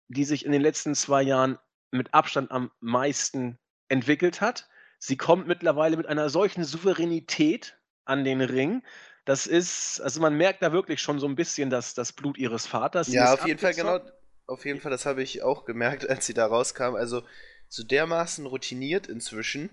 die 0.09 0.25
sich 0.25 0.45
in 0.45 0.53
den 0.53 0.63
letzten 0.63 0.95
zwei 0.95 1.23
Jahren 1.23 1.59
mit 1.91 2.15
Abstand 2.15 2.51
am 2.51 2.71
meisten 2.81 3.59
entwickelt 3.89 4.41
hat. 4.41 4.69
Sie 4.99 5.17
kommt 5.17 5.47
mittlerweile 5.47 5.97
mit 5.97 6.07
einer 6.07 6.29
solchen 6.29 6.65
Souveränität 6.65 7.79
an 8.05 8.25
den 8.25 8.41
Ring. 8.41 8.83
Das 9.25 9.47
ist, 9.47 10.01
also 10.01 10.21
man 10.21 10.37
merkt 10.37 10.63
da 10.63 10.73
wirklich 10.73 11.01
schon 11.01 11.19
so 11.19 11.27
ein 11.27 11.37
bisschen 11.37 11.71
das, 11.71 11.95
das 11.95 12.13
Blut 12.13 12.39
ihres 12.39 12.67
Vaters. 12.67 13.09
Ja, 13.09 13.35
auf 13.35 13.47
jeden 13.47 13.59
Fall, 13.59 13.75
genau. 13.75 14.01
Auf 14.47 14.65
jeden 14.65 14.81
Fall, 14.81 14.91
das 14.91 15.07
habe 15.07 15.23
ich 15.23 15.43
auch 15.43 15.65
gemerkt, 15.65 16.05
als 16.11 16.27
sie 16.27 16.35
da 16.35 16.47
rauskam. 16.47 16.95
Also 16.95 17.23
so 17.69 17.83
dermaßen 17.83 18.47
routiniert 18.47 19.07
inzwischen. 19.07 19.71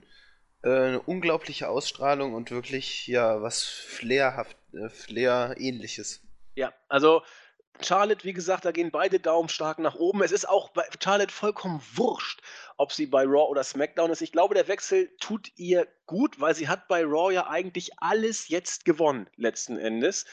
Äh, 0.63 0.69
eine 0.69 1.01
unglaubliche 1.01 1.69
Ausstrahlung 1.69 2.33
und 2.33 2.51
wirklich, 2.51 3.07
ja, 3.07 3.41
was 3.41 3.63
Flairhaft, 3.63 4.57
äh, 4.73 4.89
Flair-ähnliches. 4.89 6.21
Ja, 6.57 6.73
also 6.89 7.21
Charlotte, 7.81 8.23
wie 8.23 8.33
gesagt, 8.33 8.65
da 8.65 8.71
gehen 8.71 8.89
beide 8.89 9.19
Daumen 9.19 9.47
stark 9.47 9.77
nach 9.77 9.93
oben. 9.93 10.23
Es 10.23 10.31
ist 10.31 10.49
auch 10.49 10.69
bei 10.69 10.83
Charlotte 10.99 11.31
vollkommen 11.31 11.83
wurscht, 11.93 12.41
ob 12.77 12.91
sie 12.91 13.05
bei 13.05 13.25
Raw 13.25 13.47
oder 13.51 13.63
SmackDown 13.63 14.09
ist. 14.09 14.23
Ich 14.23 14.31
glaube, 14.31 14.55
der 14.55 14.67
Wechsel 14.67 15.15
tut 15.19 15.51
ihr 15.57 15.87
gut, 16.07 16.39
weil 16.39 16.55
sie 16.55 16.67
hat 16.67 16.87
bei 16.87 17.03
Raw 17.03 17.31
ja 17.31 17.45
eigentlich 17.45 17.91
alles 17.97 18.47
jetzt 18.47 18.85
gewonnen, 18.85 19.29
letzten 19.35 19.77
Endes. 19.77 20.25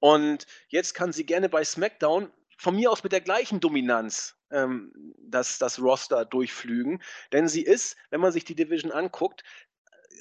Und 0.00 0.46
jetzt 0.66 0.94
kann 0.94 1.12
sie 1.12 1.24
gerne 1.24 1.48
bei 1.48 1.62
SmackDown 1.62 2.32
von 2.56 2.74
mir 2.74 2.90
aus 2.90 3.04
mit 3.04 3.12
der 3.12 3.20
gleichen 3.20 3.60
Dominanz 3.60 4.36
ähm, 4.50 5.14
das, 5.16 5.58
das 5.58 5.80
Roster 5.80 6.24
durchflügen. 6.24 7.00
Denn 7.30 7.46
sie 7.46 7.62
ist, 7.62 7.96
wenn 8.10 8.20
man 8.20 8.32
sich 8.32 8.44
die 8.44 8.56
Division 8.56 8.90
anguckt, 8.90 9.44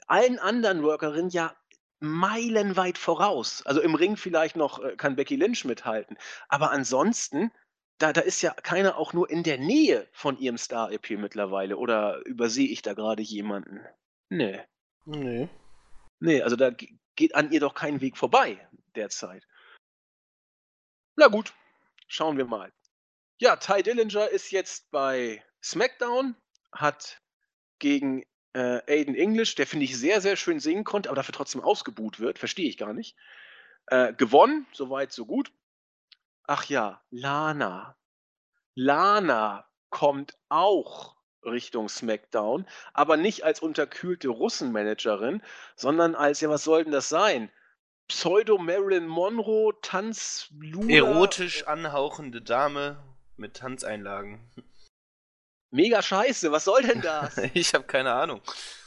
allen 0.05 0.37
anderen 0.37 0.83
Workerinnen 0.83 1.31
ja 1.31 1.55
meilenweit 1.99 2.97
voraus. 2.97 3.65
Also 3.65 3.81
im 3.81 3.95
Ring 3.95 4.17
vielleicht 4.17 4.55
noch 4.55 4.83
äh, 4.83 4.95
kann 4.95 5.15
Becky 5.15 5.35
Lynch 5.35 5.65
mithalten. 5.65 6.17
Aber 6.47 6.71
ansonsten, 6.71 7.51
da, 7.97 8.13
da 8.13 8.21
ist 8.21 8.41
ja 8.41 8.53
keiner 8.53 8.97
auch 8.97 9.13
nur 9.13 9.29
in 9.29 9.43
der 9.43 9.57
Nähe 9.57 10.07
von 10.11 10.37
ihrem 10.37 10.57
Star-Appeal 10.57 11.19
mittlerweile. 11.19 11.77
Oder 11.77 12.23
übersehe 12.25 12.67
ich 12.67 12.81
da 12.81 12.93
gerade 12.93 13.23
jemanden? 13.23 13.81
Nee. 14.29 14.61
Nee. 15.05 15.49
Nee, 16.19 16.41
also 16.41 16.55
da 16.55 16.71
geht 17.15 17.35
an 17.35 17.51
ihr 17.51 17.59
doch 17.59 17.73
kein 17.73 18.01
Weg 18.01 18.17
vorbei 18.17 18.67
derzeit. 18.95 19.47
Na 21.15 21.27
gut, 21.27 21.53
schauen 22.07 22.37
wir 22.37 22.45
mal. 22.45 22.71
Ja, 23.39 23.55
Ty 23.55 23.83
Dillinger 23.83 24.29
ist 24.29 24.51
jetzt 24.51 24.89
bei 24.91 25.43
SmackDown, 25.63 26.35
hat 26.71 27.21
gegen 27.79 28.23
äh, 28.57 28.81
Aiden 28.87 29.13
English, 29.13 29.53
der 29.53 29.67
finde 29.67 29.85
ich 29.85 29.97
sehr, 29.97 30.19
sehr 30.19 30.35
schön 30.35 30.59
singen 30.59 30.83
konnte, 30.83 31.09
aber 31.09 31.17
dafür 31.17 31.33
trotzdem 31.33 31.61
ausgebuht 31.61 32.19
wird, 32.19 32.39
verstehe 32.39 32.67
ich 32.67 32.77
gar 32.77 32.91
nicht. 32.91 33.15
Äh, 33.85 34.13
gewonnen, 34.13 34.65
soweit, 34.73 35.11
so 35.11 35.27
gut. 35.27 35.51
Ach 36.47 36.65
ja, 36.65 37.01
Lana. 37.11 37.95
Lana 38.73 39.67
kommt 39.89 40.37
auch 40.49 41.15
Richtung 41.43 41.87
SmackDown, 41.87 42.65
aber 42.93 43.15
nicht 43.15 43.43
als 43.43 43.59
unterkühlte 43.59 44.29
Russenmanagerin, 44.29 45.43
sondern 45.75 46.15
als, 46.15 46.41
ja, 46.41 46.49
was 46.49 46.63
soll 46.63 46.83
denn 46.83 46.93
das 46.93 47.09
sein? 47.09 47.51
Pseudo 48.07 48.57
Marilyn 48.57 49.07
Monroe, 49.07 49.73
Tanz, 49.81 50.51
Erotisch 50.87 51.67
anhauchende 51.67 52.41
Dame 52.41 52.97
mit 53.35 53.55
Tanzeinlagen. 53.55 54.39
Mega 55.69 56.01
scheiße, 56.01 56.51
was 56.51 56.65
soll 56.65 56.81
denn 56.83 57.01
das? 57.01 57.37
ich 57.53 57.73
habe 57.73 57.85
keine 57.85 58.13
Ahnung. 58.13 58.41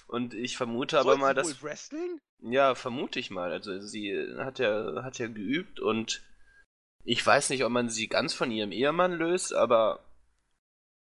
Und 0.07 0.35
ich 0.35 0.57
vermute 0.57 0.97
Soll 0.97 1.13
aber 1.13 1.17
mal, 1.21 1.35
dass. 1.35 1.63
Wrestling? 1.63 2.21
Ja, 2.41 2.75
vermute 2.75 3.21
ich 3.21 3.31
mal. 3.31 3.53
Also 3.53 3.81
sie 3.81 4.13
hat 4.39 4.59
ja, 4.59 5.03
hat 5.05 5.19
ja 5.19 5.29
geübt 5.29 5.79
und 5.79 6.23
ich 7.05 7.25
weiß 7.25 7.51
nicht, 7.51 7.65
ob 7.65 7.71
man 7.71 7.89
sie 7.89 8.09
ganz 8.09 8.35
von 8.35 8.51
ihrem 8.51 8.73
Ehemann 8.73 9.13
löst, 9.13 9.55
aber 9.55 10.05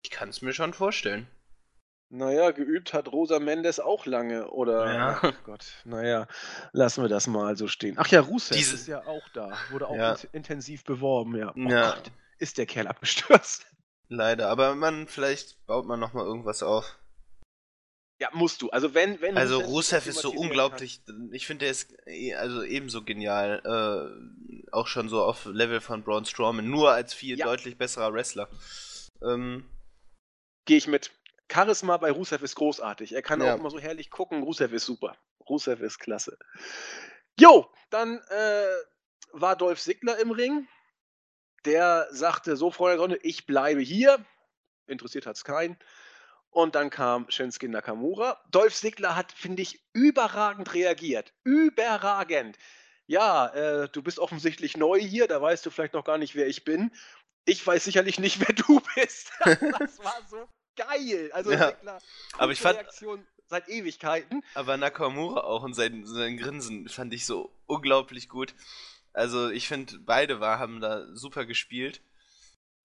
ich 0.02 0.10
kann 0.10 0.28
es 0.28 0.42
mir 0.42 0.52
schon 0.52 0.74
vorstellen. 0.74 1.26
Naja, 2.10 2.52
geübt 2.52 2.92
hat 2.92 3.10
Rosa 3.10 3.40
Mendes 3.40 3.80
auch 3.80 4.06
lange, 4.06 4.48
oder? 4.50 4.94
Ja. 4.94 5.18
Ach 5.22 5.34
Gott, 5.44 5.66
naja, 5.84 6.28
lassen 6.72 7.02
wir 7.02 7.08
das 7.08 7.26
mal 7.26 7.56
so 7.56 7.66
stehen. 7.66 7.96
Ach 7.98 8.06
ja, 8.08 8.20
Rusev 8.20 8.56
Diese... 8.56 8.76
ist 8.76 8.86
ja 8.86 9.04
auch 9.06 9.28
da, 9.30 9.50
wurde 9.70 9.88
auch 9.88 9.96
ja. 9.96 10.16
intensiv 10.32 10.84
beworben, 10.84 11.36
ja. 11.36 11.52
Oh 11.56 11.68
ja. 11.68 11.94
Gott, 11.94 12.12
ist 12.38 12.58
der 12.58 12.66
Kerl 12.66 12.86
abgestürzt. 12.86 13.66
Leider, 14.14 14.48
aber 14.48 14.74
man, 14.74 15.08
vielleicht 15.08 15.66
baut 15.66 15.86
man 15.86 15.98
nochmal 15.98 16.24
irgendwas 16.24 16.62
auf. 16.62 16.98
Ja, 18.20 18.28
musst 18.32 18.62
du. 18.62 18.70
Also 18.70 18.94
wenn, 18.94 19.20
wenn 19.20 19.36
Also 19.36 19.58
Rusev 19.58 20.06
ist 20.06 20.20
so 20.20 20.30
unglaublich, 20.30 21.04
kann. 21.04 21.30
ich 21.32 21.46
finde 21.46 21.64
der 21.64 21.72
ist 21.72 21.92
eh, 22.06 22.34
also 22.34 22.62
ebenso 22.62 23.02
genial, 23.02 23.60
äh, 23.64 24.70
auch 24.70 24.86
schon 24.86 25.08
so 25.08 25.22
auf 25.22 25.46
Level 25.46 25.80
von 25.80 26.04
Braun 26.04 26.24
Strowman, 26.24 26.70
nur 26.70 26.92
als 26.92 27.12
viel 27.12 27.36
ja. 27.36 27.46
deutlich 27.46 27.76
besserer 27.76 28.12
Wrestler. 28.12 28.48
Ähm, 29.20 29.68
Gehe 30.64 30.76
ich 30.76 30.86
mit. 30.86 31.10
Charisma 31.52 31.96
bei 31.96 32.12
Rusev 32.12 32.42
ist 32.42 32.54
großartig. 32.54 33.14
Er 33.14 33.22
kann 33.22 33.42
ja. 33.42 33.54
auch 33.54 33.58
immer 33.58 33.70
so 33.70 33.80
herrlich 33.80 34.10
gucken. 34.10 34.44
Rusev 34.44 34.72
ist 34.72 34.86
super. 34.86 35.16
Rusev 35.48 35.82
ist 35.82 35.98
klasse. 35.98 36.38
Jo, 37.38 37.68
dann 37.90 38.18
äh, 38.30 38.66
war 39.32 39.56
Dolph 39.56 39.80
Ziggler 39.80 40.18
im 40.20 40.30
Ring 40.30 40.68
der 41.64 42.08
sagte 42.10 42.56
so 42.56 42.70
vor 42.70 42.90
der 42.90 42.98
Sonne, 42.98 43.16
ich 43.22 43.46
bleibe 43.46 43.80
hier. 43.80 44.24
Interessiert 44.86 45.26
hat 45.26 45.36
es 45.36 45.44
keinen. 45.44 45.76
Und 46.50 46.76
dann 46.76 46.90
kam 46.90 47.28
Shinsuke 47.30 47.68
Nakamura. 47.68 48.40
Dolph 48.50 48.74
Ziggler 48.74 49.16
hat, 49.16 49.32
finde 49.32 49.62
ich, 49.62 49.82
überragend 49.92 50.72
reagiert. 50.72 51.32
Überragend. 51.42 52.58
Ja, 53.06 53.48
äh, 53.48 53.88
du 53.88 54.02
bist 54.02 54.18
offensichtlich 54.18 54.76
neu 54.76 54.98
hier, 55.00 55.26
da 55.26 55.42
weißt 55.42 55.66
du 55.66 55.70
vielleicht 55.70 55.94
noch 55.94 56.04
gar 56.04 56.16
nicht, 56.16 56.34
wer 56.36 56.46
ich 56.46 56.64
bin. 56.64 56.92
Ich 57.44 57.66
weiß 57.66 57.84
sicherlich 57.84 58.18
nicht, 58.18 58.40
wer 58.46 58.54
du 58.54 58.80
bist. 58.94 59.32
das 59.44 59.98
war 59.98 60.20
so 60.30 60.48
geil. 60.76 61.30
Also 61.32 61.52
ja. 61.52 61.72
Ziggler, 61.72 61.98
aber 62.38 62.52
ich 62.52 62.60
fand 62.60 62.78
Reaktion 62.78 63.26
seit 63.48 63.68
Ewigkeiten. 63.68 64.42
Aber 64.54 64.76
Nakamura 64.76 65.40
auch 65.40 65.62
und 65.62 65.74
sein, 65.74 66.06
sein 66.06 66.36
Grinsen 66.36 66.88
fand 66.88 67.12
ich 67.12 67.26
so 67.26 67.52
unglaublich 67.66 68.28
gut. 68.28 68.54
Also 69.14 69.48
ich 69.48 69.68
finde, 69.68 69.98
beide 70.00 70.40
war, 70.40 70.58
haben 70.58 70.80
da 70.80 71.06
super 71.14 71.46
gespielt. 71.46 72.02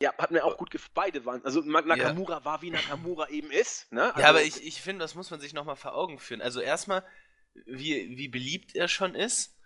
Ja, 0.01 0.13
hat 0.17 0.31
mir 0.31 0.45
auch 0.45 0.57
gut 0.57 0.71
gefallen. 0.71 0.91
Beide 0.93 1.25
waren. 1.25 1.43
Also 1.43 1.61
Nakamura 1.61 2.37
ja. 2.37 2.45
war, 2.45 2.61
wie 2.61 2.69
Nakamura 2.69 3.27
eben 3.29 3.51
ist. 3.51 3.91
Ne? 3.91 4.03
Also, 4.13 4.21
ja, 4.21 4.29
aber 4.29 4.43
ich, 4.43 4.65
ich 4.65 4.81
finde, 4.81 5.03
das 5.03 5.15
muss 5.15 5.29
man 5.31 5.41
sich 5.41 5.53
nochmal 5.53 5.75
vor 5.75 5.95
Augen 5.95 6.19
führen. 6.19 6.41
Also 6.41 6.61
erstmal, 6.61 7.03
wie, 7.65 8.15
wie 8.17 8.29
beliebt 8.29 8.75
er 8.75 8.87
schon 8.87 9.15
ist. 9.15 9.57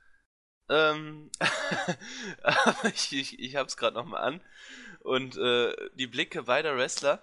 Ähm, 0.69 1.29
aber 2.43 2.85
ich, 2.85 3.11
ich, 3.13 3.37
ich 3.37 3.55
hab's 3.57 3.77
gerade 3.77 3.95
nochmal 3.95 4.23
an. 4.23 4.41
Und 5.01 5.37
äh, 5.37 5.75
die 5.95 6.07
Blicke 6.07 6.43
beider 6.43 6.77
Wrestler, 6.77 7.21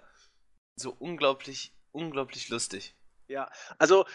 so 0.75 0.91
unglaublich, 0.91 1.73
unglaublich 1.91 2.47
lustig. 2.49 2.95
Ja, 3.27 3.49
also 3.77 4.05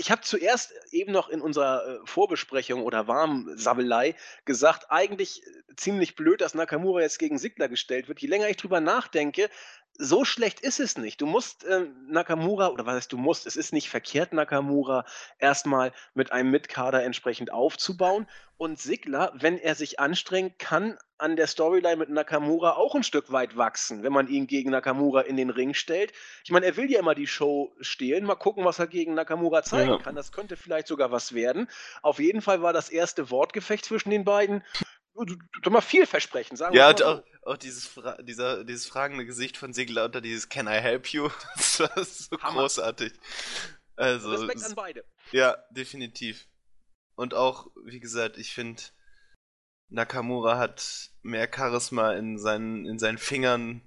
ich 0.00 0.10
habe 0.10 0.22
zuerst 0.22 0.72
eben 0.92 1.12
noch 1.12 1.28
in 1.28 1.42
unserer 1.42 1.86
äh, 1.86 1.98
Vorbesprechung 2.06 2.82
oder 2.82 3.06
Warmsabbelei 3.06 4.14
gesagt, 4.46 4.90
eigentlich 4.90 5.42
äh, 5.46 5.76
ziemlich 5.76 6.16
blöd, 6.16 6.40
dass 6.40 6.54
Nakamura 6.54 7.02
jetzt 7.02 7.18
gegen 7.18 7.38
Sigler 7.38 7.68
gestellt 7.68 8.08
wird. 8.08 8.20
Je 8.20 8.28
länger 8.28 8.48
ich 8.48 8.56
drüber 8.56 8.80
nachdenke, 8.80 9.50
so 9.98 10.24
schlecht 10.24 10.60
ist 10.60 10.80
es 10.80 10.96
nicht. 10.96 11.20
Du 11.20 11.26
musst 11.26 11.64
äh, 11.64 11.86
Nakamura, 12.06 12.68
oder 12.68 12.86
was 12.86 12.94
heißt 12.94 13.12
du 13.12 13.18
musst, 13.18 13.46
es 13.46 13.56
ist 13.56 13.72
nicht 13.72 13.90
verkehrt, 13.90 14.32
Nakamura 14.32 15.04
erstmal 15.38 15.92
mit 16.14 16.32
einem 16.32 16.50
Mitkader 16.50 17.02
entsprechend 17.02 17.52
aufzubauen. 17.52 18.26
Und 18.56 18.78
Sigler, 18.78 19.32
wenn 19.34 19.56
er 19.56 19.74
sich 19.74 20.00
anstrengt, 20.00 20.58
kann 20.58 20.98
an 21.16 21.36
der 21.36 21.46
Storyline 21.46 21.96
mit 21.96 22.10
Nakamura 22.10 22.72
auch 22.72 22.94
ein 22.94 23.02
Stück 23.02 23.32
weit 23.32 23.56
wachsen, 23.56 24.02
wenn 24.02 24.12
man 24.12 24.28
ihn 24.28 24.46
gegen 24.46 24.70
Nakamura 24.70 25.22
in 25.22 25.36
den 25.36 25.50
Ring 25.50 25.74
stellt. 25.74 26.12
Ich 26.44 26.50
meine, 26.50 26.66
er 26.66 26.76
will 26.76 26.90
ja 26.90 26.98
immer 26.98 27.14
die 27.14 27.26
Show 27.26 27.74
stehlen. 27.80 28.24
Mal 28.24 28.34
gucken, 28.34 28.64
was 28.64 28.78
er 28.78 28.86
gegen 28.86 29.14
Nakamura 29.14 29.62
zeigen 29.62 29.92
ja. 29.92 29.98
kann. 29.98 30.14
Das 30.14 30.32
könnte 30.32 30.56
vielleicht 30.56 30.88
sogar 30.88 31.10
was 31.10 31.34
werden. 31.34 31.68
Auf 32.02 32.18
jeden 32.18 32.42
Fall 32.42 32.62
war 32.62 32.72
das 32.72 32.90
erste 32.90 33.30
Wortgefecht 33.30 33.84
zwischen 33.84 34.10
den 34.10 34.24
beiden 34.24 34.62
doch 35.62 35.70
mal 35.70 35.80
vielversprechend, 35.80 36.58
sagen 36.58 36.74
ja, 36.74 36.88
wir 36.88 37.04
mal. 37.06 37.14
Ja, 37.14 37.22
auch, 37.42 37.52
auch 37.52 37.56
dieses, 37.56 37.86
Fra 37.86 38.20
dieser, 38.22 38.64
dieses 38.64 38.86
fragende 38.86 39.26
Gesicht 39.26 39.56
von 39.56 39.72
Sigler 39.72 40.04
unter 40.04 40.20
dieses 40.20 40.48
Can 40.48 40.66
I 40.66 40.80
help 40.80 41.08
you? 41.08 41.28
Das 41.56 41.80
war 41.80 42.04
so 42.04 42.40
Hammer. 42.40 42.62
großartig. 42.62 43.12
Also, 43.96 44.30
Respekt 44.30 44.64
an 44.64 44.74
beide. 44.74 45.04
Ja, 45.32 45.56
definitiv. 45.70 46.46
Und 47.16 47.34
auch, 47.34 47.66
wie 47.84 48.00
gesagt, 48.00 48.38
ich 48.38 48.54
finde, 48.54 48.82
Nakamura 49.90 50.56
hat 50.56 51.10
mehr 51.22 51.50
Charisma 51.54 52.14
in 52.14 52.38
seinen, 52.38 52.86
in 52.86 52.98
seinen 52.98 53.18
Fingern 53.18 53.82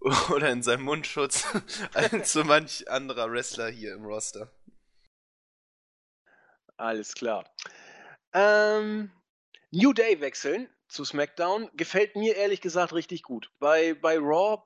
oder 0.30 0.50
in 0.50 0.62
seinem 0.62 0.82
Mundschutz 0.82 1.46
als 1.94 2.32
so 2.32 2.44
manch 2.44 2.90
anderer 2.90 3.30
Wrestler 3.30 3.68
hier 3.68 3.94
im 3.94 4.04
Roster. 4.04 4.52
Alles 6.76 7.14
klar. 7.14 7.44
Ähm, 8.32 9.10
New 9.70 9.92
Day 9.92 10.20
wechseln 10.20 10.68
zu 10.88 11.04
SmackDown 11.04 11.70
gefällt 11.74 12.16
mir 12.16 12.36
ehrlich 12.36 12.60
gesagt 12.60 12.94
richtig 12.94 13.22
gut. 13.22 13.50
Bei, 13.58 13.94
bei 13.94 14.18
Raw 14.18 14.62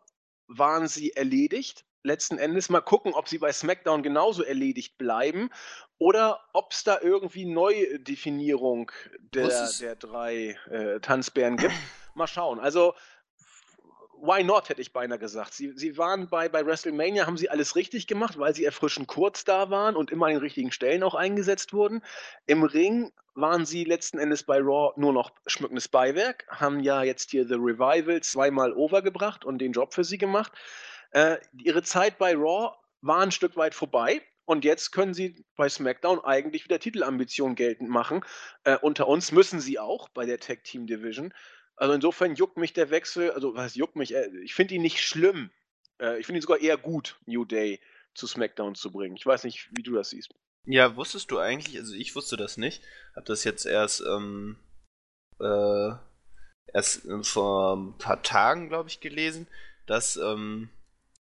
waren 0.47 0.87
sie 0.87 1.13
erledigt. 1.13 1.85
Letzten 2.05 2.39
Endes 2.39 2.69
mal 2.69 2.81
gucken, 2.81 3.15
ob 3.15 3.29
sie 3.29 3.39
bei 3.39 3.53
SmackDown 3.53 4.03
genauso 4.03 4.43
erledigt 4.43 4.99
bleiben 4.99 5.51
oder 5.99 6.41
ob 6.53 6.73
es 6.73 6.83
da 6.85 7.01
irgendwie 7.01 7.45
Neudefinierung 7.45 8.91
der, 9.21 9.71
der 9.81 9.97
drei 9.97 10.59
äh, 10.71 11.01
Tanzbären 11.01 11.57
gibt. 11.57 11.75
Mal 12.15 12.27
schauen. 12.27 12.59
Also 12.59 12.95
why 14.23 14.45
not, 14.45 14.69
hätte 14.69 14.81
ich 14.81 14.93
beinahe 14.93 15.19
gesagt. 15.19 15.53
Sie, 15.55 15.73
sie 15.77 15.97
waren 15.99 16.29
bei, 16.29 16.49
bei 16.49 16.65
WrestleMania, 16.65 17.27
haben 17.27 17.37
sie 17.37 17.51
alles 17.51 17.77
richtig 17.77 18.07
gemacht, 18.07 18.39
weil 18.39 18.55
sie 18.55 18.65
erfrischend 18.65 19.09
kurz 19.09 19.45
da 19.45 19.71
waren 19.71 19.97
und 19.97 20.11
immer 20.11 20.27
an 20.27 20.33
den 20.33 20.41
richtigen 20.41 20.73
Stellen 20.73 21.03
auch 21.03 21.15
eingesetzt 21.15 21.73
wurden. 21.73 22.03
Im 22.47 22.63
Ring 22.63 23.13
waren 23.35 23.67
sie 23.67 23.85
letzten 23.85 24.19
Endes 24.19 24.43
bei 24.43 24.59
Raw 24.59 24.93
nur 24.97 25.13
noch 25.13 25.33
schmückendes 25.47 25.89
Beiwerk, 25.89 26.47
haben 26.49 26.81
ja 26.81 27.03
jetzt 27.03 27.31
hier 27.31 27.47
The 27.47 27.55
Revival 27.55 28.21
zweimal 28.23 28.73
overgebracht 28.73 29.45
und 29.45 29.59
den 29.59 29.73
Job 29.73 29.95
für 29.95 30.05
sie 30.05 30.19
gemacht. 30.19 30.53
Äh, 31.13 31.39
ihre 31.59 31.83
Zeit 31.83 32.19
bei 32.19 32.35
Raw 32.35 32.75
war 33.01 33.21
ein 33.21 33.33
Stück 33.33 33.57
weit 33.57 33.75
vorbei. 33.75 34.23
Und 34.45 34.65
jetzt 34.65 34.91
können 34.91 35.15
sie 35.15 35.45
bei 35.57 35.69
SmackDown 35.69 36.19
eigentlich 36.25 36.65
wieder 36.65 36.81
Titelambitionen 36.81 37.55
geltend 37.55 37.89
machen. 37.89 38.25
Äh, 38.65 38.77
unter 38.77 39.07
uns 39.07 39.31
müssen 39.31 39.61
sie 39.61 39.79
auch 39.79 40.09
bei 40.09 40.27
der 40.27 40.41
Tag 40.41 40.65
Team 40.65 40.87
Division. 40.87 41.33
Also 41.77 41.95
insofern 41.95 42.35
juckt 42.35 42.57
mich 42.57 42.73
der 42.73 42.91
Wechsel, 42.91 43.31
also 43.31 43.55
was 43.55 43.77
juckt 43.77 43.97
mich, 43.97 44.15
äh, 44.15 44.29
ich 44.43 44.55
finde 44.55 44.75
ihn 44.75 44.83
nicht 44.83 45.01
schlimm. 45.01 45.51
Äh, 46.01 46.19
ich 46.19 46.27
finde 46.27 46.41
ihn 46.41 46.43
sogar 46.43 46.61
eher 46.61 46.77
gut, 46.77 47.19
New 47.27 47.45
Day 47.45 47.81
zu 48.15 48.27
SmackDown 48.27 48.75
zu 48.75 48.91
bringen. 48.91 49.17
Ich 49.17 49.25
weiß 49.25 49.45
nicht, 49.45 49.69
wie 49.73 49.83
du 49.83 49.95
das 49.95 50.11
siehst. 50.11 50.35
Ja, 50.67 50.95
wusstest 50.97 51.31
du 51.31 51.39
eigentlich, 51.39 51.77
also 51.79 51.95
ich 51.95 52.15
wusste 52.15 52.37
das 52.37 52.57
nicht, 52.57 52.83
hab 53.17 53.25
das 53.25 53.43
jetzt 53.45 53.67
erst, 53.67 54.01
ähm, 54.03 54.57
äh, 55.41 55.91
erst 56.73 57.09
vor 57.23 57.77
ein 57.77 57.99
paar 57.99 58.23
Tagen, 58.23 58.69
glaube 58.69 58.89
ich, 58.89 59.01
gelesen, 59.01 59.49
dass, 59.87 60.17
ähm, 60.17 60.71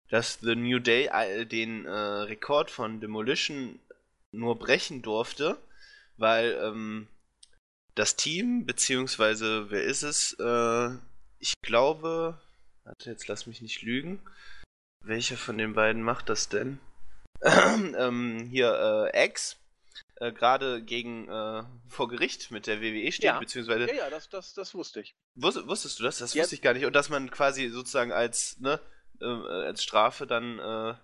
dass 0.09 0.39
The 0.41 0.55
New 0.55 0.79
Day 0.79 1.09
äh, 1.11 1.45
den 1.45 1.85
äh, 1.85 1.89
Rekord 1.91 2.71
von 2.71 3.01
Demolition 3.01 3.79
nur 4.31 4.57
brechen 4.57 5.01
durfte, 5.01 5.57
weil 6.15 6.53
ähm, 6.61 7.07
das 7.95 8.15
Team, 8.15 8.65
beziehungsweise 8.65 9.69
wer 9.69 9.83
ist 9.83 10.03
es? 10.03 10.33
Äh, 10.39 10.97
ich 11.39 11.53
glaube, 11.61 12.39
warte, 12.83 13.09
jetzt 13.09 13.27
lass 13.27 13.45
mich 13.47 13.61
nicht 13.61 13.81
lügen. 13.81 14.21
Welcher 15.03 15.37
von 15.37 15.57
den 15.57 15.73
beiden 15.73 16.01
macht 16.01 16.29
das 16.29 16.47
denn? 16.49 16.79
ähm, 17.97 18.47
hier, 18.49 19.11
äh, 19.13 19.25
X, 19.25 19.57
äh, 20.15 20.31
gerade 20.31 20.83
gegen 20.83 21.27
äh, 21.29 21.63
vor 21.87 22.07
Gericht 22.07 22.51
mit 22.51 22.67
der 22.67 22.81
WWE 22.81 23.11
steht, 23.11 23.25
ja. 23.25 23.39
beziehungsweise. 23.39 23.87
Ja, 23.87 23.93
ja, 23.93 24.09
das, 24.09 24.29
das, 24.29 24.53
das 24.53 24.73
wusste 24.73 25.01
ich. 25.01 25.15
Wus 25.35 25.67
wusstest 25.67 25.99
du 25.99 26.03
das? 26.03 26.17
Das 26.17 26.33
ja. 26.33 26.41
wusste 26.41 26.55
ich 26.55 26.61
gar 26.61 26.73
nicht. 26.73 26.85
Und 26.85 26.93
dass 26.93 27.09
man 27.09 27.29
quasi 27.29 27.69
sozusagen 27.69 28.11
als, 28.11 28.59
ne, 28.59 28.79
äh, 29.21 29.25
als 29.25 29.83
Strafe 29.83 30.25
dann, 30.25 30.59
äh, 30.59 30.95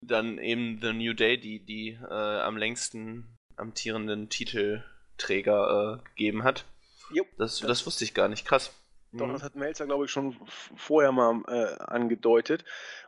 dann 0.00 0.38
eben 0.38 0.80
The 0.80 0.92
New 0.92 1.14
Day, 1.14 1.38
die, 1.38 1.64
die 1.64 1.90
äh, 1.90 2.40
am 2.40 2.56
längsten 2.56 3.36
amtierenden 3.56 4.28
Titel 4.28 4.84
Träger 5.18 6.00
äh, 6.00 6.08
gegeben 6.10 6.44
hat. 6.44 6.64
Jo, 7.12 7.24
das, 7.38 7.58
das, 7.58 7.68
das, 7.68 7.86
wusste 7.86 8.04
ich 8.04 8.14
gar 8.14 8.28
nicht. 8.28 8.46
Krass. 8.46 8.72
Doch, 9.12 9.26
mhm. 9.26 9.32
das 9.32 9.42
hat 9.42 9.56
Melzer, 9.56 9.86
glaube 9.86 10.06
ich, 10.06 10.10
schon 10.10 10.36
vorher 10.76 11.12
mal 11.12 11.42
äh, 11.48 11.82
angedeutet. 11.82 12.64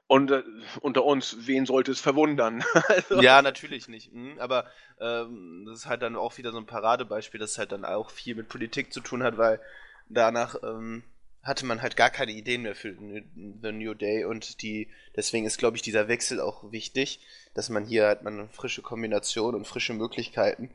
Und 0.06 0.30
äh, 0.30 0.42
unter 0.80 1.04
uns, 1.04 1.46
wen 1.46 1.64
sollte 1.64 1.92
es 1.92 2.00
verwundern? 2.00 2.62
also, 2.88 3.22
ja, 3.22 3.40
natürlich 3.40 3.88
nicht. 3.88 4.12
Mhm, 4.12 4.38
aber 4.38 4.66
ähm, 5.00 5.64
das 5.66 5.80
ist 5.80 5.86
halt 5.86 6.02
dann 6.02 6.16
auch 6.16 6.36
wieder 6.36 6.52
so 6.52 6.58
ein 6.58 6.66
Paradebeispiel, 6.66 7.40
das 7.40 7.56
halt 7.56 7.72
dann 7.72 7.86
auch 7.86 8.10
viel 8.10 8.34
mit 8.34 8.48
Politik 8.48 8.92
zu 8.92 9.00
tun 9.00 9.22
hat, 9.22 9.38
weil 9.38 9.60
danach 10.10 10.56
ähm, 10.62 11.04
hatte 11.42 11.64
man 11.64 11.80
halt 11.80 11.96
gar 11.96 12.10
keine 12.10 12.32
Ideen 12.32 12.62
mehr 12.62 12.74
für 12.74 12.94
The 12.94 13.72
New 13.72 13.94
Day 13.94 14.24
und 14.24 14.62
die, 14.62 14.88
deswegen 15.16 15.46
ist, 15.46 15.58
glaube 15.58 15.76
ich, 15.76 15.82
dieser 15.82 16.08
Wechsel 16.08 16.40
auch 16.40 16.70
wichtig, 16.72 17.20
dass 17.54 17.70
man 17.70 17.84
hier 17.84 18.08
hat 18.08 18.22
man 18.22 18.40
eine 18.40 18.48
frische 18.48 18.82
Kombination 18.82 19.54
und 19.54 19.66
frische 19.66 19.94
Möglichkeiten. 19.94 20.70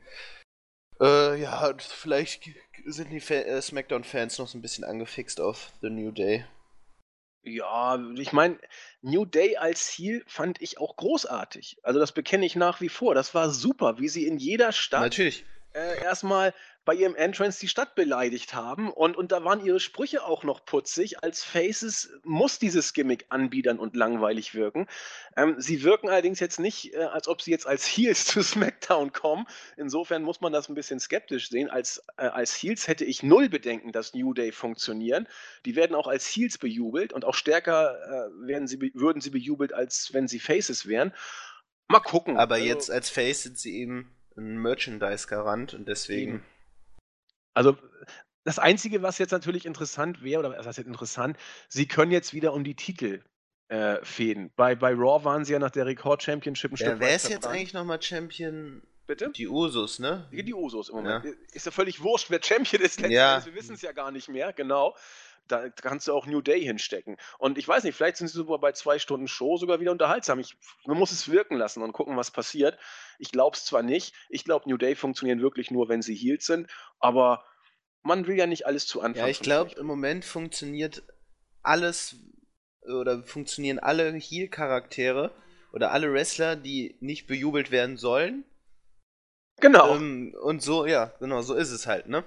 Äh, 1.00 1.40
ja, 1.40 1.72
vielleicht 1.78 2.50
sind 2.84 3.10
die 3.10 3.34
äh, 3.34 3.60
SmackDown-Fans 3.60 4.38
noch 4.38 4.48
so 4.48 4.58
ein 4.58 4.62
bisschen 4.62 4.84
angefixt 4.84 5.40
auf 5.40 5.72
The 5.80 5.90
New 5.90 6.10
Day. 6.10 6.44
Ja, 7.42 7.98
ich 8.16 8.32
meine, 8.32 8.58
New 9.00 9.24
Day 9.24 9.56
als 9.56 9.86
Ziel 9.86 10.22
fand 10.26 10.60
ich 10.60 10.78
auch 10.78 10.96
großartig. 10.96 11.78
Also 11.82 11.98
das 11.98 12.12
bekenne 12.12 12.44
ich 12.44 12.54
nach 12.54 12.82
wie 12.82 12.90
vor. 12.90 13.14
Das 13.14 13.34
war 13.34 13.48
super, 13.48 13.98
wie 13.98 14.08
sie 14.08 14.26
in 14.26 14.36
jeder 14.36 14.72
Stadt 14.72 15.00
Natürlich. 15.00 15.44
Äh, 15.72 16.02
erstmal 16.02 16.52
bei 16.84 16.94
ihrem 16.94 17.14
Entrance 17.14 17.60
die 17.60 17.68
Stadt 17.68 17.94
beleidigt 17.94 18.54
haben. 18.54 18.90
Und, 18.90 19.16
und 19.16 19.32
da 19.32 19.44
waren 19.44 19.64
ihre 19.64 19.80
Sprüche 19.80 20.24
auch 20.24 20.44
noch 20.44 20.64
putzig. 20.64 21.22
Als 21.22 21.44
Faces 21.44 22.10
muss 22.24 22.58
dieses 22.58 22.94
Gimmick 22.94 23.26
anbiedern 23.28 23.78
und 23.78 23.94
langweilig 23.96 24.54
wirken. 24.54 24.86
Ähm, 25.36 25.56
sie 25.58 25.82
wirken 25.82 26.08
allerdings 26.08 26.40
jetzt 26.40 26.58
nicht, 26.58 26.94
äh, 26.94 27.04
als 27.04 27.28
ob 27.28 27.42
sie 27.42 27.50
jetzt 27.50 27.66
als 27.66 27.84
Heels 27.84 28.24
zu 28.26 28.42
SmackDown 28.42 29.12
kommen. 29.12 29.46
Insofern 29.76 30.22
muss 30.22 30.40
man 30.40 30.52
das 30.52 30.68
ein 30.68 30.74
bisschen 30.74 31.00
skeptisch 31.00 31.50
sehen. 31.50 31.68
Als, 31.68 32.02
äh, 32.16 32.22
als 32.26 32.54
Heels 32.54 32.88
hätte 32.88 33.04
ich 33.04 33.22
null 33.22 33.48
Bedenken, 33.48 33.92
dass 33.92 34.14
New 34.14 34.32
Day 34.32 34.50
funktionieren. 34.50 35.28
Die 35.66 35.76
werden 35.76 35.94
auch 35.94 36.06
als 36.06 36.26
Heels 36.26 36.56
bejubelt 36.58 37.12
und 37.12 37.24
auch 37.24 37.34
stärker 37.34 37.98
äh, 38.02 38.46
werden 38.46 38.66
sie, 38.66 38.80
würden 38.94 39.20
sie 39.20 39.30
bejubelt, 39.30 39.74
als 39.74 40.14
wenn 40.14 40.28
sie 40.28 40.40
Faces 40.40 40.88
wären. 40.88 41.12
Mal 41.88 42.00
gucken. 42.00 42.38
Aber 42.38 42.54
also, 42.54 42.66
jetzt 42.66 42.90
als 42.90 43.10
Face 43.10 43.42
sind 43.42 43.58
sie 43.58 43.76
eben 43.76 44.10
ein 44.36 44.56
Merchandise-Garant 44.62 45.74
und 45.74 45.86
deswegen. 45.86 46.36
Eben. 46.36 46.44
Also 47.54 47.76
das 48.44 48.58
Einzige, 48.58 49.02
was 49.02 49.18
jetzt 49.18 49.32
natürlich 49.32 49.66
interessant 49.66 50.22
wäre, 50.22 50.40
oder 50.40 50.50
was 50.56 50.66
heißt 50.66 50.78
jetzt 50.78 50.86
interessant, 50.86 51.36
sie 51.68 51.86
können 51.86 52.12
jetzt 52.12 52.32
wieder 52.32 52.52
um 52.52 52.64
die 52.64 52.74
Titel 52.74 53.22
äh, 53.68 53.98
fäden. 54.02 54.50
Bei, 54.56 54.74
bei 54.74 54.92
Raw 54.92 55.24
waren 55.24 55.44
sie 55.44 55.52
ja 55.52 55.58
nach 55.58 55.70
der 55.70 55.86
Rekord-Championship 55.86 56.72
ein 56.72 56.76
ja, 56.76 56.86
Stück 56.86 57.00
Wer 57.00 57.14
ist 57.14 57.28
jetzt 57.28 57.46
eigentlich 57.46 57.72
nochmal 57.72 58.00
Champion? 58.02 58.82
Bitte? 59.06 59.30
Die 59.30 59.48
Usos, 59.48 59.98
ne? 59.98 60.28
Die, 60.30 60.54
Usos 60.54 60.88
im 60.88 60.96
Moment. 60.96 61.24
Ja. 61.24 61.32
Ist 61.52 61.66
ja 61.66 61.72
völlig 61.72 62.00
wurscht, 62.00 62.30
wer 62.30 62.40
Champion 62.42 62.80
ist 62.80 63.00
letztendlich. 63.00 63.16
Ja. 63.16 63.44
Wir 63.44 63.54
wissen 63.54 63.74
es 63.74 63.82
ja 63.82 63.90
gar 63.90 64.12
nicht 64.12 64.28
mehr, 64.28 64.52
genau. 64.52 64.94
Da 65.50 65.68
kannst 65.68 66.08
du 66.08 66.12
auch 66.12 66.26
New 66.26 66.40
Day 66.40 66.62
hinstecken. 66.62 67.16
Und 67.38 67.58
ich 67.58 67.66
weiß 67.66 67.84
nicht, 67.84 67.94
vielleicht 67.94 68.16
sind 68.16 68.28
sie 68.28 68.36
sogar 68.36 68.58
bei 68.58 68.72
zwei 68.72 68.98
Stunden 68.98 69.28
Show 69.28 69.56
sogar 69.56 69.80
wieder 69.80 69.92
unterhaltsam. 69.92 70.38
Ich, 70.38 70.56
man 70.86 70.98
muss 70.98 71.10
es 71.10 71.28
wirken 71.28 71.56
lassen 71.56 71.82
und 71.82 71.92
gucken, 71.92 72.16
was 72.16 72.30
passiert. 72.30 72.78
Ich 73.18 73.32
glaube 73.32 73.56
es 73.56 73.64
zwar 73.64 73.82
nicht. 73.82 74.14
Ich 74.28 74.44
glaube, 74.44 74.68
New 74.68 74.76
Day 74.76 74.94
funktionieren 74.94 75.40
wirklich 75.40 75.70
nur, 75.70 75.88
wenn 75.88 76.02
sie 76.02 76.14
healed 76.14 76.42
sind. 76.42 76.70
Aber 76.98 77.44
man 78.02 78.26
will 78.26 78.36
ja 78.36 78.46
nicht 78.46 78.66
alles 78.66 78.86
zu 78.86 79.00
Anfang. 79.00 79.24
Ja, 79.24 79.28
ich 79.28 79.40
glaube, 79.40 79.72
im 79.78 79.86
Moment 79.86 80.24
funktioniert 80.24 81.02
alles 81.62 82.16
oder 82.82 83.22
funktionieren 83.22 83.78
alle 83.78 84.12
Heal-Charaktere 84.12 85.34
oder 85.72 85.92
alle 85.92 86.12
Wrestler, 86.12 86.56
die 86.56 86.96
nicht 87.00 87.26
bejubelt 87.26 87.70
werden 87.70 87.96
sollen. 87.96 88.44
Genau. 89.60 89.94
Ähm, 89.96 90.34
und 90.42 90.62
so, 90.62 90.86
ja, 90.86 91.12
genau, 91.20 91.42
so 91.42 91.54
ist 91.54 91.70
es 91.70 91.86
halt, 91.86 92.08
ne? 92.08 92.24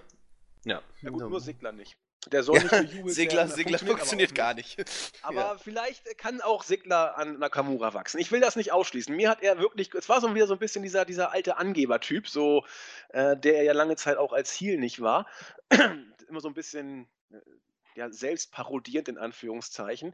Ja. 0.65 0.81
Ja 1.01 1.09
gut, 1.09 1.21
nur 1.21 1.39
Sigler 1.39 1.71
nicht. 1.71 1.97
Der 2.31 2.43
soll 2.43 2.57
ja, 2.57 2.63
nicht 2.63 2.91
bejubelt 2.91 3.15
Sigler, 3.15 3.37
werden. 3.37 3.51
Sigler 3.51 3.79
funktioniert, 3.79 3.99
funktioniert 3.99 4.35
gar 4.35 4.53
nicht. 4.53 4.83
Aber 5.21 5.35
ja. 5.35 5.57
vielleicht 5.57 6.17
kann 6.17 6.41
auch 6.41 6.63
Sigler 6.63 7.17
an 7.17 7.39
Nakamura 7.39 7.93
wachsen. 7.93 8.19
Ich 8.19 8.31
will 8.31 8.39
das 8.39 8.55
nicht 8.55 8.71
ausschließen. 8.71 9.15
Mir 9.15 9.29
hat 9.29 9.41
er 9.41 9.57
wirklich, 9.59 9.93
es 9.93 10.09
war 10.09 10.21
so 10.21 10.33
wieder 10.33 10.47
so 10.47 10.53
ein 10.53 10.59
bisschen 10.59 10.83
dieser, 10.83 11.05
dieser 11.05 11.31
alte 11.31 11.57
Angebertyp, 11.57 12.27
so, 12.27 12.65
äh, 13.09 13.35
der 13.37 13.57
er 13.57 13.63
ja 13.63 13.73
lange 13.73 13.95
Zeit 13.95 14.17
auch 14.17 14.33
als 14.33 14.51
Heel 14.51 14.77
nicht 14.77 15.01
war. 15.01 15.27
Immer 16.29 16.39
so 16.39 16.47
ein 16.47 16.53
bisschen 16.53 17.07
äh, 17.31 17.37
ja, 17.95 18.11
selbst 18.11 18.51
parodierend 18.51 19.09
in 19.09 19.17
Anführungszeichen 19.17 20.13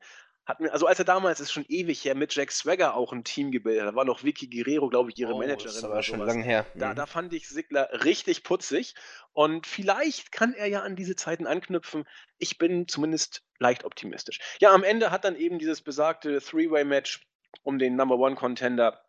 hat 0.50 0.60
mir, 0.60 0.74
also 0.74 0.88
als 0.88 0.97
er 0.97 1.06
damals 1.06 1.39
ist 1.39 1.52
schon 1.52 1.66
ewig 1.70 2.04
her 2.04 2.16
mit 2.16 2.34
Jack 2.34 2.52
Swagger 2.52 2.95
auch 2.95 3.14
ein 3.14 3.24
Team 3.24 3.52
gebildet 3.52 3.84
hat, 3.84 3.91
da 3.91 3.95
war 3.95 4.04
noch 4.04 4.24
Vicky 4.24 4.47
Guerrero, 4.47 4.89
glaube 4.89 5.12
ich, 5.12 5.18
ihre 5.20 5.34
oh, 5.34 5.38
Managerin. 5.38 5.72
Das 5.72 5.84
war 5.84 6.02
schon 6.02 6.20
lange 6.20 6.43
her. 6.43 6.66
Da, 6.74 6.89
mhm. 6.89 6.95
da 6.95 7.06
fand 7.06 7.32
ich 7.34 7.47
Sigler 7.47 7.88
richtig 8.04 8.43
putzig 8.43 8.95
und 9.34 9.68
vielleicht 9.68 10.32
kann 10.32 10.54
er 10.54 10.66
ja 10.66 10.82
an 10.82 10.95
diese 10.95 11.16
Zeiten 11.16 11.45
anknüpfen. 11.45 12.06
Ich 12.39 12.58
bin 12.58 12.88
zumindest 12.88 13.43
leicht 13.60 13.86
optimistisch. 13.86 14.39
Ja, 14.60 14.74
am 14.74 14.84
Ende 14.84 15.12
hat 15.12 15.24
dann 15.24 15.36
eben 15.36 15.60
dieses 15.60 15.82
besagte 15.82 16.41
Three-Way-Match 16.41 17.28
um 17.62 17.78
den 17.78 17.95
Number 17.95 18.18
One 18.18 18.36
Contender 18.36 19.06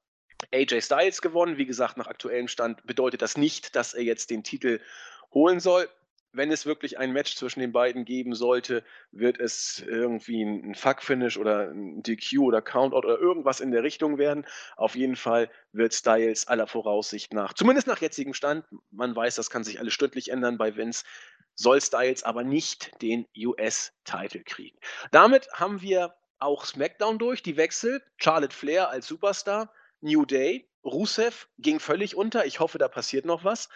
AJ 0.53 0.83
Styles 0.83 1.23
gewonnen. 1.23 1.57
Wie 1.57 1.67
gesagt, 1.67 1.97
nach 1.97 2.07
aktuellem 2.07 2.49
Stand 2.49 2.87
bedeutet 2.87 3.23
das 3.23 3.39
nicht, 3.39 3.75
dass 3.75 3.95
er 3.95 4.03
jetzt 4.03 4.31
den 4.31 4.45
Titel 4.45 4.81
holen 5.33 5.61
soll 5.61 5.89
wenn 6.33 6.53
es 6.53 6.67
wirklich 6.67 6.99
ein 6.99 7.13
Match 7.13 7.35
zwischen 7.37 7.61
den 7.61 7.73
beiden 7.73 8.05
geben 8.05 8.35
sollte, 8.35 8.85
wird 9.11 9.41
es 9.41 9.83
irgendwie 9.87 10.43
ein 10.43 10.75
Fuck-Finish 10.75 11.39
oder 11.39 11.71
ein 11.71 12.03
DQ 12.03 12.39
oder 12.39 12.63
Countout 12.63 12.99
oder 12.99 13.19
irgendwas 13.19 13.61
in 13.61 13.73
der 13.73 13.83
Richtung 13.83 14.19
werden. 14.19 14.47
Auf 14.77 14.95
jeden 14.95 15.17
Fall 15.17 15.51
wird 15.73 15.95
Styles 15.95 16.47
aller 16.47 16.67
Voraussicht 16.67 17.33
nach, 17.33 17.55
zumindest 17.55 17.87
nach 17.87 18.01
jetzigem 18.01 18.35
Stand, 18.35 18.65
man 18.91 19.15
weiß, 19.15 19.35
das 19.35 19.51
kann 19.51 19.65
sich 19.65 19.81
alles 19.81 19.95
stündlich 19.95 20.31
ändern 20.31 20.59
bei 20.59 20.77
Vince, 20.77 21.05
soll 21.55 21.81
Styles 21.81 22.23
aber 22.23 22.45
nicht 22.45 23.03
den 23.03 23.27
US-Title 23.37 24.43
kriegen. 24.45 24.79
Damit 25.11 25.49
haben 25.53 25.83
wir 25.83 26.15
auch 26.39 26.65
SmackDown 26.65 27.19
durch, 27.19 27.43
die 27.43 27.57
Wechsel. 27.57 28.03
Charlotte 28.17 28.57
Flair 28.57 28.89
als 28.89 29.07
Superstar, 29.07 29.73
New 30.01 30.25
Day, 30.25 30.69
Rusev 30.85 31.49
ging 31.59 31.81
völlig 31.81 32.17
unter. 32.17 32.47
Ich 32.47 32.61
hoffe, 32.61 32.79
da 32.79 32.89
passiert 32.89 33.27
noch 33.27 33.45
was. 33.45 33.69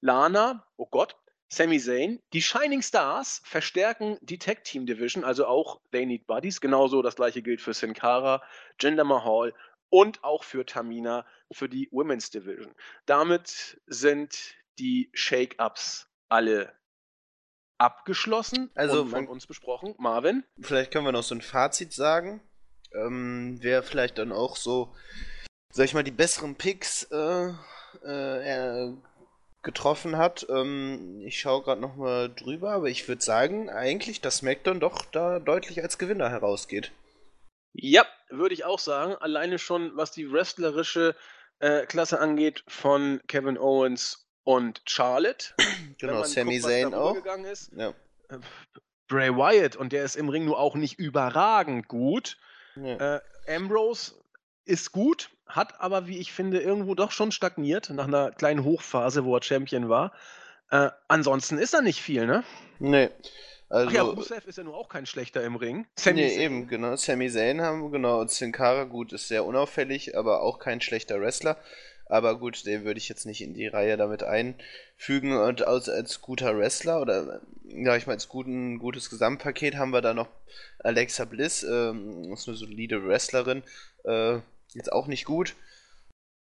Lana, 0.00 0.66
oh 0.76 0.86
Gott, 0.86 1.16
Sami 1.48 1.78
Zayn. 1.78 2.20
Die 2.32 2.42
Shining 2.42 2.82
Stars 2.82 3.40
verstärken 3.44 4.18
die 4.20 4.38
Tag 4.38 4.64
Team 4.64 4.86
Division, 4.86 5.24
also 5.24 5.46
auch 5.46 5.80
They 5.92 6.06
Need 6.06 6.26
Buddies. 6.26 6.60
Genauso 6.60 7.02
das 7.02 7.16
gleiche 7.16 7.42
gilt 7.42 7.60
für 7.60 7.74
Sin 7.74 7.94
Cara, 7.94 8.42
Jinder 8.80 9.04
Mahal 9.04 9.54
und 9.88 10.24
auch 10.24 10.42
für 10.42 10.66
Tamina 10.66 11.24
für 11.52 11.68
die 11.68 11.88
Women's 11.92 12.30
Division. 12.30 12.74
Damit 13.06 13.80
sind 13.86 14.56
die 14.78 15.10
Shake-Ups 15.12 16.08
alle 16.28 16.72
abgeschlossen 17.78 18.70
also 18.74 19.02
und 19.02 19.10
von 19.10 19.28
uns 19.28 19.46
besprochen. 19.46 19.94
Marvin? 19.98 20.44
Vielleicht 20.60 20.90
können 20.90 21.04
wir 21.04 21.12
noch 21.12 21.22
so 21.22 21.34
ein 21.34 21.42
Fazit 21.42 21.92
sagen. 21.92 22.40
Ähm, 22.92 23.58
wer 23.60 23.82
vielleicht 23.82 24.18
dann 24.18 24.32
auch 24.32 24.56
so, 24.56 24.94
sag 25.72 25.84
ich 25.84 25.94
mal, 25.94 26.04
die 26.04 26.10
besseren 26.10 26.56
Picks 26.56 27.04
äh, 27.10 27.52
äh, 28.04 28.92
getroffen 29.66 30.16
hat. 30.16 30.46
Ähm, 30.48 31.20
ich 31.20 31.38
schaue 31.38 31.62
gerade 31.62 31.80
nochmal 31.82 32.30
drüber, 32.30 32.70
aber 32.70 32.88
ich 32.88 33.06
würde 33.06 33.22
sagen, 33.22 33.68
eigentlich, 33.68 34.22
dass 34.22 34.38
SmackDown 34.38 34.80
doch 34.80 35.04
da 35.04 35.40
deutlich 35.40 35.82
als 35.82 35.98
Gewinner 35.98 36.30
herausgeht. 36.30 36.92
Ja, 37.74 38.06
würde 38.30 38.54
ich 38.54 38.64
auch 38.64 38.78
sagen. 38.78 39.14
Alleine 39.16 39.58
schon, 39.58 39.94
was 39.94 40.12
die 40.12 40.32
wrestlerische 40.32 41.14
äh, 41.58 41.84
Klasse 41.84 42.18
angeht 42.20 42.64
von 42.68 43.20
Kevin 43.26 43.58
Owens 43.58 44.26
und 44.44 44.80
Charlotte. 44.86 45.52
genau, 45.98 46.22
Sami 46.22 46.60
Zayn 46.60 46.94
auch. 46.94 47.16
Ja. 47.76 47.90
Äh, 48.30 48.38
Bray 49.08 49.30
Wyatt 49.30 49.76
und 49.76 49.92
der 49.92 50.04
ist 50.04 50.16
im 50.16 50.28
Ring 50.28 50.46
nur 50.46 50.58
auch 50.58 50.74
nicht 50.74 50.98
überragend 50.98 51.88
gut. 51.88 52.38
Ja. 52.76 53.16
Äh, 53.16 53.20
Ambrose 53.48 54.14
ist 54.64 54.92
gut, 54.92 55.30
hat 55.46 55.80
aber, 55.80 56.06
wie 56.06 56.18
ich 56.18 56.32
finde, 56.32 56.60
irgendwo 56.60 56.94
doch 56.94 57.12
schon 57.12 57.32
stagniert 57.32 57.90
nach 57.90 58.06
einer 58.06 58.32
kleinen 58.32 58.64
Hochphase, 58.64 59.24
wo 59.24 59.36
er 59.36 59.42
Champion 59.42 59.88
war. 59.88 60.12
Äh, 60.70 60.90
ansonsten 61.08 61.58
ist 61.58 61.74
er 61.74 61.82
nicht 61.82 62.00
viel, 62.00 62.26
ne? 62.26 62.42
Nee. 62.78 63.10
Also, 63.68 63.88
Ach 63.88 63.92
ja, 63.92 64.02
Rusev 64.02 64.46
ist 64.46 64.58
ja 64.58 64.64
nur 64.64 64.76
auch 64.76 64.88
kein 64.88 65.06
schlechter 65.06 65.42
im 65.42 65.56
Ring. 65.56 65.86
Sami 65.96 66.20
nee, 66.20 66.28
Zayn. 66.28 66.40
eben, 66.40 66.68
genau. 66.68 66.94
Sami 66.96 67.28
Zayn 67.30 67.60
haben 67.62 67.82
wir, 67.82 67.90
genau. 67.90 68.20
Und 68.20 68.30
Sin 68.30 68.52
Cara, 68.52 68.84
gut, 68.84 69.12
ist 69.12 69.28
sehr 69.28 69.44
unauffällig, 69.44 70.16
aber 70.16 70.42
auch 70.42 70.58
kein 70.58 70.80
schlechter 70.80 71.20
Wrestler. 71.20 71.56
Aber 72.08 72.38
gut, 72.38 72.64
den 72.66 72.84
würde 72.84 72.98
ich 72.98 73.08
jetzt 73.08 73.26
nicht 73.26 73.42
in 73.42 73.54
die 73.54 73.66
Reihe 73.66 73.96
damit 73.96 74.22
einfügen. 74.22 75.36
Und 75.36 75.66
als, 75.66 75.88
als 75.88 76.20
guter 76.20 76.56
Wrestler 76.56 77.00
oder, 77.00 77.40
ja, 77.64 77.96
ich 77.96 78.06
meine, 78.06 78.16
als 78.16 78.28
guten, 78.28 78.78
gutes 78.78 79.10
Gesamtpaket 79.10 79.76
haben 79.76 79.90
wir 79.90 80.02
da 80.02 80.14
noch 80.14 80.28
Alexa 80.78 81.24
Bliss, 81.24 81.64
ähm, 81.64 82.32
ist 82.32 82.46
eine 82.46 82.56
solide 82.56 83.04
Wrestlerin. 83.04 83.64
Äh, 84.04 84.38
jetzt 84.74 84.92
auch 84.92 85.06
nicht 85.06 85.24
gut. 85.24 85.54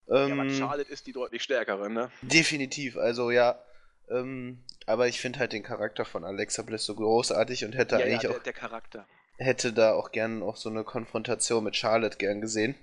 Ähm, 0.08 0.28
ja, 0.28 0.34
aber 0.34 0.42
ähm, 0.42 0.50
Charlotte 0.50 0.92
ist 0.92 1.06
die 1.06 1.12
deutlich 1.12 1.42
stärkere, 1.42 1.90
ne? 1.90 2.10
Definitiv, 2.22 2.96
also 2.96 3.30
ja. 3.30 3.62
Ähm, 4.08 4.64
aber 4.86 5.06
ich 5.06 5.20
finde 5.20 5.38
halt 5.38 5.52
den 5.52 5.62
Charakter 5.62 6.04
von 6.04 6.24
Alexa 6.24 6.62
Bliss 6.62 6.84
so 6.84 6.96
großartig 6.96 7.64
und 7.64 7.74
hätte 7.74 7.96
ja, 7.96 8.04
eigentlich 8.04 8.22
ja, 8.22 8.30
der, 8.30 8.38
auch. 8.38 8.42
Der 8.42 8.52
Charakter. 8.52 9.06
Hätte 9.38 9.72
da 9.72 9.92
auch 9.94 10.10
gern 10.10 10.42
auch 10.42 10.56
so 10.56 10.68
eine 10.68 10.84
Konfrontation 10.84 11.64
mit 11.64 11.76
Charlotte 11.76 12.18
gern 12.18 12.40
gesehen. 12.40 12.74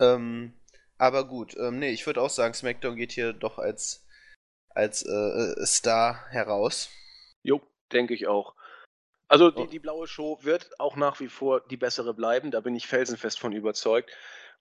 Ähm, 0.00 0.54
aber 0.98 1.28
gut, 1.28 1.56
ähm, 1.58 1.78
nee, 1.78 1.90
ich 1.90 2.06
würde 2.06 2.22
auch 2.22 2.30
sagen, 2.30 2.54
SmackDown 2.54 2.96
geht 2.96 3.12
hier 3.12 3.32
doch 3.32 3.58
als, 3.58 4.06
als 4.70 5.02
äh, 5.02 5.10
äh 5.10 5.66
Star 5.66 6.26
heraus. 6.30 6.90
Jo, 7.42 7.60
denke 7.92 8.14
ich 8.14 8.26
auch. 8.26 8.54
Also 9.32 9.50
die, 9.50 9.66
die 9.66 9.78
blaue 9.78 10.06
Show 10.06 10.40
wird 10.42 10.78
auch 10.78 10.94
nach 10.94 11.18
wie 11.18 11.28
vor 11.28 11.62
die 11.62 11.78
bessere 11.78 12.12
bleiben, 12.12 12.50
da 12.50 12.60
bin 12.60 12.76
ich 12.76 12.86
felsenfest 12.86 13.40
von 13.40 13.52
überzeugt. 13.52 14.10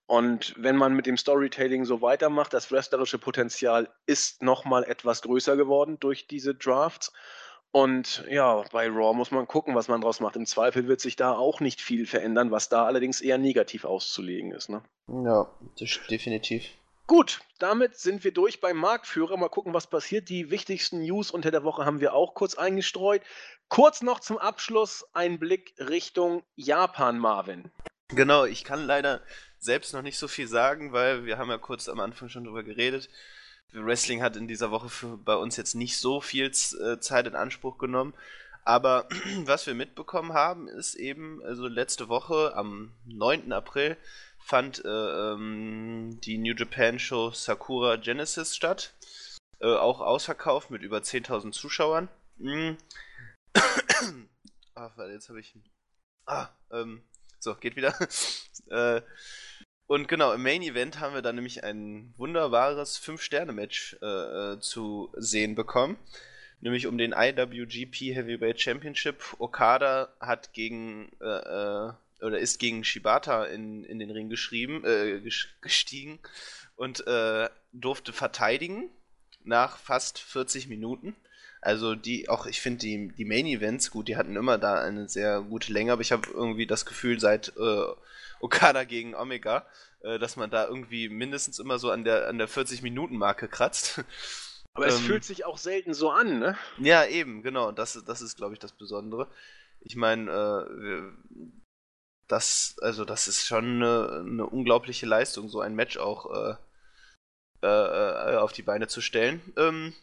Und 0.05 0.53
wenn 0.57 0.77
man 0.77 0.93
mit 0.93 1.07
dem 1.07 1.17
Storytelling 1.17 1.83
so 1.83 2.01
weitermacht, 2.01 2.53
das 2.53 2.71
wrestlerische 2.71 3.19
Potenzial 3.19 3.89
ist 4.05 4.41
nochmal 4.41 4.85
etwas 4.85 5.23
größer 5.23 5.57
geworden 5.57 5.97
durch 5.99 6.25
diese 6.25 6.55
Drafts. 6.55 7.11
Und 7.71 8.23
ja, 8.29 8.63
bei 8.71 8.87
Raw 8.87 9.13
muss 9.13 9.31
man 9.31 9.45
gucken, 9.45 9.75
was 9.75 9.89
man 9.89 9.99
draus 9.99 10.21
macht. 10.21 10.37
Im 10.37 10.45
Zweifel 10.45 10.87
wird 10.87 11.01
sich 11.01 11.17
da 11.17 11.33
auch 11.33 11.59
nicht 11.59 11.81
viel 11.81 12.05
verändern, 12.05 12.51
was 12.51 12.69
da 12.69 12.85
allerdings 12.85 13.19
eher 13.19 13.37
negativ 13.37 13.83
auszulegen 13.83 14.53
ist. 14.53 14.69
Ne? 14.69 14.81
Ja, 15.07 15.51
definitiv. 16.09 16.63
Gut, 17.11 17.41
damit 17.59 17.97
sind 17.97 18.23
wir 18.23 18.31
durch 18.31 18.61
beim 18.61 18.77
Marktführer. 18.77 19.35
Mal 19.35 19.49
gucken, 19.49 19.73
was 19.73 19.87
passiert. 19.87 20.29
Die 20.29 20.49
wichtigsten 20.49 21.01
News 21.01 21.29
unter 21.29 21.51
der 21.51 21.65
Woche 21.65 21.83
haben 21.83 21.99
wir 21.99 22.13
auch 22.13 22.35
kurz 22.35 22.55
eingestreut. 22.55 23.21
Kurz 23.67 24.01
noch 24.01 24.21
zum 24.21 24.37
Abschluss 24.37 25.03
ein 25.11 25.37
Blick 25.37 25.73
Richtung 25.77 26.41
Japan, 26.55 27.19
Marvin. 27.19 27.69
Genau, 28.07 28.45
ich 28.45 28.63
kann 28.63 28.85
leider 28.85 29.19
selbst 29.59 29.93
noch 29.93 30.03
nicht 30.03 30.17
so 30.17 30.29
viel 30.29 30.47
sagen, 30.47 30.93
weil 30.93 31.25
wir 31.25 31.37
haben 31.37 31.49
ja 31.49 31.57
kurz 31.57 31.89
am 31.89 31.99
Anfang 31.99 32.29
schon 32.29 32.45
drüber 32.45 32.63
geredet. 32.63 33.09
Wrestling 33.73 34.21
hat 34.21 34.37
in 34.37 34.47
dieser 34.47 34.71
Woche 34.71 34.87
für, 34.87 35.17
bei 35.17 35.35
uns 35.35 35.57
jetzt 35.57 35.75
nicht 35.75 35.97
so 35.97 36.21
viel 36.21 36.45
äh, 36.45 36.99
Zeit 37.01 37.27
in 37.27 37.35
Anspruch 37.35 37.77
genommen. 37.77 38.13
Aber 38.63 39.09
was 39.43 39.67
wir 39.67 39.73
mitbekommen 39.73 40.31
haben, 40.31 40.69
ist 40.69 40.95
eben, 40.95 41.43
also 41.43 41.67
letzte 41.67 42.07
Woche 42.07 42.55
am 42.55 42.93
9. 43.05 43.51
April 43.51 43.97
fand 44.43 44.83
äh, 44.83 44.89
ähm, 44.89 46.19
die 46.21 46.37
New 46.37 46.53
Japan 46.55 46.99
Show 46.99 47.31
Sakura 47.31 47.95
Genesis 47.95 48.55
statt. 48.55 48.93
Äh, 49.59 49.75
auch 49.75 50.01
ausverkauft 50.01 50.71
mit 50.71 50.81
über 50.81 50.99
10.000 50.99 51.51
Zuschauern. 51.51 52.09
Mhm. 52.37 52.77
ah, 54.75 54.89
warte, 54.95 55.13
jetzt 55.13 55.29
habe 55.29 55.39
ich. 55.39 55.55
Ah, 56.25 56.49
ähm, 56.71 57.03
so, 57.39 57.55
geht 57.55 57.75
wieder. 57.75 57.93
äh, 58.69 59.01
und 59.87 60.07
genau, 60.07 60.31
im 60.33 60.41
Main 60.41 60.61
Event 60.61 60.99
haben 60.99 61.13
wir 61.13 61.21
dann 61.21 61.35
nämlich 61.35 61.63
ein 61.63 62.13
wunderbares 62.17 62.99
5-Sterne-Match 62.99 63.97
äh, 64.01 64.05
äh, 64.53 64.59
zu 64.59 65.13
sehen 65.17 65.53
bekommen. 65.53 65.97
Nämlich 66.61 66.87
um 66.87 66.97
den 66.97 67.11
IWGP 67.11 68.15
Heavyweight 68.15 68.61
Championship. 68.61 69.35
Okada 69.39 70.13
hat 70.19 70.53
gegen 70.53 71.11
äh, 71.19 71.25
äh 71.25 71.93
oder 72.21 72.39
ist 72.39 72.59
gegen 72.59 72.83
Shibata 72.83 73.45
in, 73.45 73.83
in 73.83 73.99
den 73.99 74.11
Ring 74.11 74.29
geschrieben, 74.29 74.83
äh, 74.85 75.21
gestiegen 75.61 76.19
und 76.75 77.05
äh, 77.07 77.49
durfte 77.73 78.13
verteidigen 78.13 78.89
nach 79.43 79.77
fast 79.77 80.19
40 80.19 80.67
Minuten. 80.67 81.15
Also 81.61 81.93
die, 81.93 82.27
auch 82.27 82.47
ich 82.47 82.59
finde 82.59 82.79
die, 82.79 83.09
die 83.09 83.25
Main 83.25 83.45
Events 83.45 83.91
gut, 83.91 84.07
die 84.07 84.17
hatten 84.17 84.35
immer 84.35 84.57
da 84.57 84.81
eine 84.81 85.07
sehr 85.07 85.41
gute 85.41 85.71
Länge, 85.71 85.91
aber 85.91 86.01
ich 86.01 86.11
habe 86.11 86.27
irgendwie 86.33 86.65
das 86.65 86.85
Gefühl 86.85 87.19
seit 87.19 87.53
äh, 87.55 87.85
Okada 88.39 88.83
gegen 88.83 89.13
Omega, 89.13 89.67
äh, 90.01 90.17
dass 90.17 90.35
man 90.35 90.49
da 90.49 90.67
irgendwie 90.67 91.07
mindestens 91.07 91.59
immer 91.59 91.77
so 91.77 91.91
an 91.91 92.03
der, 92.03 92.27
an 92.27 92.39
der 92.39 92.49
40-Minuten-Marke 92.49 93.47
kratzt. 93.47 94.03
Aber 94.73 94.87
ähm, 94.87 94.93
es 94.93 94.99
fühlt 95.01 95.23
sich 95.23 95.45
auch 95.45 95.57
selten 95.57 95.93
so 95.93 96.09
an, 96.11 96.39
ne? 96.39 96.57
Ja, 96.77 97.05
eben, 97.05 97.43
genau. 97.43 97.71
Das, 97.71 98.01
das 98.05 98.21
ist, 98.21 98.37
glaube 98.37 98.53
ich, 98.53 98.59
das 98.59 98.71
Besondere. 98.71 99.27
Ich 99.81 99.95
meine, 99.95 100.31
äh, 100.31 101.33
das, 102.31 102.75
also 102.81 103.05
das 103.05 103.27
ist 103.27 103.45
schon 103.45 103.65
eine, 103.81 104.23
eine 104.25 104.45
unglaubliche 104.45 105.05
Leistung, 105.05 105.49
so 105.49 105.61
ein 105.61 105.75
Match 105.75 105.97
auch 105.97 106.31
äh, 106.31 106.55
äh, 107.63 108.33
äh, 108.33 108.37
auf 108.37 108.53
die 108.53 108.63
Beine 108.63 108.87
zu 108.87 109.01
stellen. 109.01 109.41
Ähm, 109.57 109.93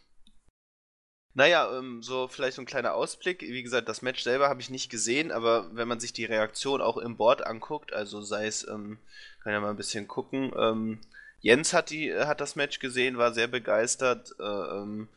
Naja, 1.34 1.70
ähm, 1.78 2.02
so 2.02 2.26
vielleicht 2.26 2.56
so 2.56 2.62
ein 2.62 2.66
kleiner 2.66 2.94
Ausblick. 2.94 3.42
Wie 3.42 3.62
gesagt, 3.62 3.88
das 3.88 4.02
Match 4.02 4.22
selber 4.24 4.48
habe 4.48 4.60
ich 4.60 4.70
nicht 4.70 4.90
gesehen, 4.90 5.30
aber 5.30 5.74
wenn 5.74 5.86
man 5.86 6.00
sich 6.00 6.12
die 6.12 6.24
Reaktion 6.24 6.80
auch 6.80 6.96
im 6.96 7.16
Board 7.16 7.46
anguckt, 7.46 7.92
also 7.92 8.22
sei 8.22 8.46
es, 8.46 8.66
ähm, 8.66 8.98
kann 9.42 9.52
ja 9.52 9.60
mal 9.60 9.70
ein 9.70 9.76
bisschen 9.76 10.08
gucken. 10.08 10.52
Ähm, 10.58 11.00
Jens 11.40 11.72
hat 11.72 11.90
die, 11.90 12.12
hat 12.14 12.40
das 12.40 12.56
Match 12.56 12.80
gesehen, 12.80 13.18
war 13.18 13.32
sehr 13.32 13.46
begeistert. 13.46 14.34
Äh, 14.40 14.42
ähm, 14.42 15.08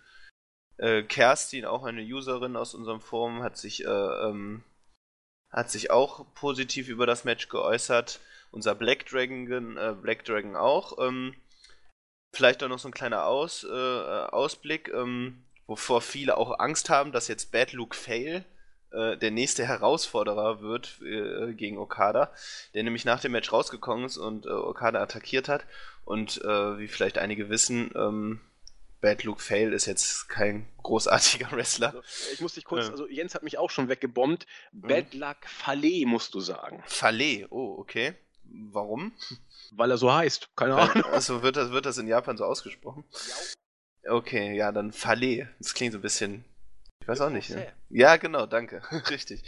äh, 0.78 1.04
Kerstin, 1.04 1.66
auch 1.66 1.84
eine 1.84 2.04
Userin 2.04 2.56
aus 2.56 2.76
unserem 2.76 3.02
Forum, 3.02 3.42
hat 3.44 3.58
sich, 3.58 3.84
äh, 3.86 3.90
ähm, 3.90 4.64
hat 5.52 5.70
sich 5.70 5.92
auch 5.92 6.26
positiv 6.34 6.88
über 6.88 7.06
das 7.06 7.24
Match 7.24 7.50
geäußert. 7.50 8.20
Unser 8.52 8.76
Black 8.76 9.06
Dragon, 9.06 9.78
äh, 9.78 9.96
Black 10.02 10.26
Dragon 10.26 10.56
auch. 10.56 10.98
Ähm, 11.00 11.36
vielleicht 12.34 12.64
auch 12.64 12.70
noch 12.70 12.80
so 12.80 12.88
ein 12.88 12.94
kleiner 12.94 13.26
Aus, 13.26 13.64
äh, 13.64 13.68
Ausblick, 13.68 14.90
ähm, 14.94 15.44
wovor 15.68 16.02
viele 16.02 16.38
auch 16.38 16.60
Angst 16.60 16.90
haben, 16.90 17.12
dass 17.12 17.28
jetzt 17.28 17.52
Bad 17.52 17.74
Luke 17.74 17.96
Fail 17.96 18.46
äh, 18.92 19.18
der 19.18 19.32
nächste 19.32 19.66
Herausforderer 19.66 20.62
wird 20.62 21.02
äh, 21.02 21.54
gegen 21.54 21.78
Okada, 21.78 22.32
der 22.74 22.84
nämlich 22.84 23.06
nach 23.06 23.22
dem 23.22 23.34
Match 23.34 23.52
rausgekommen 23.52 24.06
ist 24.06 24.18
und 24.18 24.48
Okada 24.48 25.02
attackiert 25.02 25.48
hat. 25.48 25.66
Und 26.04 26.38
wie 26.38 26.88
vielleicht 26.88 27.20
einige 27.20 27.50
wissen, 27.50 27.92
ähm, 27.96 28.42
Bad 29.02 29.24
Luke 29.24 29.42
Fail 29.42 29.74
ist 29.74 29.88
jetzt 29.88 30.30
kein 30.30 30.68
großartiger 30.84 31.52
Wrestler. 31.52 31.88
Also, 31.88 32.02
ich 32.34 32.40
muss 32.40 32.54
dich 32.54 32.64
kurz, 32.64 32.90
also 32.90 33.08
Jens 33.08 33.36
hat 33.36 33.44
mich 33.44 33.58
auch 33.58 33.72
schon 33.72 33.90
weggebombt. 33.90 34.46
Mhm. 34.72 34.82
Bad 34.88 35.14
Luck 35.16 35.38
Fale, 35.46 36.06
musst 36.06 36.34
du 36.36 36.40
sagen. 36.40 36.84
Fale, 36.86 37.48
oh, 37.50 37.76
okay. 37.80 38.14
Warum? 38.44 39.14
Weil 39.72 39.92
er 39.92 39.98
so 39.98 40.14
heißt, 40.14 40.50
keine 40.56 40.76
Ahnung. 40.76 41.06
Also 41.06 41.42
wird 41.42 41.56
das, 41.56 41.72
wird 41.72 41.86
das 41.86 41.98
in 41.98 42.08
Japan 42.08 42.38
so 42.38 42.46
ausgesprochen? 42.46 43.06
Ja. 44.04 44.12
Okay, 44.14 44.56
ja, 44.56 44.72
dann 44.72 44.92
Fale. 44.92 45.50
Das 45.60 45.74
klingt 45.74 45.94
so 45.94 46.00
ein 46.00 46.02
bisschen. 46.02 46.44
Ich 47.02 47.08
weiß 47.08 47.22
auch 47.22 47.30
nicht. 47.30 47.50
Ne? 47.50 47.72
Ja, 47.90 48.18
genau, 48.18 48.46
danke. 48.46 48.82
Richtig. 49.10 49.44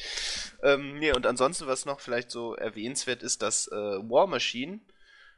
Ähm, 0.64 0.98
nee, 1.00 1.12
und 1.12 1.28
ansonsten, 1.28 1.68
was 1.68 1.86
noch 1.86 2.00
vielleicht 2.00 2.32
so 2.32 2.56
erwähnenswert 2.56 3.22
ist, 3.22 3.42
dass 3.42 3.68
äh, 3.68 3.76
War 3.76 4.26
Machine 4.26 4.80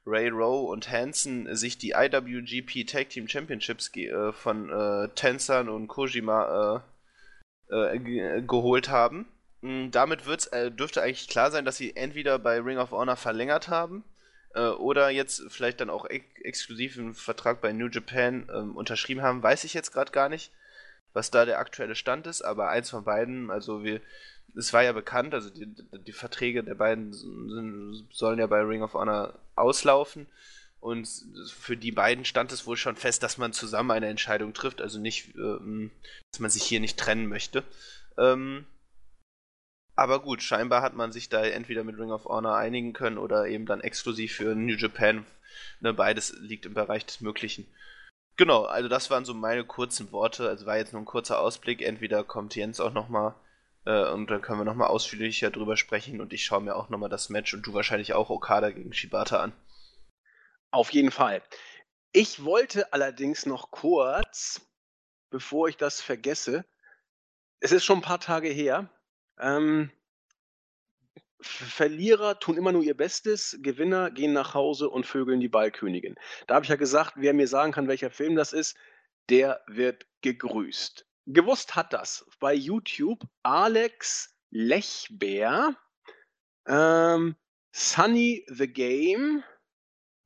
Ray 0.06 0.30
Rowe 0.30 0.70
und 0.70 0.90
Hansen 0.90 1.56
sich 1.56 1.78
die 1.78 1.92
IWGP 1.92 2.86
Tag 2.86 3.10
Team 3.10 3.28
Championships 3.28 3.92
äh, 3.96 4.32
von 4.34 4.70
äh, 4.70 5.10
Tensan 5.16 5.70
und 5.70 5.88
Kojima 5.88 6.84
äh, 7.72 7.96
äh 7.98 8.42
geholt 8.42 8.90
haben. 8.90 9.28
Mm, 9.62 9.90
damit 9.90 10.28
wird's, 10.28 10.48
äh, 10.48 10.72
dürfte 10.72 11.02
eigentlich 11.02 11.28
klar 11.28 11.50
sein, 11.50 11.66
dass 11.66 11.78
sie 11.78 11.96
entweder 11.96 12.38
bei 12.38 12.60
Ring 12.60 12.78
of 12.78 12.92
Honor 12.92 13.16
verlängert 13.16 13.68
haben 13.68 14.04
äh, 14.54 14.68
oder 14.68 15.10
jetzt 15.10 15.44
vielleicht 15.50 15.82
dann 15.82 15.90
auch 15.90 16.06
ex 16.06 16.26
exklusiv 16.44 16.98
einen 17.00 17.16
Vertrag 17.16 17.62
bei 17.62 17.74
New 17.74 17.88
Japan 17.88 18.48
ähm, 18.54 18.76
unterschrieben 18.76 19.24
haben. 19.24 19.42
Weiß 19.42 19.64
ich 19.64 19.74
jetzt 19.74 19.92
gerade 19.92 20.12
gar 20.12 20.30
nicht, 20.30 20.52
was 21.14 21.32
da 21.32 21.46
der 21.46 21.60
aktuelle 21.60 21.96
Stand 21.96 22.28
ist, 22.28 22.44
aber 22.44 22.70
eins 22.70 22.92
von 22.92 23.04
beiden, 23.04 23.50
also 23.50 23.84
wir 23.84 24.02
es 24.58 24.74
war 24.74 24.84
ja 24.84 24.94
bekannt, 24.94 25.34
also 25.34 25.50
die, 25.50 25.68
die 26.06 26.12
Verträge 26.12 26.64
der 26.64 26.76
beiden 26.76 27.14
sind, 27.14 28.08
sollen 28.12 28.40
ja 28.40 28.48
bei 28.48 28.62
Ring 28.62 28.84
of 28.84 28.94
Honor 28.94 29.38
auslaufen. 29.56 30.28
Und 30.80 31.10
für 31.52 31.76
die 31.76 31.92
beiden 31.92 32.26
stand 32.26 32.52
es 32.52 32.68
wohl 32.68 32.78
schon 32.78 32.96
fest, 32.96 33.24
dass 33.24 33.38
man 33.38 33.54
zusammen 33.54 33.92
eine 33.92 34.08
Entscheidung 34.08 34.54
trifft, 34.54 34.82
also 34.82 35.00
nicht, 35.00 35.36
ähm, 35.36 35.90
dass 36.32 36.40
man 36.40 36.52
sich 36.52 36.64
hier 36.64 36.80
nicht 36.80 37.00
trennen 37.00 37.28
möchte. 37.28 37.64
Ähm, 38.18 38.66
aber 39.96 40.20
gut, 40.20 40.44
scheinbar 40.44 40.82
hat 40.82 40.94
man 40.94 41.12
sich 41.12 41.30
da 41.30 41.44
entweder 41.44 41.84
mit 41.84 41.98
Ring 41.98 42.12
of 42.12 42.26
Honor 42.26 42.56
einigen 42.56 42.94
können 42.94 43.18
oder 43.18 43.48
eben 43.48 43.66
dann 43.66 43.82
exklusiv 43.82 44.36
für 44.36 44.54
New 44.54 44.76
Japan. 44.76 45.26
Ne, 45.80 45.94
beides 45.94 46.36
liegt 46.40 46.66
im 46.66 46.74
Bereich 46.74 47.06
des 47.06 47.22
Möglichen. 47.22 47.66
Genau, 48.38 48.64
also 48.64 48.90
das 48.90 49.10
waren 49.10 49.26
so 49.26 49.34
meine 49.34 49.64
kurzen 49.64 50.12
Worte. 50.12 50.50
Also 50.50 50.66
war 50.66 50.78
jetzt 50.78 50.92
nur 50.92 51.02
ein 51.02 51.06
kurzer 51.06 51.40
Ausblick. 51.40 51.82
Entweder 51.82 52.24
kommt 52.24 52.56
Jens 52.56 52.80
auch 52.82 52.94
nochmal 52.94 53.34
äh, 53.86 54.10
und 54.10 54.30
dann 54.30 54.42
können 54.42 54.60
wir 54.60 54.66
nochmal 54.66 54.88
ausführlicher 54.88 55.52
drüber 55.52 55.78
sprechen 55.78 56.22
und 56.22 56.34
ich 56.34 56.44
schaue 56.44 56.62
mir 56.62 56.76
auch 56.76 56.90
nochmal 56.90 57.10
das 57.10 57.30
Match 57.30 57.54
und 57.54 57.66
du 57.66 57.74
wahrscheinlich 57.74 58.14
auch 58.14 58.30
Okada 58.30 58.72
gegen 58.72 58.94
Shibata 58.94 59.40
an. 59.40 59.54
Auf 60.72 60.92
jeden 60.92 61.12
Fall. 61.12 61.42
Ich 62.12 62.44
wollte 62.44 62.92
allerdings 62.94 63.46
noch 63.46 63.72
kurz, 63.72 64.62
bevor 65.30 65.68
ich 65.70 65.78
das 65.78 66.02
vergesse, 66.02 66.66
es 67.60 67.72
ist 67.72 67.86
schon 67.86 68.00
ein 68.00 68.04
paar 68.04 68.20
Tage 68.20 68.50
her, 68.50 68.90
ähm, 69.40 69.92
Verlierer 71.42 72.40
tun 72.40 72.58
immer 72.58 72.72
nur 72.72 72.82
ihr 72.82 72.98
Bestes, 72.98 73.60
Gewinner 73.62 74.10
gehen 74.10 74.34
nach 74.34 74.56
Hause 74.56 74.90
und 74.90 75.06
vögeln 75.06 75.40
die 75.40 75.50
Ballkönigin. 75.50 76.16
Da 76.48 76.56
habe 76.56 76.66
ich 76.66 76.70
ja 76.70 76.76
gesagt, 76.76 77.14
wer 77.18 77.34
mir 77.34 77.48
sagen 77.48 77.72
kann, 77.72 77.88
welcher 77.88 78.10
Film 78.10 78.36
das 78.36 78.52
ist, 78.52 78.76
der 79.30 79.62
wird 79.68 80.08
gegrüßt 80.22 81.05
gewusst 81.26 81.76
hat 81.76 81.94
das 81.94 82.26
bei 82.40 82.54
YouTube 82.54 83.24
Alex 83.44 84.36
Lechbär, 84.52 85.76
ähm, 86.68 87.36
Sunny 87.72 88.46
the 88.48 88.68
Game, 88.68 89.44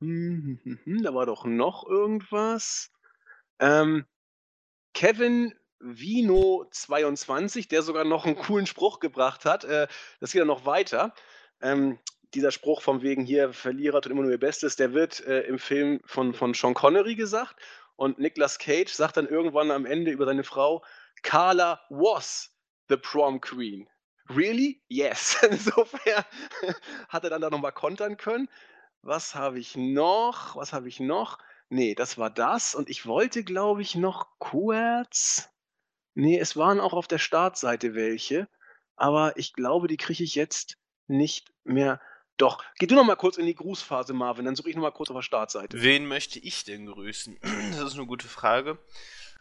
hm, 0.00 0.58
da 1.04 1.14
war 1.14 1.26
doch 1.26 1.44
noch 1.44 1.86
irgendwas. 1.86 2.90
Ähm, 3.58 4.06
Kevin 4.94 5.54
Vino 5.78 6.66
22, 6.70 7.68
der 7.68 7.82
sogar 7.82 8.04
noch 8.04 8.26
einen 8.26 8.36
coolen 8.36 8.66
Spruch 8.66 9.00
gebracht 9.00 9.44
hat. 9.44 9.64
Äh, 9.64 9.88
das 10.20 10.32
geht 10.32 10.40
ja 10.40 10.44
noch 10.44 10.66
weiter. 10.66 11.14
Ähm, 11.60 11.98
dieser 12.34 12.50
Spruch 12.50 12.82
von 12.82 13.02
wegen 13.02 13.24
hier, 13.24 13.52
Verlierer 13.52 14.00
tut 14.00 14.12
immer 14.12 14.22
nur 14.22 14.30
ihr 14.30 14.38
Bestes, 14.38 14.76
der 14.76 14.94
wird 14.94 15.20
äh, 15.26 15.40
im 15.42 15.58
Film 15.58 16.00
von, 16.04 16.32
von 16.32 16.54
Sean 16.54 16.74
Connery 16.74 17.16
gesagt. 17.16 17.56
Und 18.00 18.18
Nicolas 18.18 18.58
Cage 18.58 18.90
sagt 18.90 19.18
dann 19.18 19.28
irgendwann 19.28 19.70
am 19.70 19.84
Ende 19.84 20.10
über 20.10 20.24
seine 20.24 20.42
Frau, 20.42 20.82
Carla 21.22 21.82
was 21.90 22.50
the 22.88 22.96
prom 22.96 23.42
queen. 23.42 23.90
Really? 24.30 24.82
Yes. 24.88 25.36
Insofern 25.50 26.24
hat 27.10 27.24
er 27.24 27.28
dann 27.28 27.42
da 27.42 27.50
nochmal 27.50 27.72
kontern 27.72 28.16
können. 28.16 28.48
Was 29.02 29.34
habe 29.34 29.58
ich 29.58 29.76
noch? 29.76 30.56
Was 30.56 30.72
habe 30.72 30.88
ich 30.88 30.98
noch? 30.98 31.36
Nee, 31.68 31.94
das 31.94 32.16
war 32.16 32.30
das. 32.30 32.74
Und 32.74 32.88
ich 32.88 33.04
wollte, 33.04 33.44
glaube 33.44 33.82
ich, 33.82 33.96
noch 33.96 34.28
kurz. 34.38 35.50
Nee, 36.14 36.38
es 36.38 36.56
waren 36.56 36.80
auch 36.80 36.94
auf 36.94 37.06
der 37.06 37.18
Startseite 37.18 37.94
welche. 37.94 38.48
Aber 38.96 39.36
ich 39.36 39.52
glaube, 39.52 39.88
die 39.88 39.98
kriege 39.98 40.24
ich 40.24 40.36
jetzt 40.36 40.78
nicht 41.06 41.52
mehr 41.64 42.00
doch, 42.40 42.64
geh 42.78 42.86
du 42.86 42.94
noch 42.94 43.04
mal 43.04 43.16
kurz 43.16 43.36
in 43.36 43.46
die 43.46 43.54
Grußphase, 43.54 44.14
Marvin, 44.14 44.46
dann 44.46 44.56
suche 44.56 44.70
ich 44.70 44.76
noch 44.76 44.82
mal 44.82 44.90
kurz 44.90 45.10
auf 45.10 45.16
der 45.16 45.22
Startseite. 45.22 45.82
Wen 45.82 46.06
möchte 46.06 46.38
ich 46.38 46.64
denn 46.64 46.86
grüßen? 46.86 47.38
Das 47.72 47.92
ist 47.92 47.94
eine 47.94 48.06
gute 48.06 48.28
Frage. 48.28 48.78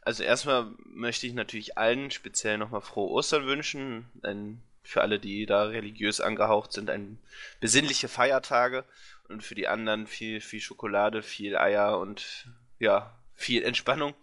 Also 0.02 0.24
erstmal 0.24 0.72
möchte 0.86 1.28
ich 1.28 1.34
natürlich 1.34 1.78
allen 1.78 2.12
speziell 2.12 2.58
nochmal 2.58 2.82
frohe 2.82 3.12
Ostern 3.12 3.46
wünschen. 3.46 4.10
Ein, 4.22 4.62
für 4.84 5.02
alle, 5.02 5.20
die 5.20 5.46
da 5.46 5.64
religiös 5.64 6.20
angehaucht 6.20 6.74
sind, 6.74 6.90
ein 6.90 7.20
besinnliche 7.60 8.08
Feiertage. 8.08 8.84
Und 9.30 9.44
für 9.44 9.56
die 9.56 9.68
anderen 9.68 10.08
viel, 10.08 10.42
viel 10.42 10.60
Schokolade, 10.60 11.22
viel 11.22 11.56
Eier 11.58 12.00
und 12.00 12.48
ja, 12.80 13.16
viel 13.36 13.64
Entspannung. 13.64 14.14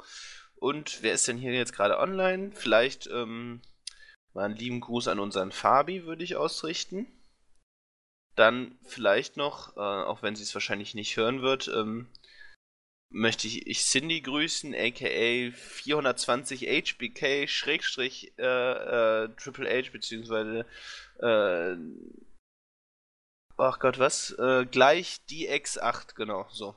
Und 0.56 1.02
wer 1.02 1.12
ist 1.12 1.28
denn 1.28 1.38
hier 1.38 1.52
jetzt 1.52 1.72
gerade 1.72 1.98
online? 1.98 2.50
Vielleicht 2.52 3.06
ähm, 3.06 3.60
mal 4.34 4.44
einen 4.44 4.56
lieben 4.56 4.80
Gruß 4.80 5.08
an 5.08 5.20
unseren 5.20 5.52
Fabi 5.52 6.04
würde 6.04 6.24
ich 6.24 6.36
ausrichten. 6.36 7.06
Dann 8.36 8.78
vielleicht 8.82 9.36
noch, 9.36 9.76
äh, 9.76 9.80
auch 9.80 10.22
wenn 10.22 10.36
sie 10.36 10.42
es 10.42 10.54
wahrscheinlich 10.54 10.94
nicht 10.94 11.16
hören 11.16 11.42
wird, 11.42 11.68
ähm, 11.68 12.08
möchte 13.10 13.46
ich, 13.46 13.66
ich 13.66 13.84
Cindy 13.84 14.20
grüßen, 14.20 14.74
aka 14.74 15.50
420 15.52 16.62
HBK 16.62 17.48
Schrägstrich 17.48 18.34
äh, 18.38 18.44
äh, 19.24 19.28
Triple 19.36 19.68
H, 19.68 19.90
beziehungsweise 19.90 20.66
äh, 21.20 21.76
ach 23.56 23.78
Gott, 23.78 23.98
was? 23.98 24.32
Äh, 24.38 24.66
gleich 24.66 25.18
DX8, 25.30 26.14
genau, 26.14 26.46
so. 26.50 26.74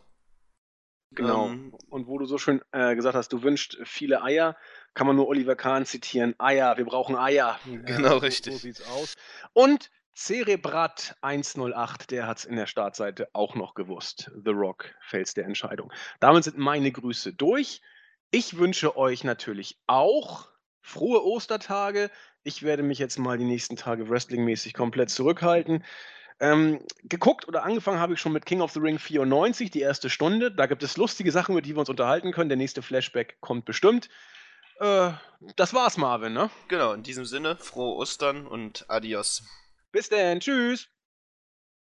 Genau. 1.11 1.47
Ähm, 1.47 1.73
Und 1.89 2.07
wo 2.07 2.19
du 2.19 2.25
so 2.25 2.37
schön 2.37 2.61
äh, 2.71 2.95
gesagt 2.95 3.15
hast, 3.15 3.33
du 3.33 3.41
wünschst 3.41 3.79
viele 3.83 4.21
Eier, 4.21 4.55
kann 4.93 5.07
man 5.07 5.15
nur 5.15 5.27
Oliver 5.27 5.55
Kahn 5.55 5.85
zitieren. 5.85 6.35
Eier, 6.37 6.77
wir 6.77 6.85
brauchen 6.85 7.15
Eier. 7.15 7.59
Genau, 7.65 8.09
so, 8.11 8.17
richtig. 8.17 8.53
So 8.53 8.59
sieht's 8.59 8.87
aus. 8.87 9.15
Und 9.53 9.89
Cerebrat 10.15 11.15
108, 11.21 12.11
der 12.11 12.27
hat 12.27 12.39
es 12.39 12.45
in 12.45 12.55
der 12.55 12.67
Startseite 12.67 13.29
auch 13.33 13.55
noch 13.55 13.73
gewusst. 13.73 14.31
The 14.43 14.51
Rock, 14.51 14.93
Fels 15.01 15.33
der 15.33 15.45
Entscheidung. 15.45 15.91
Damit 16.19 16.43
sind 16.43 16.57
meine 16.57 16.91
Grüße 16.91 17.33
durch. 17.33 17.81
Ich 18.31 18.57
wünsche 18.57 18.97
euch 18.97 19.23
natürlich 19.23 19.79
auch 19.87 20.49
frohe 20.81 21.23
Ostertage. 21.23 22.11
Ich 22.43 22.63
werde 22.63 22.83
mich 22.83 22.99
jetzt 22.99 23.17
mal 23.17 23.37
die 23.37 23.45
nächsten 23.45 23.75
Tage 23.75 24.09
wrestlingmäßig 24.09 24.73
komplett 24.73 25.09
zurückhalten. 25.09 25.83
Ähm, 26.41 26.79
geguckt 27.03 27.47
oder 27.47 27.63
angefangen 27.63 27.99
habe 27.99 28.13
ich 28.13 28.19
schon 28.19 28.31
mit 28.31 28.45
King 28.45 28.61
of 28.61 28.71
the 28.71 28.79
Ring 28.79 28.97
94, 28.97 29.71
die 29.71 29.81
erste 29.81 30.09
Stunde. 30.09 30.51
Da 30.51 30.67
gibt 30.67 30.83
es 30.83 30.95
lustige 30.95 31.31
Sachen, 31.31 31.51
über 31.51 31.61
die 31.61 31.75
wir 31.75 31.79
uns 31.79 31.89
unterhalten 31.89 32.31
können. 32.31 32.49
Der 32.49 32.57
nächste 32.57 32.81
Flashback 32.81 33.41
kommt 33.41 33.65
bestimmt. 33.65 34.09
Äh, 34.79 35.11
das 35.57 35.73
war's, 35.73 35.97
Marvin, 35.97 36.33
ne? 36.33 36.49
Genau, 36.69 36.93
in 36.93 37.03
diesem 37.03 37.25
Sinne, 37.25 37.57
frohe 37.57 37.95
Ostern 37.95 38.47
und 38.47 38.85
adios. 38.87 39.43
Bis 39.93 40.09
dann. 40.09 40.39
Tschüss. 40.39 40.89